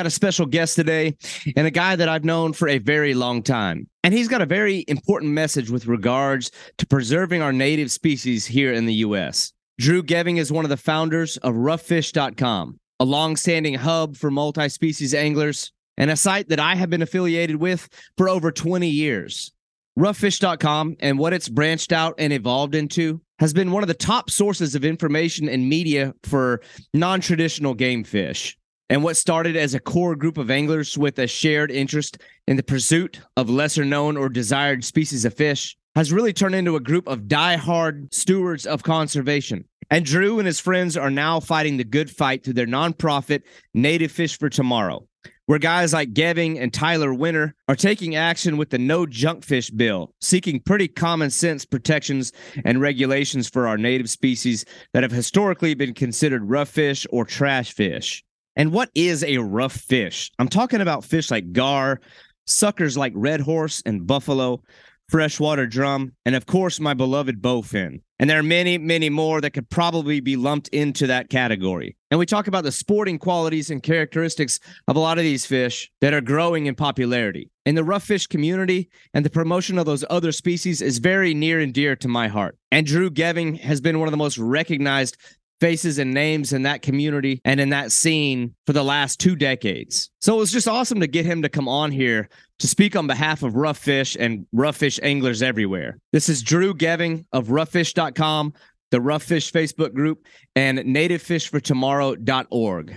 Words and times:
Got 0.00 0.06
a 0.06 0.10
special 0.10 0.46
guest 0.46 0.76
today 0.76 1.14
and 1.56 1.66
a 1.66 1.70
guy 1.70 1.94
that 1.94 2.08
I've 2.08 2.24
known 2.24 2.54
for 2.54 2.68
a 2.68 2.78
very 2.78 3.12
long 3.12 3.42
time. 3.42 3.86
And 4.02 4.14
he's 4.14 4.28
got 4.28 4.40
a 4.40 4.46
very 4.46 4.82
important 4.88 5.32
message 5.32 5.68
with 5.68 5.86
regards 5.86 6.50
to 6.78 6.86
preserving 6.86 7.42
our 7.42 7.52
native 7.52 7.90
species 7.90 8.46
here 8.46 8.72
in 8.72 8.86
the 8.86 8.94
U.S. 8.94 9.52
Drew 9.78 10.02
Geving 10.02 10.38
is 10.38 10.50
one 10.50 10.64
of 10.64 10.70
the 10.70 10.78
founders 10.78 11.36
of 11.36 11.52
roughfish.com, 11.52 12.80
a 12.98 13.04
long-standing 13.04 13.74
hub 13.74 14.16
for 14.16 14.30
multi-species 14.30 15.12
anglers 15.12 15.70
and 15.98 16.10
a 16.10 16.16
site 16.16 16.48
that 16.48 16.60
I 16.60 16.76
have 16.76 16.88
been 16.88 17.02
affiliated 17.02 17.56
with 17.56 17.86
for 18.16 18.30
over 18.30 18.50
20 18.50 18.88
years. 18.88 19.52
Roughfish.com 19.98 20.96
and 21.00 21.18
what 21.18 21.34
it's 21.34 21.50
branched 21.50 21.92
out 21.92 22.14
and 22.16 22.32
evolved 22.32 22.74
into 22.74 23.20
has 23.38 23.52
been 23.52 23.70
one 23.70 23.82
of 23.82 23.88
the 23.88 23.92
top 23.92 24.30
sources 24.30 24.74
of 24.74 24.82
information 24.82 25.46
and 25.46 25.68
media 25.68 26.14
for 26.22 26.62
non-traditional 26.94 27.74
game 27.74 28.02
fish. 28.02 28.56
And 28.90 29.04
what 29.04 29.16
started 29.16 29.54
as 29.54 29.72
a 29.72 29.78
core 29.78 30.16
group 30.16 30.36
of 30.36 30.50
anglers 30.50 30.98
with 30.98 31.16
a 31.20 31.28
shared 31.28 31.70
interest 31.70 32.18
in 32.48 32.56
the 32.56 32.62
pursuit 32.64 33.20
of 33.36 33.48
lesser 33.48 33.84
known 33.84 34.16
or 34.16 34.28
desired 34.28 34.84
species 34.84 35.24
of 35.24 35.32
fish 35.32 35.76
has 35.94 36.12
really 36.12 36.32
turned 36.32 36.56
into 36.56 36.74
a 36.74 36.80
group 36.80 37.06
of 37.06 37.28
die-hard 37.28 38.12
stewards 38.12 38.66
of 38.66 38.82
conservation. 38.82 39.64
And 39.92 40.04
Drew 40.04 40.40
and 40.40 40.46
his 40.46 40.58
friends 40.58 40.96
are 40.96 41.10
now 41.10 41.38
fighting 41.38 41.76
the 41.76 41.84
good 41.84 42.10
fight 42.10 42.42
through 42.42 42.54
their 42.54 42.66
nonprofit 42.66 43.42
Native 43.74 44.10
Fish 44.10 44.36
for 44.36 44.48
Tomorrow, 44.48 45.06
where 45.46 45.60
guys 45.60 45.92
like 45.92 46.12
Geving 46.12 46.60
and 46.60 46.74
Tyler 46.74 47.14
Winter 47.14 47.54
are 47.68 47.76
taking 47.76 48.16
action 48.16 48.56
with 48.56 48.70
the 48.70 48.78
No 48.78 49.06
Junk 49.06 49.44
Fish 49.44 49.70
bill, 49.70 50.12
seeking 50.20 50.58
pretty 50.58 50.88
common 50.88 51.30
sense 51.30 51.64
protections 51.64 52.32
and 52.64 52.80
regulations 52.80 53.48
for 53.48 53.68
our 53.68 53.78
native 53.78 54.10
species 54.10 54.64
that 54.94 55.04
have 55.04 55.12
historically 55.12 55.74
been 55.74 55.94
considered 55.94 56.50
rough 56.50 56.70
fish 56.70 57.06
or 57.10 57.24
trash 57.24 57.72
fish. 57.72 58.24
And 58.56 58.72
what 58.72 58.90
is 58.94 59.22
a 59.24 59.38
rough 59.38 59.72
fish? 59.72 60.30
I'm 60.38 60.48
talking 60.48 60.80
about 60.80 61.04
fish 61.04 61.30
like 61.30 61.52
gar, 61.52 62.00
suckers 62.46 62.96
like 62.96 63.12
red 63.14 63.40
horse 63.40 63.82
and 63.86 64.06
buffalo, 64.06 64.62
freshwater 65.08 65.66
drum, 65.66 66.12
and 66.24 66.34
of 66.34 66.46
course, 66.46 66.78
my 66.78 66.94
beloved 66.94 67.42
bowfin. 67.42 68.00
And 68.18 68.28
there 68.28 68.38
are 68.38 68.44
many, 68.44 68.76
many 68.76 69.08
more 69.08 69.40
that 69.40 69.52
could 69.52 69.70
probably 69.70 70.20
be 70.20 70.36
lumped 70.36 70.68
into 70.68 71.06
that 71.06 71.30
category. 71.30 71.96
And 72.10 72.20
we 72.20 72.26
talk 72.26 72.46
about 72.46 72.64
the 72.64 72.72
sporting 72.72 73.18
qualities 73.18 73.70
and 73.70 73.82
characteristics 73.82 74.60
of 74.86 74.94
a 74.96 75.00
lot 75.00 75.18
of 75.18 75.24
these 75.24 75.46
fish 75.46 75.90
that 76.00 76.12
are 76.12 76.20
growing 76.20 76.66
in 76.66 76.74
popularity. 76.74 77.50
In 77.64 77.74
the 77.74 77.84
rough 77.84 78.04
fish 78.04 78.26
community 78.26 78.90
and 79.14 79.24
the 79.24 79.30
promotion 79.30 79.78
of 79.78 79.86
those 79.86 80.04
other 80.10 80.32
species 80.32 80.82
is 80.82 80.98
very 80.98 81.34
near 81.34 81.60
and 81.60 81.72
dear 81.72 81.96
to 81.96 82.08
my 82.08 82.28
heart. 82.28 82.58
And 82.70 82.86
Drew 82.86 83.10
Geving 83.10 83.58
has 83.60 83.80
been 83.80 83.98
one 83.98 84.08
of 84.08 84.12
the 84.12 84.18
most 84.18 84.38
recognized 84.38 85.16
faces 85.60 85.98
and 85.98 86.12
names 86.12 86.52
in 86.52 86.62
that 86.62 86.82
community 86.82 87.40
and 87.44 87.60
in 87.60 87.68
that 87.70 87.92
scene 87.92 88.52
for 88.66 88.72
the 88.72 88.82
last 88.82 89.20
two 89.20 89.36
decades. 89.36 90.10
So 90.20 90.34
it 90.34 90.38
was 90.38 90.50
just 90.50 90.66
awesome 90.66 90.98
to 91.00 91.06
get 91.06 91.26
him 91.26 91.42
to 91.42 91.48
come 91.48 91.68
on 91.68 91.92
here 91.92 92.28
to 92.58 92.66
speak 92.66 92.96
on 92.96 93.06
behalf 93.06 93.42
of 93.42 93.54
rough 93.54 93.78
fish 93.78 94.16
and 94.18 94.46
rough 94.52 94.76
fish 94.76 94.98
anglers 95.02 95.42
everywhere. 95.42 95.98
This 96.12 96.28
is 96.28 96.42
Drew 96.42 96.74
Geving 96.74 97.24
of 97.32 97.48
roughfish.com, 97.48 98.52
the 98.90 99.00
Rough 99.00 99.22
Fish 99.22 99.52
Facebook 99.52 99.94
group, 99.94 100.26
and 100.56 100.78
nativefishfortomorrow.org. 100.78 102.96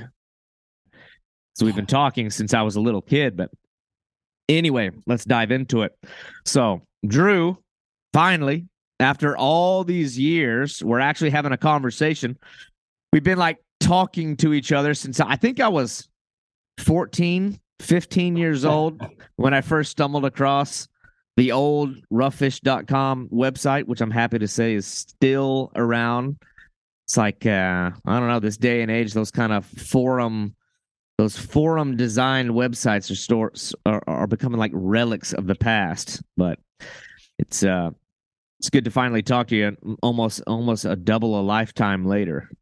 So 1.56 1.66
we've 1.66 1.75
been 1.75 1.85
talking 1.85 2.31
since 2.31 2.53
I 2.53 2.63
was 2.63 2.75
a 2.75 2.81
little 2.81 3.01
kid, 3.01 3.38
but 3.38 3.51
anyway, 4.50 4.91
let's 5.06 5.24
dive 5.24 5.51
into 5.51 5.84
it. 5.84 5.95
So, 6.45 6.81
Drew, 7.06 7.57
finally, 8.12 8.66
after 9.03 9.37
all 9.37 9.83
these 9.83 10.17
years, 10.17 10.83
we're 10.83 10.99
actually 10.99 11.29
having 11.29 11.51
a 11.51 11.57
conversation. 11.57 12.37
We've 13.11 13.23
been 13.23 13.37
like 13.37 13.59
talking 13.79 14.37
to 14.37 14.53
each 14.53 14.71
other 14.71 14.93
since 14.93 15.19
I 15.19 15.35
think 15.35 15.59
I 15.59 15.67
was 15.67 16.07
14, 16.79 17.59
15 17.79 18.35
years 18.35 18.65
old 18.65 19.01
when 19.35 19.53
I 19.53 19.61
first 19.61 19.91
stumbled 19.91 20.25
across 20.25 20.87
the 21.35 21.51
old 21.51 21.95
roughfish.com 22.11 23.29
website, 23.29 23.85
which 23.85 24.01
I'm 24.01 24.11
happy 24.11 24.39
to 24.39 24.47
say 24.47 24.73
is 24.73 24.85
still 24.85 25.71
around. 25.75 26.37
It's 27.05 27.17
like, 27.17 27.45
uh, 27.45 27.91
I 28.05 28.19
don't 28.19 28.29
know, 28.29 28.39
this 28.39 28.57
day 28.57 28.81
and 28.81 28.91
age, 28.91 29.13
those 29.13 29.31
kind 29.31 29.51
of 29.51 29.65
forum, 29.65 30.55
those 31.17 31.37
forum 31.37 31.97
designed 31.97 32.51
websites 32.51 33.11
are, 33.11 33.15
stores 33.15 33.73
are, 33.85 34.03
are 34.07 34.27
becoming 34.27 34.59
like 34.59 34.71
relics 34.73 35.33
of 35.33 35.47
the 35.47 35.55
past. 35.55 36.21
But 36.37 36.59
it's, 37.39 37.63
uh, 37.63 37.89
it's 38.63 38.69
good 38.69 38.85
to 38.85 38.91
finally 38.91 39.22
talk 39.22 39.47
to 39.47 39.57
you 39.57 39.97
almost 40.01 40.41
almost 40.47 40.85
a 40.85 40.96
double 40.96 41.38
a 41.38 41.44
lifetime 41.44 42.06
later. 42.06 42.50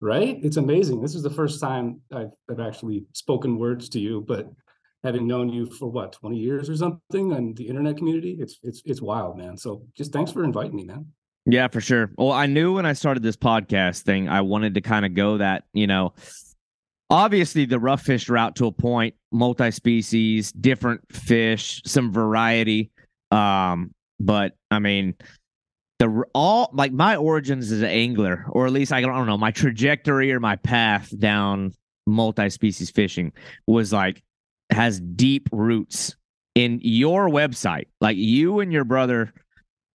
Right? 0.00 0.38
It's 0.44 0.58
amazing. 0.58 1.02
This 1.02 1.16
is 1.16 1.24
the 1.24 1.30
first 1.30 1.60
time 1.60 2.00
I've, 2.14 2.30
I've 2.48 2.60
actually 2.60 3.04
spoken 3.14 3.58
words 3.58 3.88
to 3.88 3.98
you 3.98 4.24
but 4.26 4.48
having 5.02 5.26
known 5.26 5.48
you 5.48 5.66
for 5.66 5.88
what 5.88 6.12
20 6.12 6.36
years 6.36 6.70
or 6.70 6.76
something 6.76 7.32
on 7.32 7.54
the 7.54 7.66
internet 7.66 7.96
community 7.96 8.36
it's 8.38 8.60
it's 8.62 8.80
it's 8.84 9.02
wild 9.02 9.36
man. 9.36 9.56
So 9.56 9.82
just 9.96 10.12
thanks 10.12 10.30
for 10.30 10.44
inviting 10.44 10.76
me 10.76 10.84
man. 10.84 11.06
Yeah 11.46 11.66
for 11.66 11.80
sure. 11.80 12.12
Well 12.16 12.30
i 12.30 12.46
knew 12.46 12.74
when 12.74 12.86
i 12.86 12.92
started 12.92 13.24
this 13.24 13.36
podcast 13.36 14.02
thing 14.02 14.28
i 14.28 14.40
wanted 14.40 14.74
to 14.74 14.80
kind 14.80 15.04
of 15.04 15.14
go 15.14 15.38
that 15.38 15.64
you 15.72 15.88
know 15.88 16.14
obviously 17.10 17.64
the 17.64 17.80
rough 17.80 18.02
fish 18.02 18.28
route 18.28 18.54
to 18.56 18.66
a 18.66 18.72
point 18.72 19.16
multi-species 19.32 20.52
different 20.52 21.00
fish 21.10 21.82
some 21.84 22.12
variety 22.12 22.92
um 23.32 23.92
but 24.20 24.54
I 24.70 24.78
mean, 24.78 25.14
the 25.98 26.24
all 26.34 26.70
like 26.72 26.92
my 26.92 27.16
origins 27.16 27.72
as 27.72 27.82
an 27.82 27.88
angler, 27.88 28.46
or 28.50 28.66
at 28.66 28.72
least 28.72 28.92
I 28.92 29.00
don't 29.00 29.26
know, 29.26 29.38
my 29.38 29.50
trajectory 29.50 30.32
or 30.32 30.40
my 30.40 30.56
path 30.56 31.12
down 31.18 31.74
multi-species 32.06 32.90
fishing 32.90 33.32
was 33.66 33.92
like 33.92 34.22
has 34.70 35.00
deep 35.00 35.48
roots 35.52 36.16
in 36.54 36.80
your 36.82 37.28
website. 37.28 37.86
Like 38.00 38.16
you 38.16 38.60
and 38.60 38.72
your 38.72 38.84
brother, 38.84 39.32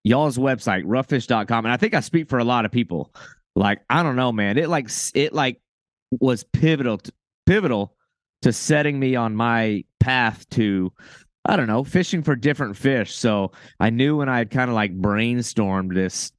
y'all's 0.04 0.38
website, 0.38 0.86
roughfish.com. 0.86 1.66
And 1.66 1.74
I 1.74 1.78
think 1.78 1.94
I 1.94 2.00
speak 2.00 2.30
for 2.30 2.40
a 2.40 2.44
lot 2.44 2.66
of 2.66 2.72
people. 2.72 3.14
Like, 3.56 3.82
I 3.90 4.04
don't 4.04 4.16
know, 4.16 4.32
man. 4.32 4.58
It 4.58 4.70
like 4.70 4.90
it 5.14 5.34
like 5.34 5.62
was 6.12 6.44
pivotal 6.44 6.98
to, 7.00 7.14
pivotal 7.46 7.96
to 8.42 8.52
setting 8.52 9.00
me 9.00 9.16
on 9.16 9.36
my 9.36 9.84
path 10.00 10.48
to 10.52 10.92
I 11.46 11.56
don't 11.56 11.68
know, 11.68 11.84
fishing 11.84 12.24
for 12.24 12.36
different 12.36 12.78
fish. 12.78 13.16
So 13.16 13.52
I 13.80 13.90
knew 13.90 14.18
when 14.18 14.30
I 14.30 14.38
had 14.38 14.50
kind 14.50 14.70
of 14.70 14.76
like 14.76 14.98
brainstormed 14.98 15.94
this 15.94 16.32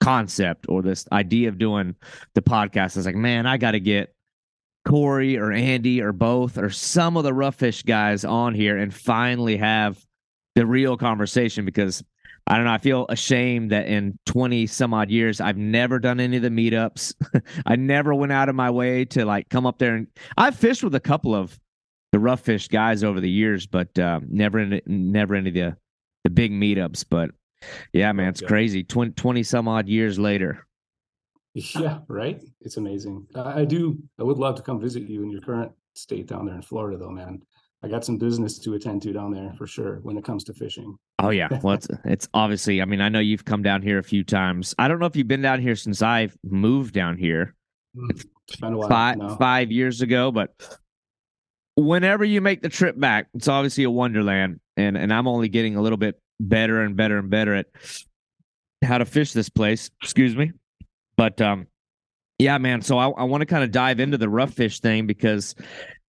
concept 0.00 0.66
or 0.68 0.82
this 0.82 1.06
idea 1.10 1.48
of 1.48 1.58
doing 1.58 1.96
the 2.34 2.42
podcast, 2.42 2.96
I 2.96 3.00
was 3.00 3.06
like, 3.06 3.16
man, 3.16 3.46
I 3.46 3.56
got 3.56 3.72
to 3.72 3.80
get 3.80 4.14
Corey 4.86 5.36
or 5.36 5.52
Andy 5.52 6.00
or 6.00 6.12
both 6.12 6.58
or 6.58 6.70
some 6.70 7.16
of 7.16 7.24
the 7.24 7.34
rough 7.34 7.56
fish 7.56 7.82
guys 7.82 8.24
on 8.24 8.54
here 8.54 8.76
and 8.76 8.92
finally 8.92 9.56
have 9.56 10.04
the 10.54 10.66
real 10.66 10.96
conversation 10.96 11.64
because 11.64 12.02
I 12.46 12.56
don't 12.56 12.64
know. 12.64 12.72
I 12.72 12.78
feel 12.78 13.06
ashamed 13.08 13.70
that 13.70 13.86
in 13.86 14.18
20 14.26 14.66
some 14.66 14.92
odd 14.92 15.10
years, 15.10 15.40
I've 15.40 15.56
never 15.56 16.00
done 16.00 16.18
any 16.18 16.36
of 16.36 16.42
the 16.42 16.50
meetups. 16.50 17.14
I 17.66 17.76
never 17.76 18.14
went 18.14 18.32
out 18.32 18.48
of 18.48 18.56
my 18.56 18.70
way 18.70 19.04
to 19.06 19.24
like 19.24 19.48
come 19.48 19.66
up 19.66 19.78
there 19.78 19.94
and 19.94 20.08
I've 20.36 20.56
fished 20.56 20.82
with 20.82 20.94
a 20.94 21.00
couple 21.00 21.34
of 21.34 21.58
the 22.12 22.18
rough 22.18 22.40
fish 22.40 22.68
guys 22.68 23.02
over 23.02 23.20
the 23.20 23.30
years, 23.30 23.66
but 23.66 23.98
uh, 23.98 24.20
never 24.28 24.60
in 24.60 24.80
never 24.86 25.34
any 25.34 25.48
of 25.48 25.54
the 25.54 25.76
the 26.24 26.30
big 26.30 26.52
meetups. 26.52 27.04
But 27.08 27.30
yeah, 27.92 28.12
man, 28.12 28.28
it's 28.28 28.40
crazy. 28.40 28.84
20, 28.84 29.12
20 29.12 29.42
some 29.42 29.68
odd 29.68 29.88
years 29.88 30.18
later. 30.18 30.66
Yeah, 31.54 31.98
right. 32.08 32.40
It's 32.60 32.76
amazing. 32.76 33.26
I, 33.34 33.64
do. 33.64 33.98
I 34.18 34.22
would 34.22 34.38
love 34.38 34.56
to 34.56 34.62
come 34.62 34.80
visit 34.80 35.02
you 35.02 35.22
in 35.22 35.30
your 35.30 35.42
current 35.42 35.72
state 35.94 36.26
down 36.26 36.46
there 36.46 36.54
in 36.54 36.62
Florida, 36.62 36.96
though, 36.96 37.10
man. 37.10 37.42
I 37.84 37.88
got 37.88 38.04
some 38.04 38.16
business 38.16 38.58
to 38.60 38.74
attend 38.74 39.02
to 39.02 39.12
down 39.12 39.32
there 39.32 39.52
for 39.58 39.66
sure 39.66 39.98
when 40.02 40.16
it 40.16 40.24
comes 40.24 40.44
to 40.44 40.54
fishing. 40.54 40.96
Oh 41.18 41.30
yeah, 41.30 41.48
well 41.62 41.74
it's, 41.74 41.88
it's 42.04 42.28
obviously. 42.32 42.80
I 42.80 42.84
mean, 42.84 43.00
I 43.00 43.08
know 43.08 43.18
you've 43.18 43.44
come 43.44 43.62
down 43.62 43.82
here 43.82 43.98
a 43.98 44.04
few 44.04 44.22
times. 44.24 44.74
I 44.78 44.88
don't 44.88 44.98
know 44.98 45.06
if 45.06 45.16
you've 45.16 45.28
been 45.28 45.42
down 45.42 45.60
here 45.60 45.76
since 45.76 46.00
I've 46.00 46.36
moved 46.44 46.94
down 46.94 47.18
here. 47.18 47.54
Mm, 47.96 48.24
It's 48.48 48.56
been 48.56 48.74
a 48.74 48.78
while. 48.78 48.88
five 48.88 49.18
no. 49.18 49.36
five 49.36 49.72
years 49.72 50.00
ago, 50.00 50.30
but 50.30 50.54
whenever 51.76 52.24
you 52.24 52.40
make 52.40 52.62
the 52.62 52.68
trip 52.68 52.98
back, 52.98 53.28
it's 53.34 53.48
obviously 53.48 53.84
a 53.84 53.90
wonderland, 53.90 54.60
and 54.76 54.96
and 54.96 55.12
I'm 55.12 55.26
only 55.26 55.48
getting 55.48 55.76
a 55.76 55.82
little 55.82 55.98
bit 55.98 56.20
better 56.40 56.82
and 56.82 56.96
better 56.96 57.18
and 57.18 57.30
better 57.30 57.54
at 57.54 57.66
how 58.84 58.98
to 58.98 59.04
fish 59.04 59.32
this 59.32 59.48
place. 59.48 59.90
Excuse 60.02 60.36
me, 60.36 60.52
but 61.16 61.40
um, 61.40 61.66
yeah, 62.38 62.58
man. 62.58 62.82
So 62.82 62.98
I, 62.98 63.08
I 63.08 63.24
want 63.24 63.42
to 63.42 63.46
kind 63.46 63.64
of 63.64 63.70
dive 63.70 64.00
into 64.00 64.18
the 64.18 64.28
rough 64.28 64.52
fish 64.52 64.80
thing 64.80 65.06
because 65.06 65.54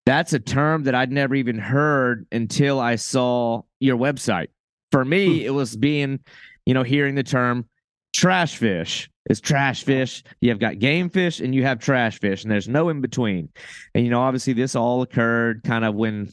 that's 0.05 0.33
a 0.33 0.39
term 0.39 0.83
that 0.83 0.95
I'd 0.95 1.11
never 1.11 1.35
even 1.35 1.57
heard 1.57 2.25
until 2.31 2.79
I 2.79 2.95
saw 2.95 3.61
your 3.79 3.97
website. 3.97 4.47
For 4.91 5.03
me, 5.03 5.45
it 5.45 5.51
was 5.51 5.75
being, 5.75 6.19
you 6.65 6.73
know, 6.73 6.83
hearing 6.83 7.15
the 7.15 7.23
term 7.23 7.67
trash 8.13 8.57
fish 8.57 9.09
is 9.29 9.39
trash 9.39 9.83
fish. 9.83 10.23
You 10.41 10.49
have 10.49 10.59
got 10.59 10.79
game 10.79 11.09
fish 11.09 11.39
and 11.39 11.53
you 11.55 11.63
have 11.63 11.79
trash 11.79 12.19
fish, 12.19 12.43
and 12.43 12.51
there's 12.51 12.67
no 12.67 12.89
in 12.89 13.01
between. 13.01 13.49
And 13.95 14.03
you 14.03 14.09
know, 14.09 14.21
obviously, 14.21 14.53
this 14.53 14.75
all 14.75 15.01
occurred 15.01 15.63
kind 15.63 15.85
of 15.85 15.95
when 15.95 16.31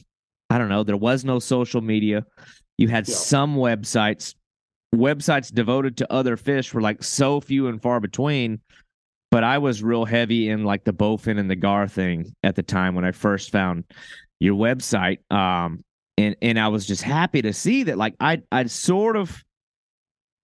I 0.49 0.57
don't 0.57 0.69
know, 0.69 0.83
there 0.83 0.97
was 0.97 1.23
no 1.23 1.39
social 1.39 1.81
media. 1.81 2.25
You 2.77 2.89
had 2.89 3.07
Yeah. 3.07 3.15
some 3.15 3.55
websites, 3.55 4.35
websites 4.93 5.53
devoted 5.53 5.97
to 5.97 6.11
other 6.11 6.35
fish 6.35 6.73
were 6.73 6.81
like 6.81 7.03
so 7.03 7.39
few 7.39 7.67
and 7.67 7.81
far 7.81 7.99
between. 7.99 8.59
But 9.29 9.45
I 9.45 9.59
was 9.59 9.81
real 9.81 10.03
heavy 10.03 10.49
in 10.49 10.65
like 10.65 10.83
the 10.83 10.91
bowfin 10.91 11.39
and 11.39 11.49
the 11.49 11.55
gar 11.55 11.87
thing 11.87 12.33
at 12.43 12.55
the 12.57 12.63
time 12.63 12.95
when 12.95 13.05
I 13.05 13.11
first 13.13 13.49
found 13.49 13.85
your 14.41 14.55
website. 14.55 15.19
Um, 15.31 15.85
and 16.17 16.35
and 16.41 16.59
I 16.59 16.67
was 16.67 16.85
just 16.85 17.01
happy 17.01 17.41
to 17.43 17.53
see 17.53 17.83
that 17.83 17.97
like 17.97 18.15
I 18.19 18.41
I 18.51 18.65
sort 18.65 19.15
of 19.15 19.41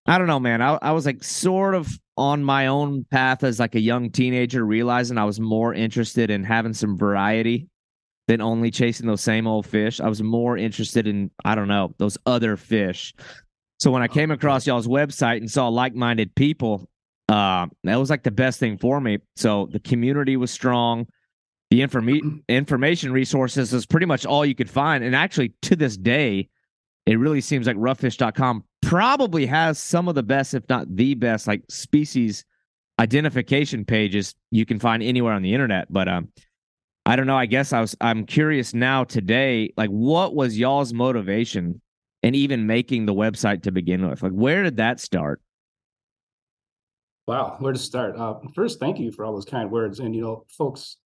I 0.08 0.18
don't 0.18 0.28
know, 0.28 0.40
man. 0.40 0.62
I 0.62 0.78
I 0.82 0.92
was 0.92 1.06
like 1.06 1.24
sort 1.24 1.76
of 1.76 1.90
on 2.18 2.44
my 2.44 2.68
own 2.68 3.06
path 3.12 3.44
as 3.44 3.60
like 3.60 3.76
a 3.76 3.80
young 3.80 4.10
teenager, 4.10 4.66
realizing 4.66 5.18
I 5.18 5.26
was 5.26 5.40
more 5.40 5.74
interested 5.74 6.32
in 6.32 6.44
having 6.44 6.74
some 6.74 6.98
variety 6.98 7.68
than 8.28 8.42
only 8.42 8.72
chasing 8.72 9.08
those 9.08 9.22
same 9.22 9.48
old 9.48 9.66
fish. 9.66 10.00
I 10.00 10.08
was 10.08 10.22
more 10.24 10.58
interested 10.58 11.08
in 11.08 11.32
I 11.46 11.56
don't 11.56 11.68
know 11.68 11.94
those 11.98 12.18
other 12.26 12.58
fish. 12.58 13.14
So 13.80 13.92
when 13.92 14.02
I 14.02 14.08
came 14.08 14.32
across 14.32 14.66
y'all's 14.66 14.88
website 14.88 15.38
and 15.38 15.52
saw 15.52 15.68
like-minded 15.68 16.34
people, 16.36 16.90
uh, 17.30 17.68
that 17.84 17.98
was 17.98 18.10
like 18.10 18.24
the 18.24 18.32
best 18.32 18.60
thing 18.60 18.78
for 18.78 19.00
me. 19.00 19.20
So 19.36 19.70
the 19.72 19.80
community 19.80 20.36
was 20.36 20.50
strong. 20.50 21.06
The 21.70 21.82
informa- 21.82 22.42
information 22.50 23.12
resources 23.12 23.74
is 23.74 23.86
pretty 23.86 24.06
much 24.06 24.26
all 24.26 24.46
you 24.46 24.56
could 24.56 24.70
find. 24.70 25.04
And 25.04 25.16
actually, 25.16 25.54
to 25.64 25.76
this 25.76 25.96
day, 25.96 26.50
it 27.06 27.20
really 27.20 27.42
seems 27.42 27.68
like 27.68 27.76
roughfish.com 27.78 28.64
probably 28.82 29.46
has 29.46 29.80
some 29.80 30.08
of 30.08 30.16
the 30.16 30.24
best, 30.24 30.54
if 30.54 30.68
not 30.70 30.96
the 30.96 31.14
best, 31.16 31.48
like 31.48 31.64
species 31.70 32.46
identification 33.00 33.86
pages 33.86 34.34
you 34.52 34.66
can 34.66 34.80
find 34.80 35.04
anywhere 35.04 35.34
on 35.34 35.42
the 35.42 35.54
internet. 35.54 35.92
But 35.92 36.08
um, 36.08 36.30
I 37.06 37.16
don't 37.16 37.28
know. 37.28 37.38
I 37.38 37.46
guess 37.46 37.74
I 37.74 37.82
was 37.82 37.96
I'm 38.02 38.26
curious 38.26 38.74
now 38.74 39.04
today, 39.04 39.74
like 39.78 39.90
what 39.90 40.36
was 40.36 40.58
y'all's 40.58 40.94
motivation 40.94 41.82
and 42.24 42.36
even 42.36 42.68
making 42.68 43.06
the 43.06 43.14
website 43.14 43.64
to 43.64 43.72
begin 43.72 44.08
with? 44.08 44.24
Like 44.24 44.32
where 44.32 44.64
did 44.64 44.78
that 44.78 45.00
start? 45.00 45.42
Wow, 47.28 47.58
where 47.60 47.74
to 47.74 47.80
start? 47.80 48.18
Uh, 48.18 48.36
first, 48.56 48.80
thank 48.80 49.00
you 49.00 49.12
for 49.12 49.26
all 49.26 49.34
those 49.34 49.46
kind 49.46 49.70
words. 49.70 50.00
And 50.00 50.16
you 50.16 50.22
know, 50.22 50.46
folks 50.50 50.98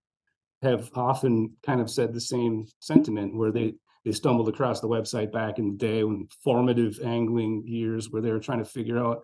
have 0.61 0.91
often 0.93 1.53
kind 1.65 1.81
of 1.81 1.89
said 1.89 2.13
the 2.13 2.21
same 2.21 2.67
sentiment 2.79 3.35
where 3.35 3.51
they 3.51 3.73
they 4.05 4.11
stumbled 4.11 4.49
across 4.49 4.79
the 4.81 4.87
website 4.87 5.31
back 5.31 5.59
in 5.59 5.69
the 5.71 5.77
day 5.77 6.03
when 6.03 6.27
formative 6.43 6.99
angling 7.03 7.63
years 7.65 8.09
where 8.09 8.21
they 8.21 8.31
were 8.31 8.39
trying 8.39 8.59
to 8.59 8.65
figure 8.65 8.97
out, 8.97 9.23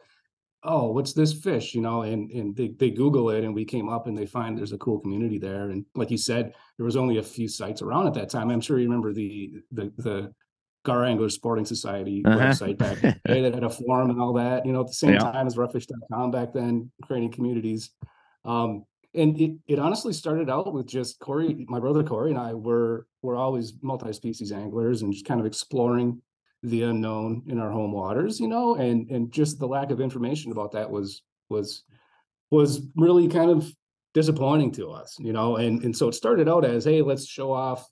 oh, 0.64 0.92
what's 0.92 1.14
this 1.14 1.34
fish? 1.34 1.74
You 1.76 1.82
know, 1.82 2.02
and 2.04 2.30
and 2.32 2.56
they 2.56 2.70
they 2.70 2.90
Google 2.92 3.30
it 3.32 3.44
and 3.44 3.54
we 3.56 3.66
came 3.66 3.90
up 3.90 4.08
and 4.08 4.18
they 4.18 4.26
find 4.26 4.58
there's 4.58 4.74
a 4.74 4.78
cool 4.78 5.00
community 5.00 5.40
there. 5.40 5.70
And 5.70 5.86
like 5.96 6.12
you 6.12 6.18
said, 6.18 6.54
there 6.78 6.86
was 6.86 6.96
only 6.98 7.18
a 7.18 7.24
few 7.24 7.48
sites 7.48 7.82
around 7.82 8.08
at 8.08 8.14
that 8.16 8.30
time. 8.30 8.50
I'm 8.50 8.62
sure 8.62 8.78
you 8.80 8.86
remember 8.86 9.14
the 9.14 9.54
the 9.72 9.92
the 9.98 10.34
Gar 10.86 11.04
Angler 11.06 11.30
Sporting 11.30 11.66
Society 11.66 12.24
Uh-huh. 12.26 12.38
website 12.40 12.78
back 12.78 12.98
in 13.04 13.16
the 13.26 13.34
day 13.34 13.42
that 13.42 13.54
had 13.54 13.64
a 13.64 13.70
forum 13.70 14.10
and 14.10 14.22
all 14.22 14.34
that, 14.34 14.66
you 14.66 14.72
know, 14.72 14.82
at 14.82 14.88
the 14.88 14.94
same 14.94 15.14
Yeah. 15.14 15.20
time 15.20 15.48
as 15.48 15.56
roughfish.com 15.58 16.32
back 16.32 16.54
then, 16.54 16.92
creating 17.04 17.32
communities. 17.32 17.92
Um, 18.46 18.86
and 19.18 19.40
it, 19.40 19.52
it 19.68 19.80
honestly 19.80 20.14
started 20.14 20.50
out 20.50 20.74
with 20.74 20.88
just 20.88 21.20
Corey, 21.20 21.66
my 21.70 21.80
brother 21.80 22.04
Corey 22.04 22.30
and 22.32 22.40
I 22.40 22.54
were 22.54 23.08
were 23.22 23.36
always 23.36 23.74
multi-species 23.82 24.52
anglers 24.52 25.02
and 25.02 25.12
just 25.14 25.26
kind 25.26 25.40
of 25.40 25.46
exploring 25.46 26.22
the 26.64 26.84
unknown 26.84 27.44
in 27.48 27.60
our 27.60 27.72
home 27.72 27.92
waters, 27.92 28.40
you 28.40 28.48
know, 28.48 28.76
and 28.76 29.10
and 29.12 29.32
just 29.32 29.60
the 29.60 29.68
lack 29.68 29.92
of 29.92 30.02
information 30.02 30.52
about 30.52 30.72
that 30.74 30.90
was 30.90 31.24
was 31.50 31.84
was 32.52 32.82
really 32.96 33.28
kind 33.28 33.52
of 33.52 33.72
disappointing 34.14 34.72
to 34.72 34.90
us, 34.90 35.16
you 35.20 35.34
know, 35.34 35.58
and 35.58 35.84
and 35.84 35.96
so 35.96 36.08
it 36.08 36.14
started 36.14 36.50
out 36.50 36.66
as, 36.66 36.86
hey, 36.86 37.02
let's 37.02 37.28
show 37.28 37.52
off 37.52 37.88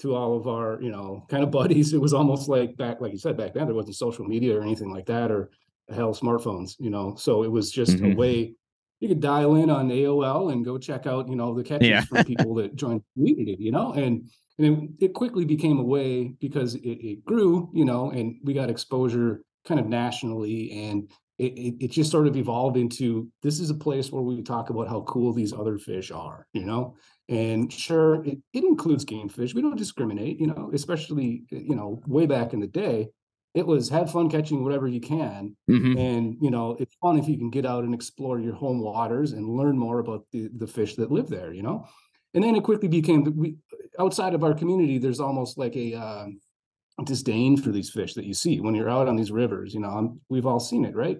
to 0.00 0.14
all 0.14 0.36
of 0.36 0.48
our, 0.48 0.80
you 0.82 0.90
know, 0.90 1.24
kind 1.28 1.42
of 1.44 1.50
buddies. 1.60 1.92
It 1.92 2.00
was 2.00 2.14
almost 2.14 2.48
like 2.48 2.76
back, 2.76 3.00
like 3.00 3.12
you 3.12 3.18
said, 3.18 3.36
back 3.36 3.54
then 3.54 3.66
there 3.66 3.74
wasn't 3.74 3.96
social 3.96 4.24
media 4.24 4.58
or 4.58 4.62
anything 4.62 4.90
like 4.92 5.06
that, 5.06 5.30
or 5.30 5.50
hell, 5.88 6.14
smartphones, 6.14 6.74
you 6.78 6.90
know. 6.90 7.14
So 7.16 7.42
it 7.44 7.50
was 7.50 7.70
just 7.70 7.98
Mhm. 7.98 8.04
a 8.04 8.08
way 8.08 8.54
you 9.00 9.08
could 9.08 9.20
dial 9.20 9.56
in 9.56 9.70
on 9.70 9.88
AOL 9.88 10.52
and 10.52 10.64
go 10.64 10.78
check 10.78 11.06
out, 11.06 11.28
you 11.28 11.36
know, 11.36 11.54
the 11.54 11.64
catches 11.64 11.88
Yeah. 11.88 12.00
from 12.02 12.24
people 12.24 12.54
that 12.56 12.76
joined 12.76 13.00
the 13.00 13.20
community, 13.20 13.56
you 13.58 13.72
know, 13.72 13.92
and 13.92 14.28
and 14.58 14.66
it, 15.00 15.06
it 15.06 15.14
quickly 15.14 15.44
became 15.46 15.78
a 15.78 15.82
way 15.82 16.34
because 16.40 16.74
it, 16.74 16.80
it 16.86 17.24
grew, 17.24 17.70
you 17.72 17.84
know, 17.84 18.10
and 18.10 18.36
we 18.44 18.52
got 18.52 18.68
exposure 18.68 19.42
kind 19.64 19.80
of 19.80 19.86
nationally 19.86 20.70
and 20.88 21.10
it, 21.38 21.52
it, 21.58 21.84
it 21.84 21.90
just 21.90 22.10
sort 22.10 22.26
of 22.26 22.36
evolved 22.36 22.76
into 22.76 23.30
this 23.42 23.58
is 23.60 23.70
a 23.70 23.74
place 23.74 24.12
where 24.12 24.22
we 24.22 24.42
talk 24.42 24.68
about 24.68 24.88
how 24.88 25.00
cool 25.02 25.32
these 25.32 25.54
other 25.54 25.78
fish 25.78 26.10
are, 26.10 26.46
you 26.52 26.64
know, 26.66 26.94
and 27.30 27.72
sure, 27.72 28.22
it, 28.26 28.38
it 28.52 28.64
includes 28.64 29.04
game 29.06 29.28
fish. 29.30 29.54
We 29.54 29.62
don't 29.62 29.78
discriminate, 29.78 30.38
you 30.38 30.48
know, 30.48 30.70
especially, 30.74 31.44
you 31.50 31.74
know, 31.74 32.02
way 32.06 32.26
back 32.26 32.52
in 32.52 32.60
the 32.60 32.66
day, 32.66 33.08
it 33.54 33.66
was 33.66 33.88
have 33.88 34.10
fun 34.10 34.30
catching 34.30 34.62
whatever 34.62 34.86
you 34.86 35.00
can. 35.00 35.56
Mhm. 35.68 35.98
And, 35.98 36.36
you 36.40 36.50
know, 36.50 36.76
it's 36.78 36.94
fun 37.02 37.18
if 37.18 37.28
you 37.28 37.36
can 37.36 37.50
get 37.50 37.66
out 37.66 37.84
and 37.84 37.94
explore 37.94 38.38
your 38.38 38.54
home 38.54 38.80
waters 38.80 39.32
and 39.32 39.48
learn 39.56 39.76
more 39.76 39.98
about 39.98 40.26
the, 40.32 40.48
the 40.56 40.66
fish 40.66 40.94
that 40.96 41.10
live 41.10 41.28
there, 41.28 41.52
you 41.52 41.62
know? 41.62 41.86
And 42.34 42.44
then 42.44 42.54
it 42.54 42.62
quickly 42.62 42.88
became 42.88 43.24
we 43.36 43.56
outside 43.98 44.34
of 44.34 44.44
our 44.44 44.54
community, 44.54 44.98
there's 44.98 45.18
almost 45.20 45.58
like 45.58 45.76
a 45.76 45.94
um, 45.94 46.40
disdain 47.04 47.56
for 47.56 47.70
these 47.70 47.90
fish 47.90 48.14
that 48.14 48.24
you 48.26 48.34
see 48.34 48.60
when 48.60 48.74
you're 48.74 48.90
out 48.90 49.08
on 49.08 49.16
these 49.16 49.32
rivers. 49.32 49.74
You 49.74 49.80
know, 49.80 49.88
i 49.88 50.06
we've 50.28 50.46
all 50.46 50.60
seen 50.60 50.84
it, 50.84 50.94
right? 50.94 51.18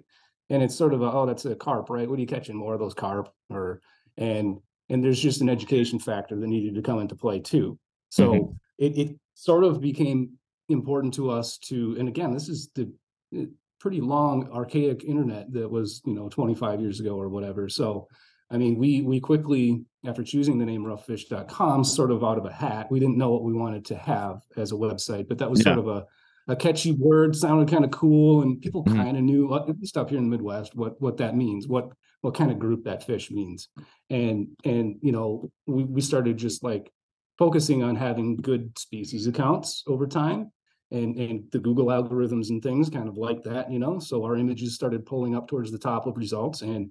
And 0.51 0.63
it's 0.63 0.75
sort 0.75 0.95
of 0.95 1.03
a, 1.03 1.11
oh, 1.13 1.27
that's 1.27 1.45
a 1.47 1.55
carp, 1.55 1.91
right? 1.91 2.09
What 2.09 2.19
are 2.19 2.21
you 2.21 2.27
catching? 2.27 2.57
More 2.57 2.75
of 2.75 2.81
those 2.81 2.95
carp, 2.95 3.29
or 3.51 3.81
and 4.17 4.59
and 4.89 5.03
there's 5.03 5.21
just 5.21 5.41
an 5.41 5.49
education 5.49 5.99
factor 5.99 6.39
that 6.39 6.47
needed 6.47 6.75
to 6.75 6.83
come 6.83 6.99
into 7.01 7.15
play 7.17 7.41
too. 7.41 7.79
So 8.11 8.33
Mhm. 8.35 8.57
it 8.79 8.99
it 8.99 9.21
sort 9.35 9.65
of 9.65 9.81
became 9.81 10.39
important 10.75 11.15
to 11.15 11.31
us 11.31 11.59
to, 11.59 11.97
and 11.99 12.09
again, 12.09 12.33
this 12.33 12.49
is 12.49 12.71
the 12.75 12.93
uh, 13.37 13.45
pretty 13.79 14.01
long 14.01 14.51
archaic 14.53 15.05
internet 15.05 15.53
that 15.53 15.71
was 15.71 16.03
you 16.05 16.15
know 16.15 16.29
25 16.29 16.81
years 16.81 17.01
ago 17.01 17.17
or 17.19 17.29
whatever. 17.29 17.69
So 17.69 18.09
I 18.51 18.59
mean, 18.59 18.77
we 18.77 19.03
we 19.03 19.21
quickly, 19.21 19.85
after 20.05 20.25
choosing 20.25 20.59
the 20.59 20.67
name 20.67 20.85
roughfish.com, 20.85 21.85
sort 21.85 22.11
of 22.11 22.25
out 22.25 22.37
of 22.39 22.47
a 22.47 22.53
hat, 22.53 22.91
we 22.91 22.99
didn't 22.99 23.17
know 23.17 23.31
what 23.31 23.45
we 23.45 23.53
wanted 23.53 23.85
to 23.87 23.97
have 23.97 24.43
as 24.57 24.73
a 24.73 24.75
website, 24.75 25.29
but 25.29 25.39
that 25.39 25.51
was 25.51 25.63
sort 25.63 25.79
of 25.79 25.87
a, 25.89 26.05
a 26.49 26.57
catchy 26.57 26.91
word, 26.93 27.37
sounded 27.37 27.71
kind 27.71 27.85
of 27.85 27.93
cool, 27.93 28.43
and 28.43 28.61
people 28.61 28.85
Mhm. 28.85 28.97
kind 28.97 29.17
of 29.17 29.23
knew, 29.23 29.55
at 29.55 29.79
least 29.79 29.97
up 29.97 30.11
here 30.11 30.19
in 30.19 30.25
the 30.25 30.31
Midwest, 30.31 30.75
what 30.75 31.01
what 31.01 31.19
that 31.19 31.37
means, 31.37 31.69
what 31.69 31.91
what 32.23 32.35
kind 32.35 32.51
of 32.51 32.59
group 32.59 32.85
that 32.85 33.05
fish 33.05 33.31
means. 33.31 33.69
And 34.11 34.49
and 34.65 34.97
you 35.01 35.13
know, 35.13 35.51
we, 35.67 35.85
we 35.85 36.01
started 36.01 36.37
just 36.37 36.65
like 36.65 36.93
focusing 37.39 37.83
on 37.85 37.95
having 37.95 38.37
good 38.37 38.77
species 38.79 39.27
accounts 39.29 39.85
over 39.87 40.07
time. 40.09 40.51
And, 40.93 41.17
and 41.17 41.45
the 41.53 41.61
Google 41.61 41.87
algorithms 41.87 42.51
and 42.51 42.61
things 42.61 42.91
kind 42.91 43.09
of 43.09 43.17
like 43.17 43.45
that, 43.45 43.71
you 43.71 43.79
know. 43.79 44.01
So 44.01 44.25
our 44.25 44.37
images 44.37 44.75
started 44.75 45.07
pulling 45.07 45.37
up 45.37 45.47
towards 45.47 45.71
the 45.71 45.79
top 45.79 46.07
of 46.07 46.17
results, 46.17 46.63
and 46.63 46.91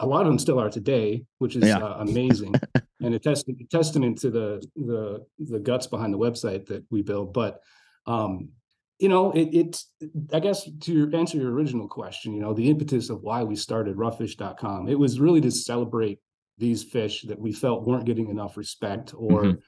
a 0.00 0.06
lot 0.06 0.20
of 0.22 0.26
them 0.26 0.38
still 0.38 0.58
are 0.60 0.68
today, 0.68 1.24
which 1.38 1.56
is 1.56 1.64
Yeah. 1.64 1.78
uh, 1.78 1.96
amazing 2.00 2.54
and 3.00 3.14
a 3.14 3.18
testament 3.18 3.70
testament 3.70 4.18
to 4.18 4.30
the 4.30 4.62
the 4.76 5.24
the 5.38 5.58
guts 5.60 5.86
behind 5.86 6.12
the 6.12 6.18
website 6.18 6.66
that 6.66 6.84
we 6.90 7.00
build. 7.00 7.32
But 7.32 7.60
um, 8.04 8.50
you 8.98 9.08
know, 9.08 9.32
it 9.32 9.48
it's 9.54 9.90
I 10.34 10.40
guess 10.40 10.68
to 10.80 10.92
your, 10.92 11.16
answer 11.16 11.38
your 11.38 11.52
original 11.52 11.88
question, 11.88 12.34
you 12.34 12.40
know, 12.42 12.52
the 12.52 12.68
impetus 12.68 13.08
of 13.08 13.22
why 13.22 13.44
we 13.44 13.56
started 13.56 13.96
roughfish.com, 13.96 14.88
it 14.88 14.98
was 14.98 15.20
really 15.20 15.40
to 15.40 15.50
celebrate 15.50 16.18
these 16.58 16.82
fish 16.82 17.22
that 17.22 17.38
we 17.40 17.52
felt 17.52 17.86
weren't 17.86 18.04
getting 18.04 18.28
enough 18.28 18.58
respect 18.58 19.14
or 19.16 19.44
Mhm. 19.44 19.58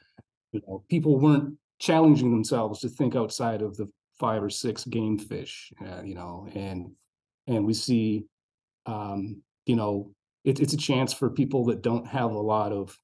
you 0.53 0.61
know, 0.67 0.85
people 0.91 1.19
weren't 1.19 1.57
challenging 1.81 2.31
themselves 2.31 2.81
to 2.81 2.89
think 2.89 3.17
outside 3.17 3.63
of 3.63 3.77
the 3.77 3.89
five 4.19 4.43
or 4.43 4.51
six 4.51 4.85
game 4.85 5.19
fish, 5.19 5.73
uh, 5.85 6.03
you 6.03 6.15
know, 6.15 6.47
and 6.55 6.93
and 7.47 7.65
we 7.65 7.75
see 7.75 8.25
um, 8.87 9.43
you 9.67 9.77
know, 9.77 10.13
it, 10.45 10.61
it's 10.61 10.73
a 10.73 10.79
chance 10.79 11.13
for 11.13 11.31
people 11.31 11.65
that 11.67 11.83
don't 11.83 12.07
have 12.07 12.33
a 12.33 12.39
lot 12.39 12.73
of 12.73 12.97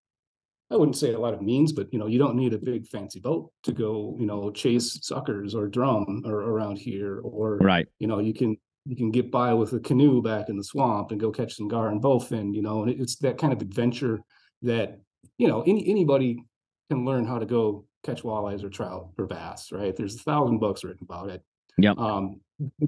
I 0.70 0.74
wouldn't 0.74 0.96
say 0.96 1.12
a 1.12 1.18
lot 1.18 1.32
of 1.32 1.42
means, 1.42 1.72
but 1.72 1.92
you 1.92 1.98
know, 1.98 2.08
you 2.08 2.18
don't 2.18 2.34
need 2.34 2.52
a 2.52 2.58
big 2.58 2.88
fancy 2.88 3.20
boat 3.20 3.52
to 3.62 3.72
go, 3.72 4.16
you 4.18 4.26
know, 4.26 4.50
chase 4.50 4.98
suckers 5.00 5.54
or 5.54 5.68
drum 5.68 6.22
or 6.26 6.34
around 6.34 6.76
here, 6.76 7.20
or 7.22 7.58
right. 7.58 7.86
You 8.00 8.08
know, 8.08 8.18
you 8.18 8.34
can 8.34 8.56
you 8.84 8.96
can 8.96 9.12
get 9.12 9.30
by 9.30 9.54
with 9.54 9.72
a 9.74 9.80
canoe 9.80 10.22
back 10.22 10.48
in 10.48 10.56
the 10.56 10.64
swamp 10.64 11.12
and 11.12 11.20
go 11.20 11.30
catch 11.30 11.54
some 11.54 11.68
gar 11.68 11.88
and 11.90 12.02
bowfin. 12.02 12.52
You 12.52 12.62
know, 12.62 12.82
and 12.82 13.00
it's 13.00 13.16
that 13.18 13.38
kind 13.38 13.52
of 13.52 13.62
adventure 13.62 14.20
that 14.62 14.98
you 15.38 15.46
know 15.46 15.62
any 15.62 15.86
anybody 15.88 16.42
can 16.90 17.04
learn 17.04 17.26
how 17.26 17.38
to 17.38 17.46
go 17.46 17.84
catch 18.06 18.22
walleyes 18.22 18.64
or 18.64 18.70
trout 18.70 19.08
or 19.18 19.26
bass. 19.26 19.70
Right? 19.72 19.94
There's 19.94 20.16
a 20.16 20.20
thousand 20.20 20.58
books 20.58 20.84
written 20.84 21.04
about 21.04 21.30
it. 21.30 21.42
Yeah. 21.78 21.92
Um, 21.98 22.40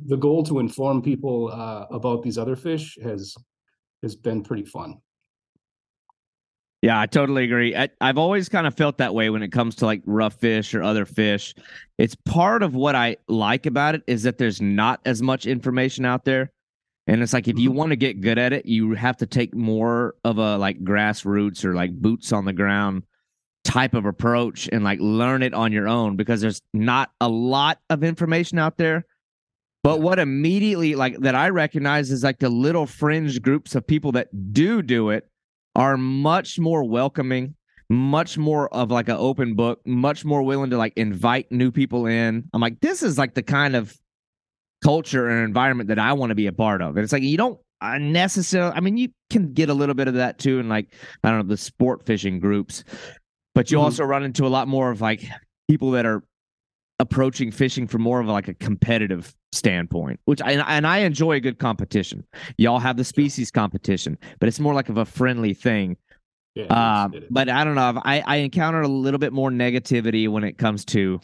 the 0.07 0.17
goal 0.17 0.43
to 0.45 0.61
inform 0.61 1.03
people 1.03 1.51
uh, 1.53 1.87
about 1.91 2.23
these 2.23 2.39
other 2.39 2.57
fish 2.57 2.97
has 3.03 3.37
has 4.03 4.17
been 4.17 4.43
pretty 4.43 4.65
fun. 4.65 4.99
Yeah, 6.81 7.01
I 7.01 7.07
totally 7.07 7.43
agree. 7.45 7.75
I, 7.75 7.89
have 8.01 8.19
always 8.19 8.49
kind 8.49 8.67
of 8.67 8.77
felt 8.77 8.99
that 8.99 9.13
way 9.13 9.31
when 9.31 9.43
it 9.43 9.51
comes 9.51 9.75
to 9.77 9.85
like 9.87 10.01
rough 10.07 10.35
fish 10.35 10.75
or 10.75 10.83
other 10.83 11.05
fish. 11.05 11.53
It's 11.99 12.15
part 12.15 12.63
of 12.63 12.77
what 12.77 12.95
I 12.95 13.17
like 13.27 13.67
about 13.67 13.97
it 13.97 14.03
is 14.07 14.23
that 14.23 14.39
there's 14.39 14.63
not 14.63 15.01
as 15.05 15.21
much 15.21 15.47
information 15.47 16.05
out 16.05 16.25
there. 16.25 16.53
And 17.09 17.21
it's 17.21 17.33
like 17.33 17.49
if 17.49 17.59
you 17.59 17.71
mm-hmm. 17.71 17.79
want 17.79 17.91
to 17.91 17.97
get 17.97 18.21
good 18.21 18.39
at 18.39 18.53
it, 18.53 18.67
you 18.67 18.93
have 18.93 19.17
to 19.17 19.27
take 19.27 19.57
more 19.57 20.15
of 20.23 20.39
a 20.39 20.57
like 20.57 20.79
grassroots 20.85 21.65
or 21.65 21.75
like 21.75 21.93
boots 21.93 22.33
on 22.33 22.45
the 22.45 22.53
ground 22.53 23.03
type 23.69 23.93
of 23.93 24.07
approach 24.07 24.67
and 24.73 24.83
like 24.83 24.99
learn 24.99 25.43
it 25.43 25.53
on 25.53 25.73
your 25.73 25.87
own 25.87 26.17
because 26.17 26.41
there's 26.41 26.63
not 26.73 27.11
a 27.21 27.29
lot 27.29 27.79
of 27.91 28.03
information 28.03 28.59
out 28.59 28.79
there. 28.79 29.05
But 29.85 30.01
what 30.01 30.19
immediately 30.19 30.95
like 30.95 31.19
that 31.21 31.35
I 31.35 31.51
recognize 31.51 32.11
is 32.11 32.25
like 32.25 32.39
the 32.39 32.49
little 32.49 32.87
fringe 32.87 33.41
groups 33.43 33.75
of 33.75 33.87
people 33.87 34.13
that 34.13 34.29
do 34.53 34.83
do 34.83 35.11
it 35.11 35.29
are 35.77 35.97
much 35.97 36.59
more 36.59 36.83
welcoming, 36.83 37.55
much 37.91 38.39
more 38.39 38.73
of 38.75 38.91
like 38.91 39.09
an 39.09 39.17
open 39.19 39.55
book, 39.55 39.81
much 39.87 40.25
more 40.25 40.43
willing 40.43 40.71
to 40.71 40.79
like 40.79 40.95
invite 40.97 41.53
new 41.53 41.71
people 41.71 42.07
in. 42.07 42.49
I'm 42.53 42.61
like, 42.61 42.81
this 42.81 43.03
is 43.03 43.19
like 43.19 43.35
the 43.35 43.43
kind 43.43 43.77
of 43.77 43.95
culture 44.83 45.29
and 45.29 45.45
environment 45.45 45.89
that 45.89 45.99
I 45.99 46.15
want 46.15 46.31
to 46.31 46.35
be 46.35 46.47
a 46.47 46.53
part 46.53 46.81
of. 46.81 46.97
And 46.97 47.05
it's 47.05 47.13
like 47.13 47.23
you 47.23 47.37
don't 47.37 47.61
uh, 47.81 47.99
necessarily 47.99 48.73
I 48.75 48.81
mean, 48.81 48.97
you 48.97 49.11
can 49.31 49.53
get 49.53 49.69
a 49.69 49.75
little 49.75 49.95
bit 49.95 50.09
of 50.09 50.15
that 50.15 50.39
too 50.39 50.59
in 50.59 50.69
like, 50.69 50.93
I 51.23 51.31
don't 51.31 51.39
know, 51.41 51.49
the 51.49 51.57
sport 51.57 52.07
fishing 52.07 52.41
groups. 52.41 52.83
But 53.59 53.73
you 53.73 53.79
mm-hmm. 53.79 53.87
also 53.87 54.05
run 54.05 54.23
into 54.23 54.47
a 54.47 54.49
lot 54.49 54.69
more 54.69 54.89
of 54.89 55.01
like 55.01 55.25
people 55.69 55.91
that 55.91 56.07
are 56.07 56.23
approaching 57.01 57.51
fishing 57.51 57.89
from 57.89 58.03
more 58.03 58.21
of 58.21 58.29
like 58.29 58.47
a 58.47 58.55
competitive 58.55 59.35
standpoint, 59.51 60.21
which 60.27 60.41
I 60.41 60.53
and 60.53 60.87
I 60.87 60.99
enjoy 60.99 61.33
a 61.33 61.41
good 61.41 61.59
competition. 61.59 62.25
Y'all 62.57 62.79
have 62.79 62.97
the 62.97 63.03
species 63.03 63.51
competition, 63.51 64.17
but 64.39 64.49
it's 64.49 64.61
more 64.61 64.75
like 64.75 64.89
of 64.89 64.97
a 64.97 65.05
friendly 65.05 65.55
thing. 65.55 65.97
Yeah, 66.55 66.67
uh, 66.67 67.09
but 67.31 67.49
I 67.49 67.65
don't 67.65 67.75
know. 67.75 68.01
I 68.05 68.21
I 68.21 68.37
encounter 68.37 68.81
a 68.81 68.87
little 68.87 69.19
bit 69.19 69.33
more 69.33 69.51
negativity 69.51 70.29
when 70.29 70.45
it 70.45 70.57
comes 70.57 70.85
to 70.85 71.19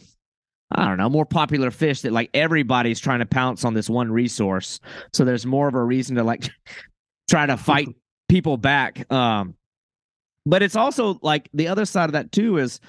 I 0.72 0.86
don't 0.86 0.98
know 0.98 1.08
more 1.08 1.26
popular 1.26 1.70
fish 1.70 2.00
that 2.00 2.10
like 2.10 2.30
everybody's 2.34 2.98
trying 2.98 3.20
to 3.20 3.26
pounce 3.26 3.64
on 3.64 3.74
this 3.74 3.88
one 3.88 4.10
resource. 4.10 4.80
So 5.12 5.24
there's 5.24 5.46
more 5.46 5.68
of 5.68 5.74
a 5.76 5.84
reason 5.84 6.16
to 6.16 6.24
like 6.24 6.50
try 7.30 7.46
to 7.46 7.56
fight 7.56 7.90
people 8.28 8.56
back. 8.56 9.08
Um, 9.12 9.54
but 10.46 10.62
it's 10.62 10.76
also 10.76 11.18
like 11.22 11.48
the 11.54 11.68
other 11.68 11.84
side 11.84 12.06
of 12.06 12.12
that 12.12 12.32
too 12.32 12.58
is 12.58 12.80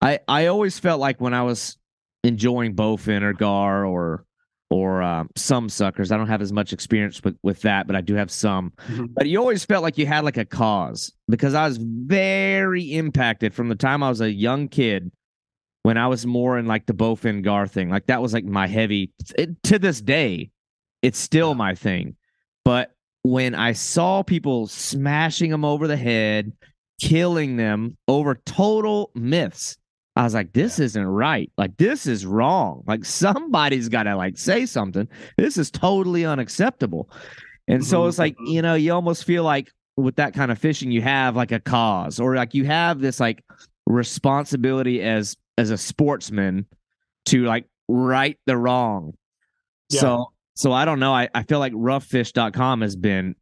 I 0.00 0.20
I 0.28 0.46
always 0.46 0.78
felt 0.78 1.00
like 1.00 1.20
when 1.20 1.34
I 1.34 1.42
was 1.42 1.76
enjoying 2.24 2.74
bowfin 2.74 3.22
or 3.22 3.32
gar 3.32 3.84
or 3.84 4.24
or 4.72 5.02
um, 5.02 5.28
some 5.36 5.68
suckers. 5.68 6.10
I 6.10 6.16
don't 6.16 6.28
have 6.28 6.40
as 6.40 6.52
much 6.52 6.72
experience 6.72 7.22
with 7.22 7.36
with 7.42 7.60
that, 7.62 7.86
but 7.86 7.94
I 7.94 8.00
do 8.00 8.14
have 8.14 8.30
some. 8.30 8.72
Mm-hmm. 8.88 9.06
But 9.14 9.28
you 9.28 9.38
always 9.38 9.64
felt 9.64 9.82
like 9.82 9.98
you 9.98 10.06
had 10.06 10.24
like 10.24 10.38
a 10.38 10.44
cause 10.44 11.12
because 11.28 11.54
I 11.54 11.66
was 11.66 11.78
very 11.78 12.94
impacted 12.94 13.54
from 13.54 13.68
the 13.68 13.74
time 13.74 14.02
I 14.02 14.08
was 14.08 14.20
a 14.20 14.32
young 14.32 14.68
kid 14.68 15.12
when 15.82 15.98
I 15.98 16.06
was 16.06 16.26
more 16.26 16.58
in 16.58 16.66
like 16.66 16.86
the 16.86 16.94
bowfin 16.94 17.42
gar 17.42 17.66
thing. 17.66 17.90
Like 17.90 18.06
that 18.06 18.22
was 18.22 18.32
like 18.32 18.44
my 18.44 18.66
heavy 18.66 19.12
it, 19.36 19.62
to 19.64 19.78
this 19.78 20.00
day. 20.00 20.50
It's 21.02 21.18
still 21.18 21.54
my 21.54 21.74
thing. 21.74 22.16
But 22.64 22.94
when 23.24 23.54
I 23.54 23.72
saw 23.72 24.22
people 24.22 24.68
smashing 24.68 25.50
them 25.50 25.64
over 25.64 25.86
the 25.86 25.96
head, 25.96 26.52
killing 27.02 27.56
them 27.56 27.96
over 28.06 28.36
total 28.46 29.10
myths, 29.14 29.76
I 30.14 30.24
was 30.24 30.34
like, 30.34 30.52
this 30.52 30.78
yeah. 30.78 30.84
isn't 30.86 31.06
right. 31.06 31.50
Like, 31.56 31.76
this 31.76 32.06
is 32.06 32.24
wrong. 32.24 32.84
Like, 32.86 33.04
somebody's 33.04 33.88
got 33.88 34.04
to 34.04 34.16
like 34.16 34.38
say 34.38 34.66
something. 34.66 35.08
This 35.36 35.56
is 35.56 35.70
totally 35.70 36.24
unacceptable. 36.24 37.10
And 37.66 37.80
mm-hmm. 37.80 37.88
so 37.88 38.06
it's 38.06 38.18
like, 38.18 38.36
you 38.46 38.62
know, 38.62 38.74
you 38.74 38.92
almost 38.92 39.24
feel 39.24 39.44
like 39.44 39.70
with 39.96 40.16
that 40.16 40.34
kind 40.34 40.52
of 40.52 40.58
fishing, 40.58 40.90
you 40.90 41.02
have 41.02 41.36
like 41.36 41.52
a 41.52 41.60
cause 41.60 42.20
or 42.20 42.36
like 42.36 42.54
you 42.54 42.64
have 42.64 43.00
this 43.00 43.20
like 43.20 43.44
responsibility 43.86 45.02
as 45.02 45.36
as 45.58 45.70
a 45.70 45.78
sportsman 45.78 46.66
to 47.26 47.44
like 47.44 47.66
right 47.88 48.38
the 48.46 48.56
wrong. 48.56 49.14
Yeah. 49.90 50.00
So 50.00 50.32
so 50.54 50.72
I 50.72 50.84
don't 50.84 51.00
know. 51.00 51.14
I, 51.14 51.28
I 51.34 51.42
feel 51.42 51.58
like 51.58 51.72
roughfish.com 51.72 52.80
has 52.82 52.96
been 52.96 53.34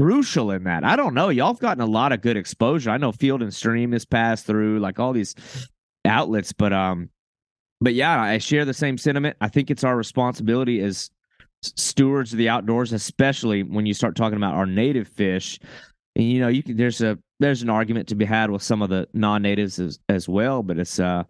crucial 0.00 0.50
in 0.50 0.64
that. 0.64 0.82
I 0.82 0.96
don't 0.96 1.14
know. 1.14 1.28
Y'all 1.28 1.52
have 1.52 1.60
gotten 1.60 1.82
a 1.82 1.86
lot 1.86 2.12
of 2.12 2.22
good 2.22 2.36
exposure. 2.36 2.90
I 2.90 2.96
know 2.96 3.12
Field 3.12 3.42
and 3.42 3.52
Stream 3.52 3.92
has 3.92 4.04
passed 4.06 4.46
through 4.46 4.80
like 4.80 4.98
all 4.98 5.12
these 5.12 5.34
outlets, 6.06 6.52
but 6.52 6.72
um, 6.72 7.10
but 7.80 7.94
yeah, 7.94 8.20
I 8.20 8.38
share 8.38 8.64
the 8.64 8.74
same 8.74 8.96
sentiment. 8.96 9.36
I 9.40 9.48
think 9.48 9.70
it's 9.70 9.84
our 9.84 9.96
responsibility 9.96 10.80
as 10.80 11.10
stewards 11.62 12.32
of 12.32 12.38
the 12.38 12.48
outdoors, 12.48 12.92
especially 12.92 13.62
when 13.62 13.84
you 13.84 13.92
start 13.92 14.16
talking 14.16 14.36
about 14.36 14.54
our 14.54 14.66
native 14.66 15.08
fish. 15.08 15.58
And 16.16 16.24
you 16.24 16.40
know, 16.40 16.48
you 16.48 16.62
can 16.62 16.76
there's 16.76 17.02
a 17.02 17.18
there's 17.38 17.62
an 17.62 17.70
argument 17.70 18.08
to 18.08 18.14
be 18.14 18.24
had 18.24 18.50
with 18.50 18.62
some 18.62 18.82
of 18.82 18.88
the 18.88 19.06
non-natives 19.12 19.78
as, 19.78 19.98
as 20.08 20.28
well, 20.28 20.62
but 20.62 20.78
it's 20.78 20.98
uh 20.98 21.24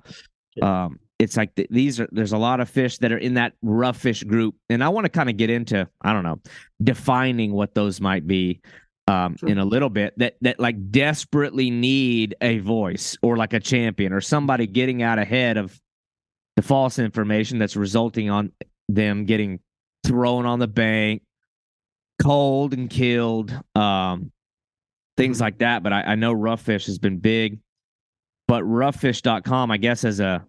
um 0.63 0.99
it's 1.21 1.37
like 1.37 1.55
th- 1.55 1.69
these 1.71 2.01
are 2.01 2.09
there's 2.11 2.33
a 2.33 2.39
lot 2.39 2.61
of 2.61 2.69
fish 2.69 2.99
that 2.99 3.13
are 3.13 3.19
in 3.19 3.35
that 3.35 3.53
rough 3.63 3.99
fish 3.99 4.25
group 4.25 4.55
and 4.71 4.83
i 4.83 4.89
want 4.89 5.05
to 5.05 5.11
kind 5.11 5.29
of 5.29 5.37
get 5.37 5.51
into 5.51 5.87
i 6.01 6.13
don't 6.13 6.25
know 6.25 6.41
defining 6.83 7.53
what 7.53 7.75
those 7.75 8.01
might 8.01 8.27
be 8.27 8.61
um, 9.07 9.37
sure. 9.37 9.49
in 9.49 9.59
a 9.59 9.65
little 9.65 9.91
bit 9.91 10.15
that 10.19 10.37
that 10.41 10.59
like 10.59 10.91
desperately 10.91 11.71
need 11.71 12.37
a 12.41 12.59
voice 12.59 13.19
or 13.23 13.37
like 13.37 13.53
a 13.53 13.61
champion 13.61 14.13
or 14.13 14.21
somebody 14.21 14.67
getting 14.67 15.03
out 15.03 15.19
ahead 15.19 15.57
of 15.57 15.79
the 16.57 16.63
false 16.63 16.99
information 16.99 17.59
that's 17.59 17.77
resulting 17.77 18.31
on 18.31 18.53
them 18.89 19.25
getting 19.25 19.61
thrown 20.07 20.47
on 20.47 20.59
the 20.59 20.69
bank 20.69 21.23
cold 22.23 22.73
and 22.73 22.89
killed 22.89 23.51
um, 23.75 24.31
things 25.17 25.37
mm-hmm. 25.37 25.45
like 25.45 25.59
that 25.59 25.83
but 25.83 25.93
I, 25.93 26.03
I 26.03 26.15
know 26.15 26.33
rough 26.33 26.63
fish 26.63 26.87
has 26.87 26.99
been 26.99 27.19
big 27.19 27.59
but 28.49 28.63
roughfish.com 28.63 29.71
i 29.71 29.77
guess 29.77 30.05
as 30.05 30.21
a 30.21 30.47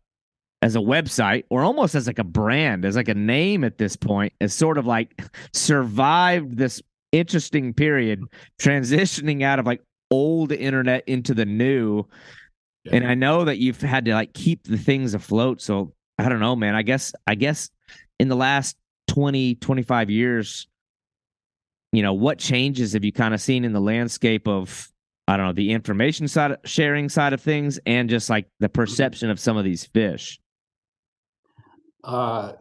as 0.61 0.75
a 0.75 0.79
website 0.79 1.43
or 1.49 1.63
almost 1.63 1.95
as 1.95 2.07
like 2.07 2.19
a 2.19 2.23
brand, 2.23 2.85
as 2.85 2.95
like 2.95 3.07
a 3.07 3.15
name 3.15 3.63
at 3.63 3.77
this 3.77 3.95
point, 3.95 4.33
has 4.39 4.53
sort 4.53 4.77
of 4.77 4.85
like 4.85 5.21
survived 5.53 6.57
this 6.57 6.81
interesting 7.11 7.73
period, 7.73 8.23
transitioning 8.59 9.43
out 9.43 9.59
of 9.59 9.65
like 9.65 9.81
old 10.11 10.51
internet 10.51 11.03
into 11.07 11.33
the 11.33 11.45
new. 11.45 12.05
Yeah. 12.83 12.95
And 12.95 13.07
I 13.07 13.15
know 13.15 13.45
that 13.45 13.57
you've 13.57 13.81
had 13.81 14.05
to 14.05 14.13
like 14.13 14.33
keep 14.33 14.63
the 14.63 14.77
things 14.77 15.13
afloat. 15.13 15.61
So 15.61 15.93
I 16.17 16.29
don't 16.29 16.39
know, 16.39 16.55
man. 16.55 16.75
I 16.75 16.83
guess, 16.83 17.13
I 17.25 17.35
guess 17.35 17.69
in 18.19 18.27
the 18.27 18.35
last 18.35 18.77
20, 19.07 19.55
25 19.55 20.09
years, 20.09 20.67
you 21.91 22.03
know, 22.03 22.13
what 22.13 22.37
changes 22.37 22.93
have 22.93 23.03
you 23.03 23.11
kind 23.11 23.33
of 23.33 23.41
seen 23.41 23.65
in 23.65 23.73
the 23.73 23.81
landscape 23.81 24.47
of 24.47 24.87
I 25.27 25.37
don't 25.37 25.45
know, 25.45 25.53
the 25.53 25.71
information 25.71 26.27
side 26.27 26.57
sharing 26.65 27.07
side 27.07 27.31
of 27.31 27.41
things 27.41 27.79
and 27.85 28.09
just 28.09 28.29
like 28.29 28.47
the 28.59 28.67
mm-hmm. 28.67 28.73
perception 28.73 29.29
of 29.29 29.39
some 29.39 29.57
of 29.57 29.63
these 29.63 29.85
fish? 29.85 30.39
Uh, 32.03 32.53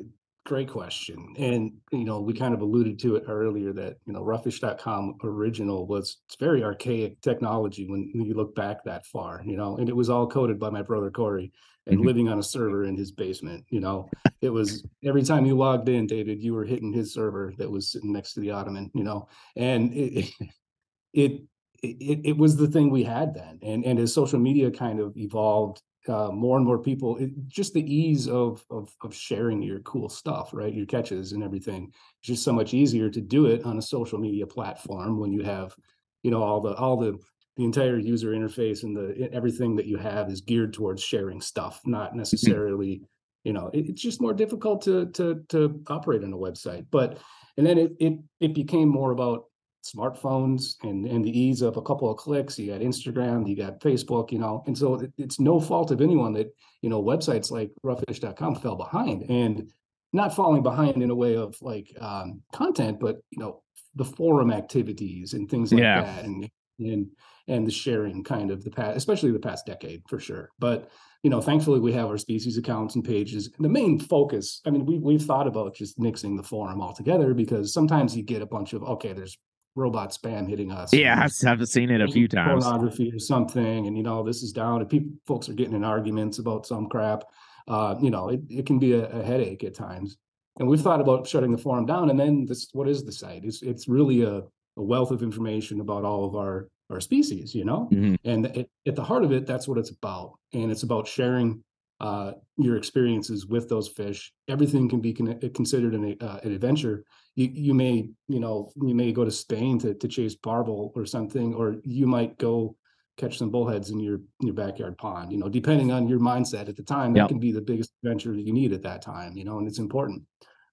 great 0.47 0.69
question. 0.69 1.35
And, 1.39 1.73
you 1.93 2.05
know, 2.05 2.21
we 2.21 2.33
kind 2.33 2.55
of 2.55 2.61
alluded 2.61 2.99
to 3.01 3.17
it 3.17 3.25
earlier 3.29 3.73
that, 3.75 3.99
you 4.07 4.13
know, 4.13 4.23
roughfish.com 4.23 5.19
original 5.23 5.87
was 5.87 6.19
it's 6.27 6.37
very 6.37 6.65
archaic 6.65 7.21
technology 7.21 7.87
when, 7.87 8.11
when 8.15 8.25
you 8.25 8.35
look 8.35 8.55
back 8.55 8.83
that 8.85 9.07
far, 9.07 9.43
you 9.45 9.57
know, 9.57 9.77
and 9.77 9.89
it 9.89 9.97
was 9.97 10.11
all 10.11 10.27
coded 10.27 10.59
by 10.59 10.71
my 10.71 10.83
brother 10.83 11.11
Corey 11.11 11.53
and 11.87 11.99
mm-hmm. 11.99 12.07
living 12.07 12.29
on 12.29 12.39
a 12.39 12.43
server 12.43 12.85
in 12.85 12.97
his 12.97 13.13
basement, 13.13 13.65
you 13.69 13.81
know. 13.81 14.11
It 14.41 14.51
was 14.51 14.87
every 15.05 15.23
time 15.23 15.47
you 15.47 15.57
logged 15.57 15.89
in, 15.89 16.07
David, 16.07 16.43
you 16.43 16.55
were 16.55 16.65
hitting 16.65 16.93
his 16.93 17.13
server 17.13 17.53
that 17.59 17.71
was 17.71 17.93
sitting 17.93 18.13
next 18.13 18.35
to 18.35 18.41
the 18.41 18.51
ottoman, 18.51 18.91
you 18.95 19.05
know. 19.05 19.29
And 19.57 19.93
it 19.93 20.31
it 21.13 21.43
it, 21.83 22.21
it 22.25 22.37
was 22.37 22.57
the 22.57 22.69
thing 22.69 22.91
we 22.91 23.05
had 23.05 23.35
then. 23.35 23.59
And 23.63 23.85
and 23.85 23.99
as 23.99 24.13
social 24.13 24.39
media 24.39 24.71
kind 24.71 25.01
of 25.01 25.17
evolved 25.17 25.83
uh, 26.11 26.31
more 26.33 26.57
and 26.57 26.67
more 26.67 26.79
people 26.79 27.17
it, 27.19 27.31
just 27.47 27.73
the 27.73 27.95
ease 27.95 28.27
of, 28.27 28.65
of 28.71 28.95
of 29.03 29.15
sharing 29.15 29.63
your 29.63 29.79
cool 29.81 30.09
stuff 30.09 30.51
right? 30.53 30.75
Your 30.75 30.87
catches 30.87 31.33
and 31.33 31.43
everything. 31.43 31.93
It's 32.19 32.29
just 32.29 32.45
so 32.45 32.53
much 32.53 32.75
easier 32.75 33.09
to 33.11 33.21
do 33.21 33.47
it 33.47 33.65
on 33.65 33.79
a 33.79 33.83
social 33.83 34.19
media 34.19 34.47
platform 34.47 35.21
when 35.21 35.33
you 35.33 35.43
have 35.43 35.75
you 36.23 36.31
know 36.31 36.43
all 36.43 36.61
the 36.61 36.75
all 36.75 36.97
the 36.97 37.19
the 37.57 37.65
entire 37.65 37.99
user 37.99 38.31
interface 38.31 38.83
and 38.83 38.97
the 38.97 39.29
everything 39.33 39.77
that 39.77 39.87
you 39.87 39.99
have 39.99 40.31
is 40.31 40.41
geared 40.41 40.73
towards 40.73 41.03
sharing 41.03 41.41
stuff 41.41 41.81
not 41.85 42.11
mm-hmm. 42.11 42.19
necessarily 42.19 43.03
you 43.45 43.53
know 43.53 43.71
it, 43.73 43.89
it's 43.89 44.03
just 44.03 44.21
more 44.21 44.35
difficult 44.35 44.83
to 44.83 45.07
to 45.13 45.45
to 45.49 45.83
operate 45.89 46.25
on 46.25 46.33
a 46.33 46.37
website. 46.37 46.87
But 46.91 47.19
and 47.57 47.67
then 47.67 47.79
it 47.79 47.93
it 48.01 48.19
it 48.41 48.55
became 48.55 48.89
more 48.89 49.13
about 49.13 49.45
smartphones 49.83 50.75
and 50.83 51.07
and 51.07 51.25
the 51.25 51.39
ease 51.39 51.63
of 51.63 51.77
a 51.77 51.83
couple 51.83 52.11
of 52.11 52.17
clicks. 52.17 52.59
You 52.59 52.73
got 52.73 52.81
instagram 52.81 53.49
you 53.49 53.57
got 53.57 53.81
facebook 53.81 54.31
you 54.33 54.39
know 54.39 54.63
and 54.67 54.77
so 54.77 54.95
it, 55.01 55.13
it's 55.19 55.41
no 55.41 55.61
fault 55.61 55.91
of 55.91 56.01
anyone 56.01 56.33
that 56.35 56.55
you 56.83 56.91
know 56.91 57.03
websites 57.03 57.51
like 57.51 57.71
roughfish.com 57.85 58.57
fell 58.57 58.77
behind 58.77 59.23
and 59.31 59.71
not 60.13 60.35
falling 60.35 60.63
behind 60.63 61.03
in 61.03 61.11
a 61.11 61.15
way 61.15 61.37
of 61.37 61.57
like 61.63 61.89
um, 62.01 62.43
content 62.53 62.99
but 63.01 63.19
you 63.31 63.39
know 63.39 63.63
the 63.95 64.05
forum 64.05 64.51
activities 64.53 65.35
and 65.35 65.51
things 65.51 65.73
like 65.73 65.81
Yeah. 65.83 66.03
that 66.03 66.25
and 66.25 66.49
and 66.79 67.07
and 67.49 67.67
the 67.67 67.71
sharing 67.71 68.23
kind 68.23 68.51
of 68.51 68.63
the 68.65 68.71
past 68.71 68.97
especially 68.97 69.31
the 69.33 69.39
past 69.39 69.67
decade 69.67 70.03
for 70.09 70.19
sure. 70.19 70.51
But 70.59 70.91
you 71.23 71.31
know 71.31 71.41
thankfully 71.41 71.81
we 71.81 71.93
have 71.93 72.09
our 72.09 72.19
species 72.19 72.57
accounts 72.59 72.95
and 72.95 73.05
pages. 73.05 73.51
The 73.59 73.69
main 73.69 73.99
focus 73.99 74.61
i 74.67 74.71
mean 74.71 74.87
we, 74.87 74.99
we've 74.99 75.23
thought 75.23 75.47
about 75.47 75.75
just 75.75 75.99
nixing 75.99 76.37
the 76.37 76.43
forum 76.43 76.81
altogether 76.81 77.35
because 77.35 77.73
sometimes 77.73 78.17
you 78.17 78.23
get 78.23 78.43
a 78.43 78.47
bunch 78.47 78.73
of 78.73 78.83
okay 78.85 79.13
there's 79.13 79.37
robot 79.81 80.11
spam 80.13 80.49
hitting 80.49 80.71
us 80.71 80.93
Yeah, 80.93 81.21
I've, 81.23 81.33
seen 81.69 81.91
it 81.91 82.01
a 82.01 82.09
few 82.09 82.29
times. 82.29 82.65
pornography 82.65 83.11
or 83.13 83.19
something 83.19 83.87
and 83.87 83.97
you 83.97 84.03
know 84.03 84.23
this 84.23 84.43
is 84.43 84.53
down 84.53 84.81
and 84.83 84.89
people 84.91 85.13
folks 85.27 85.49
are 85.49 85.55
getting 85.55 85.75
in 85.75 85.85
arguments 85.85 86.39
about 86.39 86.67
some 86.67 86.89
crap. 86.89 87.21
Uh 87.67 87.95
you 88.05 88.11
know 88.15 88.29
it, 88.29 88.41
it 88.49 88.67
can 88.67 88.79
be 88.79 88.93
a, 88.93 89.05
a 89.21 89.23
headache 89.31 89.65
at 89.65 89.75
times. 89.75 90.17
And 90.59 90.69
we've 90.69 90.81
thought 90.87 91.01
about 91.01 91.27
shutting 91.27 91.53
the 91.53 91.63
forum 91.67 91.87
down 91.87 92.11
and 92.11 92.19
then 92.23 92.45
this 92.47 92.69
what 92.73 92.89
is 92.89 93.03
the 93.05 93.13
site? 93.23 93.43
It's 93.45 93.63
it's 93.63 93.89
really 93.89 94.23
a, 94.23 94.35
a 94.77 94.83
wealth 94.93 95.11
of 95.11 95.23
information 95.23 95.81
about 95.81 96.05
all 96.05 96.23
of 96.29 96.35
our 96.37 96.69
our 96.91 97.01
species 97.01 97.55
you 97.55 97.65
know? 97.65 97.89
Mhm. 97.93 98.17
and 98.25 98.41
it, 98.59 98.67
at 98.87 98.97
the 98.97 99.05
heart 99.11 99.25
of 99.25 99.33
it 99.33 99.47
that's 99.47 99.67
what 99.69 99.79
it's 99.79 99.91
about 99.99 100.29
and 100.53 100.71
it's 100.73 100.83
about 100.89 101.07
sharing 101.09 101.63
uh, 102.09 102.33
your 102.57 102.77
experiences 102.79 103.47
with 103.47 103.69
those 103.69 103.87
fish. 103.89 104.33
Everything 104.49 104.89
can 104.89 105.01
be 105.03 105.13
con- 105.13 105.39
considered 105.61 105.95
an, 105.95 106.17
uh, 106.29 106.41
an 106.43 106.53
adventure 106.59 107.05
you, 107.37 107.49
you 107.53 107.75
may 107.75 108.11
you 108.29 108.41
know 108.41 108.71
you 108.77 108.95
may 108.95 109.13
go 109.13 109.25
to 109.25 109.31
spain 109.31 109.79
to, 109.79 109.95
to 109.95 110.09
chase 110.09 110.35
barbel 110.35 110.93
or 110.95 111.07
something 111.07 111.55
or 111.55 111.77
you 111.85 112.07
might 112.07 112.39
go 112.39 112.77
catch 113.17 113.39
some 113.39 113.51
bullheads 113.51 113.91
in 113.91 114.01
your 114.01 114.17
in 114.41 114.47
your 114.47 114.55
backyard 114.55 114.97
pond 114.99 115.31
you 115.31 115.39
know 115.39 115.49
depending 115.49 115.93
on 115.93 116.09
your 116.09 116.19
mindset. 116.21 116.69
At 116.69 116.77
the 116.77 116.83
time 116.83 117.13
that 117.15 117.21
Yep. 117.21 117.29
can 117.29 117.39
be 117.39 117.53
the 117.53 117.61
biggest 117.61 117.93
adventure 118.03 118.35
that 118.35 118.47
you 118.47 118.53
need 118.53 118.73
at 118.73 118.83
that 118.83 119.03
time 119.03 119.37
you 119.37 119.45
know 119.45 119.59
and 119.59 119.69
it's 119.69 119.79
important. 119.79 120.23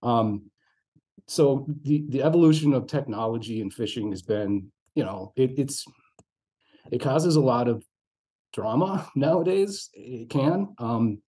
Um 0.03 0.49
so 1.27 1.67
the 1.83 2.05
the 2.09 2.23
evolution 2.23 2.73
of 2.73 2.87
technology 2.87 3.61
and 3.61 3.73
fishing 3.73 4.11
has 4.11 4.21
been 4.21 4.71
you 4.95 5.03
know 5.03 5.33
it, 5.35 5.59
it's 5.59 5.85
it 6.91 6.99
causes 7.01 7.35
a 7.35 7.41
lot 7.41 7.67
of 7.67 7.83
drama 8.53 9.07
nowadays. 9.15 9.89
It 9.93 10.29
can 10.29 10.73
um 10.79 11.21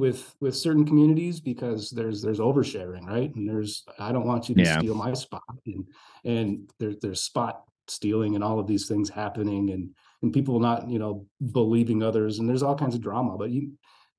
with 0.00 0.34
with 0.40 0.56
certain 0.56 0.84
communities 0.84 1.40
because 1.40 1.90
there's 1.90 2.22
there's 2.22 2.38
oversharing 2.38 3.06
right? 3.06 3.32
And 3.34 3.48
there's 3.48 3.84
i 3.98 4.10
don't 4.10 4.26
want 4.26 4.48
you 4.48 4.54
to 4.56 4.62
Yeah. 4.62 4.78
steal 4.78 4.94
my 4.94 5.12
spot. 5.12 5.42
And 5.66 5.86
and 6.24 6.70
there's 6.78 6.98
there's 7.00 7.20
spot 7.20 7.64
stealing 7.86 8.34
and 8.34 8.42
all 8.42 8.58
of 8.58 8.66
these 8.66 8.88
things 8.88 9.08
happening 9.08 9.70
and 9.70 9.90
and 10.22 10.32
people 10.32 10.58
not 10.58 10.88
you 10.88 10.98
know 10.98 11.26
believing 11.52 12.02
others. 12.02 12.38
And 12.38 12.48
there's 12.48 12.62
all 12.62 12.74
kinds 12.74 12.94
of 12.94 13.00
drama. 13.02 13.36
But 13.36 13.50
you 13.50 13.72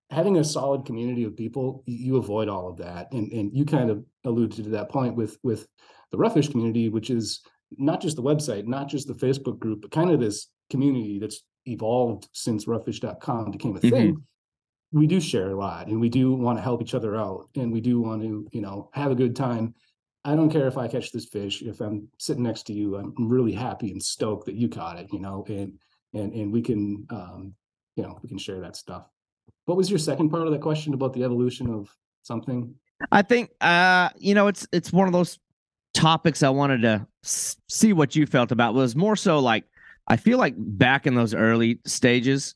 having 0.09 0.37
a 0.37 0.43
solid 0.43 0.85
community 0.85 1.23
of 1.23 1.35
people 1.35 1.83
you 1.85 2.17
avoid 2.17 2.47
all 2.47 2.69
of 2.69 2.77
that. 2.77 3.11
And 3.11 3.31
and 3.31 3.51
you 3.57 3.65
kind 3.65 3.89
of 3.89 4.05
alluded 4.23 4.63
to 4.63 4.69
that 4.71 4.89
point 4.89 5.15
with 5.15 5.37
with 5.43 5.67
the 6.11 6.17
roughfish 6.17 6.49
community 6.51 6.89
which 6.89 7.09
is 7.09 7.41
not 7.77 8.01
just 8.01 8.17
the 8.17 8.23
website 8.23 8.67
not 8.67 8.89
just 8.89 9.07
the 9.07 9.13
facebook 9.13 9.57
group 9.57 9.81
but 9.81 9.91
kind 9.91 10.11
of 10.11 10.19
this 10.19 10.47
community 10.69 11.19
that's 11.19 11.41
evolved 11.65 12.27
since 12.33 12.65
roughfish.com 12.65 13.49
became 13.49 13.77
a 13.77 13.79
mm-hmm. 13.79 13.89
thing 13.89 14.23
we 14.91 15.07
do 15.07 15.19
share 15.19 15.51
a 15.51 15.55
lot 15.55 15.87
and 15.87 15.99
we 15.99 16.09
do 16.09 16.33
want 16.33 16.57
to 16.57 16.61
help 16.61 16.81
each 16.81 16.93
other 16.93 17.15
out 17.15 17.47
and 17.55 17.71
we 17.71 17.81
do 17.81 18.01
want 18.01 18.21
to 18.21 18.47
you 18.51 18.61
know 18.61 18.89
have 18.93 19.11
a 19.11 19.15
good 19.15 19.35
time. 19.35 19.73
I 20.23 20.35
don't 20.35 20.51
care 20.51 20.67
if 20.67 20.77
i 20.77 20.87
catch 20.87 21.11
this 21.11 21.25
fish 21.25 21.63
if 21.63 21.81
i'm 21.81 22.07
sitting 22.19 22.43
next 22.43 22.67
to 22.67 22.73
you 22.73 22.95
i'm 22.95 23.15
really 23.17 23.53
happy 23.53 23.89
and 23.89 24.03
stoked 24.03 24.45
that 24.45 24.53
you 24.53 24.69
caught 24.69 24.99
it 24.99 25.07
you 25.11 25.19
know 25.19 25.43
and 25.47 25.79
and 26.13 26.31
and 26.33 26.53
we 26.53 26.61
can 26.61 27.07
um 27.09 27.55
you 27.95 28.03
know 28.03 28.19
we 28.21 28.29
can 28.29 28.37
share 28.37 28.59
that 28.61 28.75
stuff. 28.75 29.07
What 29.65 29.77
was 29.77 29.89
your 29.89 29.99
second 29.99 30.29
part 30.29 30.47
of 30.47 30.53
that 30.53 30.61
question 30.61 30.93
about 30.93 31.13
the 31.13 31.23
evolution 31.23 31.69
of 31.69 31.89
something? 32.23 32.73
I 33.11 33.21
think 33.21 33.51
uh 33.61 34.09
you 34.17 34.33
know 34.33 34.47
it's 34.47 34.67
it's 34.71 34.91
one 34.91 35.07
of 35.07 35.13
those 35.13 35.39
topics 35.93 36.43
I 36.43 36.49
wanted 36.49 36.81
to 36.81 37.05
see 37.23 37.93
what 37.93 38.15
you 38.15 38.25
felt 38.25 38.51
about 38.51 38.73
was 38.73 38.95
more 38.95 39.15
so 39.15 39.39
like 39.39 39.65
I 40.07 40.17
feel 40.17 40.37
like 40.37 40.55
back 40.57 41.05
in 41.05 41.15
those 41.15 41.33
early 41.33 41.79
stages 41.85 42.55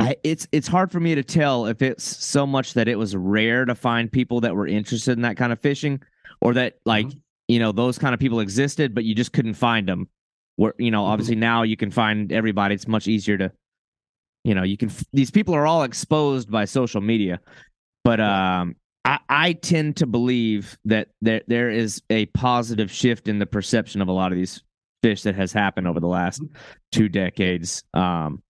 I 0.00 0.16
it's 0.24 0.48
it's 0.52 0.68
hard 0.68 0.90
for 0.90 1.00
me 1.00 1.14
to 1.14 1.22
tell 1.22 1.66
if 1.66 1.82
it's 1.82 2.04
so 2.04 2.46
much 2.46 2.74
that 2.74 2.88
it 2.88 2.96
was 2.96 3.14
rare 3.16 3.64
to 3.64 3.74
find 3.74 4.10
people 4.10 4.40
that 4.42 4.54
were 4.54 4.66
interested 4.66 5.12
in 5.12 5.22
that 5.22 5.36
kind 5.36 5.52
of 5.52 5.60
fishing 5.60 6.00
or 6.40 6.54
that 6.54 6.78
like 6.84 7.06
Mhm. 7.06 7.20
you 7.48 7.58
know 7.58 7.72
those 7.72 7.98
kind 7.98 8.14
of 8.14 8.20
people 8.20 8.40
existed 8.40 8.94
but 8.94 9.04
you 9.04 9.14
just 9.14 9.32
couldn't 9.32 9.54
find 9.54 9.88
them 9.88 10.08
where 10.56 10.74
you 10.78 10.90
know 10.90 11.02
Mhm. 11.02 11.08
obviously 11.08 11.36
now 11.36 11.62
you 11.62 11.76
can 11.76 11.90
find 11.90 12.32
everybody 12.32 12.74
it's 12.74 12.88
much 12.88 13.08
easier 13.08 13.36
to 13.38 13.52
you 14.44 14.54
know 14.54 14.62
you 14.62 14.76
can 14.76 14.88
f- 14.88 15.04
these 15.12 15.30
people 15.30 15.54
are 15.54 15.66
all 15.66 15.82
exposed 15.82 16.50
by 16.50 16.64
social 16.64 17.00
media 17.00 17.40
but 18.04 18.20
um 18.20 18.76
I, 19.04 19.18
I 19.28 19.52
tend 19.54 19.96
to 19.98 20.06
believe 20.06 20.78
that 20.84 21.08
there 21.22 21.42
there 21.46 21.70
is 21.70 22.02
a 22.10 22.26
positive 22.26 22.90
shift 22.90 23.28
in 23.28 23.38
the 23.38 23.46
perception 23.46 24.00
of 24.02 24.08
a 24.08 24.12
lot 24.12 24.30
of 24.32 24.38
these 24.38 24.62
fish 25.02 25.22
that 25.22 25.34
has 25.34 25.52
happened 25.52 25.86
over 25.88 25.98
the 26.00 26.06
last 26.06 26.42
two 26.92 27.08
decades. 27.08 27.82
Um, 27.94 28.42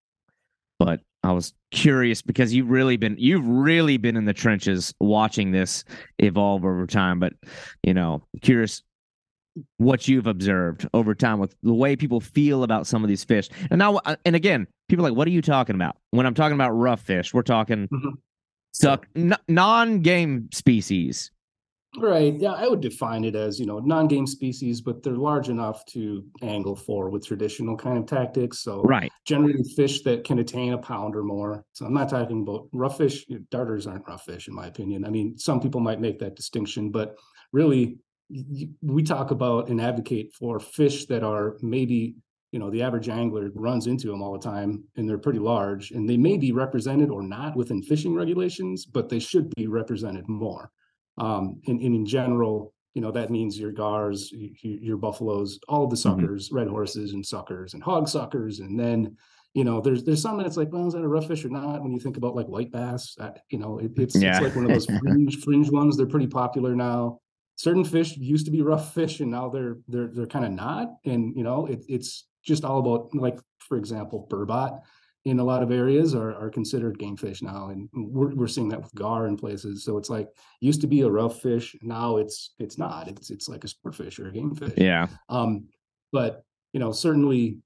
but 0.81 1.01
I 1.23 1.33
was 1.33 1.53
curious 1.71 2.23
because 2.23 2.55
you've 2.55 2.71
really 2.71 2.97
been 2.97 3.17
you've 3.19 3.47
really 3.47 3.97
been 3.99 4.17
in 4.17 4.25
the 4.25 4.33
trenches 4.33 4.95
watching 5.01 5.51
this 5.53 5.85
evolve 6.19 6.65
over 6.65 6.87
time. 6.87 7.21
But 7.21 7.35
you 7.83 7.93
know, 7.95 8.23
curious 8.43 8.83
what 9.77 10.09
you've 10.09 10.27
observed 10.27 10.89
over 10.95 11.15
time 11.15 11.39
with 11.39 11.55
the 11.63 11.75
way 11.75 11.97
people 11.97 12.21
feel 12.21 12.63
about 12.63 12.87
some 12.87 13.03
of 13.05 13.09
these 13.09 13.25
fish. 13.25 13.49
And 13.71 13.79
now, 13.79 13.97
uh, 13.97 14.17
and 14.25 14.35
again, 14.37 14.67
people 14.89 15.05
are 15.05 15.11
like, 15.11 15.17
what 15.19 15.27
are 15.27 15.33
you 15.33 15.43
talking 15.43 15.75
about? 15.75 15.97
When 16.13 16.25
I'm 16.25 16.35
talking 16.35 16.55
about 16.55 16.71
rough 16.71 17.01
fish, 17.03 17.35
we're 17.35 17.43
talking 17.43 17.89
Mhm. 17.89 18.13
suck 18.73 19.07
n- 19.17 19.37
non-game 19.49 20.49
species. 20.53 21.31
Right. 21.97 22.39
Yeah, 22.39 22.53
I 22.53 22.69
would 22.69 22.81
define 22.81 23.25
it 23.25 23.35
as, 23.35 23.59
you 23.59 23.67
know, 23.67 23.81
non-game 23.81 24.27
species, 24.29 24.81
but 24.81 25.03
they're 25.03 25.17
large 25.17 25.49
enough 25.49 25.85
to 25.87 26.25
angle 26.41 26.77
for 26.77 27.11
with 27.11 27.27
traditional 27.27 27.77
kind 27.77 27.99
of 27.99 28.07
tactics. 28.07 28.61
So 28.61 28.85
Right. 28.85 29.13
generally 29.27 29.65
fish 29.75 30.03
that 30.05 30.23
can 30.23 30.39
attain 30.39 30.73
a 30.73 30.79
pound 30.79 31.17
or 31.17 31.25
more. 31.25 31.65
So 31.73 31.85
I'm 31.87 31.93
not 31.93 32.09
talking 32.09 32.43
about 32.43 32.69
rough 32.73 32.97
fish. 32.99 33.27
Darters 33.51 33.89
aren't 33.89 34.07
rough 34.07 34.25
fish, 34.25 34.47
in 34.47 34.55
my 34.55 34.69
opinion. 34.69 35.05
I 35.05 35.11
mean, 35.11 35.37
some 35.37 35.61
people 35.61 35.81
might 35.81 36.01
make 36.01 36.21
that 36.21 36.37
distinction, 36.37 36.93
but 36.93 37.17
really, 37.53 37.99
we 38.81 39.03
talk 39.03 39.33
about 39.33 39.69
and 39.69 39.81
advocate 39.81 40.33
for 40.33 40.61
fish 40.61 41.07
that 41.07 41.25
are 41.25 41.57
maybe, 41.61 42.15
you 42.53 42.61
know, 42.61 42.71
the 42.71 42.83
average 42.83 43.09
angler 43.09 43.51
runs 43.57 43.89
into 43.89 44.07
them 44.07 44.23
all 44.23 44.33
the 44.33 44.39
time, 44.39 44.85
and 44.95 45.09
they're 45.09 45.19
pretty 45.19 45.41
large, 45.41 45.91
and 45.91 46.09
they 46.09 46.17
may 46.17 46.37
be 46.39 46.53
represented 46.53 47.11
or 47.11 47.23
not 47.25 47.57
within 47.57 47.83
fishing 47.83 48.15
regulations, 48.15 48.87
but 48.87 49.09
they 49.09 49.19
should 49.19 49.51
be 49.57 49.67
represented 49.67 50.29
more. 50.29 50.71
Um, 51.21 51.61
and, 51.67 51.81
and 51.81 51.95
in 51.95 52.07
general, 52.07 52.73
you 52.95 53.03
know, 53.03 53.13
that 53.13 53.31
means 53.31 53.59
your 53.59 53.73
gars, 53.73 54.33
your 54.63 54.97
buffaloes, 54.97 55.61
all 55.69 55.85
of 55.85 55.91
the 55.91 55.97
Mhm. 55.97 56.03
suckers, 56.03 56.51
red 56.51 56.67
horses 56.67 57.13
and 57.13 57.25
suckers 57.25 57.75
and 57.75 57.83
hog 57.83 58.09
suckers. 58.09 58.61
And 58.61 58.79
then, 58.81 59.17
you 59.55 59.65
know, 59.65 59.81
there's 59.81 60.03
there's 60.03 60.23
some 60.23 60.39
that's 60.39 60.57
like, 60.57 60.73
well, 60.73 60.87
is 60.89 60.95
that 60.95 61.03
a 61.05 61.09
rough 61.09 61.29
fish 61.29 61.45
or 61.45 61.51
not? 61.51 61.83
When 61.83 61.93
you 61.93 62.01
think 62.01 62.17
about 62.17 62.35
like 62.35 62.47
white 62.49 62.73
bass, 62.73 63.17
uh, 63.21 63.33
you 63.51 63.59
know, 63.59 63.79
it, 63.79 63.93
it's 63.97 64.17
Yeah. 64.21 64.31
it's 64.39 64.41
like 64.47 64.57
one 64.57 64.65
of 64.65 64.73
those 64.73 64.87
fringe 65.01 65.37
fringe 65.45 65.71
ones. 65.71 65.97
They're 65.97 66.07
pretty 66.07 66.27
popular 66.27 66.75
now. 66.75 67.19
Certain 67.57 67.85
fish 67.85 68.17
used 68.17 68.47
to 68.47 68.51
be 68.53 68.63
rough 68.63 68.95
fish, 68.95 69.21
and 69.21 69.31
now 69.31 69.51
they're 69.51 69.77
they're 69.87 70.09
they're 70.09 70.27
kind 70.27 70.47
of 70.47 70.53
not. 70.53 70.89
And 71.05 71.37
you 71.37 71.45
know, 71.45 71.67
it, 71.67 71.85
it's 71.89 72.27
just 72.43 72.65
all 72.65 72.79
about 72.79 73.15
like, 73.15 73.39
for 73.59 73.77
example, 73.77 74.27
burbot 74.31 74.81
in 75.25 75.39
a 75.39 75.45
lot 75.45 75.63
of 75.63 75.71
areas 75.71 76.15
are, 76.15 76.35
are 76.35 76.49
considered 76.49 76.99
game 76.99 77.17
fish 77.17 77.43
now, 77.43 77.69
and 77.69 77.89
we're 77.93 78.35
we're 78.35 78.47
seeing 78.47 78.69
that 78.69 78.81
with 78.81 78.95
gar 78.95 79.27
in 79.27 79.37
places. 79.37 79.85
So 79.85 79.99
it's 79.99 80.09
like 80.09 80.29
used 80.61 80.81
to 80.81 80.87
be 80.87 81.03
a 81.03 81.11
rough 81.11 81.41
fish, 81.41 81.77
now 81.83 82.17
it's 82.17 82.55
it's 82.59 82.79
not. 82.79 83.09
It's 83.09 83.31
it's 83.31 83.49
like 83.49 83.65
a 83.65 83.69
sport 83.69 83.95
fish 83.95 84.19
or 84.19 84.29
a 84.29 84.33
game 84.33 84.55
fish. 84.55 84.73
Yeah. 84.77 85.09
Um, 85.29 85.67
but 86.13 86.43
you 86.73 86.81
know, 86.81 86.93
certainly, 86.93 87.59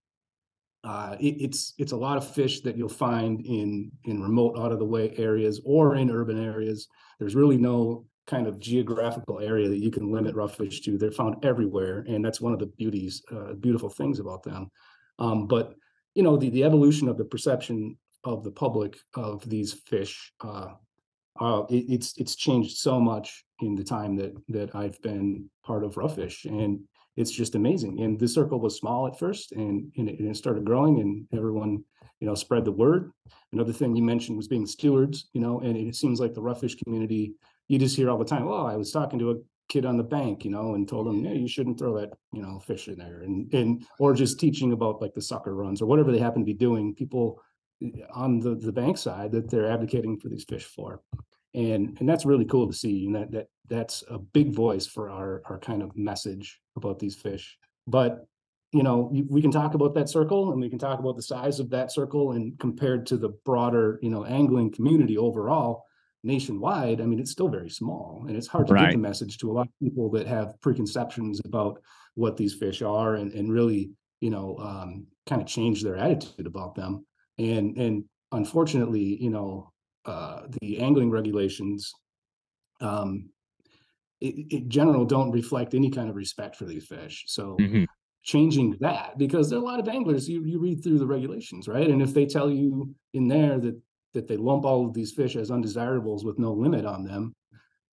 uh, 0.83 1.17
it, 1.21 1.41
it's 1.41 1.75
it's 1.79 1.93
a 1.93 1.97
lot 1.97 2.17
of 2.17 2.29
fish 2.29 2.61
that 2.63 2.77
you'll 2.77 2.89
find 2.89 3.41
in 3.47 3.93
in 4.05 4.21
remote, 4.21 4.59
out 4.59 4.73
of 4.73 4.81
the 4.81 4.85
way 4.85 5.15
areas 5.17 5.61
or 5.65 5.95
in 5.95 6.11
urban 6.11 6.43
areas. 6.43 6.89
There's 7.21 7.37
really 7.37 7.57
no 7.57 8.07
kind 8.27 8.47
of 8.47 8.59
geographical 8.59 9.39
area 9.39 9.69
that 9.69 9.79
you 9.79 9.91
can 9.91 10.11
limit 10.11 10.35
rough 10.35 10.57
fish 10.57 10.81
to. 10.81 10.99
They're 10.99 11.13
found 11.13 11.45
everywhere, 11.45 12.05
and 12.09 12.25
that's 12.25 12.41
one 12.41 12.53
of 12.53 12.59
the 12.59 12.67
beauties, 12.67 13.23
uh, 13.31 13.53
beautiful 13.55 13.89
things 13.89 14.19
about 14.19 14.43
them. 14.43 14.71
Um, 15.19 15.47
but 15.47 15.75
you 16.15 16.23
know, 16.23 16.37
the 16.37 16.51
the 16.51 16.65
evolution 16.65 17.09
of 17.09 17.19
the 17.19 17.25
perception 17.25 17.97
of 18.25 18.45
the 18.45 18.51
public 18.51 18.97
of 19.15 19.49
these 19.49 19.73
fish. 19.73 20.33
Uh, 20.41 20.73
uh, 21.41 21.65
it, 21.69 21.85
it's 21.89 22.17
it's 22.17 22.37
changed 22.37 22.79
so 22.79 23.01
much 23.01 23.45
in 23.61 23.75
the 23.75 23.85
time 23.85 24.17
that 24.17 24.33
that 24.49 24.75
I've 24.75 25.01
been 25.03 25.51
part 25.65 25.85
of 25.85 25.97
Roughfish, 25.97 26.45
and 26.45 26.81
it's 27.17 27.31
just 27.31 27.55
amazing. 27.55 28.01
And 28.03 28.19
the 28.19 28.29
circle 28.29 28.61
was 28.61 28.77
small 28.77 29.07
at 29.07 29.19
first, 29.19 29.53
and 29.53 29.93
and 29.97 30.09
it, 30.09 30.19
and 30.21 30.31
it 30.31 30.37
started 30.37 30.65
growing, 30.65 31.01
and 31.01 31.27
everyone 31.33 31.85
you 32.21 32.27
know 32.27 32.35
spread 32.35 32.65
the 32.65 32.73
word. 32.73 33.13
Another 33.53 33.73
thing 33.73 33.97
you 33.97 34.03
mentioned 34.03 34.37
was 34.37 34.49
being 34.49 34.67
stewards, 34.67 35.29
you 35.33 35.41
know, 35.41 35.61
and 35.61 35.77
it 35.77 35.97
seems 35.97 36.21
like 36.21 36.35
the 36.35 36.43
Roughfish 36.43 36.77
community. 36.83 37.35
You 37.67 37.79
just 37.79 37.97
hear 37.97 38.11
all 38.11 38.19
the 38.19 38.25
time. 38.25 38.47
Oh, 38.47 38.67
I 38.67 38.77
was 38.77 38.93
talking 38.93 39.19
to 39.19 39.31
a 39.31 39.35
kid 39.69 39.85
on 39.85 39.97
the 39.97 40.03
bank, 40.03 40.45
you 40.45 40.51
know, 40.51 40.75
and 40.75 40.89
told 40.89 41.07
him, 41.07 41.25
yeah, 41.25 41.33
you 41.33 41.49
shouldn't 41.49 41.79
throw 41.79 41.99
that, 41.99 42.11
you 42.33 42.43
know, 42.43 42.59
fish 42.59 42.89
in 42.89 42.99
there, 42.99 43.23
and 43.23 43.53
and 43.55 43.87
or 43.99 44.15
just 44.15 44.39
teaching 44.39 44.73
about 44.73 45.01
like 45.01 45.15
the 45.15 45.23
sucker 45.23 45.55
runs 45.55 45.81
or 45.81 45.87
whatever 45.87 46.13
they 46.13 46.19
happen 46.19 46.43
to 46.43 46.47
be 46.47 46.55
doing. 46.55 46.95
People 46.95 47.41
eh, 47.83 48.03
on 48.13 48.41
the 48.41 48.55
the 48.55 48.73
bank 48.73 48.99
side 48.99 49.33
that 49.33 49.51
they're 49.51 49.71
advocating 49.71 50.19
for 50.19 50.29
these 50.29 50.45
fish 50.45 50.65
for, 50.65 51.03
and 51.55 51.97
and 51.99 52.09
that's 52.09 52.27
really 52.27 52.45
cool 52.45 52.67
to 52.67 52.73
see, 52.73 53.07
and 53.07 53.15
that 53.15 53.31
that 53.33 53.47
that's 53.69 54.05
a 54.09 54.19
big 54.19 54.55
voice 54.55 54.87
for 54.87 55.11
our 55.11 55.43
our 55.47 55.59
kind 55.59 55.83
of 55.83 55.97
message 55.97 56.61
about 56.77 56.99
these 56.99 57.17
fish. 57.17 57.57
But 57.87 58.27
you 58.73 58.83
know, 58.83 59.09
we 59.29 59.41
can 59.41 59.53
talk 59.53 59.75
about 59.75 59.95
that 59.95 60.09
circle 60.09 60.51
and 60.51 60.61
we 60.61 60.69
can 60.69 60.81
talk 60.81 60.99
about 60.99 61.15
the 61.15 61.23
size 61.23 61.61
of 61.61 61.71
that 61.71 61.93
circle 61.93 62.33
and 62.33 62.59
compared 62.59 63.07
to 63.07 63.17
the 63.17 63.29
broader, 63.45 64.01
you 64.03 64.11
know, 64.11 64.25
angling 64.25 64.73
community 64.73 65.17
overall 65.17 65.85
nationwide, 66.25 67.01
I 67.01 67.07
mean, 67.07 67.21
it's 67.21 67.31
still 67.31 67.49
very 67.49 67.71
small 67.71 68.25
and 68.27 68.37
it's 68.37 68.47
hard 68.47 68.67
to 68.69 68.75
right. 68.75 68.87
get 68.87 68.93
the 68.93 68.99
message 68.99 69.39
to 69.39 69.51
a 69.51 69.53
lot 69.53 69.67
of 69.67 69.73
people 69.81 70.11
that 70.11 70.27
have 70.27 70.61
preconceptions 70.61 71.41
about 71.45 71.81
what 72.15 72.37
these 72.37 72.55
fish 72.55 72.83
are 72.83 73.17
and, 73.17 73.33
and 73.33 73.53
really, 73.53 73.91
you 74.21 74.31
know, 74.31 74.57
um, 74.59 75.07
kind 75.27 75.43
of 75.43 75.49
change 75.49 75.83
their 75.83 75.97
attitude 75.97 76.47
about 76.47 76.75
them. 76.75 77.05
And, 77.39 77.77
and 77.77 78.05
unfortunately, 78.33 79.23
you 79.23 79.31
know, 79.31 79.73
uh, 80.07 80.43
the 80.61 80.81
angling 80.81 81.11
regulations, 81.11 81.93
um, 82.81 83.31
in 84.21 84.69
general 84.69 85.05
don't 85.05 85.31
reflect 85.31 85.75
any 85.75 85.91
kind 85.91 86.09
of 86.09 86.17
respect 86.17 86.57
for 86.57 86.65
these 86.65 86.87
fish. 86.87 87.25
So 87.27 87.57
mm-hmm. 87.61 87.85
changing 88.23 88.77
that 88.81 89.19
because 89.19 89.51
there 89.51 89.59
are 89.59 89.63
a 89.63 89.65
lot 89.65 89.81
of 89.81 89.89
anglers 89.89 90.29
you 90.29 90.45
you 90.45 90.59
read 90.59 90.83
through 90.83 90.99
the 90.99 91.07
regulations, 91.07 91.69
right? 91.69 91.89
And 91.89 92.01
if 92.01 92.15
they 92.15 92.27
tell 92.27 92.51
you 92.51 92.95
in 93.13 93.29
there 93.29 93.59
that 93.59 93.79
that 94.15 94.27
they 94.27 94.37
lump 94.37 94.65
all 94.65 94.87
of 94.87 94.95
these 94.95 95.13
fish 95.13 95.37
as 95.37 95.51
undesirables 95.51 96.25
with 96.25 96.39
no 96.39 96.53
limit 96.53 96.87
on 96.87 97.05
them 97.05 97.35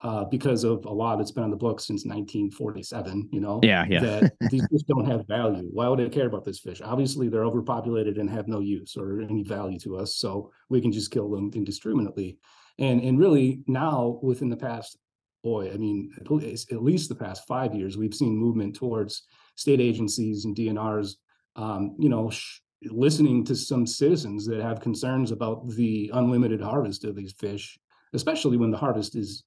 uh, 0.01 0.25
because 0.25 0.63
of 0.63 0.85
a 0.85 0.91
law 0.91 1.15
that's 1.15 1.31
been 1.31 1.43
on 1.43 1.51
the 1.51 1.55
books 1.55 1.85
since 1.85 2.05
1947. 2.05 3.29
You 3.31 3.39
know, 3.39 3.59
yeah, 3.63 3.85
yeah. 3.89 3.99
that 3.99 4.33
these 4.49 4.65
fish 4.71 4.81
don't 4.87 5.05
have 5.05 5.27
value. 5.27 5.69
Why 5.71 5.87
would 5.87 5.99
I 5.99 6.09
care 6.09 6.27
about 6.27 6.45
this 6.45 6.59
fish? 6.59 6.81
Obviously, 6.83 7.29
they're 7.29 7.45
overpopulated 7.45 8.17
and 8.17 8.29
have 8.29 8.47
no 8.47 8.59
use 8.59 8.95
or 8.97 9.21
any 9.21 9.43
value 9.43 9.79
to 9.79 9.97
us, 9.97 10.15
so 10.15 10.51
we 10.69 10.81
can 10.81 10.91
just 10.91 11.11
kill 11.11 11.29
them 11.29 11.51
indiscriminately. 11.53 12.37
And 12.79 13.01
and 13.01 13.19
really 13.19 13.61
now, 13.67 14.19
within 14.23 14.49
the 14.49 14.57
past, 14.57 14.97
boy, 15.43 15.71
I 15.71 15.77
mean, 15.77 16.11
at 16.19 16.31
least 16.31 17.09
the 17.09 17.15
past 17.15 17.47
five 17.47 17.75
years, 17.75 17.97
we've 17.97 18.13
seen 18.13 18.35
movement 18.35 18.75
towards 18.75 19.23
state 19.55 19.81
agencies 19.81 20.45
and 20.45 20.55
DNRs, 20.55 21.15
um, 21.55 21.95
you 21.99 22.09
know, 22.09 22.29
sh- 22.29 22.61
listening 22.83 23.43
to 23.45 23.55
some 23.55 23.85
citizens 23.85 24.45
that 24.47 24.61
have 24.61 24.79
concerns 24.79 25.31
about 25.31 25.67
the 25.69 26.09
unlimited 26.13 26.61
harvest 26.61 27.03
of 27.05 27.15
these 27.15 27.33
fish, 27.33 27.77
especially 28.13 28.57
when 28.57 28.71
the 28.71 28.77
harvest 28.77 29.15
is 29.15 29.43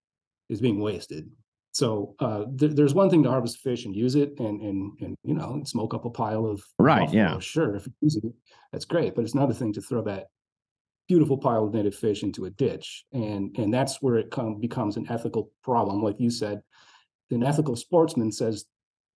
is 0.48 0.60
being 0.60 0.80
wasted. 0.80 1.30
So 1.72 2.14
uh, 2.20 2.44
th- 2.56 2.72
there's 2.72 2.94
one 2.94 3.10
thing 3.10 3.24
to 3.24 3.30
harvest 3.30 3.58
fish 3.58 3.84
and 3.84 3.96
use 3.96 4.14
it, 4.14 4.38
and 4.38 4.60
and 4.60 4.92
and 5.00 5.16
you 5.24 5.34
know 5.34 5.62
smoke 5.64 5.94
up 5.94 6.04
a 6.04 6.10
pile 6.10 6.46
of 6.46 6.62
right, 6.78 7.06
buffalo, 7.06 7.22
yeah, 7.22 7.38
sure, 7.40 7.74
if 7.74 7.86
you 7.86 7.92
use 8.02 8.16
it, 8.16 8.32
that's 8.72 8.84
great. 8.84 9.14
But 9.14 9.24
it's 9.24 9.34
another 9.34 9.54
thing 9.54 9.72
to 9.72 9.80
throw 9.80 10.02
that 10.02 10.26
beautiful 11.08 11.36
pile 11.36 11.64
of 11.64 11.74
native 11.74 11.94
fish 11.94 12.22
into 12.22 12.44
a 12.44 12.50
ditch, 12.50 13.04
and 13.12 13.56
and 13.58 13.74
that's 13.74 14.00
where 14.00 14.16
it 14.16 14.30
come, 14.30 14.60
becomes 14.60 14.96
an 14.96 15.06
ethical 15.10 15.50
problem. 15.64 16.02
Like 16.02 16.20
you 16.20 16.30
said, 16.30 16.62
an 17.30 17.42
ethical 17.42 17.74
sportsman 17.74 18.30
says 18.30 18.66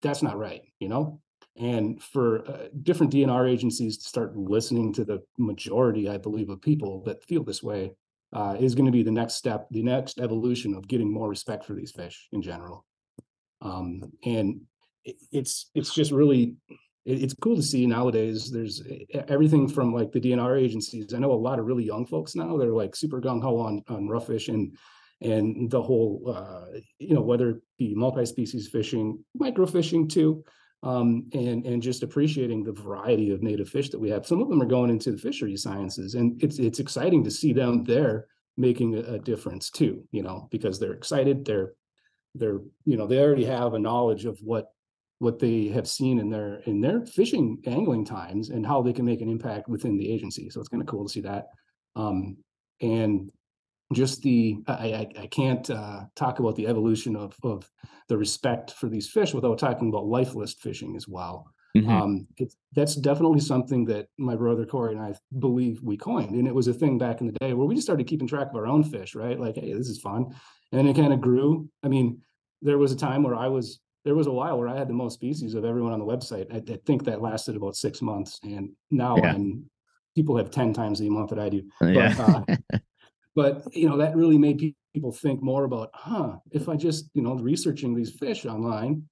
that's 0.03 0.23
not 0.23 0.39
right, 0.39 0.63
you 0.81 0.89
know 0.89 1.21
and 1.59 2.01
for 2.03 2.49
uh, 2.49 2.69
different 2.83 3.13
DNR 3.13 3.51
agencies 3.51 3.99
to 3.99 4.09
start 4.09 4.37
listening 4.37 4.93
to 4.95 5.05
the 5.05 5.23
majority, 5.39 6.09
I 6.09 6.17
believe, 6.17 6.51
of 6.51 6.63
people 6.63 7.03
that 7.05 7.25
feel 7.25 7.43
this 7.43 7.63
way 7.63 7.93
uh, 8.33 8.57
is 8.59 8.75
going 8.75 8.87
to 8.87 8.93
be 8.93 9.03
the 9.03 9.11
next 9.11 9.35
step, 9.35 9.67
the 9.71 9.83
next 9.83 10.21
evolution 10.21 10.75
of 10.75 10.87
getting 10.87 11.13
more 11.13 11.29
respect 11.29 11.65
for 11.65 11.75
these 11.75 11.91
fish 11.91 12.29
in 12.33 12.43
general. 12.43 12.85
Um, 13.61 14.13
and 14.25 14.61
it, 15.05 15.17
it's 15.33 15.71
it's 15.75 15.93
just 15.93 16.13
really 16.13 16.55
it, 17.05 17.23
it's 17.23 17.35
cool 17.35 17.57
to 17.57 17.63
see 17.63 17.87
nowadays. 17.87 18.53
There's 18.53 18.83
everything 19.27 19.69
from 19.69 19.93
like 19.93 20.13
the 20.13 20.21
DNR 20.21 20.61
agencies. 20.61 21.13
I 21.13 21.19
know 21.19 21.33
a 21.33 21.35
lot 21.35 21.59
of 21.59 21.67
really 21.67 21.85
young 21.85 22.07
folks 22.07 22.37
now. 22.37 22.57
They're 22.57 22.69
like 22.69 22.95
super 22.95 23.21
gung 23.21 23.43
ho 23.43 23.59
on 23.59 23.83
on 23.89 24.07
rough 24.07 24.29
fish 24.29 24.49
and 24.49 24.77
and 25.21 25.69
the 25.69 25.83
whole 25.83 26.33
uh, 26.37 26.79
you 27.01 27.15
know 27.15 27.23
whether 27.23 27.51
it 27.51 27.63
be 27.79 27.97
multi-species 27.97 28.69
fishing, 28.69 29.25
microfishing 29.41 30.09
too 30.09 30.45
um, 30.83 31.29
and 31.33 31.67
and 31.67 31.83
just 31.83 32.03
appreciating 32.03 32.63
the 32.63 32.73
variety 32.73 33.33
of 33.33 33.43
native 33.43 33.69
fish 33.69 33.91
that 33.91 33.99
we 33.99 34.11
have. 34.11 34.27
Some 34.27 34.41
of 34.41 34.49
them 34.49 34.63
are 34.63 34.67
going 34.67 34.91
into 34.91 35.13
the 35.13 35.19
fishery 35.19 35.57
sciences, 35.57 36.15
and 36.15 36.43
it's 36.43 36.59
it's 36.59 36.79
exciting 36.79 37.25
to 37.25 37.31
see 37.31 37.53
them 37.53 37.85
there 37.85 38.27
making 38.57 38.95
a, 38.95 39.15
a 39.15 39.19
difference 39.19 39.71
too. 39.71 40.05
You 40.13 40.23
know, 40.23 40.49
because 40.51 40.79
they're 40.79 40.93
excited, 40.93 41.45
they're 41.45 41.73
they're 42.35 42.61
you 42.85 42.97
know 42.97 43.07
they 43.07 43.19
already 43.19 43.45
have 43.45 43.75
a 43.75 43.79
knowledge 43.79 44.25
of 44.25 44.39
what 44.43 44.73
what 45.19 45.41
they 45.41 45.67
have 45.69 45.89
seen 45.89 46.21
in 46.21 46.31
their 46.31 46.61
in 46.67 46.81
their 46.81 47.05
fishing 47.05 47.61
angling 47.67 48.05
times 48.05 48.51
and 48.51 48.65
how 48.65 48.81
they 48.81 48.93
can 48.93 49.05
make 49.05 49.21
an 49.21 49.29
impact 49.29 49.69
within 49.69 49.97
the 49.97 50.13
agency. 50.13 50.49
So 50.49 50.61
it's 50.61 50.69
kind 50.69 50.83
of 50.83 50.87
cool 50.87 51.07
to 51.07 51.13
see 51.13 51.23
that. 51.23 51.49
Um, 51.97 52.37
and 52.81 53.33
just 53.93 54.23
the 54.23 54.59
I, 54.67 54.73
I, 54.73 55.09
I 55.23 55.27
can't 55.27 55.69
uh, 55.71 56.03
talk 56.15 56.39
about 56.39 56.57
the 56.57 56.67
evolution 56.67 57.17
of 57.17 57.37
of 57.43 57.71
the 58.09 58.19
respect 58.19 58.73
for 58.73 58.89
these 58.89 59.09
fish 59.09 59.35
without 59.35 59.59
talking 59.59 59.89
about 59.89 60.07
life 60.07 60.35
list 60.35 60.61
fishing 60.61 60.97
as 60.97 61.07
well. 61.07 61.51
Mm-hmm. 61.77 61.91
Um, 61.91 62.27
that's 62.75 62.97
definitely 62.97 63.41
something 63.41 63.85
that 63.87 64.07
my 64.19 64.35
brother 64.37 64.65
Corey 64.65 64.95
and 64.95 65.03
I 65.03 65.15
believe 65.39 65.81
we 65.83 65.97
coined, 65.97 66.35
and 66.35 66.49
it 66.49 66.55
was 66.55 66.69
a 66.69 66.75
thing 66.75 66.99
back 66.99 67.21
in 67.21 67.27
the 67.27 67.39
day 67.41 67.53
where 67.53 67.67
we 67.67 67.75
just 67.75 67.87
started 67.87 68.07
keeping 68.07 68.27
track 68.27 68.49
of 68.51 68.57
our 68.57 68.67
own 68.67 68.83
fish, 68.85 69.15
right? 69.15 69.39
Like, 69.39 69.57
hey, 69.57 69.73
this 69.75 69.89
is 69.89 70.01
fun, 70.01 70.35
and 70.73 70.89
it 70.89 70.97
kind 70.97 71.13
of 71.13 71.21
grew. 71.21 71.69
I 71.83 71.89
mean, 71.89 72.21
there 72.63 72.79
was 72.79 72.93
a 72.93 72.97
time 72.97 73.23
where 73.23 73.35
I 73.35 73.49
was 73.49 73.81
there 74.05 74.15
was 74.15 74.27
a 74.27 74.33
while 74.33 74.59
where 74.59 74.69
I 74.69 74.77
had 74.77 74.89
the 74.89 74.95
most 74.95 75.15
species 75.15 75.55
of 75.55 75.65
everyone 75.65 75.93
on 75.93 75.99
the 75.99 76.07
website. 76.07 76.53
I, 76.53 76.73
I 76.73 76.79
think 76.87 77.05
that 77.05 77.21
lasted 77.21 77.57
about 77.57 77.77
six 77.77 78.01
months, 78.01 78.39
and 78.43 78.71
now 78.91 79.17
yeah. 79.17 79.35
I'm 79.35 79.69
people 80.15 80.37
have 80.37 80.51
ten 80.51 80.73
times 80.73 80.99
the 80.99 81.07
amount 81.07 81.31
that 81.31 81.39
I 81.39 81.49
do. 81.49 81.63
Yeah. 81.83 82.15
But, 82.17 82.75
uh, 82.75 82.79
but 83.39 83.63
you 83.73 83.89
know 83.89 83.97
that 83.97 84.17
really 84.17 84.37
made 84.37 84.75
people 84.93 85.13
think 85.13 85.41
more 85.41 85.63
about 85.63 85.91
huh 85.95 86.33
if 86.51 86.69
i 86.69 86.75
just 86.75 87.09
you 87.15 87.23
know 87.23 87.35
researching 87.37 87.95
these 87.95 88.11
fish 88.11 88.45
online 88.45 89.05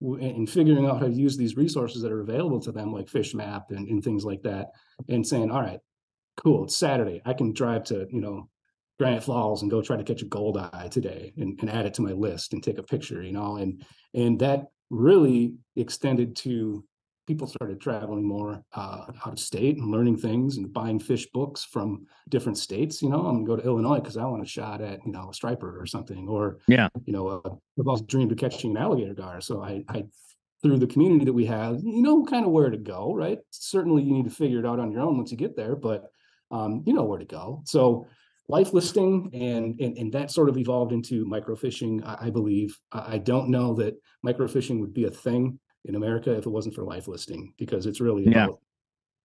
and 0.00 0.50
figuring 0.50 0.84
out 0.86 0.98
how 0.98 1.06
to 1.06 1.12
use 1.12 1.36
these 1.36 1.56
resources 1.56 2.02
that 2.02 2.10
are 2.10 2.20
available 2.20 2.60
to 2.60 2.72
them 2.72 2.92
like 2.92 3.08
fish 3.08 3.34
map 3.34 3.70
and, 3.70 3.86
and 3.88 4.02
things 4.02 4.24
like 4.24 4.42
that 4.42 4.66
and 5.08 5.24
saying 5.24 5.50
all 5.52 5.62
right 5.62 5.78
cool 6.36 6.64
it's 6.64 6.76
saturday 6.76 7.22
i 7.24 7.32
can 7.32 7.52
drive 7.52 7.84
to 7.84 8.06
you 8.10 8.20
know 8.20 8.48
granite 8.98 9.22
falls 9.22 9.62
and 9.62 9.70
go 9.70 9.80
try 9.80 9.96
to 9.96 10.02
catch 10.02 10.22
a 10.22 10.26
goldeye 10.26 10.88
today 10.88 11.32
and, 11.36 11.56
and 11.60 11.70
add 11.70 11.86
it 11.86 11.94
to 11.94 12.02
my 12.02 12.10
list 12.10 12.52
and 12.52 12.64
take 12.64 12.78
a 12.78 12.82
picture 12.82 13.22
you 13.22 13.32
know 13.32 13.58
and 13.58 13.84
and 14.12 14.40
that 14.40 14.66
really 14.90 15.54
extended 15.76 16.34
to 16.34 16.84
people 17.28 17.46
started 17.46 17.78
traveling 17.78 18.26
more 18.26 18.64
uh, 18.72 19.04
out 19.24 19.34
of 19.34 19.38
state 19.38 19.76
and 19.76 19.90
learning 19.90 20.16
things 20.16 20.56
and 20.56 20.72
buying 20.72 20.98
fish 20.98 21.28
books 21.34 21.62
from 21.62 22.06
different 22.30 22.56
states. 22.56 23.02
You 23.02 23.10
know, 23.10 23.26
I'm 23.26 23.44
gonna 23.44 23.46
go 23.46 23.56
to 23.56 23.62
Illinois 23.62 24.00
because 24.00 24.16
I 24.16 24.24
want 24.24 24.42
a 24.42 24.46
shot 24.46 24.80
at 24.80 25.04
you 25.04 25.12
know 25.12 25.28
a 25.28 25.34
striper 25.34 25.78
or 25.78 25.84
something, 25.84 26.26
or 26.26 26.58
yeah, 26.66 26.88
you 27.04 27.12
know, 27.12 27.28
uh, 27.28 27.50
I've 27.78 27.86
always 27.86 28.00
dreamed 28.02 28.32
of 28.32 28.38
catching 28.38 28.70
an 28.70 28.78
alligator 28.78 29.12
gar. 29.12 29.42
So 29.42 29.62
I, 29.62 29.84
I 29.88 30.06
through 30.62 30.78
the 30.78 30.88
community 30.88 31.26
that 31.26 31.32
we 31.32 31.46
have, 31.46 31.78
you 31.84 32.02
know, 32.02 32.24
kind 32.24 32.44
of 32.46 32.50
where 32.50 32.70
to 32.70 32.78
go. 32.78 33.14
Right? 33.14 33.38
Certainly, 33.50 34.04
you 34.04 34.12
need 34.14 34.24
to 34.24 34.34
figure 34.34 34.58
it 34.58 34.66
out 34.66 34.80
on 34.80 34.90
your 34.90 35.02
own 35.02 35.18
once 35.18 35.30
you 35.30 35.36
get 35.36 35.54
there, 35.54 35.76
but 35.76 36.10
um, 36.50 36.82
you 36.86 36.94
know 36.94 37.04
where 37.04 37.18
to 37.18 37.26
go. 37.26 37.62
So 37.66 38.06
life 38.48 38.72
listing 38.72 39.30
and, 39.34 39.78
and 39.78 39.98
and 39.98 40.12
that 40.12 40.30
sort 40.30 40.48
of 40.48 40.56
evolved 40.56 40.92
into 40.92 41.26
microfishing 41.26 42.02
I, 42.06 42.28
I 42.28 42.30
believe 42.30 42.78
i 42.90 43.18
don't 43.18 43.50
know 43.50 43.74
that 43.74 44.00
microfishing 44.24 44.80
would 44.80 44.94
be 44.94 45.04
a 45.04 45.10
thing 45.10 45.58
in 45.84 45.94
America 45.94 46.32
if 46.32 46.46
it 46.46 46.50
wasn't 46.50 46.74
for 46.74 46.84
life 46.84 47.08
listing 47.08 47.52
because 47.58 47.86
it's 47.86 48.00
really 48.00 48.24
yeah. 48.24 48.44
about, 48.44 48.60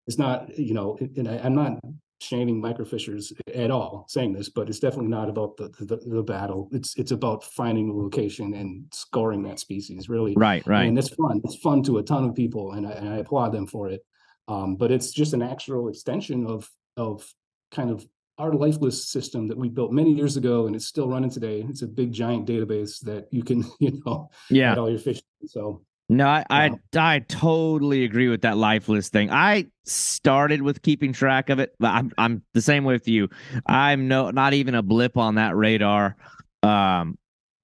it's 0.08 0.18
not 0.18 0.58
you 0.58 0.74
know 0.74 0.98
and 1.16 1.28
I, 1.28 1.36
am 1.38 1.56
not 1.56 1.80
shaming 2.22 2.62
microfishers 2.62 3.34
at 3.54 3.70
all 3.70 4.06
saying 4.08 4.32
this 4.32 4.50
but 4.50 4.70
it's 4.70 4.80
definitely 4.80 5.10
not 5.10 5.30
about 5.30 5.58
the, 5.58 5.70
the, 5.80 5.98
the 5.98 6.24
battle. 6.24 6.70
It's 6.72 6.96
it's 6.96 7.12
about 7.12 7.44
finding 7.44 7.90
the 7.90 8.02
location 8.02 8.54
and 8.54 8.86
scoring 8.92 9.44
that 9.44 9.60
species 9.60 10.10
really. 10.10 10.34
Right 10.36 10.66
right. 10.66 10.88
and 10.88 10.98
it's 10.98 11.10
fun. 11.10 11.42
It's 11.44 11.58
fun 11.58 11.84
to 11.84 11.98
a 11.98 12.04
ton 12.04 12.24
of 12.24 12.36
people 12.36 12.74
and 12.74 12.88
I, 12.88 12.92
and 12.92 13.10
I 13.10 13.18
applaud 13.18 13.52
them 13.52 13.68
for 13.68 13.90
it. 13.90 14.06
Um, 14.48 14.76
but 14.76 14.92
it's 14.92 15.12
just 15.12 15.34
an 15.34 15.40
natural 15.40 15.90
extension 15.90 16.46
of 16.46 16.70
of 16.98 17.30
kind 17.72 17.90
of 17.90 18.06
our 18.38 18.54
life 18.54 18.78
list 18.78 19.12
system 19.12 19.48
that 19.48 19.58
we 19.58 19.70
built 19.70 19.92
many 19.92 20.12
years 20.12 20.38
ago 20.38 20.66
and 20.66 20.76
it's 20.76 20.88
still 20.88 21.08
running 21.08 21.30
today. 21.30 21.64
It's 21.70 21.84
a 21.84 21.88
big 21.88 22.12
giant 22.12 22.48
database 22.48 23.00
that 23.02 23.28
you 23.32 23.44
can 23.44 23.64
you 23.80 24.02
know 24.06 24.30
yeah. 24.50 24.76
all 24.76 24.90
your 24.90 25.00
fish. 25.00 25.22
So 25.46 25.84
no, 26.10 26.28
I, 26.28 26.46
I, 26.50 26.72
I 26.96 27.20
totally 27.20 28.04
agree 28.04 28.28
with 28.28 28.42
that 28.42 28.58
life 28.58 28.90
list 28.90 29.12
thing. 29.12 29.32
I 29.32 29.68
started 29.86 30.62
with 30.62 30.82
keeping 30.82 31.14
track 31.14 31.50
of 31.50 31.60
it, 31.60 31.74
but 31.80 31.88
I'm 31.88 32.12
I'm 32.18 32.44
the 32.54 32.62
same 32.62 32.84
with 32.84 33.08
you. 33.08 33.30
I'm 33.66 34.08
no 34.08 34.30
not 34.30 34.54
even 34.54 34.76
a 34.76 34.82
blip 34.82 35.18
on 35.18 35.36
that 35.36 35.56
radar. 35.56 36.16
Um, 36.62 37.18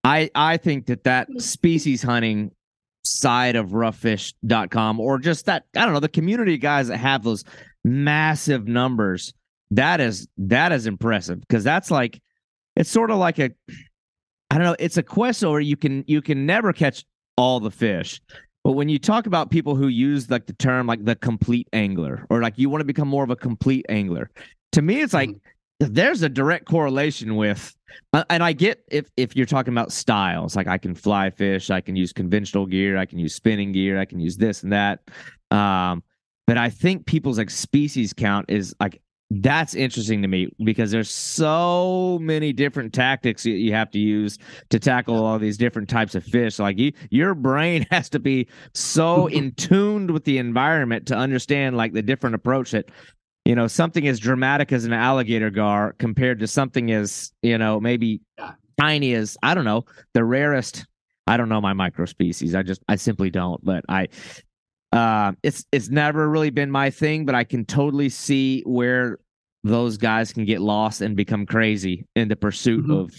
I 0.03 0.31
I 0.35 0.57
think 0.57 0.87
that 0.87 1.03
that 1.03 1.27
species 1.37 2.01
hunting 2.01 2.51
side 3.03 3.55
of 3.55 3.69
roughfish.com 3.69 4.99
or 4.99 5.19
just 5.19 5.45
that 5.45 5.65
I 5.75 5.85
don't 5.85 5.93
know 5.93 5.99
the 5.99 6.09
community 6.09 6.57
guys 6.57 6.87
that 6.87 6.97
have 6.97 7.23
those 7.23 7.43
massive 7.83 8.67
numbers 8.67 9.33
that 9.71 9.99
is 9.99 10.27
that 10.37 10.71
is 10.71 10.87
impressive 10.87 11.39
because 11.41 11.63
that's 11.63 11.91
like 11.91 12.21
it's 12.75 12.89
sort 12.89 13.11
of 13.11 13.17
like 13.17 13.39
a 13.39 13.51
I 14.51 14.55
don't 14.55 14.63
know. 14.63 14.75
It's 14.79 14.97
a 14.97 15.03
quest 15.03 15.43
where 15.43 15.59
you 15.59 15.77
can 15.77 16.03
you 16.07 16.21
can 16.21 16.45
never 16.45 16.73
catch 16.73 17.05
all 17.39 17.61
the 17.61 17.71
fish. 17.71 18.21
But 18.65 18.73
when 18.73 18.89
you 18.89 18.99
talk 18.99 19.25
about 19.25 19.49
people 19.49 19.75
who 19.75 19.87
use 19.87 20.29
like 20.29 20.45
the 20.45 20.53
term 20.53 20.85
like 20.85 21.05
the 21.05 21.15
complete 21.15 21.69
angler 21.71 22.27
or 22.29 22.41
like 22.41 22.57
you 22.57 22.69
want 22.69 22.81
to 22.81 22.85
become 22.85 23.07
more 23.07 23.23
of 23.23 23.29
a 23.29 23.35
complete 23.35 23.85
angler, 23.87 24.29
to 24.73 24.81
me 24.81 25.01
it's 25.01 25.13
like 25.13 25.29
mm-hmm. 25.29 25.93
there's 25.93 26.21
a 26.21 26.29
direct 26.29 26.65
correlation 26.65 27.37
with 27.37 27.73
uh, 28.11 28.25
and 28.29 28.43
I 28.43 28.51
get 28.51 28.83
if 28.91 29.09
if 29.15 29.35
you're 29.37 29.45
talking 29.45 29.73
about 29.73 29.93
styles, 29.93 30.55
like 30.57 30.67
I 30.67 30.77
can 30.77 30.93
fly 30.93 31.29
fish, 31.29 31.69
I 31.69 31.79
can 31.79 31.95
use 31.95 32.11
conventional 32.11 32.65
gear, 32.65 32.97
I 32.97 33.05
can 33.05 33.19
use 33.19 33.33
spinning 33.33 33.71
gear, 33.71 33.97
I 33.97 34.05
can 34.05 34.19
use 34.19 34.35
this 34.35 34.61
and 34.61 34.73
that. 34.73 34.99
Um, 35.49 36.03
but 36.45 36.57
I 36.57 36.69
think 36.69 37.05
people's 37.05 37.37
like 37.37 37.49
species 37.49 38.11
count 38.11 38.47
is 38.49 38.75
like 38.81 39.01
that's 39.31 39.75
interesting 39.75 40.23
to 40.23 40.27
me 40.27 40.49
because 40.63 40.89
there's 40.89 41.09
so 41.09 42.17
many 42.19 42.51
different 42.51 42.93
tactics 42.93 43.45
you 43.45 43.71
have 43.73 43.91
to 43.91 43.99
use 43.99 44.39
to 44.69 44.79
tackle 44.79 45.23
all 45.23 45.37
these 45.37 45.57
different 45.57 45.87
types 45.87 46.15
of 46.15 46.23
fish. 46.23 46.57
Like 46.57 46.79
you, 46.79 46.93
your 47.11 47.35
brain 47.35 47.85
has 47.91 48.09
to 48.09 48.19
be 48.19 48.47
so 48.73 49.27
in 49.27 49.51
tuned 49.53 50.11
with 50.11 50.23
the 50.23 50.39
environment 50.39 51.05
to 51.07 51.15
understand 51.15 51.77
like 51.77 51.93
the 51.93 52.01
different 52.01 52.35
approach 52.35 52.71
that 52.71 52.89
you 53.45 53.55
know 53.55 53.67
something 53.67 54.07
as 54.07 54.19
dramatic 54.19 54.71
as 54.71 54.85
an 54.85 54.93
alligator 54.93 55.49
gar 55.49 55.93
compared 55.93 56.39
to 56.39 56.47
something 56.47 56.91
as 56.91 57.31
you 57.41 57.57
know 57.57 57.79
maybe 57.79 58.21
tiny 58.79 59.13
as 59.13 59.37
I 59.43 59.53
don't 59.53 59.65
know 59.65 59.85
the 60.13 60.23
rarest. 60.23 60.85
I 61.27 61.37
don't 61.37 61.49
know 61.49 61.61
my 61.61 61.73
micro 61.73 62.05
species. 62.05 62.55
I 62.55 62.63
just 62.63 62.81
I 62.87 62.95
simply 62.95 63.29
don't. 63.29 63.63
But 63.63 63.85
I 63.87 64.07
uh, 64.91 65.33
it's 65.43 65.65
it's 65.71 65.89
never 65.89 66.29
really 66.29 66.49
been 66.49 66.71
my 66.71 66.89
thing, 66.89 67.25
but 67.25 67.35
I 67.35 67.43
can 67.43 67.65
totally 67.65 68.09
see 68.09 68.61
where 68.65 69.19
those 69.63 69.97
guys 69.97 70.33
can 70.33 70.45
get 70.45 70.61
lost 70.61 71.01
and 71.01 71.15
become 71.15 71.45
crazy 71.45 72.05
in 72.15 72.27
the 72.27 72.35
pursuit 72.35 72.83
mm-hmm. 72.83 72.91
of 72.91 73.13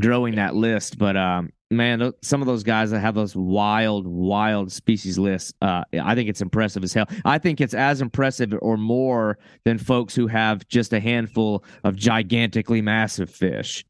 growing 0.00 0.36
that 0.36 0.54
list. 0.54 0.98
But 0.98 1.16
um, 1.16 1.50
man, 1.70 2.12
some 2.22 2.40
of 2.40 2.46
those 2.46 2.62
guys 2.64 2.90
that 2.90 3.00
have 3.00 3.14
those 3.14 3.36
wild, 3.36 4.06
wild 4.06 4.72
species 4.72 5.18
lists, 5.18 5.52
uh, 5.62 5.84
I 6.00 6.14
think 6.14 6.28
it's 6.28 6.40
impressive 6.40 6.82
as 6.82 6.92
hell. 6.92 7.06
I 7.24 7.38
think 7.38 7.60
it's 7.60 7.74
as 7.74 8.00
impressive 8.00 8.52
or 8.60 8.76
more 8.76 9.38
than 9.64 9.78
folks 9.78 10.14
who 10.14 10.26
have 10.26 10.66
just 10.68 10.92
a 10.92 11.00
handful 11.00 11.64
of 11.84 11.94
gigantically 11.96 12.82
massive 12.82 13.30
fish. 13.30 13.84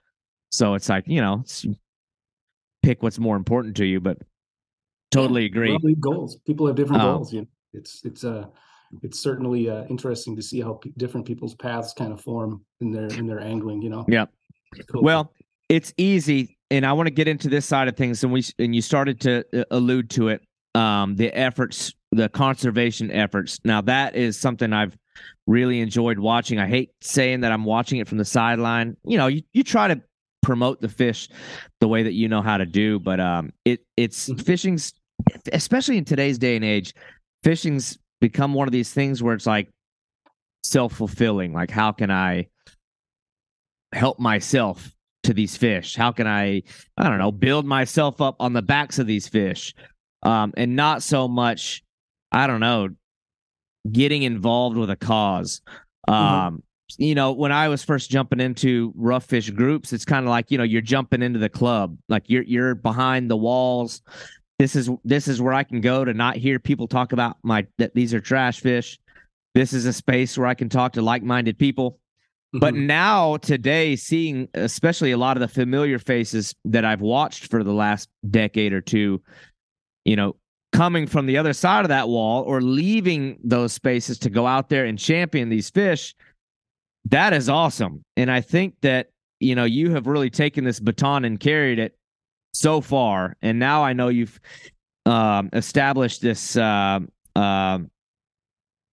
So 0.51 0.75
it's 0.75 0.91
like 0.91 1.05
you 1.07 1.23
know, 1.23 1.45
pick 2.83 3.03
what's 3.03 3.19
more 3.19 3.37
important 3.37 3.77
to 3.77 3.87
you, 3.87 4.01
but 4.01 4.19
Totally 5.13 5.45
agree. 5.45 5.79
Goals. 6.01 6.39
People 6.47 6.67
have 6.67 6.77
different 6.77 7.03
um, 7.03 7.17
goals. 7.17 7.33
You 7.33 7.43
know, 7.43 7.47
it's 7.75 8.03
it's 8.05 8.25
uh 8.25 8.47
it's 9.03 9.19
certainly 9.19 9.71
uh, 9.71 9.85
interesting 9.89 10.37
to 10.37 10.43
see 10.43 10.61
how 10.61 10.75
p- 10.75 10.93
different 10.97 11.27
people's 11.27 11.55
paths 11.55 11.95
kind 11.95 12.13
of 12.13 12.21
form 12.21 12.65
in 12.81 12.91
their 12.91 13.07
in 13.07 13.27
their 13.27 13.41
angling. 13.41 13.83
You 13.83 13.91
know. 13.91 14.05
Yeah. 14.09 14.27
Cool. 14.91 15.03
Well, 15.03 15.33
it's 15.69 15.93
easy, 15.97 16.57
and 16.71 16.87
I 16.87 16.93
want 16.93 17.07
to 17.07 17.13
get 17.13 17.29
into 17.29 17.49
this 17.49 17.67
side 17.67 17.89
of 17.89 17.97
things, 17.97 18.25
and 18.25 18.33
we 18.33 18.45
and 18.59 18.75
you 18.75 18.83
started 18.83 19.21
to 19.21 19.45
uh, 19.53 19.65
allude 19.71 20.11
to 20.11 20.29
it. 20.29 20.43
Um, 20.75 21.17
the 21.17 21.31
efforts, 21.37 21.93
the 22.13 22.31
conservation 22.31 23.11
efforts. 23.11 23.61
Now 23.65 23.83
that 23.83 24.17
is 24.17 24.39
something 24.39 24.73
I've 24.73 24.97
really 25.47 25.81
enjoyed 25.81 26.19
watching. 26.19 26.59
I 26.59 26.67
hate 26.67 26.91
saying 27.03 27.43
that 27.43 27.53
I'm 27.53 27.65
watching 27.65 27.99
it 27.99 28.09
from 28.09 28.17
the 28.17 28.25
sideline. 28.25 28.97
You 29.05 29.19
know, 29.19 29.27
you, 29.27 29.43
you 29.53 29.63
try 29.63 29.89
to 29.89 30.01
promote 30.43 30.81
the 30.81 30.89
fish 30.89 31.29
the 31.81 31.89
way 31.89 32.03
that 32.03 32.13
you 32.13 32.29
know 32.29 32.41
how 32.41 32.57
to 32.57 32.67
do, 32.67 32.99
but 32.99 33.21
um, 33.21 33.53
it 33.65 33.85
it's 33.97 34.29
mm-hmm. 34.29 34.41
fishing's 34.41 34.95
especially 35.53 35.99
in 35.99 36.05
today's 36.05 36.39
day 36.39 36.57
and 36.57 36.65
age, 36.65 36.95
fishing's 37.43 37.99
become 38.21 38.55
one 38.55 38.69
of 38.69 38.73
these 38.73 38.93
things 38.93 39.23
where 39.23 39.35
it's 39.35 39.47
like 39.47 39.69
self 40.63 40.93
fulfilling. 40.95 41.53
Like, 41.53 41.71
how 41.71 41.93
can 41.93 42.11
I 42.11 42.49
help 43.93 44.19
myself 44.19 44.95
to 45.25 45.35
these 45.35 45.57
fish? 45.57 45.95
How 45.95 46.13
can 46.13 46.27
I, 46.27 46.63
I 46.97 47.09
don't 47.09 47.19
know, 47.19 47.33
build 47.33 47.67
myself 47.67 48.21
up 48.21 48.37
on 48.41 48.53
the 48.53 48.63
backs 48.63 48.99
of 48.99 49.07
these 49.07 49.29
fish? 49.29 49.75
Um, 50.23 50.53
and 50.57 50.77
not 50.77 51.03
so 51.03 51.29
much, 51.29 51.83
I 52.31 52.47
don't 52.47 52.61
know, 52.61 52.91
getting 53.91 54.23
involved 54.23 54.77
with 54.77 54.91
a 54.91 54.97
cause. 54.97 55.61
Mm-hmm. 56.09 56.15
Um, 56.15 56.55
mm-hmm. 56.55 56.59
You 56.99 57.15
know, 57.15 57.33
when 57.33 57.53
I 57.53 57.69
was 57.69 57.83
first 57.83 58.11
jumping 58.11 58.41
into 58.41 58.93
rough 58.95 59.25
fish 59.25 59.49
groups, 59.51 59.93
it's 59.93 60.05
kind 60.05 60.27
of 60.27 60.31
like 60.31 60.51
you 60.51 60.59
know 60.59 60.65
you're 60.65 60.83
jumping 60.83 61.23
into 61.23 61.39
the 61.39 61.49
club, 61.49 61.97
like 62.11 62.25
you're 62.27 62.43
you're 62.43 62.75
behind 62.75 63.31
the 63.31 63.37
walls, 63.37 64.03
this 64.63 64.77
is 64.77 64.89
this 65.05 65.27
is 65.27 65.43
where 65.43 65.53
I 65.53 65.65
can 65.65 65.81
go 65.81 66.05
to 66.05 66.15
not 66.15 66.37
hear 66.37 66.61
people 66.61 66.87
talk 66.87 67.13
about 67.13 67.37
my 67.43 67.67
that 67.79 67.97
these 67.97 68.15
are 68.15 68.21
trash 68.21 68.61
fish. 68.61 68.97
This 69.57 69.73
is 69.73 69.87
a 69.87 69.93
space 69.93 70.39
where 70.39 70.47
I 70.47 70.55
can 70.55 70.69
talk 70.69 70.93
to 70.93 71.03
like-minded 71.03 71.59
people. 71.59 71.99
Mm-hmm. 72.55 72.61
But 72.61 72.75
now 72.75 73.39
today, 73.39 73.97
seeing 73.97 74.47
especially 74.55 75.11
a 75.11 75.17
lot 75.17 75.37
of 75.37 75.41
the 75.41 75.49
familiar 75.49 75.99
faces 75.99 76.55
that 76.65 76.85
I've 76.85 77.01
watched 77.01 77.51
for 77.51 77.65
the 77.65 77.73
last 77.73 78.09
decade 78.31 78.73
or 78.73 78.81
two, 78.81 79.21
you 80.05 80.15
know, 80.15 80.37
coming 80.71 81.09
from 81.09 81.27
the 81.27 81.39
other 81.39 81.55
side 81.55 81.85
of 81.85 81.89
that 81.89 82.09
wall 82.09 82.45
or 82.45 82.61
leaving 82.61 83.41
those 83.43 83.73
spaces 83.73 84.17
to 84.21 84.31
go 84.31 84.47
out 84.47 84.69
there 84.69 84.85
and 84.85 84.97
champion 84.97 85.49
these 85.49 85.71
fish, 85.71 86.15
that 87.07 87.33
is 87.33 87.49
awesome. 87.49 88.05
And 88.17 88.31
I 88.31 88.41
think 88.41 88.77
that, 88.83 89.11
you 89.41 89.57
know, 89.57 89.65
you 89.65 89.91
have 89.91 90.07
really 90.07 90.31
taken 90.31 90.63
this 90.63 90.79
baton 90.79 91.25
and 91.25 91.41
carried 91.41 91.81
it 91.81 91.99
so 92.53 92.81
far, 92.81 93.37
and 93.43 93.59
now 93.59 93.85
I 93.85 93.93
know 93.93 94.09
you've 94.09 94.41
um, 95.07 95.51
established 95.53 96.23
this 96.23 96.57
uh, 96.57 97.01
uh, 97.35 97.79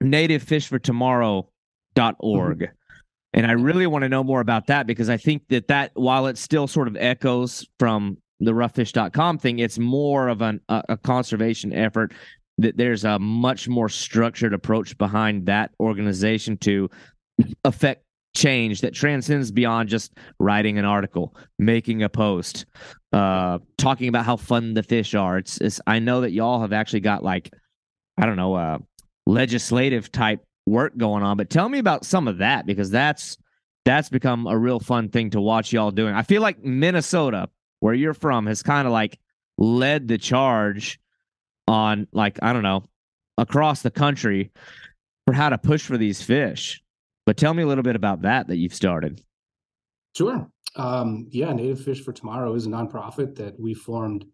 nativefishfortomorrow.org. 0.03 2.59
Mm-hmm. 2.59 2.73
And 3.33 3.45
I 3.45 3.51
really 3.51 3.85
want 3.85 4.03
to 4.03 4.09
know 4.09 4.23
more 4.23 4.41
about 4.41 4.67
that 4.67 4.87
because 4.87 5.09
I 5.09 5.17
think 5.17 5.47
that 5.49 5.67
that 5.67 5.91
while 5.93 6.25
it 6.27 6.37
still 6.37 6.67
sort 6.67 6.87
of 6.87 6.97
echoes 6.97 7.67
from 7.77 8.17
the 8.39 8.53
roughfish.com 8.53 9.37
thing, 9.37 9.59
it's 9.59 9.77
more 9.77 10.29
of 10.29 10.41
an, 10.41 10.61
a, 10.69 10.83
a 10.89 10.97
conservation 10.97 11.71
effort 11.71 12.13
that 12.57 12.75
there's 12.75 13.03
a 13.03 13.19
much 13.19 13.67
more 13.67 13.87
structured 13.87 14.53
approach 14.53 14.97
behind 14.97 15.45
that 15.45 15.71
organization 15.79 16.57
to 16.57 16.89
affect 17.63 18.03
change 18.35 18.81
that 18.81 18.93
transcends 18.93 19.51
beyond 19.51 19.89
just 19.89 20.13
writing 20.39 20.77
an 20.77 20.85
article, 20.85 21.35
making 21.57 22.03
a 22.03 22.09
post, 22.09 22.65
uh, 23.11 23.59
talking 23.77 24.07
about 24.07 24.25
how 24.25 24.35
fun 24.35 24.73
the 24.73 24.83
fish 24.83 25.15
are. 25.15 25.37
It's, 25.37 25.59
it's 25.59 25.81
I 25.87 25.99
know 25.99 26.21
that 26.21 26.31
y'all 26.31 26.61
have 26.61 26.73
actually 26.73 27.01
got 27.01 27.23
like, 27.23 27.51
I 28.17 28.25
don't 28.25 28.37
know, 28.37 28.53
uh, 28.53 28.77
legislative 29.25 30.11
type 30.11 30.43
work 30.65 30.95
going 30.97 31.23
on, 31.23 31.37
but 31.37 31.49
tell 31.49 31.69
me 31.69 31.79
about 31.79 32.05
some 32.05 32.27
of 32.27 32.39
that 32.39 32.65
because 32.65 32.91
that's 32.91 33.37
that's 33.85 34.09
become 34.09 34.45
a 34.45 34.57
real 34.57 34.79
fun 34.79 35.09
thing 35.09 35.31
to 35.31 35.41
watch 35.41 35.73
y'all 35.73 35.91
doing. 35.91 36.13
I 36.13 36.23
feel 36.23 36.41
like 36.41 36.63
Minnesota, 36.63 37.49
where 37.79 37.93
you're 37.93 38.13
from, 38.13 38.45
has 38.45 38.61
kind 38.61 38.85
of 38.85 38.93
like 38.93 39.19
led 39.57 40.07
the 40.07 40.17
charge 40.17 40.99
on 41.67 42.07
like 42.11 42.37
I 42.41 42.53
don't 42.53 42.63
know 42.63 42.87
across 43.37 43.81
the 43.81 43.91
country 43.91 44.51
for 45.25 45.33
how 45.33 45.49
to 45.49 45.57
push 45.57 45.83
for 45.83 45.97
these 45.97 46.21
fish. 46.21 46.81
But 47.29 47.37
tell 47.37 47.53
me 47.53 47.61
a 47.61 47.67
little 47.67 47.83
bit 47.83 47.95
about 47.95 48.23
that 48.23 48.47
that 48.47 48.57
you've 48.57 48.73
started. 48.73 49.21
Sure. 50.17 50.49
Um, 50.75 51.27
yeah, 51.29 51.53
Native 51.53 51.79
Fish 51.79 52.03
for 52.03 52.11
Tomorrow 52.11 52.55
is 52.55 52.65
a 52.65 52.69
nonprofit 52.69 53.35
that 53.35 53.53
we 53.59 53.75
formed 53.75 54.25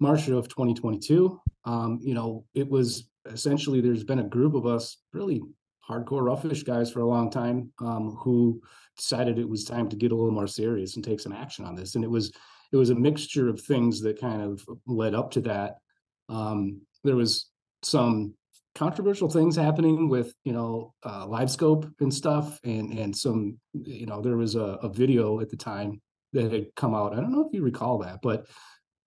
March 0.00 0.26
of 0.26 0.48
2022. 0.48 1.40
Um, 1.66 2.00
you 2.02 2.14
know, 2.14 2.44
it 2.52 2.68
was 2.68 3.08
essentially 3.26 3.80
there's 3.80 4.02
been 4.02 4.18
a 4.18 4.24
group 4.24 4.54
of 4.54 4.66
us 4.66 4.96
really 5.12 5.40
hardcore 5.88 6.24
roughfish 6.24 6.64
guys 6.64 6.90
for 6.90 6.98
a 6.98 7.06
long 7.06 7.30
time 7.30 7.70
um, 7.78 8.16
who 8.18 8.60
decided 8.96 9.38
it 9.38 9.48
was 9.48 9.62
time 9.62 9.88
to 9.88 9.94
get 9.94 10.10
a 10.10 10.16
little 10.16 10.32
more 10.32 10.48
serious 10.48 10.96
and 10.96 11.04
take 11.04 11.20
some 11.20 11.32
action 11.32 11.64
on 11.64 11.76
this. 11.76 11.94
And 11.94 12.02
it 12.02 12.10
was 12.10 12.32
it 12.72 12.76
was 12.76 12.90
a 12.90 12.96
mixture 12.96 13.48
of 13.48 13.60
things 13.60 14.00
that 14.00 14.20
kind 14.20 14.42
of 14.42 14.66
led 14.84 15.14
up 15.14 15.30
to 15.30 15.40
that. 15.42 15.76
Um, 16.28 16.80
there 17.04 17.14
was 17.14 17.50
some 17.84 18.34
controversial 18.76 19.28
things 19.28 19.56
happening 19.56 20.08
with 20.08 20.32
you 20.44 20.52
know 20.52 20.94
uh, 21.04 21.26
live 21.26 21.50
scope 21.50 21.86
and 22.00 22.12
stuff. 22.12 22.60
And 22.62 22.96
and 22.96 23.16
some 23.16 23.58
you 23.72 24.06
know 24.06 24.20
there 24.20 24.36
was 24.36 24.54
a, 24.54 24.78
a 24.82 24.88
video 24.88 25.40
at 25.40 25.50
the 25.50 25.56
time 25.56 26.00
that 26.32 26.52
had 26.52 26.66
come 26.76 26.94
out. 26.94 27.12
I 27.12 27.16
don't 27.16 27.32
know 27.32 27.46
if 27.46 27.52
you 27.52 27.62
recall 27.62 27.98
that 27.98 28.20
but 28.22 28.46